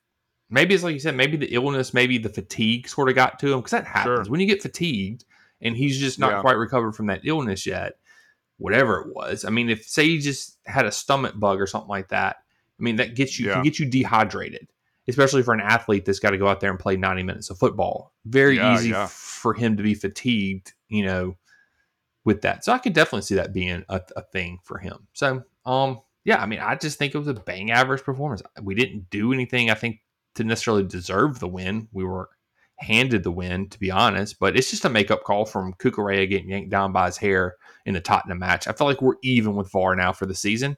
maybe 0.48 0.74
it's 0.74 0.84
like 0.84 0.94
you 0.94 1.00
said, 1.00 1.16
maybe 1.16 1.36
the 1.36 1.52
illness, 1.52 1.92
maybe 1.92 2.18
the 2.18 2.28
fatigue 2.28 2.88
sort 2.88 3.08
of 3.08 3.16
got 3.16 3.40
to 3.40 3.52
him 3.52 3.58
because 3.58 3.72
that 3.72 3.86
happens 3.86 4.26
sure. 4.26 4.30
when 4.30 4.40
you 4.40 4.46
get 4.46 4.62
fatigued 4.62 5.24
and 5.60 5.76
he's 5.76 5.98
just 5.98 6.20
not 6.20 6.30
yeah. 6.30 6.40
quite 6.42 6.56
recovered 6.56 6.92
from 6.92 7.06
that 7.06 7.22
illness 7.24 7.66
yet 7.66 7.94
whatever 8.58 9.00
it 9.00 9.14
was. 9.14 9.44
I 9.44 9.50
mean, 9.50 9.68
if 9.68 9.84
say 9.84 10.04
you 10.04 10.20
just 10.20 10.58
had 10.66 10.86
a 10.86 10.92
stomach 10.92 11.38
bug 11.38 11.60
or 11.60 11.66
something 11.66 11.88
like 11.88 12.08
that, 12.08 12.36
I 12.78 12.82
mean 12.82 12.96
that 12.96 13.14
gets 13.14 13.38
you 13.38 13.46
yeah. 13.46 13.54
can 13.54 13.62
get 13.62 13.78
you 13.78 13.86
dehydrated, 13.86 14.68
especially 15.08 15.42
for 15.42 15.54
an 15.54 15.60
athlete 15.60 16.04
that's 16.04 16.18
got 16.18 16.30
to 16.30 16.38
go 16.38 16.48
out 16.48 16.60
there 16.60 16.70
and 16.70 16.78
play 16.78 16.96
90 16.96 17.22
minutes 17.22 17.50
of 17.50 17.58
football. 17.58 18.12
Very 18.24 18.58
easy 18.58 18.90
yeah. 18.90 19.06
for 19.10 19.54
him 19.54 19.76
to 19.76 19.82
be 19.82 19.94
fatigued, 19.94 20.72
you 20.88 21.04
know, 21.04 21.36
with 22.26 22.42
that. 22.42 22.64
So 22.64 22.72
I 22.72 22.78
could 22.78 22.92
definitely 22.92 23.22
see 23.22 23.36
that 23.36 23.54
being 23.54 23.84
a, 23.88 24.00
a 24.16 24.22
thing 24.22 24.58
for 24.64 24.76
him. 24.76 25.06
So, 25.14 25.44
um, 25.64 26.00
yeah, 26.24 26.42
I 26.42 26.46
mean, 26.46 26.58
I 26.58 26.74
just 26.74 26.98
think 26.98 27.14
it 27.14 27.18
was 27.18 27.28
a 27.28 27.34
bang 27.34 27.70
average 27.70 28.02
performance. 28.02 28.42
We 28.60 28.74
didn't 28.74 29.08
do 29.08 29.32
anything, 29.32 29.70
I 29.70 29.74
think, 29.74 30.00
to 30.34 30.44
necessarily 30.44 30.82
deserve 30.82 31.38
the 31.38 31.48
win. 31.48 31.88
We 31.92 32.04
were 32.04 32.28
handed 32.78 33.22
the 33.22 33.30
win, 33.30 33.68
to 33.70 33.78
be 33.78 33.92
honest, 33.92 34.38
but 34.40 34.56
it's 34.56 34.70
just 34.70 34.84
a 34.84 34.90
makeup 34.90 35.22
call 35.22 35.46
from 35.46 35.72
Cucurella 35.74 36.28
getting 36.28 36.50
yanked 36.50 36.68
down 36.68 36.92
by 36.92 37.06
his 37.06 37.16
hair 37.16 37.54
in 37.86 37.94
the 37.94 38.00
Tottenham 38.00 38.40
match. 38.40 38.66
I 38.66 38.72
feel 38.72 38.88
like 38.88 39.00
we're 39.00 39.14
even 39.22 39.54
with 39.54 39.70
VAR 39.70 39.94
now 39.94 40.12
for 40.12 40.26
the 40.26 40.34
season. 40.34 40.76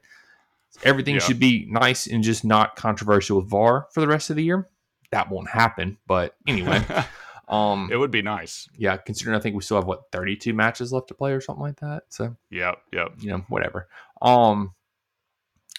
Everything 0.85 1.15
yeah. 1.15 1.23
should 1.23 1.41
be 1.41 1.67
nice 1.71 2.07
and 2.07 2.23
just 2.23 2.45
not 2.45 2.77
controversial 2.77 3.39
with 3.41 3.49
VAR 3.49 3.89
for 3.93 4.03
the 4.03 4.07
rest 4.07 4.29
of 4.29 4.37
the 4.37 4.45
year. 4.45 4.69
That 5.11 5.31
won't 5.31 5.49
happen, 5.49 5.97
but 6.07 6.37
anyway. 6.47 6.85
Um, 7.49 7.89
it 7.91 7.97
would 7.97 8.11
be 8.11 8.23
nice. 8.23 8.69
Yeah, 8.77 8.97
considering 8.99 9.37
I 9.37 9.41
think 9.41 9.57
we 9.57 9.63
still 9.63 9.79
have 9.79 9.87
what 9.87 10.11
32 10.13 10.53
matches 10.53 10.93
left 10.93 11.09
to 11.09 11.15
play 11.15 11.33
or 11.33 11.41
something 11.41 11.63
like 11.63 11.81
that. 11.81 12.05
So 12.11 12.37
yeah, 12.51 12.73
yeah, 12.93 13.09
you 13.19 13.31
know, 13.31 13.45
whatever. 13.49 13.89
Um, 14.21 14.75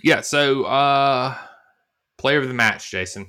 yeah. 0.01 0.21
So, 0.21 0.63
uh, 0.63 1.37
player 2.17 2.39
of 2.39 2.47
the 2.47 2.53
match, 2.53 2.89
Jason. 2.89 3.27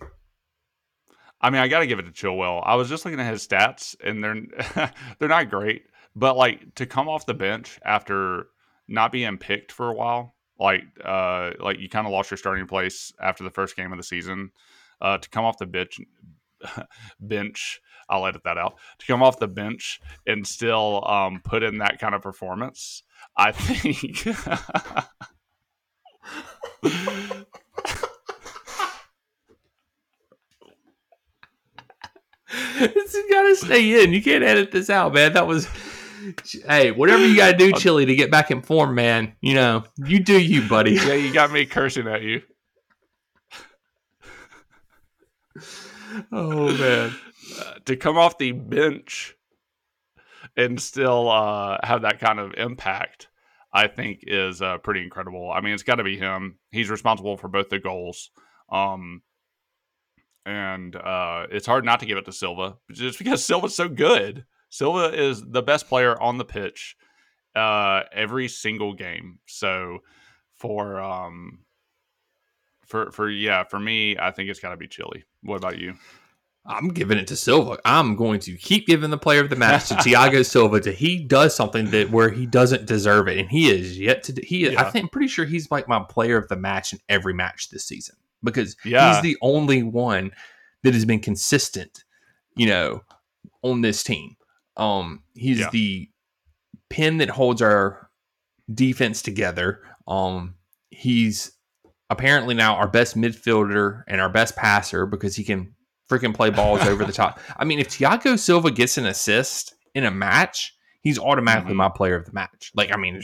I 1.41 1.51
mean, 1.51 1.61
I 1.61 1.69
got 1.69 1.81
to 1.81 1.87
give 1.87 1.99
it 1.99 2.03
to 2.03 2.13
Chilwell. 2.13 2.63
I 2.65 2.75
was 2.75 2.89
just 2.89 3.05
looking 3.05 3.21
at 3.21 3.33
his 3.33 3.47
stats, 3.47 3.97
and 4.03 4.23
they're 4.23 4.91
they're 5.19 5.29
not 5.29 5.51
great, 5.51 5.85
but 6.15 6.37
like 6.37 6.75
to 6.77 6.87
come 6.87 7.09
off 7.09 7.27
the 7.27 7.35
bench 7.35 7.79
after 7.85 8.49
not 8.89 9.13
being 9.13 9.39
picked 9.39 9.73
for 9.73 9.89
a 9.89 9.95
while, 9.95 10.35
like 10.59 10.83
uh, 11.05 11.53
like 11.61 11.79
you 11.79 11.89
kind 11.89 12.07
of 12.07 12.13
lost 12.13 12.31
your 12.31 12.39
starting 12.39 12.67
place 12.67 13.13
after 13.21 13.45
the 13.45 13.51
first 13.51 13.77
game 13.77 13.93
of 13.93 13.99
the 13.99 14.05
season. 14.05 14.51
Uh, 15.01 15.17
to 15.17 15.31
come 15.31 15.47
off 15.47 15.57
the 15.57 15.65
bench, 15.65 15.99
bench 17.21 17.81
I'll 18.11 18.27
edit 18.27 18.43
that 18.45 18.59
out 18.59 18.75
to 18.99 19.07
come 19.07 19.23
off 19.23 19.39
the 19.39 19.49
bench 19.49 20.01
and 20.27 20.47
still 20.47 21.07
um, 21.07 21.41
put 21.45 21.63
in 21.63 21.79
that 21.79 21.99
kind 22.01 22.15
of 22.15 22.21
performance. 22.21 23.05
I 23.37 23.53
think. 23.53 24.25
this 32.79 33.15
has 33.15 33.25
got 33.31 33.43
to 33.43 33.57
stay 33.57 34.03
in. 34.03 34.13
You 34.13 34.23
can't 34.23 34.43
edit 34.43 34.73
this 34.73 34.91
out, 34.91 35.15
man. 35.15 35.33
That 35.33 35.47
was. 35.47 35.69
Hey, 36.67 36.91
whatever 36.91 37.27
you 37.27 37.37
got 37.37 37.53
to 37.53 37.57
do, 37.57 37.73
Chilly, 37.79 38.05
to 38.07 38.15
get 38.15 38.31
back 38.31 38.51
in 38.51 38.61
form, 38.61 38.95
man. 38.95 39.37
You 39.41 39.55
know, 39.55 39.85
you 39.97 40.21
do 40.21 40.39
you, 40.39 40.69
buddy. 40.69 40.93
Yeah, 40.93 41.15
you 41.15 41.33
got 41.33 41.53
me 41.53 41.65
cursing 41.65 42.09
at 42.09 42.23
you. 42.23 42.43
Oh 46.33 46.77
man. 46.77 47.15
Uh, 47.59 47.75
to 47.85 47.97
come 47.97 48.17
off 48.17 48.39
the 48.39 48.53
bench 48.53 49.35
and 50.57 50.81
still 50.81 51.29
uh, 51.29 51.79
have 51.83 52.03
that 52.03 52.21
kind 52.21 52.39
of 52.39 52.55
impact, 52.55 53.29
I 53.73 53.87
think 53.87 54.21
is 54.23 54.63
uh, 54.63 54.79
pretty 54.79 55.03
incredible. 55.03 55.51
I 55.51 55.61
mean, 55.61 55.75
it's 55.75 55.83
got 55.83 55.97
to 55.97 56.05
be 56.05 56.17
him. 56.17 56.59
He's 56.71 56.91
responsible 56.91 57.37
for 57.37 57.49
both 57.49 57.69
the 57.69 57.79
goals. 57.79 58.31
Um, 58.71 59.23
and 60.47 60.97
uh, 60.97 61.47
it's 61.51 61.67
hard 61.67 61.85
not 61.85 62.01
to 62.01 62.07
give 62.07 62.19
it 62.19 62.25
to 62.27 62.33
Silva 62.33 62.77
just 62.93 63.19
because 63.19 63.45
Silva's 63.45 63.75
so 63.75 63.89
good. 63.89 64.45
Silva 64.71 65.13
is 65.15 65.43
the 65.45 65.63
best 65.63 65.89
player 65.89 66.21
on 66.21 66.39
the 66.39 66.45
pitch 66.45 66.97
uh, 67.55 68.03
every 68.13 68.49
single 68.49 68.95
game. 68.95 69.39
So 69.47 69.99
for 70.55 71.01
um, 71.01 71.61
for 72.87 73.11
for 73.11 73.29
yeah, 73.29 73.65
for 73.65 73.79
me, 73.79 74.17
I 74.19 74.31
think 74.31 74.49
it's 74.49 74.61
got 74.61 74.71
to 74.71 74.77
be 74.77 74.89
Chilly. 74.89 75.25
What 75.43 75.57
about 75.57 75.79
you? 75.79 75.95
I'm 76.67 76.89
giving 76.89 77.19
it 77.19 77.27
to 77.29 77.37
Silva. 77.37 77.79
I'm 77.85 78.17
going 78.17 78.39
to 78.41 78.57
keep 78.57 78.87
giving 78.87 79.11
the 79.11 79.19
player 79.19 79.41
of 79.41 79.49
the 79.51 79.57
match 79.57 79.89
to 79.89 79.95
Thiago 79.95 80.45
Silva 80.47 80.81
to 80.81 80.93
he 80.93 81.19
does 81.19 81.55
something 81.55 81.91
that 81.91 82.11
where 82.11 82.31
he 82.31 82.47
doesn't 82.47 82.87
deserve 82.87 83.29
it, 83.29 83.39
and 83.39 83.49
he 83.49 83.71
is 83.71 83.99
yet 83.99 84.23
to. 84.25 84.35
He 84.43 84.71
yeah. 84.71 84.81
I 84.81 84.91
think 84.91 85.05
I'm 85.05 85.09
pretty 85.09 85.29
sure 85.29 85.47
he's 85.47 85.71
like 85.71 85.89
my 85.89 86.05
player 86.09 86.37
of 86.37 86.49
the 86.49 86.57
match 86.57 86.93
in 86.93 87.01
every 87.09 87.33
match 87.33 87.71
this 87.71 87.87
season 87.87 88.17
because 88.43 88.77
yeah. 88.85 89.13
he's 89.13 89.23
the 89.23 89.37
only 89.41 89.83
one 89.83 90.33
that 90.83 90.95
has 90.95 91.05
been 91.05 91.21
consistent, 91.21 92.05
you 92.57 92.67
know, 92.67 93.03
on 93.63 93.81
this 93.81 94.03
team. 94.03 94.37
Um, 94.77 95.23
he's 95.35 95.61
yeah. 95.61 95.71
the 95.73 96.09
pin 96.89 97.19
that 97.19 97.31
holds 97.31 97.63
our 97.63 98.11
defense 98.73 99.23
together. 99.23 99.83
Um, 100.07 100.57
he's 100.91 101.53
apparently 102.11 102.55
now 102.55 102.75
our 102.75 102.89
best 102.89 103.17
midfielder 103.17 104.03
and 104.07 104.21
our 104.21 104.29
best 104.29 104.57
passer 104.57 105.07
because 105.07 105.37
he 105.37 105.45
can 105.45 105.75
freaking 106.11 106.35
play 106.35 106.51
balls 106.51 106.83
over 106.83 107.05
the 107.05 107.13
top. 107.13 107.41
I 107.57 107.65
mean, 107.65 107.79
if 107.79 107.89
Thiago 107.89 108.39
Silva 108.39 108.71
gets 108.71 108.99
an 108.99 109.07
assist 109.07 109.75
in 109.95 110.05
a 110.05 110.11
match, 110.11 110.75
he's 111.03 111.19
automatically 111.19 111.71
mm-hmm. 111.71 111.79
my 111.79 111.89
player 111.89 112.17
of 112.17 112.27
the 112.27 112.33
match. 112.33 112.73
Like, 112.75 112.93
I 112.93 112.97
mean, 112.97 113.21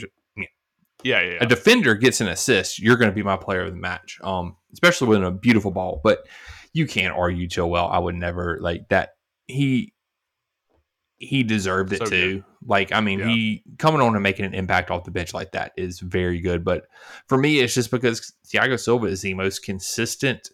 yeah, 1.03 1.21
yeah, 1.21 1.21
yeah. 1.21 1.37
a 1.41 1.45
defender 1.45 1.95
gets 1.95 2.21
an 2.21 2.27
assist, 2.27 2.79
you're 2.79 2.97
going 2.97 3.11
to 3.11 3.15
be 3.15 3.23
my 3.23 3.37
player 3.37 3.61
of 3.61 3.71
the 3.71 3.79
match. 3.79 4.17
Um, 4.23 4.55
especially 4.73 5.07
with 5.07 5.23
a 5.23 5.31
beautiful 5.31 5.71
ball. 5.71 6.01
But 6.03 6.27
you 6.73 6.87
can't 6.87 7.15
argue 7.15 7.47
Chilwell. 7.47 7.91
I 7.91 7.99
would 7.99 8.15
never 8.15 8.59
like 8.61 8.89
that. 8.89 9.11
He 9.47 9.93
he 11.17 11.43
deserved 11.43 11.93
it 11.93 11.99
so 11.99 12.05
too. 12.05 12.35
Good. 12.35 12.43
Like, 12.67 12.91
I 12.91 12.99
mean, 12.99 13.19
yeah. 13.19 13.27
he 13.27 13.63
coming 13.79 14.01
on 14.01 14.13
and 14.13 14.21
making 14.21 14.45
an 14.45 14.53
impact 14.53 14.91
off 14.91 15.05
the 15.05 15.11
bench 15.11 15.33
like 15.33 15.53
that 15.53 15.71
is 15.77 15.99
very 15.99 16.41
good. 16.41 16.65
But 16.65 16.87
for 17.27 17.37
me, 17.37 17.59
it's 17.59 17.73
just 17.73 17.89
because 17.89 18.33
Thiago 18.45 18.79
Silva 18.79 19.07
is 19.07 19.21
the 19.21 19.33
most 19.33 19.63
consistent 19.63 20.49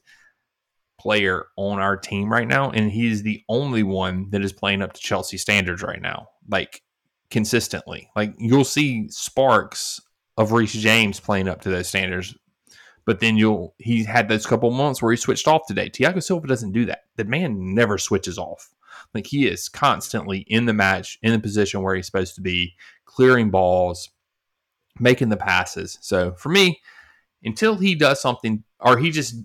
player 0.99 1.47
on 1.57 1.79
our 1.79 1.97
team 1.97 2.31
right 2.31 2.47
now, 2.47 2.69
and 2.69 2.91
he's 2.91 3.23
the 3.23 3.43
only 3.49 3.83
one 3.83 4.29
that 4.29 4.43
is 4.43 4.53
playing 4.53 4.81
up 4.81 4.93
to 4.93 5.01
Chelsea 5.01 5.37
standards 5.37 5.81
right 5.81 6.01
now, 6.01 6.29
like 6.47 6.81
consistently. 7.29 8.09
Like 8.15 8.35
you'll 8.37 8.63
see 8.63 9.09
sparks 9.09 9.99
of 10.37 10.51
Reece 10.51 10.73
James 10.73 11.19
playing 11.19 11.47
up 11.47 11.61
to 11.61 11.69
those 11.69 11.87
standards, 11.87 12.35
but 13.05 13.19
then 13.19 13.37
you'll 13.37 13.75
he 13.79 14.03
had 14.03 14.29
those 14.29 14.45
couple 14.45 14.69
months 14.71 15.01
where 15.01 15.11
he 15.11 15.17
switched 15.17 15.47
off 15.47 15.67
today. 15.67 15.89
Thiago 15.89 16.23
Silva 16.23 16.47
doesn't 16.47 16.71
do 16.71 16.85
that. 16.85 17.01
The 17.15 17.25
man 17.25 17.73
never 17.73 17.97
switches 17.97 18.37
off. 18.37 18.69
Like 19.13 19.27
he 19.27 19.47
is 19.47 19.69
constantly 19.69 20.39
in 20.39 20.65
the 20.65 20.73
match, 20.73 21.17
in 21.21 21.31
the 21.31 21.39
position 21.39 21.81
where 21.81 21.95
he's 21.95 22.05
supposed 22.05 22.35
to 22.35 22.41
be, 22.41 22.73
clearing 23.05 23.51
balls, 23.51 24.09
making 24.99 25.29
the 25.29 25.37
passes. 25.37 25.97
So 26.01 26.33
for 26.33 26.49
me, 26.49 26.81
until 27.43 27.75
he 27.75 27.95
does 27.95 28.21
something, 28.21 28.63
or 28.79 28.97
he 28.97 29.11
just 29.11 29.35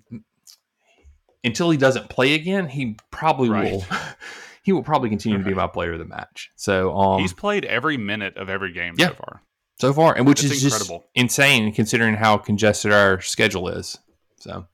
until 1.44 1.70
he 1.70 1.76
doesn't 1.76 2.08
play 2.08 2.34
again, 2.34 2.68
he 2.68 2.96
probably 3.10 3.48
right. 3.48 3.72
will. 3.72 3.84
he 4.62 4.72
will 4.72 4.82
probably 4.82 5.08
continue 5.08 5.38
to 5.38 5.44
be 5.44 5.54
my 5.54 5.66
player 5.66 5.94
of 5.94 5.98
the 5.98 6.04
match. 6.04 6.50
So 6.56 6.96
um, 6.96 7.20
he's 7.20 7.32
played 7.32 7.64
every 7.64 7.96
minute 7.96 8.36
of 8.36 8.48
every 8.48 8.72
game 8.72 8.94
yeah, 8.98 9.08
so 9.08 9.14
far. 9.14 9.42
So 9.80 9.92
far, 9.92 10.16
and 10.16 10.26
which 10.26 10.42
it's 10.44 10.54
is 10.54 10.64
incredible. 10.64 10.98
just 10.98 11.10
insane 11.14 11.72
considering 11.72 12.14
how 12.14 12.36
congested 12.36 12.92
our 12.92 13.20
schedule 13.20 13.68
is. 13.68 13.98
So 14.40 14.66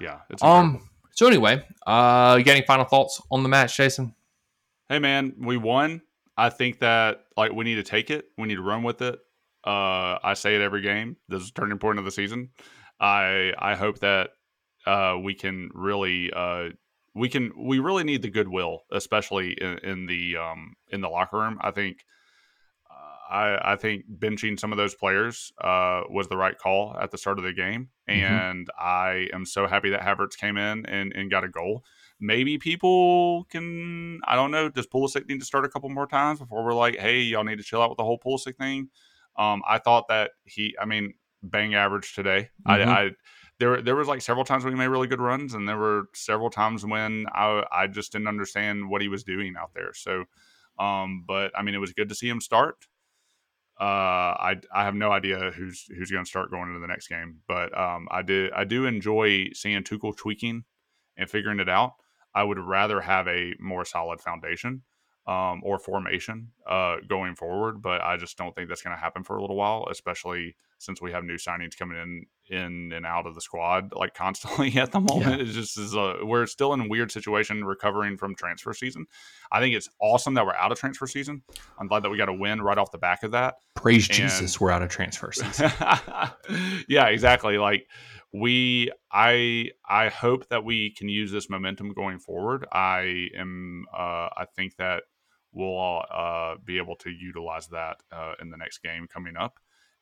yeah, 0.00 0.20
um. 0.42 0.88
So 1.12 1.26
anyway, 1.26 1.64
uh, 1.86 2.36
you 2.38 2.44
got 2.44 2.56
any 2.56 2.66
final 2.66 2.84
thoughts 2.84 3.22
on 3.30 3.42
the 3.42 3.48
match, 3.48 3.76
Jason? 3.76 4.14
Hey 4.88 5.00
man, 5.00 5.34
we 5.38 5.56
won. 5.56 6.02
I 6.36 6.50
think 6.50 6.78
that 6.78 7.24
like 7.36 7.52
we 7.52 7.64
need 7.64 7.74
to 7.76 7.82
take 7.82 8.10
it. 8.10 8.26
We 8.38 8.46
need 8.46 8.56
to 8.56 8.62
run 8.62 8.84
with 8.84 9.02
it. 9.02 9.18
Uh, 9.66 10.18
I 10.22 10.34
say 10.34 10.54
it 10.54 10.60
every 10.60 10.80
game. 10.80 11.16
This 11.28 11.42
is 11.42 11.50
turning 11.50 11.78
point 11.78 11.98
of 11.98 12.04
the 12.04 12.12
season. 12.12 12.50
I 13.00 13.52
I 13.58 13.74
hope 13.74 13.98
that 13.98 14.30
uh, 14.86 15.16
we 15.20 15.34
can 15.34 15.70
really 15.74 16.30
uh, 16.32 16.68
we 17.16 17.28
can 17.28 17.52
we 17.58 17.80
really 17.80 18.04
need 18.04 18.22
the 18.22 18.30
goodwill, 18.30 18.82
especially 18.92 19.52
in, 19.52 19.78
in 19.78 20.06
the 20.06 20.36
um, 20.36 20.74
in 20.90 21.00
the 21.00 21.08
locker 21.08 21.38
room. 21.38 21.58
I 21.60 21.72
think 21.72 22.04
uh, 22.88 23.34
I, 23.34 23.72
I 23.72 23.76
think 23.76 24.04
benching 24.08 24.60
some 24.60 24.70
of 24.70 24.78
those 24.78 24.94
players 24.94 25.52
uh, 25.60 26.02
was 26.08 26.28
the 26.28 26.36
right 26.36 26.56
call 26.56 26.96
at 27.00 27.10
the 27.10 27.18
start 27.18 27.38
of 27.38 27.44
the 27.44 27.52
game, 27.52 27.88
mm-hmm. 28.08 28.20
and 28.22 28.68
I 28.78 29.28
am 29.32 29.46
so 29.46 29.66
happy 29.66 29.90
that 29.90 30.02
Havertz 30.02 30.36
came 30.36 30.56
in 30.56 30.86
and, 30.86 31.12
and 31.12 31.28
got 31.28 31.42
a 31.42 31.48
goal. 31.48 31.82
Maybe 32.18 32.58
people 32.58 33.44
can 33.44 34.20
I 34.24 34.36
don't 34.36 34.50
know. 34.50 34.68
Does 34.68 34.86
Pulisic 34.86 35.28
need 35.28 35.40
to 35.40 35.46
start 35.46 35.64
a 35.64 35.68
couple 35.68 35.88
more 35.90 36.06
times 36.06 36.38
before 36.38 36.64
we're 36.64 36.74
like, 36.74 36.96
hey, 36.98 37.20
y'all 37.20 37.44
need 37.44 37.58
to 37.58 37.64
chill 37.64 37.82
out 37.82 37.90
with 37.90 37.98
the 37.98 38.04
whole 38.04 38.18
Pulisic 38.18 38.56
thing? 38.56 38.88
Um, 39.36 39.62
I 39.68 39.78
thought 39.78 40.08
that 40.08 40.30
he, 40.44 40.74
I 40.80 40.86
mean, 40.86 41.12
bang 41.42 41.74
average 41.74 42.14
today. 42.14 42.50
Mm-hmm. 42.66 42.88
I, 42.88 43.00
I 43.00 43.10
there 43.58 43.80
there 43.80 43.96
was 43.96 44.08
like 44.08 44.22
several 44.22 44.44
times 44.44 44.64
when 44.64 44.72
he 44.72 44.78
made 44.78 44.88
really 44.88 45.06
good 45.06 45.20
runs, 45.20 45.54
and 45.54 45.68
there 45.68 45.78
were 45.78 46.08
several 46.14 46.50
times 46.50 46.84
when 46.84 47.26
I 47.32 47.64
I 47.72 47.86
just 47.86 48.12
didn't 48.12 48.28
understand 48.28 48.88
what 48.88 49.02
he 49.02 49.08
was 49.08 49.24
doing 49.24 49.54
out 49.58 49.72
there. 49.74 49.92
So, 49.94 50.24
um, 50.78 51.24
but 51.26 51.52
I 51.56 51.62
mean, 51.62 51.74
it 51.74 51.78
was 51.78 51.92
good 51.92 52.08
to 52.08 52.14
see 52.14 52.28
him 52.28 52.40
start. 52.40 52.86
Uh, 53.80 53.84
I 53.84 54.56
I 54.74 54.84
have 54.84 54.94
no 54.94 55.10
idea 55.10 55.52
who's 55.54 55.84
who's 55.96 56.10
going 56.10 56.24
to 56.24 56.28
start 56.28 56.50
going 56.50 56.68
into 56.68 56.80
the 56.80 56.86
next 56.86 57.08
game, 57.08 57.40
but 57.46 57.76
um, 57.78 58.08
I 58.10 58.22
did 58.22 58.52
I 58.52 58.64
do 58.64 58.86
enjoy 58.86 59.48
seeing 59.52 59.82
Tuchel 59.82 60.16
tweaking 60.16 60.64
and 61.16 61.30
figuring 61.30 61.60
it 61.60 61.68
out. 61.68 61.94
I 62.36 62.44
would 62.44 62.58
rather 62.58 63.00
have 63.00 63.26
a 63.26 63.54
more 63.58 63.86
solid 63.86 64.20
foundation 64.20 64.82
um, 65.26 65.62
or 65.64 65.78
formation 65.78 66.52
uh, 66.68 66.96
going 67.08 67.34
forward, 67.34 67.80
but 67.82 68.02
I 68.02 68.18
just 68.18 68.36
don't 68.36 68.54
think 68.54 68.68
that's 68.68 68.82
going 68.82 68.94
to 68.94 69.00
happen 69.00 69.24
for 69.24 69.36
a 69.36 69.40
little 69.40 69.56
while, 69.56 69.86
especially 69.90 70.54
since 70.78 71.00
we 71.00 71.10
have 71.12 71.24
new 71.24 71.36
signings 71.36 71.76
coming 71.76 71.98
in 71.98 72.26
in 72.48 72.92
and 72.92 73.06
out 73.06 73.26
of 73.26 73.34
the 73.34 73.40
squad 73.40 73.92
like 73.94 74.14
constantly 74.14 74.76
at 74.78 74.92
the 74.92 75.00
moment. 75.00 75.38
Yeah. 75.38 75.46
It's 75.46 75.54
just 75.54 75.78
is 75.78 75.94
a, 75.94 76.18
we're 76.22 76.46
still 76.46 76.74
in 76.74 76.80
a 76.80 76.88
weird 76.88 77.10
situation 77.10 77.64
recovering 77.64 78.18
from 78.18 78.36
transfer 78.36 78.74
season. 78.74 79.06
I 79.50 79.60
think 79.60 79.74
it's 79.74 79.88
awesome 80.00 80.34
that 80.34 80.44
we're 80.44 80.54
out 80.54 80.70
of 80.70 80.78
transfer 80.78 81.06
season. 81.06 81.42
I'm 81.80 81.88
glad 81.88 82.02
that 82.02 82.10
we 82.10 82.18
got 82.18 82.28
a 82.28 82.34
win 82.34 82.60
right 82.60 82.76
off 82.78 82.92
the 82.92 82.98
back 82.98 83.22
of 83.22 83.32
that. 83.32 83.54
Praise 83.74 84.08
and, 84.08 84.16
Jesus, 84.16 84.60
we're 84.60 84.70
out 84.70 84.82
of 84.82 84.90
transfer 84.90 85.32
season. 85.32 85.72
yeah, 86.88 87.06
exactly. 87.06 87.56
Like 87.58 87.88
we 88.40 88.90
I 89.12 89.70
I 89.88 90.08
hope 90.08 90.48
that 90.48 90.64
we 90.64 90.90
can 90.90 91.08
use 91.08 91.32
this 91.32 91.48
momentum 91.48 91.92
going 91.92 92.18
forward. 92.18 92.66
I 92.72 93.28
am 93.36 93.86
uh 93.96 94.28
I 94.36 94.46
think 94.54 94.76
that 94.76 95.04
we'll 95.52 96.02
uh 96.12 96.56
be 96.64 96.78
able 96.78 96.96
to 96.96 97.10
utilize 97.10 97.68
that 97.68 98.02
uh 98.12 98.34
in 98.40 98.50
the 98.50 98.56
next 98.56 98.82
game 98.82 99.06
coming 99.12 99.36
up 99.36 99.58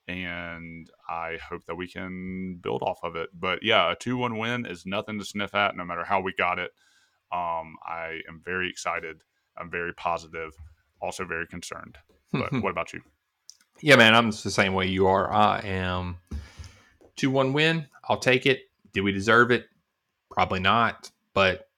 and 0.06 0.90
I 1.09 1.39
hope 1.48 1.65
that 1.66 1.77
we 1.77 1.89
can 1.89 2.56
build 2.62 2.82
off 2.82 2.98
of 3.02 3.16
it. 3.16 3.31
But 3.32 3.62
yeah, 3.62 3.93
a 3.93 3.97
2 3.97 4.16
1 4.16 4.39
win 4.39 4.66
is 4.66 4.85
nothing 4.85 5.19
to 5.19 5.24
sniff 5.24 5.55
at, 5.55 5.77
no 5.77 5.85
matter 5.85 6.05
how 6.05 6.20
we 6.20 6.35
got 6.35 6.59
it. 6.59 6.73
Um, 7.32 7.77
I 7.86 8.20
am 8.28 8.43
very 8.44 8.69
excited. 8.69 9.23
I'm 9.56 9.70
very 9.70 9.94
positive, 9.94 10.52
also 11.01 11.24
very 11.24 11.47
concerned. 11.47 11.98
But 12.32 12.52
what 12.62 12.70
about 12.70 12.93
you? 12.93 13.01
Yeah, 13.81 13.97
man, 13.97 14.15
I'm 14.15 14.31
the 14.31 14.51
same 14.51 14.74
way 14.74 14.86
you 14.86 15.06
are. 15.06 15.32
I 15.32 15.61
am 15.61 16.19
2 17.16 17.31
1 17.31 17.52
win. 17.52 17.86
I'll 18.09 18.18
take 18.18 18.47
it. 18.47 18.60
Did 18.93 19.02
we 19.02 19.12
deserve 19.12 19.51
it? 19.51 19.66
Probably 20.31 20.60
not. 20.60 21.10
But 21.32 21.68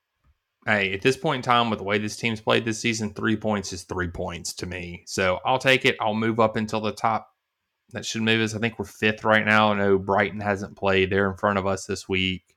hey, 0.67 0.93
at 0.93 1.03
this 1.03 1.17
point 1.17 1.39
in 1.39 1.43
time, 1.43 1.71
with 1.71 1.79
the 1.79 1.85
way 1.85 1.99
this 1.99 2.17
team's 2.17 2.41
played 2.41 2.65
this 2.65 2.81
season, 2.81 3.15
three 3.15 3.37
points 3.37 3.73
is 3.73 3.85
three 3.85 4.09
points 4.09 4.53
to 4.55 4.67
me. 4.67 5.03
So 5.07 5.39
I'll 5.45 5.59
take 5.59 5.85
it. 5.85 5.97
I'll 6.01 6.15
move 6.15 6.41
up 6.41 6.57
until 6.57 6.81
the 6.81 6.93
top 6.93 7.31
that 7.93 8.05
should 8.05 8.23
move 8.23 8.41
us. 8.41 8.55
I 8.55 8.59
think 8.59 8.79
we're 8.79 8.85
fifth 8.85 9.25
right 9.25 9.45
now. 9.45 9.73
I 9.73 9.77
know 9.77 9.99
Brighton 9.99 10.41
hasn't 10.41 10.77
played; 10.77 11.11
they're 11.11 11.31
in 11.31 11.37
front 11.37 11.59
of 11.59 11.67
us 11.67 11.87
this 11.87 12.09
week. 12.09 12.57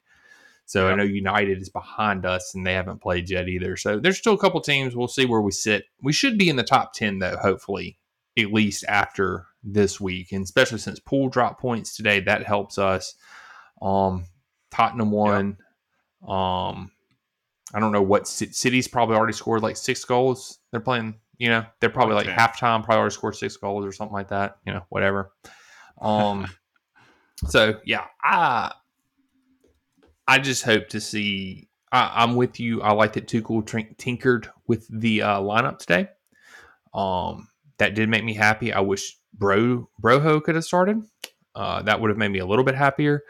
So 0.66 0.86
yep. 0.86 0.94
I 0.94 0.96
know 0.98 1.04
United 1.04 1.62
is 1.62 1.70
behind 1.70 2.26
us, 2.26 2.54
and 2.54 2.66
they 2.66 2.74
haven't 2.74 3.02
played 3.02 3.30
yet 3.30 3.48
either. 3.48 3.76
So 3.76 4.00
there's 4.00 4.18
still 4.18 4.34
a 4.34 4.40
couple 4.40 4.62
teams. 4.62 4.96
We'll 4.96 5.08
see 5.08 5.26
where 5.26 5.42
we 5.42 5.52
sit. 5.52 5.86
We 6.02 6.14
should 6.14 6.38
be 6.38 6.50
in 6.50 6.58
the 6.58 6.64
top 6.64 6.94
ten 6.94 7.20
though, 7.20 7.38
hopefully, 7.38 7.98
at 8.38 8.54
least 8.54 8.86
after 8.88 9.48
this 9.64 10.00
week, 10.00 10.32
and 10.32 10.44
especially 10.44 10.78
since 10.80 11.00
Pool 11.00 11.30
drop 11.30 11.60
points 11.60 11.96
today, 11.96 12.20
that 12.22 12.46
helps 12.46 12.78
us. 12.78 13.16
Um, 13.82 14.26
Tottenham 14.72 15.12
won. 15.12 15.58
Yep. 16.22 16.30
Um, 16.30 16.92
I 17.74 17.80
don't 17.80 17.92
know 17.92 18.02
what 18.02 18.28
city's 18.28 18.88
probably 18.88 19.16
already 19.16 19.34
scored 19.34 19.62
like 19.62 19.78
six 19.78 20.04
goals. 20.04 20.60
They're 20.72 20.82
playing 20.82 21.16
you 21.40 21.48
know, 21.48 21.66
they're 21.80 21.90
probably 21.90 22.16
like 22.16 22.28
halftime, 22.28 22.84
probably 22.84 22.98
already 22.98 23.14
scored 23.14 23.36
six 23.36 23.56
goals 23.56 23.86
or 23.86 23.94
something 23.94 24.14
like 24.14 24.28
that. 24.28 24.58
You 24.68 24.74
know, 24.74 24.86
whatever. 24.90 25.32
Um, 26.00 26.48
so 27.48 27.80
yeah, 27.86 28.06
I 28.22 28.74
I 30.28 30.38
just 30.38 30.64
hope 30.64 30.90
to 30.90 31.00
see. 31.00 31.70
I, 31.92 32.24
am 32.24 32.36
with 32.36 32.60
you. 32.60 32.84
I 32.84 32.92
like 32.92 33.14
that 33.14 33.26
Tuchel 33.26 33.98
tinkered 33.98 34.52
with 34.68 34.86
the 34.92 35.24
uh, 35.24 35.40
lineup 35.40 35.80
today. 35.80 36.10
Um, 36.94 37.48
that 37.80 37.96
did 37.96 38.10
make 38.10 38.24
me 38.24 38.36
happy. 38.36 38.72
I 38.72 38.82
wish 38.82 39.18
Bro 39.34 39.90
Broja 40.00 40.44
could 40.44 40.54
have 40.54 40.66
started. 40.66 41.02
Uh, 41.56 41.82
that 41.82 42.00
would 42.00 42.10
have 42.10 42.18
made 42.18 42.30
me 42.30 42.40
a 42.40 42.46
little 42.46 42.64
bit 42.64 42.76
happier. 42.76 43.24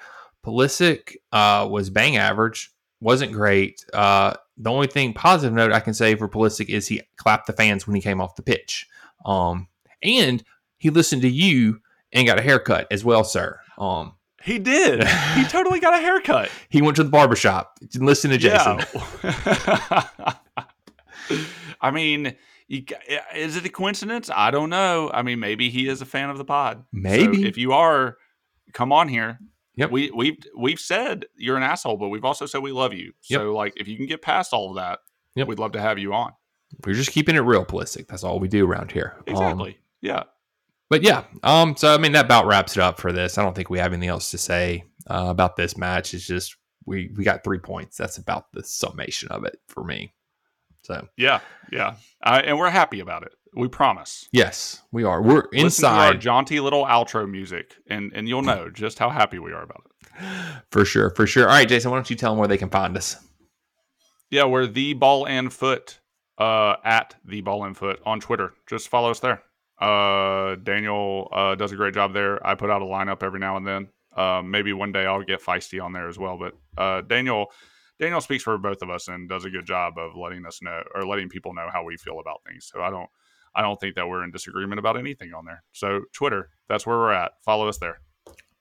Pulisic 0.46 1.18
uh, 1.32 1.68
was 1.70 1.90
bang 1.90 2.18
average, 2.18 2.72
wasn't 3.02 3.32
great. 3.32 3.86
Uh, 3.94 4.34
the 4.58 4.70
only 4.70 4.88
thing 4.88 5.14
positive 5.14 5.54
note 5.54 5.72
I 5.72 5.80
can 5.80 5.94
say 5.94 6.16
for 6.16 6.28
Pulisic 6.28 6.70
is 6.70 6.88
he 6.88 7.02
clapped 7.18 7.48
the 7.48 7.54
fans 7.54 7.88
when 7.88 7.96
he 7.96 8.02
came 8.02 8.22
off 8.22 8.36
the 8.36 8.42
pitch. 8.42 8.88
Um, 9.26 9.68
and 10.04 10.44
he 10.78 10.90
listened 10.90 11.22
to 11.24 11.30
you 11.30 11.82
and 12.12 12.28
got 12.28 12.40
a 12.40 12.42
haircut 12.42 12.88
as 12.92 13.04
well, 13.04 13.24
sir. 13.24 13.60
Um, 13.78 14.14
he 14.42 14.60
did. 14.60 15.04
he 15.36 15.44
totally 15.50 15.80
got 15.80 15.94
a 15.94 16.02
haircut. 16.02 16.50
He 16.70 16.82
went 16.82 16.96
to 16.98 17.04
the 17.04 17.10
barbershop 17.10 17.78
and 17.94 18.06
listened 18.06 18.34
to 18.34 18.40
Jason. 18.40 18.80
Yeah. 19.24 20.34
I 21.82 21.92
mean, 21.92 22.36
you, 22.68 22.84
is 23.36 23.56
it 23.56 23.66
a 23.66 23.70
coincidence? 23.70 24.30
I 24.34 24.52
don't 24.52 24.70
know. 24.70 25.10
I 25.14 25.22
mean, 25.22 25.40
maybe 25.40 25.70
he 25.70 25.88
is 25.88 26.02
a 26.02 26.06
fan 26.06 26.30
of 26.30 26.38
the 26.38 26.46
pod. 26.46 26.86
Maybe. 26.92 27.42
So 27.42 27.48
if 27.48 27.58
you 27.58 27.74
are, 27.74 28.18
come 28.74 28.92
on 28.92 29.08
here. 29.08 29.40
Yep. 29.80 29.92
We 29.92 30.12
we've 30.12 30.38
we've 30.58 30.80
said 30.80 31.26
you're 31.38 31.56
an 31.56 31.64
asshole, 31.64 31.96
but 31.96 32.10
we've 32.10 32.26
also 32.26 32.46
said 32.46 32.62
we 32.62 32.74
love 32.74 32.94
you. 32.94 33.14
So 33.22 33.54
like 33.56 33.74
if 33.78 33.88
you 33.88 33.96
can 33.96 34.08
get 34.08 34.22
past 34.22 34.52
all 34.52 34.72
of 34.72 34.76
that, 34.76 35.00
yep. 35.36 35.48
we'd 35.48 35.58
love 35.58 35.72
to 35.72 35.80
have 35.80 35.98
you 35.98 36.14
on. 36.14 36.34
We're 36.86 36.96
just 36.96 37.12
keeping 37.12 37.38
it 37.38 37.40
real, 37.40 37.64
Pulisic. 37.64 38.08
That's 38.08 38.26
all 38.26 38.40
we 38.40 38.50
do 38.50 38.70
around 38.70 38.92
here. 38.92 39.16
Exactly. 39.26 39.70
Um, 39.70 39.76
yeah. 40.02 40.24
But 40.90 41.02
yeah, 41.04 41.24
um, 41.44 41.78
so 41.78 41.94
I 41.94 41.98
mean 41.98 42.12
that 42.12 42.26
about 42.26 42.46
wraps 42.46 42.76
it 42.76 42.84
up 42.84 43.00
for 43.00 43.14
this. 43.14 43.38
I 43.38 43.44
don't 43.44 43.56
think 43.56 43.70
we 43.70 43.80
have 43.80 43.94
anything 43.94 44.10
else 44.10 44.32
to 44.32 44.38
say 44.38 44.84
uh, 45.10 45.28
about 45.30 45.56
this 45.56 45.78
match. 45.78 46.14
It's 46.14 46.28
just 46.28 46.58
we 46.86 47.12
we 47.16 47.24
got 47.24 47.46
three 47.46 47.60
points. 47.60 47.96
That's 47.96 48.18
about 48.18 48.52
the 48.52 48.64
summation 48.66 49.30
of 49.30 49.46
it 49.46 49.60
for 49.70 49.86
me. 49.86 50.14
So 50.84 51.08
yeah, 51.16 51.40
yeah, 51.72 51.96
uh, 52.22 52.42
and 52.44 52.58
we're 52.60 52.70
happy 52.70 53.00
about 53.00 53.24
it. 53.24 53.32
We 53.56 53.68
promise. 53.68 54.28
Yes, 54.32 54.82
we 54.92 55.04
are. 55.04 55.22
We're 55.22 55.44
Listen 55.52 55.66
inside 55.66 56.08
our 56.08 56.14
jaunty 56.14 56.60
little 56.60 56.86
outro 56.86 57.30
music, 57.30 57.76
and 57.88 58.12
and 58.14 58.28
you'll 58.28 58.42
know 58.42 58.70
just 58.70 59.00
how 59.00 59.10
happy 59.10 59.40
we 59.40 59.52
are 59.52 59.64
about 59.64 59.84
it. 59.86 60.64
For 60.72 60.86
sure, 60.86 61.10
for 61.12 61.26
sure. 61.26 61.48
All 61.48 61.54
right, 61.56 61.68
Jason, 61.68 61.92
why 61.92 61.98
don't 61.98 62.10
you 62.10 62.16
tell 62.16 62.32
them 62.32 62.40
where 62.40 62.48
they 62.48 62.58
can 62.58 62.70
find 62.70 62.96
us? 62.98 63.16
Yeah, 64.30 64.46
we're 64.46 64.68
the 64.68 64.94
ball 64.94 65.26
and 65.26 65.52
foot 65.52 66.00
uh, 66.38 66.76
at 66.84 67.16
the 67.26 67.42
ball 67.42 67.64
and 67.64 67.76
foot 67.76 68.00
on 68.06 68.20
Twitter. 68.20 68.54
Just 68.68 68.90
follow 68.90 69.12
us 69.12 69.20
there. 69.20 69.42
Uh, 69.80 70.56
Daniel 70.56 71.30
uh, 71.32 71.56
does 71.56 71.72
a 71.72 71.76
great 71.76 71.94
job 71.94 72.14
there. 72.14 72.46
I 72.46 72.56
put 72.56 72.70
out 72.70 72.82
a 72.82 72.86
lineup 72.86 73.24
every 73.24 73.40
now 73.40 73.58
and 73.58 73.66
then. 73.66 73.88
Uh, 74.16 74.42
maybe 74.44 74.74
one 74.74 74.92
day 74.92 75.06
I'll 75.06 75.24
get 75.24 75.42
feisty 75.42 75.82
on 75.84 75.94
there 75.94 76.10
as 76.10 76.20
well. 76.20 76.38
But 76.38 76.56
uh, 76.78 77.02
Daniel 77.02 77.48
Daniel 78.00 78.22
speaks 78.22 78.44
for 78.44 78.58
both 78.58 78.82
of 78.82 78.90
us 78.90 79.08
and 79.08 79.30
does 79.30 79.46
a 79.46 79.50
good 79.50 79.66
job 79.66 79.98
of 79.98 80.16
letting 80.16 80.46
us 80.46 80.62
know 80.62 80.82
or 80.96 81.06
letting 81.06 81.30
people 81.30 81.54
know 81.54 81.68
how 81.72 81.84
we 81.84 81.98
feel 81.98 82.20
about 82.20 82.42
things. 82.48 82.70
So 82.72 82.82
I 82.82 82.90
don't 82.90 83.10
I 83.56 83.62
don't 83.62 83.80
think 83.80 83.96
that 83.96 84.08
we're 84.08 84.24
in 84.24 84.32
disagreement 84.32 84.80
about 84.80 84.98
anything 84.98 85.34
on 85.34 85.46
there. 85.46 85.64
So 85.72 86.02
Twitter, 86.14 86.50
that's 86.68 86.86
where 86.86 86.98
we're 86.98 87.14
at. 87.14 87.34
Follow 87.44 87.68
us 87.68 87.78
there. 87.78 88.00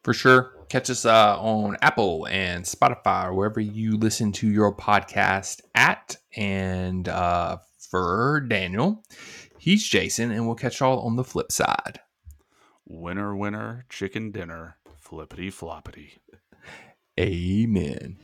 For 0.04 0.14
sure. 0.14 0.54
Catch 0.68 0.90
us 0.90 1.04
uh, 1.04 1.38
on 1.40 1.76
Apple 1.82 2.26
and 2.30 2.64
Spotify 2.64 3.26
or 3.26 3.34
wherever 3.34 3.60
you 3.60 3.96
listen 3.96 4.32
to 4.32 4.48
your 4.48 4.74
podcast 4.74 5.60
at. 5.74 6.16
And 6.36 7.08
uh, 7.08 7.58
for 7.90 8.40
Daniel, 8.48 9.04
he's 9.58 9.86
Jason, 9.86 10.30
and 10.30 10.46
we'll 10.46 10.54
catch 10.54 10.80
y'all 10.80 11.00
on 11.00 11.16
the 11.16 11.24
flip 11.24 11.50
side. 11.52 12.00
Winner, 12.86 13.36
winner, 13.36 13.84
chicken 13.88 14.30
dinner, 14.30 14.78
flippity 14.98 15.50
floppity. 15.50 16.18
Amen. 17.18 18.18